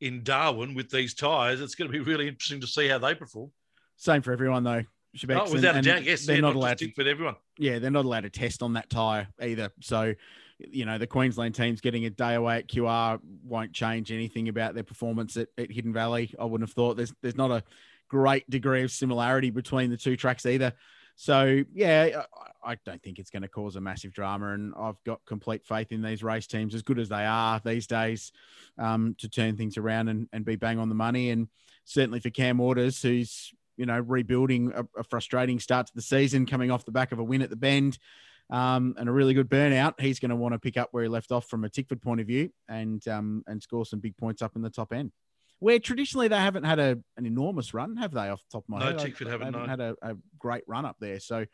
in 0.00 0.22
Darwin 0.22 0.74
with 0.74 0.90
these 0.90 1.14
tyres. 1.14 1.60
It's 1.60 1.74
going 1.74 1.90
to 1.90 1.92
be 1.92 2.04
really 2.04 2.28
interesting 2.28 2.60
to 2.60 2.66
see 2.66 2.86
how 2.88 2.98
they 2.98 3.14
perform. 3.14 3.50
Same 3.96 4.22
for 4.22 4.32
everyone 4.32 4.62
though. 4.64 4.84
Shebex, 5.18 5.36
Oh, 5.38 5.44
and- 5.44 5.52
without 5.52 5.76
a 5.76 5.82
doubt, 5.82 6.04
yes. 6.04 6.24
they're 6.26 6.36
yeah, 6.36 6.40
not 6.42 6.48
just 6.54 6.56
allowed 6.56 6.78
to 6.78 6.92
for 6.92 7.08
everyone. 7.08 7.36
yeah, 7.58 7.78
they're 7.78 7.90
not 7.90 8.04
allowed 8.04 8.22
to 8.22 8.30
test 8.30 8.62
on 8.62 8.72
that 8.74 8.88
tire 8.88 9.28
either. 9.40 9.70
So, 9.80 10.14
you 10.58 10.84
know, 10.84 10.98
the 10.98 11.06
Queensland 11.06 11.54
teams 11.54 11.80
getting 11.80 12.04
a 12.06 12.10
day 12.10 12.34
away 12.34 12.58
at 12.58 12.68
QR 12.68 13.20
won't 13.44 13.72
change 13.72 14.10
anything 14.10 14.48
about 14.48 14.74
their 14.74 14.82
performance 14.84 15.36
at, 15.36 15.48
at 15.58 15.70
Hidden 15.70 15.92
Valley. 15.92 16.34
I 16.40 16.44
wouldn't 16.44 16.68
have 16.68 16.74
thought 16.74 16.96
there's 16.96 17.12
there's 17.22 17.36
not 17.36 17.50
a 17.50 17.62
great 18.08 18.48
degree 18.48 18.82
of 18.82 18.90
similarity 18.90 19.50
between 19.50 19.90
the 19.90 19.96
two 19.96 20.16
tracks 20.16 20.46
either. 20.46 20.72
So 21.20 21.62
yeah, 21.74 22.22
I, 22.64 22.72
I 22.72 22.76
don't 22.86 23.02
think 23.02 23.18
it's 23.18 23.30
going 23.30 23.42
to 23.42 23.48
cause 23.48 23.74
a 23.76 23.80
massive 23.80 24.12
drama, 24.12 24.52
and 24.52 24.72
I've 24.78 25.02
got 25.04 25.20
complete 25.26 25.64
faith 25.66 25.90
in 25.92 26.00
these 26.00 26.22
race 26.22 26.46
teams, 26.46 26.74
as 26.74 26.82
good 26.82 26.98
as 26.98 27.08
they 27.08 27.24
are 27.26 27.60
these 27.64 27.86
days, 27.88 28.30
um, 28.78 29.14
to 29.18 29.28
turn 29.28 29.56
things 29.56 29.76
around 29.76 30.08
and, 30.08 30.28
and 30.32 30.44
be 30.44 30.54
bang 30.56 30.78
on 30.78 30.88
the 30.88 30.94
money. 30.94 31.30
And 31.30 31.48
certainly 31.84 32.20
for 32.20 32.30
Cam 32.30 32.58
Waters, 32.58 33.02
who's 33.02 33.52
you 33.78 33.86
know 33.86 33.98
rebuilding 33.98 34.72
a, 34.74 34.84
a 35.00 35.04
frustrating 35.04 35.58
start 35.58 35.86
to 35.86 35.92
the 35.94 36.02
season, 36.02 36.44
coming 36.44 36.70
off 36.70 36.84
the 36.84 36.92
back 36.92 37.12
of 37.12 37.18
a 37.18 37.24
win 37.24 37.40
at 37.40 37.48
the 37.48 37.56
Bend, 37.56 37.96
um, 38.50 38.94
and 38.98 39.08
a 39.08 39.12
really 39.12 39.32
good 39.34 39.48
burnout, 39.48 39.98
he's 40.00 40.18
going 40.20 40.30
to 40.30 40.36
want 40.36 40.52
to 40.52 40.58
pick 40.58 40.76
up 40.76 40.88
where 40.90 41.02
he 41.04 41.08
left 41.08 41.32
off 41.32 41.48
from 41.48 41.64
a 41.64 41.68
Tickford 41.70 42.02
point 42.02 42.20
of 42.20 42.26
view 42.26 42.50
and 42.68 43.06
um, 43.08 43.42
and 43.46 43.62
score 43.62 43.86
some 43.86 44.00
big 44.00 44.16
points 44.18 44.42
up 44.42 44.56
in 44.56 44.60
the 44.62 44.68
top 44.70 44.92
end. 44.92 45.12
Where 45.60 45.78
traditionally 45.80 46.28
they 46.28 46.36
haven't 46.38 46.62
had 46.64 46.78
a, 46.78 46.98
an 47.16 47.26
enormous 47.26 47.74
run, 47.74 47.96
have 47.96 48.12
they? 48.12 48.28
Off 48.28 48.40
the 48.48 48.58
top 48.58 48.64
of 48.64 48.68
my 48.68 48.78
No, 48.78 48.84
head, 48.86 48.96
I- 49.00 49.02
Tickford 49.04 49.26
they 49.26 49.30
haven't, 49.32 49.52
no. 49.52 49.66
had 49.66 49.80
a, 49.80 49.96
a 50.02 50.14
great 50.38 50.62
run 50.68 50.84
up 50.84 50.96
there. 51.00 51.18
So 51.18 51.46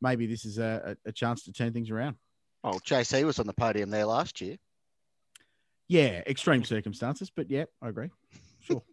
maybe 0.00 0.26
this 0.26 0.44
is 0.44 0.58
a, 0.58 0.96
a, 1.04 1.10
a 1.10 1.12
chance 1.12 1.44
to 1.44 1.52
turn 1.52 1.72
things 1.72 1.90
around. 1.90 2.16
Oh, 2.64 2.80
JC 2.84 3.22
was 3.24 3.38
on 3.38 3.46
the 3.46 3.52
podium 3.52 3.90
there 3.90 4.04
last 4.06 4.40
year. 4.40 4.56
Yeah, 5.88 6.22
extreme 6.26 6.64
circumstances, 6.64 7.30
but 7.34 7.50
yeah, 7.50 7.64
I 7.80 7.88
agree. 7.88 8.10
Sure. 8.60 8.82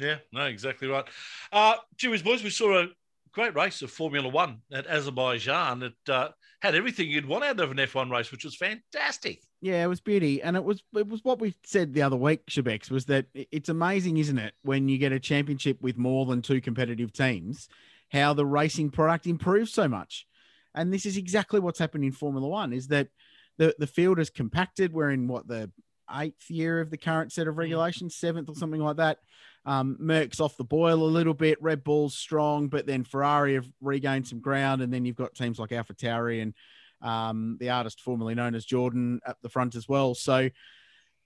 Yeah, 0.00 0.16
no, 0.32 0.46
exactly 0.46 0.88
right. 0.88 1.04
Uh, 1.52 1.76
Cheers, 1.96 2.22
boys. 2.22 2.42
We 2.42 2.50
saw 2.50 2.82
a 2.82 2.88
great 3.32 3.54
race 3.54 3.82
of 3.82 3.90
Formula 3.90 4.28
One 4.28 4.60
at 4.72 4.86
Azerbaijan. 4.86 5.82
It 5.82 6.10
uh, 6.10 6.30
had 6.60 6.74
everything 6.74 7.08
you'd 7.08 7.26
want 7.26 7.44
out 7.44 7.60
of 7.60 7.70
an 7.70 7.76
F1 7.76 8.10
race, 8.10 8.32
which 8.32 8.44
was 8.44 8.56
fantastic. 8.56 9.42
Yeah, 9.60 9.84
it 9.84 9.86
was 9.86 10.00
beauty, 10.00 10.42
and 10.42 10.56
it 10.56 10.64
was 10.64 10.82
it 10.94 11.08
was 11.08 11.24
what 11.24 11.40
we 11.40 11.54
said 11.64 11.94
the 11.94 12.02
other 12.02 12.16
week, 12.16 12.44
Shebex, 12.46 12.90
was 12.90 13.06
that 13.06 13.26
it's 13.34 13.68
amazing, 13.68 14.18
isn't 14.18 14.38
it, 14.38 14.54
when 14.62 14.88
you 14.88 14.98
get 14.98 15.12
a 15.12 15.20
championship 15.20 15.80
with 15.80 15.96
more 15.96 16.26
than 16.26 16.42
two 16.42 16.60
competitive 16.60 17.12
teams, 17.12 17.68
how 18.10 18.34
the 18.34 18.46
racing 18.46 18.90
product 18.90 19.26
improves 19.26 19.72
so 19.72 19.88
much, 19.88 20.26
and 20.74 20.92
this 20.92 21.06
is 21.06 21.16
exactly 21.16 21.60
what's 21.60 21.78
happened 21.78 22.04
in 22.04 22.12
Formula 22.12 22.46
One. 22.46 22.72
Is 22.72 22.88
that 22.88 23.08
the 23.56 23.74
the 23.78 23.86
field 23.86 24.18
is 24.18 24.28
compacted. 24.28 24.92
We're 24.92 25.12
in 25.12 25.28
what 25.28 25.48
the 25.48 25.70
eighth 26.16 26.50
year 26.50 26.80
of 26.80 26.90
the 26.90 26.96
current 26.96 27.32
set 27.32 27.48
of 27.48 27.56
regulations, 27.56 28.16
seventh 28.16 28.48
or 28.48 28.54
something 28.54 28.80
like 28.80 28.96
that. 28.96 29.18
Um, 29.66 29.96
Merc's 29.98 30.40
off 30.40 30.56
the 30.56 30.64
boil 30.64 31.02
a 31.02 31.04
little 31.04 31.34
bit. 31.34 31.62
Red 31.62 31.84
Bull's 31.84 32.16
strong, 32.16 32.68
but 32.68 32.86
then 32.86 33.04
Ferrari 33.04 33.54
have 33.54 33.66
regained 33.80 34.28
some 34.28 34.40
ground, 34.40 34.82
and 34.82 34.92
then 34.92 35.04
you've 35.04 35.16
got 35.16 35.34
teams 35.34 35.58
like 35.58 35.70
AlphaTauri 35.70 36.42
and 36.42 36.54
um, 37.00 37.56
the 37.60 37.70
artist 37.70 38.00
formerly 38.00 38.34
known 38.34 38.54
as 38.54 38.64
Jordan 38.64 39.20
at 39.26 39.36
the 39.42 39.48
front 39.48 39.74
as 39.74 39.88
well. 39.88 40.14
So 40.14 40.50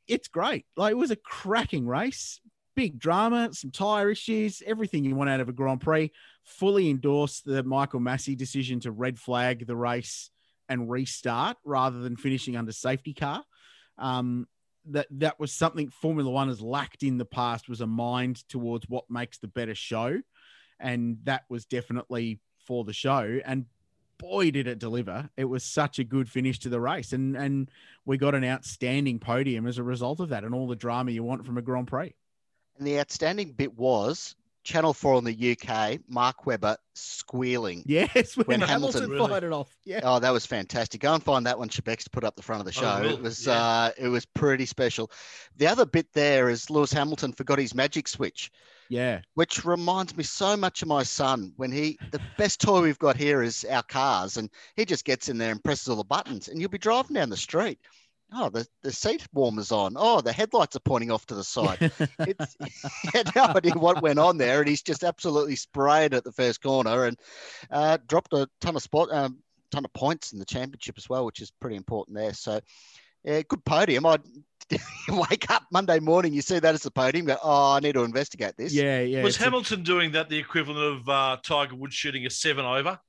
it's 0.06 0.28
great. 0.28 0.66
Like 0.76 0.92
it 0.92 0.96
was 0.96 1.10
a 1.10 1.16
cracking 1.16 1.86
race, 1.86 2.40
big 2.74 2.98
drama, 2.98 3.50
some 3.52 3.70
tire 3.70 4.10
issues, 4.10 4.62
everything 4.66 5.04
you 5.04 5.14
want 5.14 5.30
out 5.30 5.40
of 5.40 5.48
a 5.48 5.52
Grand 5.52 5.80
Prix. 5.80 6.10
Fully 6.44 6.90
endorse 6.90 7.40
the 7.40 7.62
Michael 7.62 8.00
Masi 8.00 8.36
decision 8.36 8.80
to 8.80 8.90
red 8.90 9.18
flag 9.18 9.66
the 9.66 9.76
race 9.76 10.30
and 10.68 10.90
restart 10.90 11.56
rather 11.64 11.98
than 11.98 12.16
finishing 12.16 12.56
under 12.56 12.72
safety 12.72 13.14
car. 13.14 13.44
Um, 13.98 14.46
that 14.92 15.06
that 15.10 15.38
was 15.38 15.52
something 15.52 15.90
Formula 15.90 16.30
One 16.30 16.48
has 16.48 16.60
lacked 16.60 17.02
in 17.02 17.18
the 17.18 17.24
past 17.24 17.68
was 17.68 17.80
a 17.80 17.86
mind 17.86 18.48
towards 18.48 18.88
what 18.88 19.10
makes 19.10 19.38
the 19.38 19.48
better 19.48 19.74
show, 19.74 20.20
and 20.78 21.18
that 21.24 21.44
was 21.48 21.64
definitely 21.64 22.40
for 22.58 22.84
the 22.84 22.92
show. 22.92 23.40
And 23.44 23.66
boy, 24.18 24.50
did 24.50 24.66
it 24.66 24.78
deliver! 24.78 25.30
It 25.36 25.44
was 25.44 25.64
such 25.64 25.98
a 25.98 26.04
good 26.04 26.28
finish 26.28 26.58
to 26.60 26.68
the 26.68 26.80
race, 26.80 27.12
and 27.12 27.36
and 27.36 27.70
we 28.04 28.18
got 28.18 28.34
an 28.34 28.44
outstanding 28.44 29.18
podium 29.18 29.66
as 29.66 29.78
a 29.78 29.82
result 29.82 30.20
of 30.20 30.30
that, 30.30 30.44
and 30.44 30.54
all 30.54 30.66
the 30.66 30.76
drama 30.76 31.10
you 31.10 31.22
want 31.22 31.46
from 31.46 31.58
a 31.58 31.62
Grand 31.62 31.88
Prix. 31.88 32.14
And 32.78 32.86
the 32.86 33.00
outstanding 33.00 33.52
bit 33.52 33.76
was 33.76 34.36
Channel 34.68 34.92
4 34.92 35.18
in 35.18 35.24
the 35.24 35.56
UK, 35.56 35.98
Mark 36.08 36.44
Webber 36.44 36.76
squealing. 36.94 37.82
Yes, 37.86 38.36
when, 38.36 38.46
When 38.46 38.60
Hamilton, 38.60 39.00
Hamilton 39.02 39.10
really- 39.10 39.28
fired 39.30 39.44
it 39.44 39.52
off. 39.52 39.74
Yeah, 39.84 40.00
Oh, 40.02 40.18
that 40.18 40.30
was 40.30 40.44
fantastic. 40.44 41.00
Go 41.00 41.14
and 41.14 41.22
find 41.22 41.46
that 41.46 41.58
one 41.58 41.70
Shebex 41.70 42.04
to 42.04 42.10
put 42.10 42.22
up 42.22 42.36
the 42.36 42.42
front 42.42 42.60
of 42.60 42.72
the 42.72 42.78
I 42.78 42.82
show. 43.00 43.00
will, 43.02 43.14
it 43.14 43.22
was 43.22 43.46
yeah. 43.46 43.52
uh 43.52 43.90
it 43.96 44.08
was 44.08 44.26
pretty 44.26 44.66
special. 44.66 45.10
The 45.56 45.66
other 45.66 45.86
bit 45.86 46.06
there 46.12 46.50
is 46.50 46.68
Lewis 46.68 46.92
Hamilton 46.92 47.32
forgot 47.32 47.58
his 47.58 47.74
magic 47.74 48.08
switch, 48.08 48.50
yeah, 48.90 49.20
which 49.34 49.64
reminds 49.64 50.14
me 50.16 50.22
so 50.24 50.54
much 50.56 50.82
of 50.82 50.88
my 50.88 51.02
son 51.02 51.52
when 51.56 51.72
he 51.72 51.98
the 52.10 52.20
best 52.36 52.60
toy 52.60 52.82
we've 52.82 52.98
got 52.98 53.16
here 53.16 53.42
is 53.42 53.64
our 53.70 53.82
cars 53.82 54.36
and 54.36 54.50
he 54.76 54.84
just 54.84 55.04
gets 55.06 55.30
in 55.30 55.38
there 55.38 55.50
and 55.52 55.64
presses 55.64 55.88
all 55.88 55.96
the 55.96 56.04
buttons 56.04 56.48
and 56.48 56.60
you'll 56.60 56.68
be 56.68 56.76
driving 56.78 57.14
down 57.14 57.30
the 57.30 57.36
street 57.36 57.78
Oh, 58.32 58.50
the, 58.50 58.66
the 58.82 58.92
seat 58.92 59.26
warmers 59.32 59.72
on. 59.72 59.94
Oh, 59.96 60.20
the 60.20 60.32
headlights 60.32 60.76
are 60.76 60.80
pointing 60.80 61.10
off 61.10 61.24
to 61.26 61.34
the 61.34 61.44
side. 61.44 61.78
it's, 62.18 62.56
he 63.02 63.10
had 63.14 63.34
no 63.34 63.44
idea 63.44 63.72
what 63.72 64.02
went 64.02 64.18
on 64.18 64.36
there, 64.36 64.60
and 64.60 64.68
he's 64.68 64.82
just 64.82 65.02
absolutely 65.02 65.56
sprayed 65.56 66.12
at 66.12 66.24
the 66.24 66.32
first 66.32 66.62
corner 66.62 67.04
and 67.06 67.16
uh, 67.70 67.96
dropped 68.06 68.34
a 68.34 68.46
ton 68.60 68.76
of 68.76 68.82
spot, 68.82 69.10
um, 69.12 69.38
ton 69.70 69.84
of 69.84 69.92
points 69.94 70.32
in 70.32 70.38
the 70.38 70.44
championship 70.44 70.96
as 70.98 71.08
well, 71.08 71.24
which 71.24 71.40
is 71.40 71.50
pretty 71.60 71.76
important 71.76 72.16
there. 72.16 72.34
So, 72.34 72.60
yeah, 73.24 73.40
good 73.48 73.64
podium. 73.64 74.04
I 74.04 74.18
wake 75.08 75.50
up 75.50 75.64
Monday 75.72 75.98
morning, 75.98 76.34
you 76.34 76.42
see 76.42 76.58
that 76.58 76.74
as 76.74 76.84
a 76.84 76.90
podium, 76.90 77.24
go, 77.24 77.38
oh, 77.42 77.72
I 77.72 77.80
need 77.80 77.94
to 77.94 78.04
investigate 78.04 78.58
this. 78.58 78.74
Yeah, 78.74 79.00
yeah. 79.00 79.22
Was 79.22 79.36
it's 79.36 79.40
a- 79.40 79.44
Hamilton 79.44 79.82
doing 79.82 80.12
that 80.12 80.28
the 80.28 80.38
equivalent 80.38 81.00
of 81.00 81.08
uh, 81.08 81.36
Tiger 81.42 81.74
Woods 81.76 81.94
shooting 81.94 82.26
a 82.26 82.30
seven 82.30 82.66
over 82.66 83.00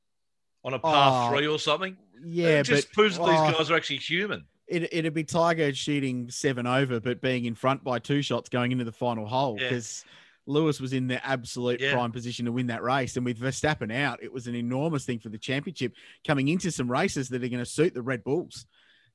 on 0.64 0.74
a 0.74 0.80
par 0.80 1.28
Oh, 1.30 1.36
three 1.36 1.48
or 1.48 1.60
something? 1.60 1.98
yeah, 2.24 2.60
it 2.60 2.64
just 2.64 2.88
but 2.88 2.94
proves 2.94 3.18
that 3.18 3.24
oh, 3.24 3.28
these 3.48 3.58
guys 3.58 3.72
are 3.72 3.76
actually 3.76 3.98
human. 3.98 4.46
It, 4.70 4.94
it'd 4.94 5.14
be 5.14 5.24
Tiger 5.24 5.74
shooting 5.74 6.30
seven 6.30 6.68
over, 6.68 7.00
but 7.00 7.22
being 7.22 7.46
in 7.46 7.56
front 7.56 7.84
by 7.84 8.00
two 8.00 8.22
shots 8.22 8.50
going 8.50 8.72
into 8.72 8.86
the 8.86 8.92
final 8.92 9.26
hole 9.26 9.58
Yeah. 9.60 9.70
because 9.70 10.06
Lewis 10.46 10.80
was 10.80 10.94
in 10.94 11.08
the 11.08 11.24
absolute 11.26 11.80
Yeah. 11.80 11.94
prime 11.94 12.12
position 12.12 12.46
to 12.46 12.52
win 12.52 12.68
that 12.68 12.82
race. 12.84 13.16
And 13.18 13.26
with 13.26 13.40
Verstappen 13.40 13.94
out, 13.94 14.24
it 14.24 14.32
was 14.32 14.48
an 14.48 14.56
enormous 14.56 15.06
thing 15.06 15.20
for 15.20 15.30
the 15.30 15.38
championship 15.38 15.94
coming 16.26 16.48
into 16.48 16.72
some 16.72 16.90
races 16.90 17.30
that 17.30 17.44
are 17.44 17.48
going 17.50 17.60
to 17.60 17.66
suit 17.66 17.94
the 17.94 18.02
Red 18.02 18.24
Bulls. 18.24 18.66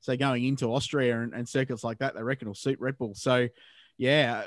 So 0.01 0.15
going 0.15 0.45
into 0.45 0.67
Austria 0.67 1.19
and, 1.21 1.33
and 1.33 1.47
circuits 1.49 1.83
like 1.83 1.97
that, 1.99 2.15
they 2.15 2.23
reckon 2.23 2.47
will 2.47 2.55
suit 2.55 2.79
Red 2.79 2.97
Bull. 2.97 3.15
So, 3.15 3.47
yeah, 3.97 4.43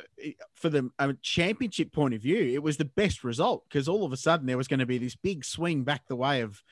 for 0.55 0.69
the 0.69 0.91
um, 0.99 1.19
championship 1.23 1.93
point 1.93 2.15
of 2.15 2.21
view, 2.23 2.37
it 2.55 2.63
was 2.63 2.77
the 2.77 2.85
best 2.85 3.25
result 3.25 3.65
because 3.69 3.89
all 3.89 4.05
of 4.05 4.13
a 4.13 4.17
sudden 4.17 4.47
there 4.47 4.59
was 4.59 4.69
going 4.69 4.81
to 4.81 4.87
be 4.87 4.99
this 4.99 5.17
big 5.17 5.45
swing 5.45 5.85
back 5.85 6.07
the 6.07 6.17
way 6.17 6.43
of 6.43 6.63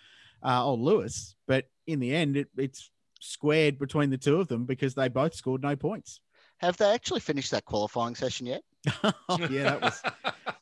uh, 0.42 0.64
old 0.64 0.80
Lewis. 0.80 1.34
But 1.46 1.68
in 1.86 2.00
the 2.00 2.14
end, 2.14 2.36
it, 2.36 2.48
it's 2.56 2.90
squared 3.20 3.78
between 3.78 4.10
the 4.10 4.18
two 4.18 4.40
of 4.40 4.48
them 4.48 4.64
because 4.64 4.94
they 4.94 5.08
both 5.08 5.34
scored 5.34 5.62
no 5.62 5.76
points. 5.76 6.20
Have 6.58 6.76
they 6.78 6.90
actually 6.92 7.20
finished 7.20 7.50
that 7.50 7.64
qualifying 7.64 8.14
session 8.14 8.46
yet? 8.46 8.62
oh, 9.04 9.12
yeah, 9.50 9.64
that 9.64 9.80
was 9.82 10.02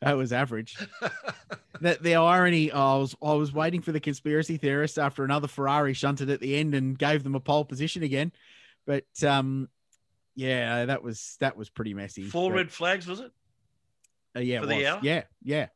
that 0.00 0.16
was 0.16 0.32
average. 0.32 0.76
That 1.80 2.02
the 2.02 2.16
irony, 2.16 2.72
I 2.72 2.96
was 2.96 3.14
I 3.22 3.34
was 3.34 3.52
waiting 3.52 3.80
for 3.80 3.92
the 3.92 4.00
conspiracy 4.00 4.56
theorists 4.56 4.98
after 4.98 5.24
another 5.24 5.46
Ferrari 5.48 5.92
shunted 5.94 6.30
at 6.30 6.40
the 6.40 6.56
end 6.56 6.74
and 6.74 6.98
gave 6.98 7.22
them 7.22 7.34
a 7.36 7.40
pole 7.40 7.64
position 7.64 8.02
again, 8.02 8.32
but 8.86 9.04
um, 9.24 9.68
yeah, 10.34 10.86
that 10.86 11.02
was 11.04 11.36
that 11.40 11.56
was 11.56 11.70
pretty 11.70 11.94
messy. 11.94 12.24
Four 12.24 12.50
But, 12.50 12.56
red 12.56 12.72
flags, 12.72 13.06
was 13.06 13.20
it? 13.20 13.30
uh, 14.36 14.40
yeah, 14.40 14.58
for 14.60 14.64
it 14.64 14.68
the 14.68 14.76
was. 14.76 14.84
hour? 14.86 15.00
yeah, 15.02 15.22
yeah. 15.42 15.66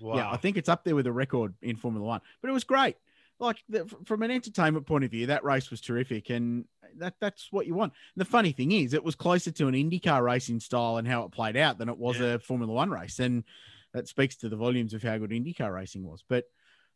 Wow. 0.00 0.16
Yeah, 0.16 0.30
I 0.30 0.36
think 0.36 0.56
it's 0.56 0.68
up 0.68 0.84
there 0.84 0.94
with 0.94 1.06
a 1.06 1.12
record 1.12 1.54
in 1.62 1.76
Formula 1.76 2.04
One, 2.06 2.20
but 2.42 2.48
it 2.48 2.52
was 2.52 2.64
great. 2.64 2.96
Like 3.44 3.62
the, 3.68 3.86
from 4.04 4.22
an 4.22 4.30
entertainment 4.30 4.86
point 4.86 5.04
of 5.04 5.10
view, 5.10 5.26
that 5.26 5.44
race 5.44 5.70
was 5.70 5.80
terrific, 5.80 6.30
and 6.30 6.64
that 6.98 7.14
that's 7.20 7.48
what 7.50 7.66
you 7.66 7.74
want. 7.74 7.92
And 8.14 8.20
the 8.20 8.30
funny 8.30 8.52
thing 8.52 8.72
is, 8.72 8.94
it 8.94 9.04
was 9.04 9.14
closer 9.14 9.50
to 9.52 9.66
an 9.68 9.74
IndyCar 9.74 10.22
racing 10.22 10.60
style 10.60 10.96
and 10.96 11.06
how 11.06 11.24
it 11.24 11.32
played 11.32 11.56
out 11.56 11.78
than 11.78 11.88
it 11.88 11.98
was 11.98 12.18
Yeah. 12.18 12.34
a 12.34 12.38
Formula 12.38 12.72
One 12.72 12.90
race, 12.90 13.18
and 13.18 13.44
that 13.92 14.08
speaks 14.08 14.36
to 14.36 14.48
the 14.48 14.56
volumes 14.56 14.94
of 14.94 15.02
how 15.02 15.18
good 15.18 15.30
IndyCar 15.30 15.72
racing 15.72 16.04
was. 16.04 16.24
But 16.28 16.44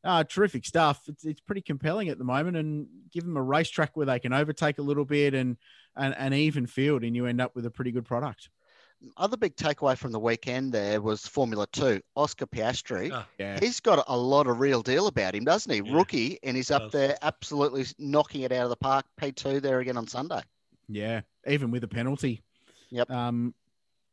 uh, 0.05 0.25
terrific 0.25 0.65
stuff. 0.65 1.03
It's, 1.09 1.25
it's 1.25 1.41
pretty 1.41 1.61
compelling 1.61 2.09
at 2.09 2.19
the 2.19 2.25
moment, 2.25 2.57
and 2.57 2.87
give 3.13 3.25
them 3.25 3.37
a 3.37 3.43
racetrack 3.43 3.97
where 3.97 4.07
they 4.07 4.19
can 4.21 4.33
overtake 4.33 4.79
a 4.79 4.83
little 4.83 5.05
bit 5.05 5.35
and 5.35 5.57
and 5.97 6.15
an 6.17 6.33
even 6.33 6.67
field, 6.67 7.03
and 7.03 7.17
you 7.17 7.27
end 7.27 7.41
up 7.41 7.55
with 7.57 7.67
a 7.67 7.71
pretty 7.71 7.91
good 7.91 8.05
product. 8.05 8.49
Other 9.17 9.37
big 9.37 9.55
takeaway 9.55 9.97
from 9.97 10.13
the 10.13 10.19
weekend 10.19 10.73
there 10.73 11.01
was 11.01 11.27
Formula 11.27 11.67
Two. 11.71 12.01
Oscar 12.17 12.47
Piastri. 12.47 13.11
Ah. 13.13 13.27
Yeah, 13.39 13.59
He's 13.61 13.81
got 13.81 14.05
a 14.09 14.17
lot 14.17 14.47
of 14.47 14.59
real 14.59 14.83
deal 14.83 15.07
about 15.07 15.35
him, 15.35 15.45
doesn't 15.45 15.73
he? 15.73 15.89
Yeah. 15.89 15.97
Rookie, 15.97 16.39
and 16.43 16.57
he's 16.57 16.71
up 16.71 16.91
there 16.91 17.17
absolutely 17.23 17.87
knocking 17.99 18.43
it 18.43 18.53
out 18.53 18.65
of 18.65 18.71
the 18.71 18.77
park. 18.77 19.07
P2 19.21 19.63
there 19.63 19.79
again 19.81 19.97
on 19.97 20.09
Sunday. 20.09 20.43
Yeah, 20.89 21.21
even 21.47 21.71
with 21.71 21.85
a 21.85 21.89
penalty. 21.89 22.43
Yep. 22.91 23.11
Um, 23.11 23.55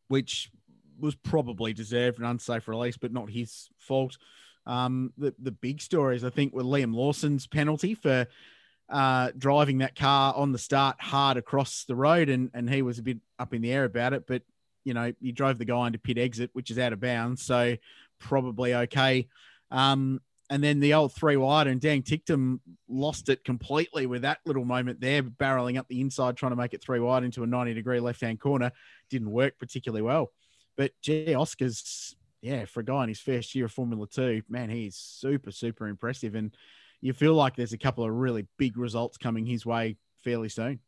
which 0.08 0.52
was 1.00 1.16
probably 1.16 1.74
deserved 1.74 2.20
an 2.20 2.26
unsafe 2.26 2.68
release, 2.68 2.98
but 2.98 3.12
not 3.12 3.30
his 3.30 3.70
fault. 3.80 4.18
Um, 4.68 5.14
the 5.18 5.34
the 5.40 5.52
big 5.52 5.82
stories 5.82 6.24
I 6.24 6.30
think 6.30 6.54
were 6.54 6.64
Liam 6.64 6.94
Lawson's 6.94 7.48
penalty 7.48 7.96
for 7.96 8.28
uh, 8.90 9.32
driving 9.38 9.80
that 9.80 9.96
car 9.96 10.34
on 10.36 10.52
the 10.52 10.58
start 10.58 11.00
hard 11.00 11.38
across 11.38 11.86
the 11.86 11.96
road, 11.96 12.30
and 12.30 12.50
and 12.54 12.70
he 12.70 12.82
was 12.82 13.00
a 13.00 13.04
bit 13.04 13.18
up 13.40 13.54
in 13.54 13.62
the 13.62 13.72
air 13.72 13.86
about 13.86 14.14
it, 14.14 14.26
but 14.28 14.44
you 14.86 14.94
know 14.94 15.12
he 15.20 15.34
drove 15.34 15.58
the 15.58 15.66
guy 15.66 15.88
into 15.88 16.00
pit 16.00 16.18
exit, 16.18 16.52
which 16.54 16.72
is 16.72 16.80
out 16.80 16.94
of 16.94 17.02
bounds, 17.02 17.44
so 17.44 17.76
probably 18.20 18.74
okay. 18.74 19.28
Um, 19.72 20.22
and 20.50 20.64
then 20.64 20.80
the 20.80 20.94
old 20.94 21.14
three 21.14 21.38
wide 21.38 21.68
and 21.68 21.82
Dan 21.82 22.04
Ticktum 22.04 22.60
lost 22.88 23.30
it 23.30 23.44
completely 23.44 24.06
with 24.06 24.22
that 24.22 24.40
little 24.46 24.64
moment 24.64 25.02
there, 25.02 25.24
barreling 25.24 25.80
up 25.80 25.88
the 25.88 26.02
inside, 26.02 26.38
trying 26.38 26.52
to 26.52 26.56
make 26.56 26.74
it 26.74 26.84
three 26.84 27.00
wide 27.00 27.24
into 27.24 27.44
a 27.44 27.48
90 27.48 27.74
degree 27.74 28.00
left 28.00 28.22
hand 28.22 28.40
corner. 28.40 28.72
Didn't 29.10 29.32
work 29.32 29.58
particularly 29.58 30.04
well. 30.04 30.32
But 30.78 30.92
gee, 31.02 31.34
Oscar's, 31.34 32.16
yeah, 32.42 32.66
for 32.66 32.82
a 32.82 32.86
guy 32.86 33.04
in 33.04 33.10
his 33.10 33.20
first 33.20 33.56
year 33.56 33.66
of 33.66 33.72
Formula 33.72 34.06
Two, 34.08 34.44
man, 34.48 34.70
he's 34.70 34.96
super, 34.96 35.52
super 35.52 35.88
impressive. 35.88 36.36
And 36.36 36.56
you 37.02 37.14
feel 37.14 37.34
like 37.34 37.56
there's 37.56 37.74
a 37.74 37.78
couple 37.78 38.04
of 38.04 38.12
really 38.12 38.48
big 38.58 38.78
results 38.78 39.18
coming 39.18 39.46
his 39.46 39.66
way 39.66 39.98
fairly 40.24 40.50
soon. 40.50 40.80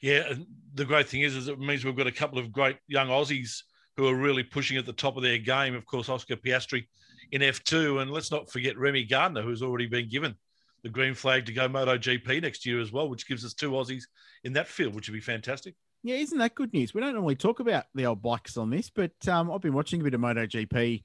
Yeah, 0.00 0.24
and 0.30 0.46
the 0.74 0.84
great 0.84 1.08
thing 1.08 1.22
is, 1.22 1.36
is 1.36 1.48
it 1.48 1.58
means 1.58 1.84
we've 1.84 1.96
got 1.96 2.06
a 2.06 2.12
couple 2.12 2.38
of 2.38 2.52
great 2.52 2.76
young 2.88 3.08
Aussies 3.08 3.62
who 3.96 4.08
are 4.08 4.14
really 4.14 4.42
pushing 4.42 4.76
at 4.76 4.86
the 4.86 4.92
top 4.92 5.16
of 5.16 5.22
their 5.22 5.38
game. 5.38 5.74
Of 5.74 5.86
course, 5.86 6.08
Oscar 6.08 6.36
Piastri 6.36 6.86
in 7.30 7.42
F2, 7.42 8.02
and 8.02 8.10
let's 8.10 8.30
not 8.30 8.50
forget 8.50 8.78
Remy 8.78 9.04
Gardner, 9.04 9.42
who's 9.42 9.62
already 9.62 9.86
been 9.86 10.08
given 10.08 10.34
the 10.82 10.88
green 10.88 11.14
flag 11.14 11.46
to 11.46 11.52
go 11.52 11.68
MotoGP 11.68 12.42
next 12.42 12.66
year 12.66 12.80
as 12.80 12.92
well, 12.92 13.08
which 13.08 13.28
gives 13.28 13.44
us 13.44 13.54
two 13.54 13.70
Aussies 13.70 14.04
in 14.44 14.52
that 14.54 14.68
field, 14.68 14.94
which 14.94 15.08
would 15.08 15.14
be 15.14 15.20
fantastic. 15.20 15.74
Yeah, 16.02 16.16
isn't 16.16 16.38
that 16.38 16.56
good 16.56 16.72
news? 16.72 16.92
We 16.92 17.00
don't 17.00 17.14
normally 17.14 17.36
talk 17.36 17.60
about 17.60 17.84
the 17.94 18.06
old 18.06 18.22
bikes 18.22 18.56
on 18.56 18.70
this, 18.70 18.90
but 18.90 19.12
um, 19.28 19.50
I've 19.50 19.60
been 19.60 19.72
watching 19.72 20.00
a 20.00 20.04
bit 20.04 20.14
of 20.14 20.20
MotoGP 20.20 21.02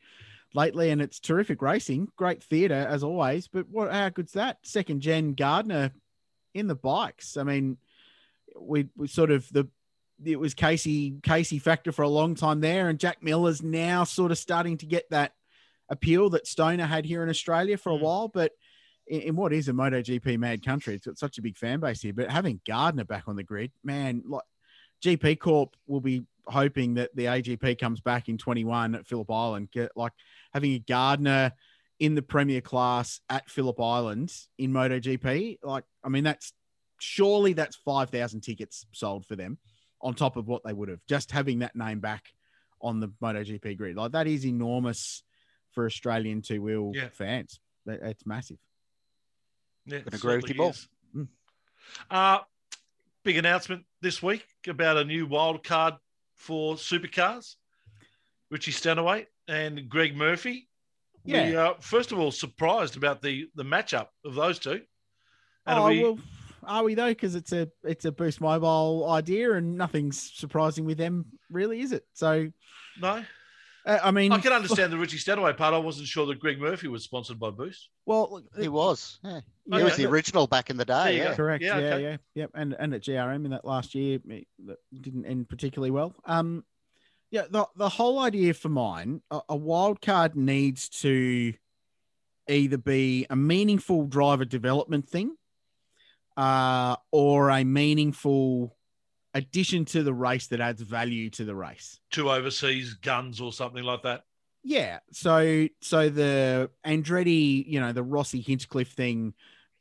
lately, 0.55 0.89
and 0.89 1.01
it's 1.01 1.19
terrific 1.19 1.61
racing, 1.61 2.09
great 2.15 2.41
theatre 2.41 2.87
as 2.89 3.03
always. 3.03 3.47
But 3.47 3.69
what? 3.69 3.91
How 3.91 4.09
good's 4.09 4.33
that? 4.33 4.57
Second 4.63 5.01
gen 5.01 5.33
Gardner 5.33 5.91
in 6.55 6.65
the 6.65 6.75
bikes. 6.75 7.37
I 7.37 7.43
mean, 7.43 7.77
we 8.59 8.87
we 8.95 9.07
sort 9.07 9.31
of 9.31 9.47
the 9.51 9.67
it 10.25 10.39
was 10.39 10.53
Casey 10.53 11.15
Casey 11.23 11.59
factor 11.59 11.91
for 11.91 12.01
a 12.01 12.09
long 12.09 12.35
time 12.35 12.59
there, 12.59 12.89
and 12.89 12.99
Jack 12.99 13.21
Miller's 13.21 13.61
now 13.61 14.03
sort 14.03 14.31
of 14.31 14.37
starting 14.37 14.77
to 14.77 14.85
get 14.85 15.09
that 15.11 15.33
appeal 15.89 16.29
that 16.31 16.47
Stoner 16.47 16.85
had 16.85 17.05
here 17.05 17.23
in 17.23 17.29
Australia 17.29 17.77
for 17.77 17.91
a 17.91 17.95
Mm. 17.97 18.01
while, 18.01 18.27
but. 18.27 18.51
In 19.09 19.21
in 19.21 19.35
what 19.37 19.53
is 19.53 19.69
a 19.69 19.71
MotoGP 19.71 20.37
mad 20.37 20.65
country, 20.65 20.93
it's 20.93 21.05
got 21.07 21.17
such 21.17 21.37
a 21.37 21.41
big 21.41 21.55
fan 21.57 21.79
base 21.79 22.01
here. 22.01 22.11
But 22.11 22.29
having 22.29 22.59
Gardner 22.67 23.05
back 23.05 23.29
on 23.29 23.37
the 23.37 23.43
grid, 23.43 23.71
man, 23.81 24.21
like 24.25 24.43
GP 25.01 25.39
Corp 25.39 25.77
will 25.87 26.01
be 26.01 26.25
hoping 26.45 26.95
that 26.95 27.15
the 27.15 27.27
AGP 27.27 27.79
comes 27.79 28.01
back 28.01 28.27
in 28.27 28.37
21 28.37 28.95
at 28.95 29.07
Phillip 29.07 29.31
Island. 29.31 29.71
Get 29.71 29.93
like 29.95 30.11
having 30.53 30.73
a 30.73 30.79
Gardner 30.79 31.53
in 32.01 32.15
the 32.15 32.21
Premier 32.21 32.59
class 32.59 33.21
at 33.29 33.49
Phillip 33.49 33.79
Island 33.79 34.33
in 34.57 34.73
MotoGP. 34.73 35.59
Like, 35.63 35.85
I 36.03 36.09
mean, 36.09 36.25
that's 36.25 36.51
surely 36.99 37.53
that's 37.53 37.75
5,000 37.77 38.41
tickets 38.41 38.85
sold 38.91 39.25
for 39.25 39.35
them 39.35 39.57
on 40.01 40.13
top 40.13 40.37
of 40.37 40.47
what 40.47 40.63
they 40.63 40.73
would 40.73 40.89
have 40.89 40.99
just 41.07 41.31
having 41.31 41.59
that 41.59 41.75
name 41.75 41.99
back 41.99 42.25
on 42.81 42.99
the 42.99 43.07
MotoGP 43.21 43.77
grid. 43.77 43.95
Like, 43.95 44.11
that 44.11 44.27
is 44.27 44.45
enormous 44.45 45.23
for 45.71 45.85
Australian 45.85 46.41
two 46.41 46.61
wheel 46.61 46.91
Yeah. 46.93 47.09
fans. 47.09 47.59
That, 47.85 48.01
it's 48.03 48.25
massive. 48.25 48.57
Yeah, 49.85 49.99
Would 50.03 50.13
agree 50.13 50.35
with 50.37 50.49
you, 50.49 50.55
Paul. 50.55 50.69
is. 50.71 50.87
Mm. 51.15 51.27
Uh, 52.11 52.39
big 53.23 53.37
announcement 53.37 53.85
this 54.01 54.21
week 54.21 54.45
about 54.67 54.97
a 54.97 55.03
new 55.05 55.25
wild 55.25 55.63
card 55.63 55.95
for 56.35 56.75
supercars. 56.75 57.55
Richie 58.51 58.71
Stanaway 58.71 59.25
and 59.47 59.89
Greg 59.89 60.15
Murphy. 60.15 60.69
We 61.23 61.33
Yeah. 61.33 61.55
are 61.69 61.81
first 61.81 62.11
of 62.11 62.19
all 62.19 62.31
surprised 62.31 62.95
about 62.97 63.21
the 63.21 63.49
the 63.55 63.63
matchup 63.63 64.07
of 64.23 64.35
those 64.35 64.59
two. 64.59 64.85
And 65.65 65.79
oh, 65.79 65.83
are 65.83 65.89
we, 65.89 66.03
well, 66.03 66.19
are 66.67 66.83
we 66.83 66.93
though? 66.93 67.09
Because 67.09 67.35
it's 67.35 67.51
a 67.53 67.69
it's 67.83 68.05
a 68.05 68.11
Boost 68.11 68.41
Mobile 68.41 69.09
idea, 69.09 69.53
and 69.53 69.77
nothing's 69.77 70.31
surprising 70.35 70.85
with 70.85 70.97
them, 70.97 71.25
really, 71.49 71.81
is 71.81 71.91
it? 71.91 72.05
So, 72.13 72.51
no, 73.01 73.23
uh, 73.87 73.99
I 74.03 74.11
mean, 74.11 74.33
I 74.33 74.39
can 74.39 74.51
understand 74.51 74.91
the 74.91 74.97
Richie 74.97 75.17
Stanaway 75.17 75.53
part. 75.53 75.73
I 75.73 75.77
wasn't 75.77 76.07
sure 76.07 76.25
that 76.25 76.39
Greg 76.39 76.59
Murphy 76.59 76.89
was 76.89 77.05
sponsored 77.05 77.39
by 77.39 77.51
Boost. 77.51 77.87
Well, 78.05 78.43
He 78.59 78.67
was. 78.67 79.19
Yeah. 79.23 79.39
He 79.65 79.73
Okay. 79.75 79.83
was 79.83 79.95
the 79.95 80.05
original 80.05 80.45
back 80.45 80.69
in 80.69 80.75
the 80.75 80.85
day. 80.85 81.17
Yeah. 81.17 81.29
go. 81.29 81.35
correct. 81.35 81.63
Yeah, 81.63 81.79
Yeah, 81.79 81.97
yeah, 81.97 82.17
yep. 82.35 82.51
And 82.53 82.75
and 82.77 82.93
at 82.93 83.01
GRM 83.01 83.45
in 83.45 83.51
that 83.51 83.63
last 83.63 83.95
year, 83.95 84.19
it, 84.27 84.47
that 84.65 84.77
didn't 84.99 85.25
end 85.25 85.47
particularly 85.47 85.91
well. 85.91 86.13
Um, 86.25 86.65
yeah, 87.31 87.43
the 87.49 87.65
the 87.77 87.89
whole 87.89 88.19
idea 88.19 88.53
for 88.53 88.69
mine, 88.69 89.21
a, 89.31 89.39
a 89.49 89.55
wild 89.55 90.01
card 90.01 90.35
needs 90.35 90.89
to 90.89 91.53
either 92.49 92.77
be 92.77 93.25
a 93.29 93.35
meaningful 93.37 94.05
driver 94.05 94.45
development 94.45 95.07
thing, 95.09 95.36
uh, 96.37 96.95
or 97.11 97.49
a 97.49 97.63
meaningful 97.65 98.75
addition 99.33 99.83
to 99.85 100.03
the 100.03 100.13
race 100.13 100.47
that 100.47 100.61
adds 100.61 100.81
value 100.81 101.29
to 101.31 101.43
the 101.45 101.55
race. 101.55 101.99
Two 102.11 102.29
overseas 102.31 102.93
guns 102.93 103.41
or 103.41 103.51
something 103.51 103.83
like 103.83 104.03
that. 104.03 104.23
Yeah. 104.63 104.99
So 105.11 105.67
so 105.81 106.09
the 106.09 106.69
Andretti, 106.85 107.65
you 107.67 107.79
know, 107.79 107.91
the 107.91 108.03
Rossi 108.03 108.41
Hinchcliffe 108.41 108.91
thing 108.93 109.33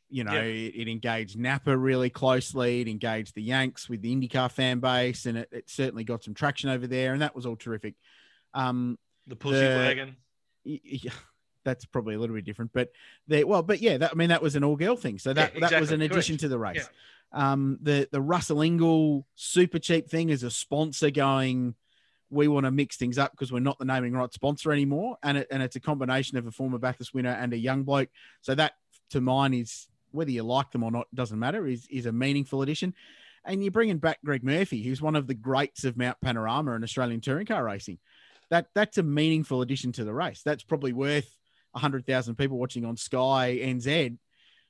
You 0.08 0.22
know, 0.24 0.32
Yeah. 0.34 0.42
it, 0.42 0.74
it 0.76 0.88
engaged 0.88 1.36
Napa 1.38 1.76
really 1.76 2.10
closely. 2.10 2.80
It 2.80 2.86
engaged 2.88 3.34
the 3.34 3.42
Yanks 3.42 3.88
with 3.88 4.02
the 4.02 4.14
IndyCar 4.14 4.50
fan 4.52 4.78
base, 4.78 5.26
and 5.26 5.36
it, 5.38 5.48
it 5.50 5.68
certainly 5.68 6.04
got 6.04 6.22
some 6.22 6.32
traction 6.34 6.70
over 6.70 6.86
there, 6.86 7.12
and 7.12 7.22
that 7.22 7.34
was 7.34 7.44
all 7.44 7.56
terrific. 7.56 7.94
Um, 8.54 8.98
The 9.26 9.34
pussy 9.36 9.58
The- 9.58 9.76
wagon. 9.76 10.16
y- 10.64 10.80
y- 11.04 11.10
that's 11.66 11.84
probably 11.84 12.14
a 12.14 12.18
little 12.18 12.34
bit 12.34 12.47
different, 12.47 12.70
but 12.72 12.90
they 13.26 13.44
well, 13.44 13.62
but 13.62 13.82
yeah, 13.82 13.98
that, 13.98 14.12
I 14.12 14.14
mean 14.14 14.30
that 14.30 14.40
was 14.40 14.56
an 14.56 14.64
all 14.64 14.76
girl 14.76 14.97
thing, 14.97 15.18
so 15.18 15.34
that 15.34 15.52
Yeah, 15.55 15.68
that 15.68 15.80
was 15.80 15.90
an 15.90 16.01
addition 16.01 16.34
correct. 16.34 16.40
to 16.40 16.48
the 16.48 16.59
race. 16.59 16.88
Um, 17.32 17.78
the 17.82 18.09
the 18.10 18.22
Russell 18.22 18.59
Ingall 18.59 19.24
super 19.34 19.78
cheap 19.78 20.09
thing 20.09 20.30
is 20.30 20.43
a 20.44 20.51
sponsor 20.51 21.10
going. 21.10 21.74
We 22.30 22.48
want 22.48 22.66
to 22.66 22.70
mix 22.70 22.97
things 22.97 23.18
up 23.18 23.32
because 23.32 23.52
we're 23.52 23.59
not 23.60 23.78
the 23.78 23.84
naming 23.84 24.12
right 24.14 24.32
sponsor 24.32 24.72
anymore, 24.72 25.18
and 25.22 25.38
it, 25.38 25.48
and 25.51 25.62
it's 25.62 25.76
a 25.76 25.80
combination 25.80 26.38
of 26.38 26.47
a 26.47 26.51
former 26.51 26.78
Bathurst 26.78 27.12
winner 27.12 27.30
and 27.30 27.52
a 27.52 27.59
young 27.59 27.82
bloke. 27.82 28.09
So 28.40 28.55
that 28.55 28.72
to 29.10 29.20
mine 29.20 29.52
is 29.52 29.88
whether 30.12 30.30
you 30.30 30.44
like 30.44 30.70
them 30.70 30.82
or 30.82 30.90
not 30.90 31.09
doesn't 31.14 31.38
matter. 31.38 31.66
Is 31.66 31.86
is 31.90 32.06
a 32.06 32.12
meaningful 32.12 32.62
addition. 32.62 32.94
And 33.44 33.62
you're 33.62 33.70
bringing 33.70 33.98
back 33.98 34.18
Greg 34.24 34.43
Murphy, 34.43 34.82
who's 34.82 35.01
one 35.01 35.14
of 35.14 35.28
the 35.28 35.34
greats 35.34 35.84
of 35.84 35.97
Mount 35.97 36.20
Panorama 36.20 36.72
and 36.72 36.82
Australian 36.82 37.20
touring 37.20 37.47
car 37.47 37.62
racing. 37.62 37.98
That 38.51 38.68
that's 38.74 38.98
a 38.98 39.02
meaningful 39.02 39.62
addition 39.62 39.93
to 39.93 40.05
the 40.05 40.14
race. 40.14 40.43
That's 40.44 40.64
probably 40.64 40.93
worth 40.93 41.32
hundred 41.77 42.07
thousand 42.07 42.36
people 42.36 42.59
watching 42.59 42.85
on 42.85 42.97
Sky 42.97 43.59
NZ 43.62 44.19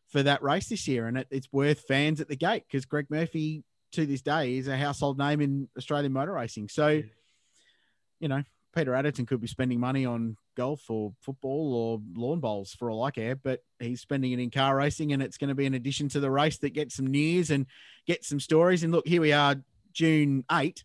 for 0.08 0.22
that 0.22 0.42
race 0.42 0.68
this 0.68 0.86
year, 0.86 1.06
and 1.06 1.18
it, 1.18 1.26
it's 1.30 1.52
worth 1.52 1.80
fans 1.80 2.20
at 2.20 2.28
the 2.28 2.36
gate 2.36 2.64
because 2.66 2.84
Greg 2.84 3.06
Murphy 3.10 3.64
to 3.92 4.06
this 4.06 4.22
day 4.22 4.56
is 4.56 4.68
a 4.68 4.76
household 4.76 5.18
name 5.18 5.40
in 5.40 5.68
Australian 5.76 6.12
motor 6.12 6.32
racing. 6.32 6.68
So, 6.68 7.02
you 8.20 8.28
know, 8.28 8.42
Peter 8.74 8.92
Adderton 8.92 9.26
could 9.26 9.40
be 9.40 9.46
spending 9.46 9.80
money 9.80 10.04
on 10.04 10.36
golf 10.56 10.90
or 10.90 11.12
football 11.22 11.74
or 11.74 12.00
lawn 12.14 12.40
bowls 12.40 12.74
for 12.74 12.90
all 12.90 13.02
I 13.02 13.10
care, 13.10 13.34
but 13.34 13.62
he's 13.78 14.00
spending 14.00 14.32
it 14.32 14.38
in 14.38 14.50
car 14.50 14.76
racing, 14.76 15.12
and 15.12 15.22
it's 15.22 15.38
going 15.38 15.48
to 15.48 15.54
be 15.54 15.66
an 15.66 15.74
addition 15.74 16.08
to 16.10 16.20
the 16.20 16.30
race 16.30 16.58
that 16.58 16.74
gets 16.74 16.94
some 16.94 17.06
news 17.06 17.50
and 17.50 17.66
gets 18.06 18.28
some 18.28 18.40
stories. 18.40 18.82
And 18.82 18.92
look, 18.92 19.06
here 19.06 19.20
we 19.20 19.32
are, 19.32 19.56
June 19.92 20.44
eight, 20.52 20.84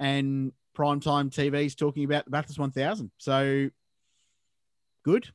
and 0.00 0.52
primetime 0.76 1.30
TV's 1.30 1.74
talking 1.74 2.04
about 2.04 2.24
the 2.24 2.30
Bathurst 2.30 2.58
1000. 2.58 3.10
So, 3.18 3.68
good. 5.04 5.28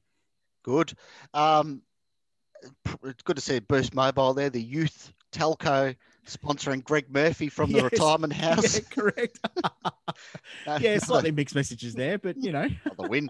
Good. 0.64 0.94
Um, 1.34 1.82
it's 3.04 3.24
good 3.24 3.36
to 3.36 3.42
see 3.42 3.60
Boost 3.60 3.94
Mobile 3.94 4.34
there, 4.34 4.50
the 4.50 4.62
youth 4.62 5.14
telco 5.32 5.96
sponsoring 6.28 6.84
Greg 6.84 7.06
Murphy 7.12 7.50
from 7.50 7.72
the 7.72 7.80
Yes. 7.82 7.92
retirement 7.92 8.34
house. 8.34 8.76
Yeah, 8.76 8.82
correct. 8.90 9.40
No, 10.66 10.78
yeah, 10.78 10.94
no, 10.94 11.00
slightly 11.00 11.32
mixed 11.32 11.56
messages 11.56 11.94
there, 11.94 12.18
but 12.18 12.42
you 12.42 12.52
know, 12.52 12.68
the 12.98 13.08
win. 13.10 13.30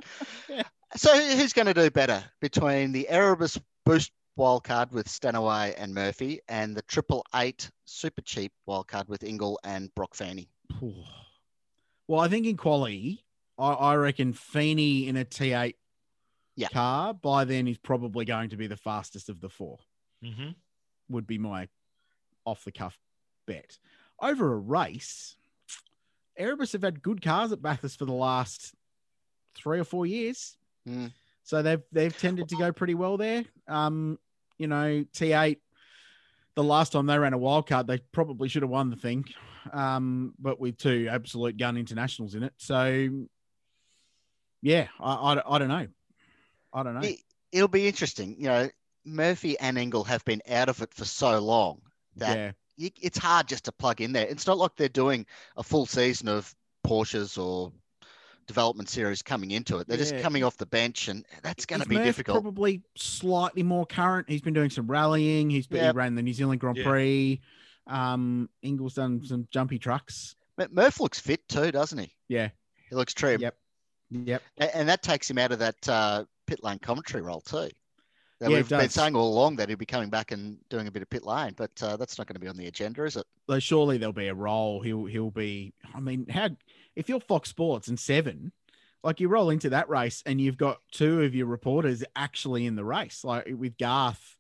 Yeah. 0.50 0.64
So 0.96 1.18
who's 1.18 1.54
going 1.54 1.66
to 1.66 1.74
do 1.74 1.90
better 1.90 2.24
between 2.42 2.92
the 2.92 3.08
Erebus 3.10 3.60
Boost 3.86 4.12
wildcard 4.38 4.92
with 4.92 5.08
Stanaway 5.10 5.74
and 5.78 5.94
Murphy 5.94 6.42
and 6.48 6.76
the 6.76 6.82
Triple 6.84 7.26
Eight 7.36 7.72
Super 7.86 8.22
Cheap 8.22 8.52
wildcard 8.68 9.08
with 9.08 9.22
Ingall 9.22 9.56
and 9.64 9.94
Broc 9.96 10.14
Feeney? 10.16 10.50
well, 12.08 12.20
I 12.20 12.28
think 12.28 12.46
in 12.46 12.58
quality, 12.58 13.24
I, 13.58 13.72
I 13.72 13.96
reckon 13.96 14.34
Feeney 14.34 15.08
in 15.08 15.18
a 15.18 15.26
T8 15.26 15.76
Yeah. 16.56 16.68
car 16.70 17.14
by 17.14 17.46
then 17.46 17.68
is 17.68 17.78
probably 17.78 18.26
going 18.26 18.50
to 18.50 18.58
be 18.58 18.68
the 18.68 18.78
fastest 18.78 19.30
of 19.30 19.42
the 19.42 19.50
four. 19.50 19.80
Mm-hmm. 20.24 20.52
Would 21.10 21.28
be 21.28 21.38
my 21.38 21.68
off 22.46 22.64
the 22.64 22.72
cuff 22.72 22.98
bet. 23.48 23.78
Over 24.22 24.54
a 24.54 24.58
race, 24.58 25.36
Erebus 26.38 26.74
have 26.74 26.84
had 26.84 27.02
good 27.02 27.22
cars 27.22 27.52
at 27.52 27.62
Bathurst 27.62 28.00
for 28.00 28.06
the 28.06 28.14
last 28.14 28.74
three 29.56 29.80
or 29.80 29.84
four 29.84 30.06
years. 30.06 30.56
Mm. 30.88 31.12
So 31.44 31.62
they've 31.62 31.82
they've 31.92 32.18
tended 32.18 32.50
to 32.50 32.56
go 32.56 32.72
pretty 32.72 32.96
well 32.96 33.18
there. 33.18 33.44
Um, 33.68 34.18
you 34.58 34.68
know, 34.68 35.04
T8, 35.14 35.58
the 36.56 36.64
last 36.64 36.92
time 36.94 37.06
they 37.06 37.18
ran 37.18 37.34
a 37.34 37.38
wild 37.38 37.68
card, 37.68 37.88
they 37.88 38.00
probably 38.12 38.48
should 38.48 38.62
have 38.62 38.70
won 38.70 38.90
the 38.90 38.96
thing. 38.96 39.26
Um, 39.72 40.34
but 40.40 40.60
with 40.60 40.78
two 40.78 41.08
absolute 41.10 41.58
gun 41.58 41.78
internationals 41.78 42.36
in 42.36 42.44
it. 42.44 42.54
So 42.58 43.10
yeah, 44.62 44.88
I, 45.00 45.14
I, 45.14 45.56
I 45.56 45.60
don't 45.60 45.68
know. 45.68 45.88
I 46.74 46.84
don't 46.84 46.96
know. 46.96 47.02
It, 47.02 47.20
it'll 47.52 47.68
be 47.68 47.88
interesting. 47.88 48.36
You 48.38 48.48
know, 48.48 48.70
Murphy 49.06 49.60
and 49.60 49.78
Ingall 49.78 50.08
have 50.08 50.26
been 50.26 50.42
out 50.50 50.70
of 50.70 50.82
it 50.82 50.94
for 50.94 51.06
so 51.06 51.40
long 51.40 51.82
that 52.18 52.38
yeah. 52.38 52.52
you, 52.78 52.90
it's 53.02 53.18
hard 53.18 53.48
just 53.48 53.66
to 53.66 53.72
plug 53.72 54.02
in 54.02 54.14
there. 54.14 54.28
It's 54.28 54.48
not 54.48 54.58
like 54.58 54.76
they're 54.76 54.90
doing 54.90 55.26
a 55.58 55.64
full 55.64 55.86
season 55.86 56.28
of 56.28 56.54
Porsches 56.86 57.42
or 57.42 57.72
development 58.48 58.90
series 58.90 59.22
coming 59.22 59.52
into 59.52 59.78
it. 59.78 59.88
They're 59.88 59.98
just 59.98 60.18
coming 60.20 60.44
off 60.44 60.58
the 60.58 60.66
bench, 60.66 61.08
and 61.08 61.26
that's 61.42 61.66
going 61.66 61.82
to 61.82 61.88
be 61.88 61.96
Murph 61.96 62.06
difficult. 62.06 62.42
Probably 62.42 62.82
slightly 62.96 63.64
more 63.64 63.86
current. 63.86 64.30
He's 64.30 64.42
been 64.42 64.54
doing 64.54 64.70
some 64.70 64.88
rallying. 64.88 65.50
He's 65.50 65.68
been, 65.68 65.86
he 65.86 65.92
ran 65.92 66.16
the 66.16 66.22
New 66.22 66.34
Zealand 66.34 66.60
Grand 66.60 66.78
Yeah. 66.78 66.84
Prix. 66.84 67.42
Um, 67.88 68.50
Ingall's 68.64 68.96
done 68.96 69.24
some 69.26 69.48
jumpy 69.52 69.80
trucks. 69.80 70.36
But 70.56 70.74
Murph 70.74 71.00
looks 71.00 71.20
fit 71.20 71.48
too, 71.48 71.72
doesn't 71.72 71.98
he? 71.98 72.14
Yeah. 72.28 72.50
He 72.90 72.96
looks 72.96 73.14
trim, 73.14 73.42
Yep. 73.42 73.58
Yep. 74.12 74.42
A- 74.60 74.78
and 74.78 74.90
that 74.90 75.02
takes 75.02 75.30
him 75.30 75.38
out 75.38 75.52
of 75.52 75.60
that 75.60 75.90
uh, 75.90 76.26
pit 76.46 76.64
lane 76.64 76.80
commentary 76.80 77.22
role 77.22 77.42
too. 77.42 77.70
That 78.40 78.50
Yeah, 78.50 78.58
we've 78.58 78.70
been 78.70 78.90
saying 78.90 79.16
all 79.16 79.34
along 79.34 79.56
that 79.58 79.70
he'll 79.70 79.78
be 79.78 79.86
coming 79.86 80.10
back 80.10 80.32
and 80.32 80.58
doing 80.70 80.88
a 80.88 80.92
bit 80.92 81.02
of 81.02 81.10
pit 81.10 81.24
lane, 81.26 81.54
but 81.56 81.72
uh, 81.82 81.96
that's 81.98 82.18
not 82.18 82.28
going 82.28 82.36
to 82.36 82.40
be 82.40 82.48
on 82.48 82.58
the 82.58 82.68
agenda, 82.68 83.06
is 83.06 83.16
it? 83.16 83.26
Though 83.48 83.60
surely 83.60 83.98
there'll 83.98 84.14
be 84.14 84.28
a 84.28 84.36
role. 84.36 84.82
He'll 84.82 85.06
he'll 85.06 85.32
be. 85.32 85.74
I 85.94 86.00
mean, 86.00 86.28
how 86.28 86.50
if 86.96 87.10
you're 87.10 87.20
Fox 87.20 87.50
Sports 87.50 87.88
and 87.88 88.00
seven, 88.00 88.52
like 89.04 89.20
you 89.20 89.28
roll 89.28 89.50
into 89.50 89.70
that 89.70 89.90
race 89.90 90.24
and 90.26 90.40
you've 90.40 90.58
got 90.58 90.80
two 90.92 91.22
of 91.22 91.36
your 91.36 91.48
reporters 91.48 92.04
actually 92.16 92.66
in 92.66 92.76
the 92.76 92.86
race, 92.86 93.24
like 93.24 93.48
with 93.48 93.78
Garth, 93.78 94.38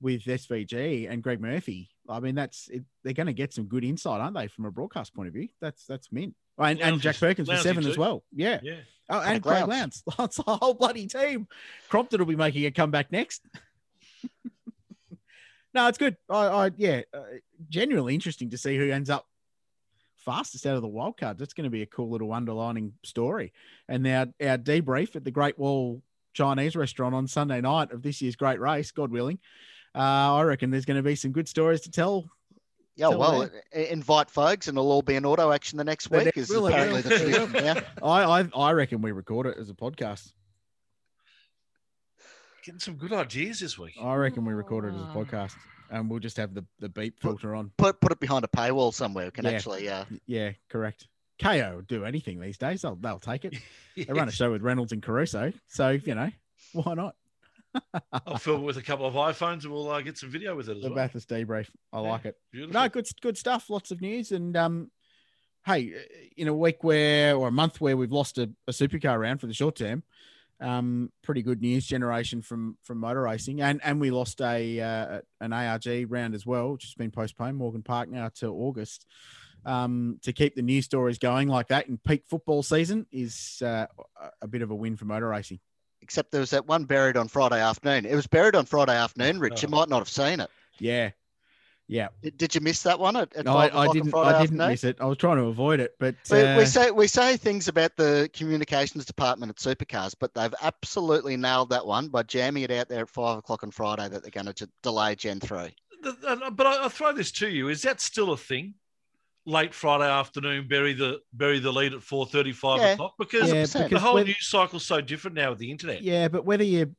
with 0.00 0.24
SVG 0.24 1.10
and 1.10 1.22
Greg 1.22 1.40
Murphy. 1.40 1.90
I 2.08 2.20
mean, 2.20 2.34
that's 2.34 2.68
it, 2.68 2.82
they're 3.04 3.12
going 3.12 3.28
to 3.28 3.32
get 3.32 3.54
some 3.54 3.66
good 3.66 3.84
insight, 3.84 4.20
aren't 4.20 4.34
they, 4.34 4.48
from 4.48 4.66
a 4.66 4.70
broadcast 4.70 5.14
point 5.14 5.28
of 5.28 5.34
view? 5.34 5.48
That's 5.60 5.86
that's 5.86 6.12
mint. 6.12 6.34
And, 6.62 6.80
and 6.80 7.00
Jack 7.00 7.18
Perkins 7.18 7.48
for 7.48 7.54
Lowndesy 7.54 7.62
seven 7.62 7.86
as 7.86 7.98
well. 7.98 8.22
Yeah. 8.34 8.60
Yeah. 8.62 8.76
Oh, 9.08 9.20
and 9.20 9.34
And 9.34 9.42
Craig 9.42 9.66
Lowndes. 9.66 10.02
Lowndes. 10.06 10.16
That's 10.18 10.38
a 10.38 10.56
whole 10.56 10.74
bloody 10.74 11.06
team. 11.06 11.46
Crompton 11.88 12.18
will 12.18 12.26
be 12.26 12.36
making 12.36 12.64
a 12.66 12.70
comeback 12.70 13.12
next. 13.12 13.42
no, 15.74 15.88
it's 15.88 15.98
good. 15.98 16.16
I, 16.30 16.46
I 16.46 16.70
yeah, 16.76 17.02
uh, 17.12 17.22
genuinely 17.68 18.14
interesting 18.14 18.50
to 18.50 18.58
see 18.58 18.76
who 18.76 18.90
ends 18.90 19.10
up 19.10 19.26
fastest 20.24 20.66
out 20.66 20.76
of 20.76 20.82
the 20.82 20.88
wild 20.88 21.16
cards. 21.16 21.38
That's 21.38 21.54
going 21.54 21.64
to 21.64 21.70
be 21.70 21.82
a 21.82 21.86
cool 21.86 22.10
little 22.10 22.32
underlining 22.32 22.94
story. 23.04 23.52
And 23.88 24.06
our 24.06 24.26
our 24.40 24.58
debrief 24.58 25.16
at 25.16 25.24
the 25.24 25.30
Great 25.30 25.58
Wall 25.58 26.02
Chinese 26.32 26.76
restaurant 26.76 27.14
on 27.14 27.26
Sunday 27.26 27.60
night 27.60 27.92
of 27.92 28.02
this 28.02 28.22
year's 28.22 28.36
great 28.36 28.60
race, 28.60 28.90
God 28.90 29.10
willing. 29.10 29.38
Uh, 29.94 30.34
I 30.36 30.42
reckon 30.42 30.70
there's 30.70 30.86
going 30.86 30.96
to 30.96 31.02
be 31.02 31.16
some 31.16 31.32
good 31.32 31.48
stories 31.48 31.82
to 31.82 31.90
tell. 31.90 32.30
Yeah, 32.94 33.08
Tell 33.08 33.18
well, 33.18 33.50
i- 33.74 33.78
invite 33.78 34.30
folks, 34.30 34.68
and 34.68 34.76
it'll 34.76 34.92
all 34.92 35.00
be 35.02 35.16
an 35.16 35.24
auto 35.24 35.50
action 35.50 35.78
the 35.78 35.84
next 35.84 36.08
But 36.08 36.24
week. 36.26 36.36
it 36.36 36.36
Is 36.40 36.50
will, 36.50 36.66
apparently 36.66 37.00
will. 37.02 37.08
the 37.08 37.14
It 37.14 37.18
tradition. 37.48 37.64
Yeah. 37.64 37.80
I, 38.02 38.40
I 38.40 38.48
I 38.54 38.72
reckon 38.72 39.00
we 39.00 39.12
record 39.12 39.46
it 39.46 39.56
as 39.58 39.70
a 39.70 39.74
podcast. 39.74 40.32
Getting 42.64 42.80
some 42.80 42.94
good 42.94 43.12
ideas 43.12 43.58
this 43.60 43.78
week. 43.78 43.94
I 44.00 44.14
reckon 44.14 44.44
we 44.44 44.52
record 44.52 44.84
it 44.84 44.94
as 44.94 45.00
a 45.00 45.06
podcast, 45.06 45.54
and 45.90 46.08
we'll 46.08 46.20
just 46.20 46.36
have 46.36 46.54
the 46.54 46.64
the 46.78 46.88
beep 46.88 47.18
filter 47.20 47.54
on. 47.54 47.72
Put 47.76 48.00
put 48.00 48.12
it 48.12 48.20
behind 48.20 48.44
a 48.44 48.48
paywall 48.48 48.92
somewhere. 48.94 49.24
We 49.26 49.30
can 49.32 49.44
Yeah. 49.46 49.50
actually. 49.52 49.88
Uh, 49.88 50.04
Yeah, 50.26 50.52
correct. 50.68 51.08
Kayo 51.40 51.74
will 51.76 51.82
do 51.82 52.04
anything 52.04 52.40
these 52.40 52.58
days. 52.58 52.82
They'll 52.82 52.94
they'll 52.96 53.18
take 53.18 53.44
it. 53.44 53.54
They 53.96 54.04
run 54.12 54.28
a 54.28 54.32
show 54.32 54.52
with 54.52 54.62
Reynolds 54.62 54.92
and 54.92 55.02
Caruso, 55.02 55.52
so 55.66 55.88
you 55.90 56.14
know 56.14 56.30
why 56.72 56.94
not? 56.94 57.16
I'll 58.12 58.38
film 58.38 58.62
it 58.62 58.64
with 58.64 58.76
a 58.76 58.82
couple 58.82 59.06
of 59.06 59.14
iPhones 59.14 59.64
and 59.64 59.72
we'll 59.72 59.90
uh, 59.90 60.00
get 60.02 60.18
some 60.18 60.30
video 60.30 60.54
with 60.56 60.68
it 60.68 60.76
as 60.76 60.82
The 60.82 60.88
well. 60.90 60.96
Bathurst 60.96 61.28
debrief. 61.28 61.68
I 61.92 62.02
Yeah. 62.02 62.10
like 62.10 62.24
it. 62.26 62.36
Beautiful. 62.52 62.80
No, 62.80 62.88
good 62.88 63.06
good 63.20 63.38
stuff. 63.38 63.70
Lots 63.70 63.90
of 63.90 64.00
news, 64.00 64.32
and 64.32 64.56
um, 64.56 64.90
hey, 65.66 65.94
in 66.36 66.48
a 66.48 66.54
week 66.54 66.82
where 66.84 67.34
or 67.36 67.48
a 67.48 67.52
month 67.52 67.80
where 67.80 67.96
we've 67.96 68.12
lost 68.12 68.38
a, 68.38 68.50
a 68.66 68.72
supercar 68.72 69.18
round 69.20 69.40
for 69.40 69.46
the 69.46 69.54
short 69.54 69.76
term, 69.76 70.02
um, 70.60 71.10
pretty 71.22 71.42
good 71.42 71.60
news 71.62 71.86
generation 71.86 72.42
from 72.42 72.76
from 72.84 72.98
motor 72.98 73.22
racing, 73.22 73.60
and 73.62 73.80
and 73.84 74.00
we 74.00 74.10
lost 74.10 74.40
a 74.40 74.80
uh, 74.80 75.20
an 75.40 75.52
ARG 75.52 76.06
round 76.08 76.34
as 76.34 76.44
well, 76.46 76.72
which 76.72 76.84
has 76.84 76.94
been 76.94 77.10
postponed. 77.10 77.56
Morgan 77.56 77.82
Park 77.82 78.08
now 78.10 78.28
to 78.36 78.48
August. 78.48 79.06
Um, 79.64 80.18
to 80.22 80.32
keep 80.32 80.56
the 80.56 80.62
news 80.62 80.86
stories 80.86 81.18
going 81.18 81.46
like 81.46 81.68
that 81.68 81.86
in 81.88 81.96
peak 81.96 82.24
football 82.28 82.64
season 82.64 83.06
is 83.12 83.62
uh, 83.64 83.86
a- 84.20 84.30
a 84.42 84.48
bit 84.48 84.60
of 84.60 84.72
a 84.72 84.74
win 84.74 84.96
for 84.96 85.04
motor 85.04 85.28
racing. 85.28 85.60
Except 86.02 86.30
there 86.32 86.40
was 86.40 86.50
that 86.50 86.66
one 86.66 86.84
buried 86.84 87.16
on 87.16 87.28
Friday 87.28 87.60
afternoon. 87.60 88.04
It 88.04 88.14
was 88.14 88.26
buried 88.26 88.54
on 88.54 88.66
Friday 88.66 88.96
afternoon, 88.96 89.40
Rich. 89.40 89.62
You 89.62 89.68
Oh. 89.68 89.76
might 89.76 89.88
not 89.88 89.98
have 90.00 90.08
seen 90.08 90.40
it. 90.40 90.50
Yeah, 90.78 91.10
yeah. 91.86 92.08
Did, 92.22 92.36
did 92.38 92.54
you 92.54 92.60
miss 92.60 92.82
that 92.82 92.98
one 92.98 93.16
at, 93.16 93.34
at 93.34 93.44
No, 93.44 93.56
I, 93.56 93.84
I 93.84 93.92
didn't. 93.92 94.14
I 94.14 94.32
didn't 94.32 94.42
afternoon? 94.42 94.68
miss 94.68 94.84
it. 94.84 94.96
I 95.00 95.04
was 95.06 95.18
trying 95.18 95.36
to 95.38 95.44
avoid 95.44 95.80
it, 95.80 95.94
but 95.98 96.14
We, 96.30 96.40
uh, 96.42 96.58
we 96.58 96.64
say 96.66 96.90
we 96.90 97.06
say 97.06 97.36
things 97.36 97.68
about 97.68 97.96
the 97.96 98.28
communications 98.32 99.04
department 99.04 99.50
at 99.50 99.56
Supercars, 99.56 100.14
but 100.18 100.34
they've 100.34 100.54
absolutely 100.62 101.36
nailed 101.36 101.70
that 101.70 101.86
one 101.86 102.08
by 102.08 102.22
jamming 102.24 102.64
it 102.64 102.70
out 102.70 102.88
there 102.88 103.02
at 103.02 103.08
five 103.08 103.38
o'clock 103.38 103.62
on 103.62 103.70
Friday 103.70 104.08
that 104.08 104.22
they're 104.22 104.30
going 104.42 104.52
to 104.52 104.68
delay 104.82 105.14
Gen 105.14 105.40
three. 105.40 105.74
But 106.02 106.66
I, 106.66 106.82
I'll 106.82 106.88
throw 106.88 107.12
this 107.12 107.30
to 107.32 107.48
you. 107.48 107.68
Is 107.68 107.82
that 107.82 108.00
still 108.00 108.32
a 108.32 108.36
thing? 108.36 108.74
Late 109.44 109.74
Friday 109.74 110.08
afternoon, 110.08 110.68
bury 110.68 110.92
the 110.92 111.20
bury 111.32 111.58
the 111.58 111.72
lead 111.72 111.92
at 111.94 112.02
four 112.02 112.26
thirty 112.26 112.52
five 112.52 112.80
Yeah. 112.80 112.92
o'clock 112.92 113.14
because 113.18 113.52
Yeah, 113.52 113.62
100%. 113.64 113.90
the 113.90 113.98
whole 113.98 114.14
when- 114.14 114.26
news 114.26 114.46
cycle's 114.46 114.86
so 114.86 115.00
different 115.00 115.34
now 115.36 115.50
with 115.50 115.58
the 115.58 115.70
internet. 115.70 116.02
Yeah, 116.02 116.28
but 116.28 116.44
whether 116.44 116.64
you're 116.64 116.90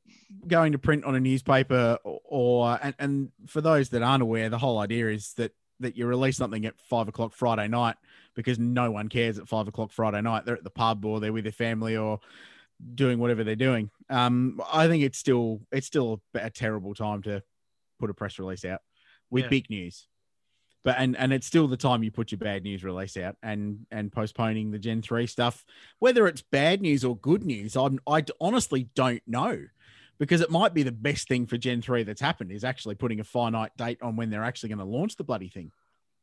going 0.48 0.72
to 0.74 0.80
print 0.80 1.06
on 1.06 1.16
a 1.16 1.20
newspaper 1.20 1.98
or, 2.04 2.20
or 2.26 2.80
and, 2.82 2.96
and 3.00 3.32
for 3.48 3.62
those 3.62 3.90
that 3.90 4.02
aren't 4.02 4.24
aware, 4.24 4.50
the 4.50 4.58
whole 4.58 4.80
idea 4.80 5.10
is 5.10 5.34
that 5.36 5.52
that 5.80 5.98
you 5.98 6.06
release 6.06 6.38
something 6.38 6.66
at 6.66 6.80
five 6.90 7.08
o'clock 7.08 7.34
Friday 7.34 7.68
night 7.68 7.96
because 8.36 8.60
no 8.60 8.92
one 8.92 9.10
cares 9.10 9.38
at 9.38 9.48
five 9.48 9.68
o'clock 9.68 9.92
Friday 9.92 10.22
night. 10.22 10.46
They're 10.46 10.56
at 10.56 10.64
the 10.64 10.70
pub 10.70 11.06
or 11.06 11.20
they're 11.20 11.34
with 11.34 11.44
their 11.46 11.52
family 11.52 11.98
or 11.98 12.20
doing 12.96 13.20
whatever 13.20 13.44
they're 13.44 13.56
doing. 13.56 13.90
Um, 14.10 14.60
I 14.72 14.88
think 14.88 15.04
it's 15.04 15.18
still 15.18 15.62
it's 15.72 15.88
still 15.88 16.22
a 16.34 16.50
terrible 16.50 16.94
time 16.94 17.22
to 17.24 17.42
put 18.00 18.10
a 18.10 18.14
press 18.14 18.38
release 18.40 18.66
out 18.66 18.82
with 19.30 19.44
Yeah. 19.46 19.50
big 19.50 19.70
news. 19.70 20.08
But 20.84 20.96
and 20.98 21.16
and 21.18 21.32
it's 21.32 21.48
still 21.48 21.68
the 21.68 21.78
time 21.78 22.04
you 22.04 22.12
put 22.12 22.32
your 22.32 22.40
bad 22.40 22.64
news 22.64 22.84
release 22.84 23.16
out 23.18 23.38
and 23.42 23.86
and 23.92 24.12
postponing 24.12 24.72
the 24.72 24.80
Gen 24.80 25.02
three 25.02 25.28
stuff, 25.28 25.64
whether 26.00 26.28
it's 26.28 26.42
bad 26.42 26.82
news 26.82 27.06
or 27.06 27.16
good 27.18 27.44
news. 27.44 27.76
I'm 27.76 28.00
I 28.06 28.24
honestly 28.42 28.90
don't 28.96 29.24
know 29.26 29.66
because 30.20 30.42
it 30.42 30.52
might 30.52 30.74
be 30.74 30.84
the 30.84 30.92
best 30.92 31.28
thing 31.28 31.46
for 31.46 31.58
Gen 31.58 31.82
three 31.82 32.04
that's 32.04 32.22
happened 32.22 32.52
is 32.52 32.64
actually 32.64 32.96
putting 32.96 33.20
a 33.20 33.24
finite 33.24 33.76
date 33.78 34.02
on 34.02 34.16
when 34.16 34.30
they're 34.30 34.44
actually 34.44 34.70
going 34.70 34.80
to 34.80 34.86
launch 34.86 35.16
the 35.16 35.24
bloody 35.24 35.50
thing. 35.50 35.72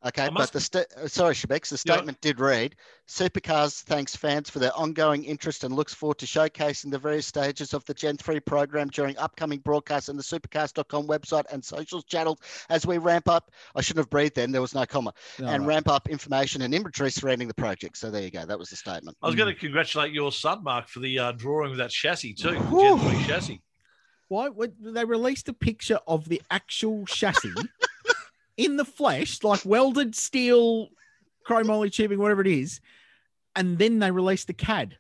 Okay, 0.03 0.23
I 0.25 0.31
but 0.31 0.51
the 0.51 0.61
sta- 0.61 0.85
uh, 0.97 1.07
sorry, 1.07 1.35
Shebex, 1.35 1.69
the 1.69 1.75
Yeah. 1.75 1.95
statement 1.97 2.19
did 2.23 2.41
read: 2.41 2.75
Supercars 3.07 3.83
thanks 3.83 4.17
fans 4.17 4.49
for 4.49 4.59
their 4.59 4.75
ongoing 4.75 5.25
interest 5.25 5.63
and 5.63 5.77
looks 5.77 5.93
forward 5.93 6.17
to 6.19 6.27
showcasing 6.27 6.91
the 6.91 6.99
various 6.99 7.27
stages 7.27 7.75
of 7.75 7.85
the 7.85 7.93
Gen 7.93 8.17
3 8.17 8.41
program 8.41 8.89
during 8.89 9.15
upcoming 9.19 9.59
broadcasts 9.59 10.09
on 10.09 10.17
the 10.17 10.23
supercars.com 10.23 11.07
website 11.07 11.45
and 11.53 11.63
socials 11.63 12.05
channels 12.05 12.39
as 12.71 12.87
we 12.87 12.97
ramp 12.97 13.29
up. 13.29 13.51
I 13.75 13.83
shouldn't 13.83 14.05
have 14.05 14.11
breathed 14.11 14.37
then; 14.37 14.53
there 14.53 14.63
was 14.63 14.75
no 14.75 14.87
comma, 14.87 15.13
and 15.37 15.47
Alright. 15.49 15.67
ramp 15.67 15.89
up 15.89 16.09
information 16.09 16.63
and 16.63 16.73
inventory 16.75 17.11
surrounding 17.11 17.49
the 17.49 17.55
project. 17.55 17.99
So 17.99 18.11
there 18.11 18.23
you 18.23 18.31
go. 18.31 18.47
That 18.47 18.59
was 18.59 18.71
the 18.71 18.77
statement. 18.77 19.19
I 19.23 19.27
was 19.27 19.37
going 19.37 19.53
to 19.55 19.61
congratulate 19.61 20.15
your 20.15 20.33
son, 20.33 20.65
Mark, 20.65 20.89
for 20.89 21.01
the 21.01 21.19
uh, 21.19 21.33
drawing 21.33 21.73
of 21.73 21.77
that 21.77 21.91
chassis 21.91 22.33
too, 22.33 22.53
the 22.53 22.59
Whew. 22.59 22.99
Gen 22.99 23.17
3 23.17 23.27
chassis. 23.27 23.63
Why 24.29 24.49
would 24.49 24.77
they 24.81 25.05
released 25.05 25.49
a 25.51 25.53
picture 25.53 25.99
of 26.07 26.27
the 26.29 26.41
actual 26.51 27.05
chassis 27.05 27.53
in 28.65 28.77
the 28.77 28.85
flesh, 28.85 29.43
like 29.43 29.65
welded 29.65 30.15
steel, 30.15 30.89
chromoly 31.49 31.91
tubing, 31.93 32.19
whatever 32.19 32.43
it 32.43 32.47
is, 32.47 32.81
and 33.57 33.79
then 33.79 33.99
they 33.99 34.11
released 34.11 34.47
the 34.47 34.53
CAD. 34.53 34.99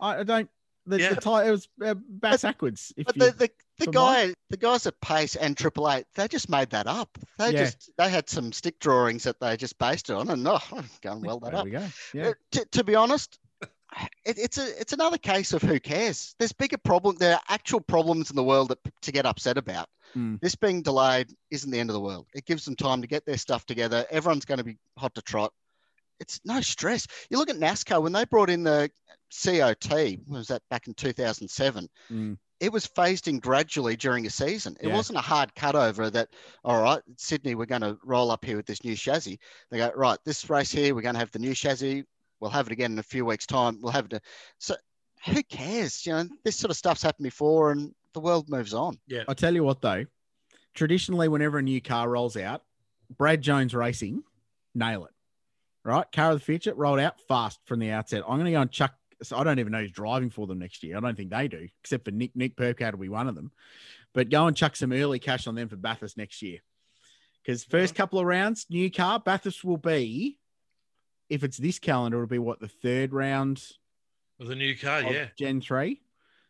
I, 0.00 0.18
I 0.18 0.22
don't. 0.22 0.50
The, 0.86 1.00
Yeah. 1.00 1.14
the 1.14 1.20
tie, 1.20 1.48
it 1.48 1.50
was 1.50 1.68
uh, 1.84 1.94
bass 1.94 2.42
backwards. 2.42 2.92
If 2.96 3.06
But 3.06 3.16
you, 3.16 3.22
the, 3.32 3.32
the, 3.32 3.50
the 3.86 3.90
guy, 3.90 4.32
the 4.50 4.56
guys 4.56 4.86
at 4.86 5.00
Pace 5.00 5.34
and 5.34 5.56
Triple 5.56 5.90
Eight, 5.90 6.06
they 6.14 6.28
just 6.28 6.48
made 6.48 6.70
that 6.70 6.86
up. 6.86 7.18
They 7.38 7.46
Yeah. 7.52 7.64
just 7.64 7.90
they 7.98 8.08
had 8.08 8.30
some 8.30 8.52
stick 8.52 8.78
drawings 8.78 9.24
that 9.24 9.40
they 9.40 9.56
just 9.56 9.76
based 9.78 10.10
it 10.10 10.14
on, 10.14 10.30
and 10.30 10.46
oh, 10.46 10.58
go 11.02 11.12
and 11.12 11.24
weld 11.26 11.42
that 11.42 11.50
there 11.50 11.58
up. 11.60 11.64
we 11.64 11.72
go. 11.72 11.86
Yeah, 12.14 12.28
Uh, 12.28 12.32
to, 12.52 12.64
to 12.66 12.84
be 12.84 12.94
honest, 12.94 13.38
it, 14.24 14.38
it's 14.38 14.58
a 14.58 14.80
it's 14.80 14.92
another 14.92 15.18
case 15.18 15.52
of 15.52 15.62
who 15.62 15.78
cares. 15.80 16.34
There's 16.38 16.52
bigger 16.52 16.78
problem. 16.78 17.16
There 17.16 17.34
are 17.34 17.40
actual 17.48 17.80
problems 17.80 18.30
in 18.30 18.36
the 18.36 18.44
world 18.44 18.68
that, 18.68 18.78
to 19.02 19.12
get 19.12 19.26
upset 19.26 19.58
about. 19.58 19.88
Mm. 20.16 20.40
This 20.40 20.54
being 20.54 20.82
delayed 20.82 21.32
isn't 21.50 21.70
the 21.70 21.78
end 21.78 21.90
of 21.90 21.94
the 21.94 22.00
world. 22.00 22.26
It 22.34 22.46
gives 22.46 22.64
them 22.64 22.76
time 22.76 23.00
to 23.02 23.06
get 23.08 23.24
their 23.26 23.36
stuff 23.38 23.66
together. 23.66 24.06
Everyone's 24.10 24.44
going 24.44 24.58
to 24.58 24.64
be 24.64 24.78
hot 24.96 25.14
to 25.14 25.22
trot. 25.22 25.52
It's 26.18 26.40
no 26.44 26.60
stress. 26.60 27.06
You 27.28 27.38
look 27.38 27.50
at 27.50 27.56
NASCAR 27.56 28.02
when 28.02 28.12
they 28.12 28.24
brought 28.24 28.48
in 28.48 28.62
the 28.62 28.90
COT. 29.44 30.18
was 30.28 30.48
that 30.48 30.62
back 30.70 30.86
in 30.86 30.94
2007? 30.94 31.88
Mm. 32.10 32.38
It 32.58 32.72
was 32.72 32.86
phased 32.86 33.28
in 33.28 33.38
gradually 33.38 33.96
during 33.96 34.24
a 34.26 34.30
season. 34.30 34.76
It 34.80 34.88
Yeah. 34.88 34.94
wasn't 34.94 35.18
a 35.18 35.22
hard 35.22 35.54
cutover 35.54 36.10
that, 36.12 36.30
all 36.64 36.80
right, 36.80 37.02
Sydney, 37.18 37.54
we're 37.54 37.66
going 37.66 37.82
to 37.82 37.98
roll 38.02 38.30
up 38.30 38.44
here 38.46 38.56
with 38.56 38.64
this 38.64 38.82
new 38.82 38.96
chassis. 38.96 39.38
They 39.70 39.76
go, 39.76 39.92
right, 39.94 40.18
this 40.24 40.48
race 40.48 40.72
here, 40.72 40.94
we're 40.94 41.02
going 41.02 41.16
to 41.16 41.18
have 41.20 41.32
the 41.32 41.38
new 41.38 41.54
chassis. 41.54 42.04
We'll 42.40 42.50
have 42.50 42.66
it 42.66 42.72
again 42.72 42.92
in 42.92 42.98
a 42.98 43.04
few 43.04 43.24
weeks' 43.24 43.46
time. 43.46 43.78
We'll 43.80 43.92
have 43.92 44.06
it. 44.10 44.22
So 44.58 44.74
who 45.24 45.42
cares? 45.42 46.04
You 46.06 46.12
know, 46.12 46.28
this 46.44 46.56
sort 46.56 46.70
of 46.70 46.76
stuff's 46.76 47.02
happened 47.02 47.24
before 47.24 47.72
and 47.72 47.94
the 48.12 48.20
world 48.20 48.48
moves 48.48 48.74
on. 48.74 48.98
Yeah, 49.06 49.24
I 49.28 49.34
tell 49.34 49.54
you 49.54 49.64
what 49.64 49.80
though, 49.80 50.04
traditionally, 50.74 51.28
whenever 51.28 51.58
a 51.58 51.62
new 51.62 51.80
car 51.80 52.08
rolls 52.08 52.36
out, 52.36 52.62
Brad 53.16 53.42
Jones 53.42 53.74
Racing 53.74 54.22
nail 54.74 55.04
it. 55.04 55.12
Right, 55.84 56.10
car 56.10 56.32
of 56.32 56.40
the 56.40 56.44
future 56.44 56.74
rolled 56.74 56.98
out 56.98 57.20
fast 57.28 57.60
from 57.64 57.78
the 57.78 57.92
outset. 57.92 58.24
I'm 58.26 58.38
going 58.38 58.46
to 58.46 58.50
go 58.50 58.60
and 58.60 58.72
chuck. 58.72 58.94
So 59.22 59.38
I 59.38 59.44
don't 59.44 59.60
even 59.60 59.72
know 59.72 59.78
who's 59.78 59.92
driving 59.92 60.30
for 60.30 60.46
them 60.46 60.58
next 60.58 60.82
year. 60.82 60.96
I 60.96 61.00
don't 61.00 61.16
think 61.16 61.30
they 61.30 61.46
do, 61.48 61.68
except 61.82 62.04
for 62.04 62.10
Nick. 62.10 62.34
Nick 62.34 62.56
Percat 62.56 62.92
will 62.92 62.98
be 62.98 63.08
one 63.08 63.28
of 63.28 63.34
them. 63.34 63.52
But 64.12 64.28
go 64.28 64.46
and 64.46 64.56
chuck 64.56 64.76
some 64.76 64.92
early 64.92 65.18
cash 65.18 65.46
on 65.46 65.54
them 65.54 65.68
for 65.68 65.76
Bathurst 65.76 66.16
next 66.16 66.42
year. 66.42 66.58
Because 67.42 67.64
first 67.64 67.94
couple 67.94 68.18
of 68.18 68.26
rounds, 68.26 68.66
new 68.68 68.90
car, 68.90 69.20
Bathurst 69.20 69.64
will 69.64 69.76
be, 69.76 70.38
if 71.28 71.42
it's 71.44 71.56
this 71.56 71.78
calendar, 71.78 72.18
it'll 72.18 72.26
be 72.28 72.38
what 72.38 72.60
the 72.60 72.68
third 72.68 73.12
round 73.12 73.62
With 74.38 74.50
a 74.50 74.54
new 74.54 74.76
car, 74.76 75.00
of 75.00 75.12
yeah. 75.12 75.28
Gen 75.38 75.60
three. 75.60 76.00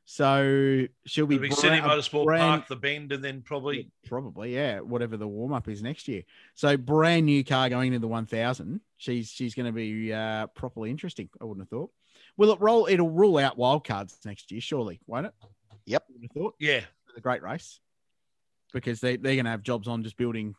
So 0.09 0.87
she'll 1.05 1.27
be, 1.27 1.35
It'll 1.35 1.49
be 1.49 1.55
City 1.55 1.81
bra- 1.81 1.91
Motorsport 1.91 2.25
brand- 2.27 2.41
Park, 2.43 2.69
the 2.69 2.77
Bend, 2.77 3.11
and 3.11 3.25
then 3.25 3.43
probably 3.43 3.91
Probably, 4.07 4.55
yeah. 4.55 4.79
Whatever 4.79 5.17
the 5.17 5.27
warm 5.27 5.53
up 5.53 5.67
is 5.69 5.83
next 5.83 6.07
year. 6.07 6.23
So 6.55 6.77
brand 6.77 7.27
new 7.27 7.43
car 7.43 7.69
going 7.69 7.89
into 7.89 7.99
the 7.99 8.07
one 8.09 8.27
thousand. 8.27 8.81
She's 8.99 9.29
she's 9.31 9.55
going 9.55 9.67
to 9.67 9.73
be 9.73 10.13
uh, 10.13 10.47
properly 10.49 10.91
interesting. 10.91 11.29
I 11.41 11.45
wouldn't 11.45 11.63
have 11.67 11.71
thought. 11.71 11.91
Will 12.37 12.53
it 12.53 12.61
roll? 12.61 12.87
It'll 12.87 13.11
rule 13.11 13.39
out 13.39 13.59
wild 13.59 13.85
cards 13.85 14.17
next 14.25 14.53
year, 14.53 14.61
surely, 14.61 15.01
won't 15.07 15.27
it? 15.27 15.33
Yep. 15.87 16.05
I 16.09 16.23
have 16.23 16.31
thought 16.31 16.55
yeah. 16.61 16.81
the 17.15 17.21
great 17.21 17.43
race 17.43 17.81
because 18.73 19.01
they 19.01 19.17
they're 19.17 19.35
going 19.35 19.45
to 19.47 19.51
have 19.51 19.63
jobs 19.65 19.89
on 19.89 20.05
just 20.05 20.17
building 20.17 20.55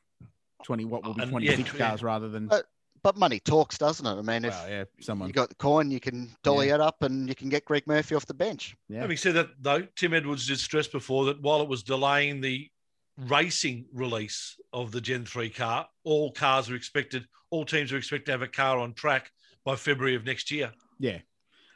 twenty 0.63 0.83
what 0.83 1.05
will 1.05 1.13
be 1.13 1.25
twenty 1.25 1.29
six 1.29 1.31
twenty 1.31 1.45
yeah, 1.45 1.55
six 1.55 1.69
tw- 1.71 1.77
cars 1.77 2.03
rather 2.03 2.27
than 2.27 2.49
Uh, 2.51 2.61
But 3.07 3.15
money 3.15 3.39
talks, 3.39 3.77
doesn't 3.77 4.05
it? 4.05 4.19
I 4.19 4.21
mean, 4.21 4.43
if 4.43 4.51
well, 4.51 4.69
yeah 4.69 4.83
someone 4.99 5.29
you 5.29 5.33
got 5.33 5.47
the 5.47 5.55
coin, 5.55 5.89
you 5.89 6.01
can 6.01 6.29
dolly 6.43 6.71
it 6.71 6.81
up 6.81 7.03
and 7.03 7.29
you 7.29 7.35
can 7.35 7.47
get 7.47 7.63
Greg 7.63 7.87
Murphy 7.87 8.15
off 8.15 8.25
the 8.25 8.33
bench. 8.33 8.75
yeah 8.89 8.99
Having 8.99 9.15
said 9.15 9.33
that, 9.35 9.47
though, 9.61 9.87
Tim 9.95 10.13
Edwards 10.13 10.45
did 10.45 10.59
stress 10.59 10.89
before 10.89 11.23
that 11.27 11.41
while 11.41 11.61
it 11.61 11.69
was 11.69 11.83
delaying 11.83 12.41
the 12.41 12.69
racing 13.15 13.85
release 13.93 14.59
of 14.73 14.91
the 14.91 14.99
Gen 14.99 15.23
3 15.23 15.49
car, 15.51 15.87
all 16.03 16.33
cars 16.33 16.69
are 16.69 16.75
expected, 16.75 17.25
all 17.49 17.63
teams 17.63 17.93
are 17.93 17.97
expected 17.97 18.25
to 18.25 18.31
have 18.33 18.41
a 18.41 18.47
car 18.49 18.77
on 18.77 18.93
track 18.93 19.31
by 19.63 19.77
February 19.77 20.15
of 20.15 20.25
next 20.25 20.51
year. 20.51 20.73
yeah. 20.99 21.19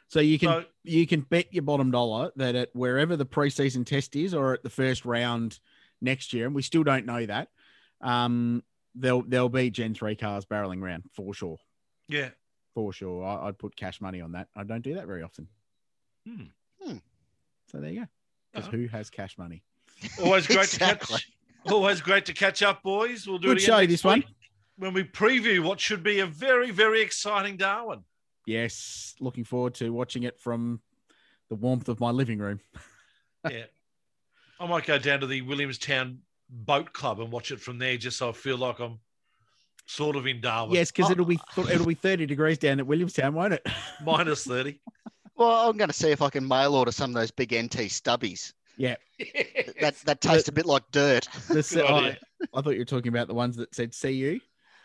So 0.08 0.20
you 0.20 0.38
can 0.38 0.48
So, 0.48 0.64
you 0.84 1.06
can 1.06 1.22
bet 1.22 1.46
your 1.54 1.62
bottom 1.62 1.90
dollar 1.90 2.30
that 2.36 2.54
at 2.56 2.68
wherever 2.74 3.16
the 3.16 3.24
preseason 3.24 3.86
test 3.86 4.16
is 4.16 4.34
or 4.34 4.52
at 4.52 4.62
the 4.62 4.68
first 4.68 5.06
round 5.06 5.60
next 6.02 6.34
year, 6.34 6.44
and 6.44 6.54
we 6.54 6.60
still 6.60 6.82
don't 6.82 7.06
know 7.06 7.24
that, 7.24 7.48
um, 8.02 8.62
there'll 8.94 9.22
there'll 9.22 9.48
be 9.48 9.70
Gen 9.70 9.94
three 9.94 10.14
cars 10.16 10.44
barreling 10.44 10.82
around 10.82 11.04
for 11.14 11.32
sure, 11.34 11.56
yeah. 12.08 12.30
for 12.74 12.92
sure. 12.92 13.24
I, 13.24 13.48
I'd 13.48 13.58
put 13.58 13.76
cash 13.76 14.00
money 14.00 14.20
on 14.20 14.32
that. 14.32 14.48
I 14.56 14.64
don't 14.64 14.82
do 14.82 14.94
that 14.94 15.06
very 15.06 15.22
often. 15.22 15.48
Hmm. 16.26 16.44
Hmm. 16.80 16.96
So 17.70 17.78
there 17.80 17.90
you 17.90 18.00
go. 18.00 18.06
Because 18.52 18.68
Uh-huh. 18.68 18.76
who 18.76 18.86
has 18.88 19.10
cash 19.10 19.38
money? 19.38 19.62
Always 20.22 20.46
great 20.46 20.60
Exactly. 20.64 21.06
to 21.18 21.22
catch. 21.22 21.30
Always 21.72 22.00
great 22.00 22.26
to 22.26 22.32
catch 22.34 22.62
up, 22.62 22.82
boys. 22.82 23.26
We'll 23.26 23.38
do 23.38 23.48
Good 23.48 23.58
it 23.58 23.62
again 23.64 23.80
show, 23.82 23.86
this 23.86 24.04
one. 24.04 24.24
when 24.76 24.92
we 24.92 25.04
preview 25.04 25.60
what 25.64 25.78
should 25.80 26.02
be 26.02 26.18
a 26.20 26.26
very, 26.26 26.70
very 26.70 27.00
exciting 27.02 27.56
Darwin. 27.56 28.02
Yes, 28.46 29.14
looking 29.20 29.44
forward 29.44 29.74
to 29.74 29.90
watching 29.90 30.24
it 30.24 30.40
from 30.40 30.80
the 31.48 31.54
warmth 31.54 31.88
of 31.88 32.00
my 32.00 32.10
living 32.10 32.38
room. 32.40 32.58
yeah. 33.50 33.64
I 34.58 34.66
might 34.66 34.84
go 34.84 34.98
down 34.98 35.20
to 35.20 35.26
the 35.28 35.42
Williamstown 35.42 36.18
Boat 36.52 36.92
Club 36.92 37.20
and 37.20 37.32
watch 37.32 37.50
it 37.50 37.60
from 37.60 37.78
there 37.78 37.96
just 37.96 38.18
so 38.18 38.28
I 38.28 38.32
feel 38.32 38.58
like 38.58 38.78
I'm 38.78 38.98
sort 39.86 40.16
of 40.16 40.26
in 40.26 40.40
Darwin. 40.40 40.74
Yes, 40.74 40.90
because 40.90 41.08
Oh. 41.08 41.12
it'll 41.12 41.24
be 41.24 41.38
ah. 41.56 41.68
it'll 41.68 41.86
be 41.86 41.94
thirty 41.94 42.26
degrees 42.26 42.58
down 42.58 42.78
at 42.78 42.86
Williamstown, 42.86 43.34
won't 43.34 43.54
it? 43.54 43.66
Minus 44.04 44.44
30. 44.44 44.78
Well, 45.34 45.70
I'm 45.70 45.76
going 45.78 45.88
to 45.88 45.94
see 45.94 46.10
if 46.10 46.20
I 46.20 46.28
can 46.28 46.46
mail 46.46 46.74
order 46.74 46.92
some 46.92 47.10
of 47.10 47.14
those 47.14 47.30
big 47.30 47.54
NT 47.54 47.88
stubbies. 47.88 48.52
Yeah. 48.76 48.96
That 49.80 49.96
that 50.04 50.20
tastes 50.20 50.48
a 50.48 50.52
bit 50.52 50.66
like 50.66 50.82
dirt. 50.92 51.26
The, 51.48 51.62
Good 51.74 51.84
oh, 51.88 51.96
idea. 51.96 52.18
I 52.54 52.60
thought 52.60 52.70
you 52.74 52.80
were 52.80 52.84
talking 52.84 53.08
about 53.08 53.28
the 53.28 53.34
ones 53.34 53.56
that 53.56 53.74
said 53.74 53.94
"see 53.94 54.12
you." 54.12 54.40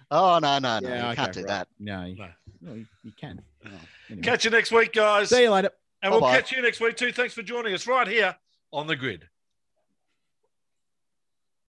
Oh 0.10 0.40
no 0.42 0.60
no 0.60 0.80
no! 0.80 0.88
Yeah, 0.88 0.96
you 0.96 1.06
okay, 1.08 1.16
can't 1.16 1.34
do 1.34 1.40
right. 1.42 1.48
that. 1.48 1.68
No, 1.80 2.06
you, 2.06 2.16
No. 2.16 2.28
no, 2.62 2.74
you, 2.76 2.86
you 3.04 3.12
can. 3.20 3.42
Oh. 3.66 3.70
Anyway. 4.10 4.24
Catch 4.24 4.46
you 4.46 4.52
next 4.52 4.72
week, 4.72 4.94
guys. 4.94 5.30
See 5.30 5.44
you 5.44 5.52
later. 5.52 5.72
And 6.02 6.12
we'll 6.14 6.22
catch 6.22 6.52
you 6.52 6.62
next 6.62 6.80
week 6.80 6.96
too. 6.96 7.12
Thanks 7.12 7.34
for 7.34 7.44
joining 7.44 7.74
us 7.74 7.88
right 7.88 8.08
here 8.08 8.36
on 8.72 8.88
the 8.88 8.96
grid. 8.96 9.28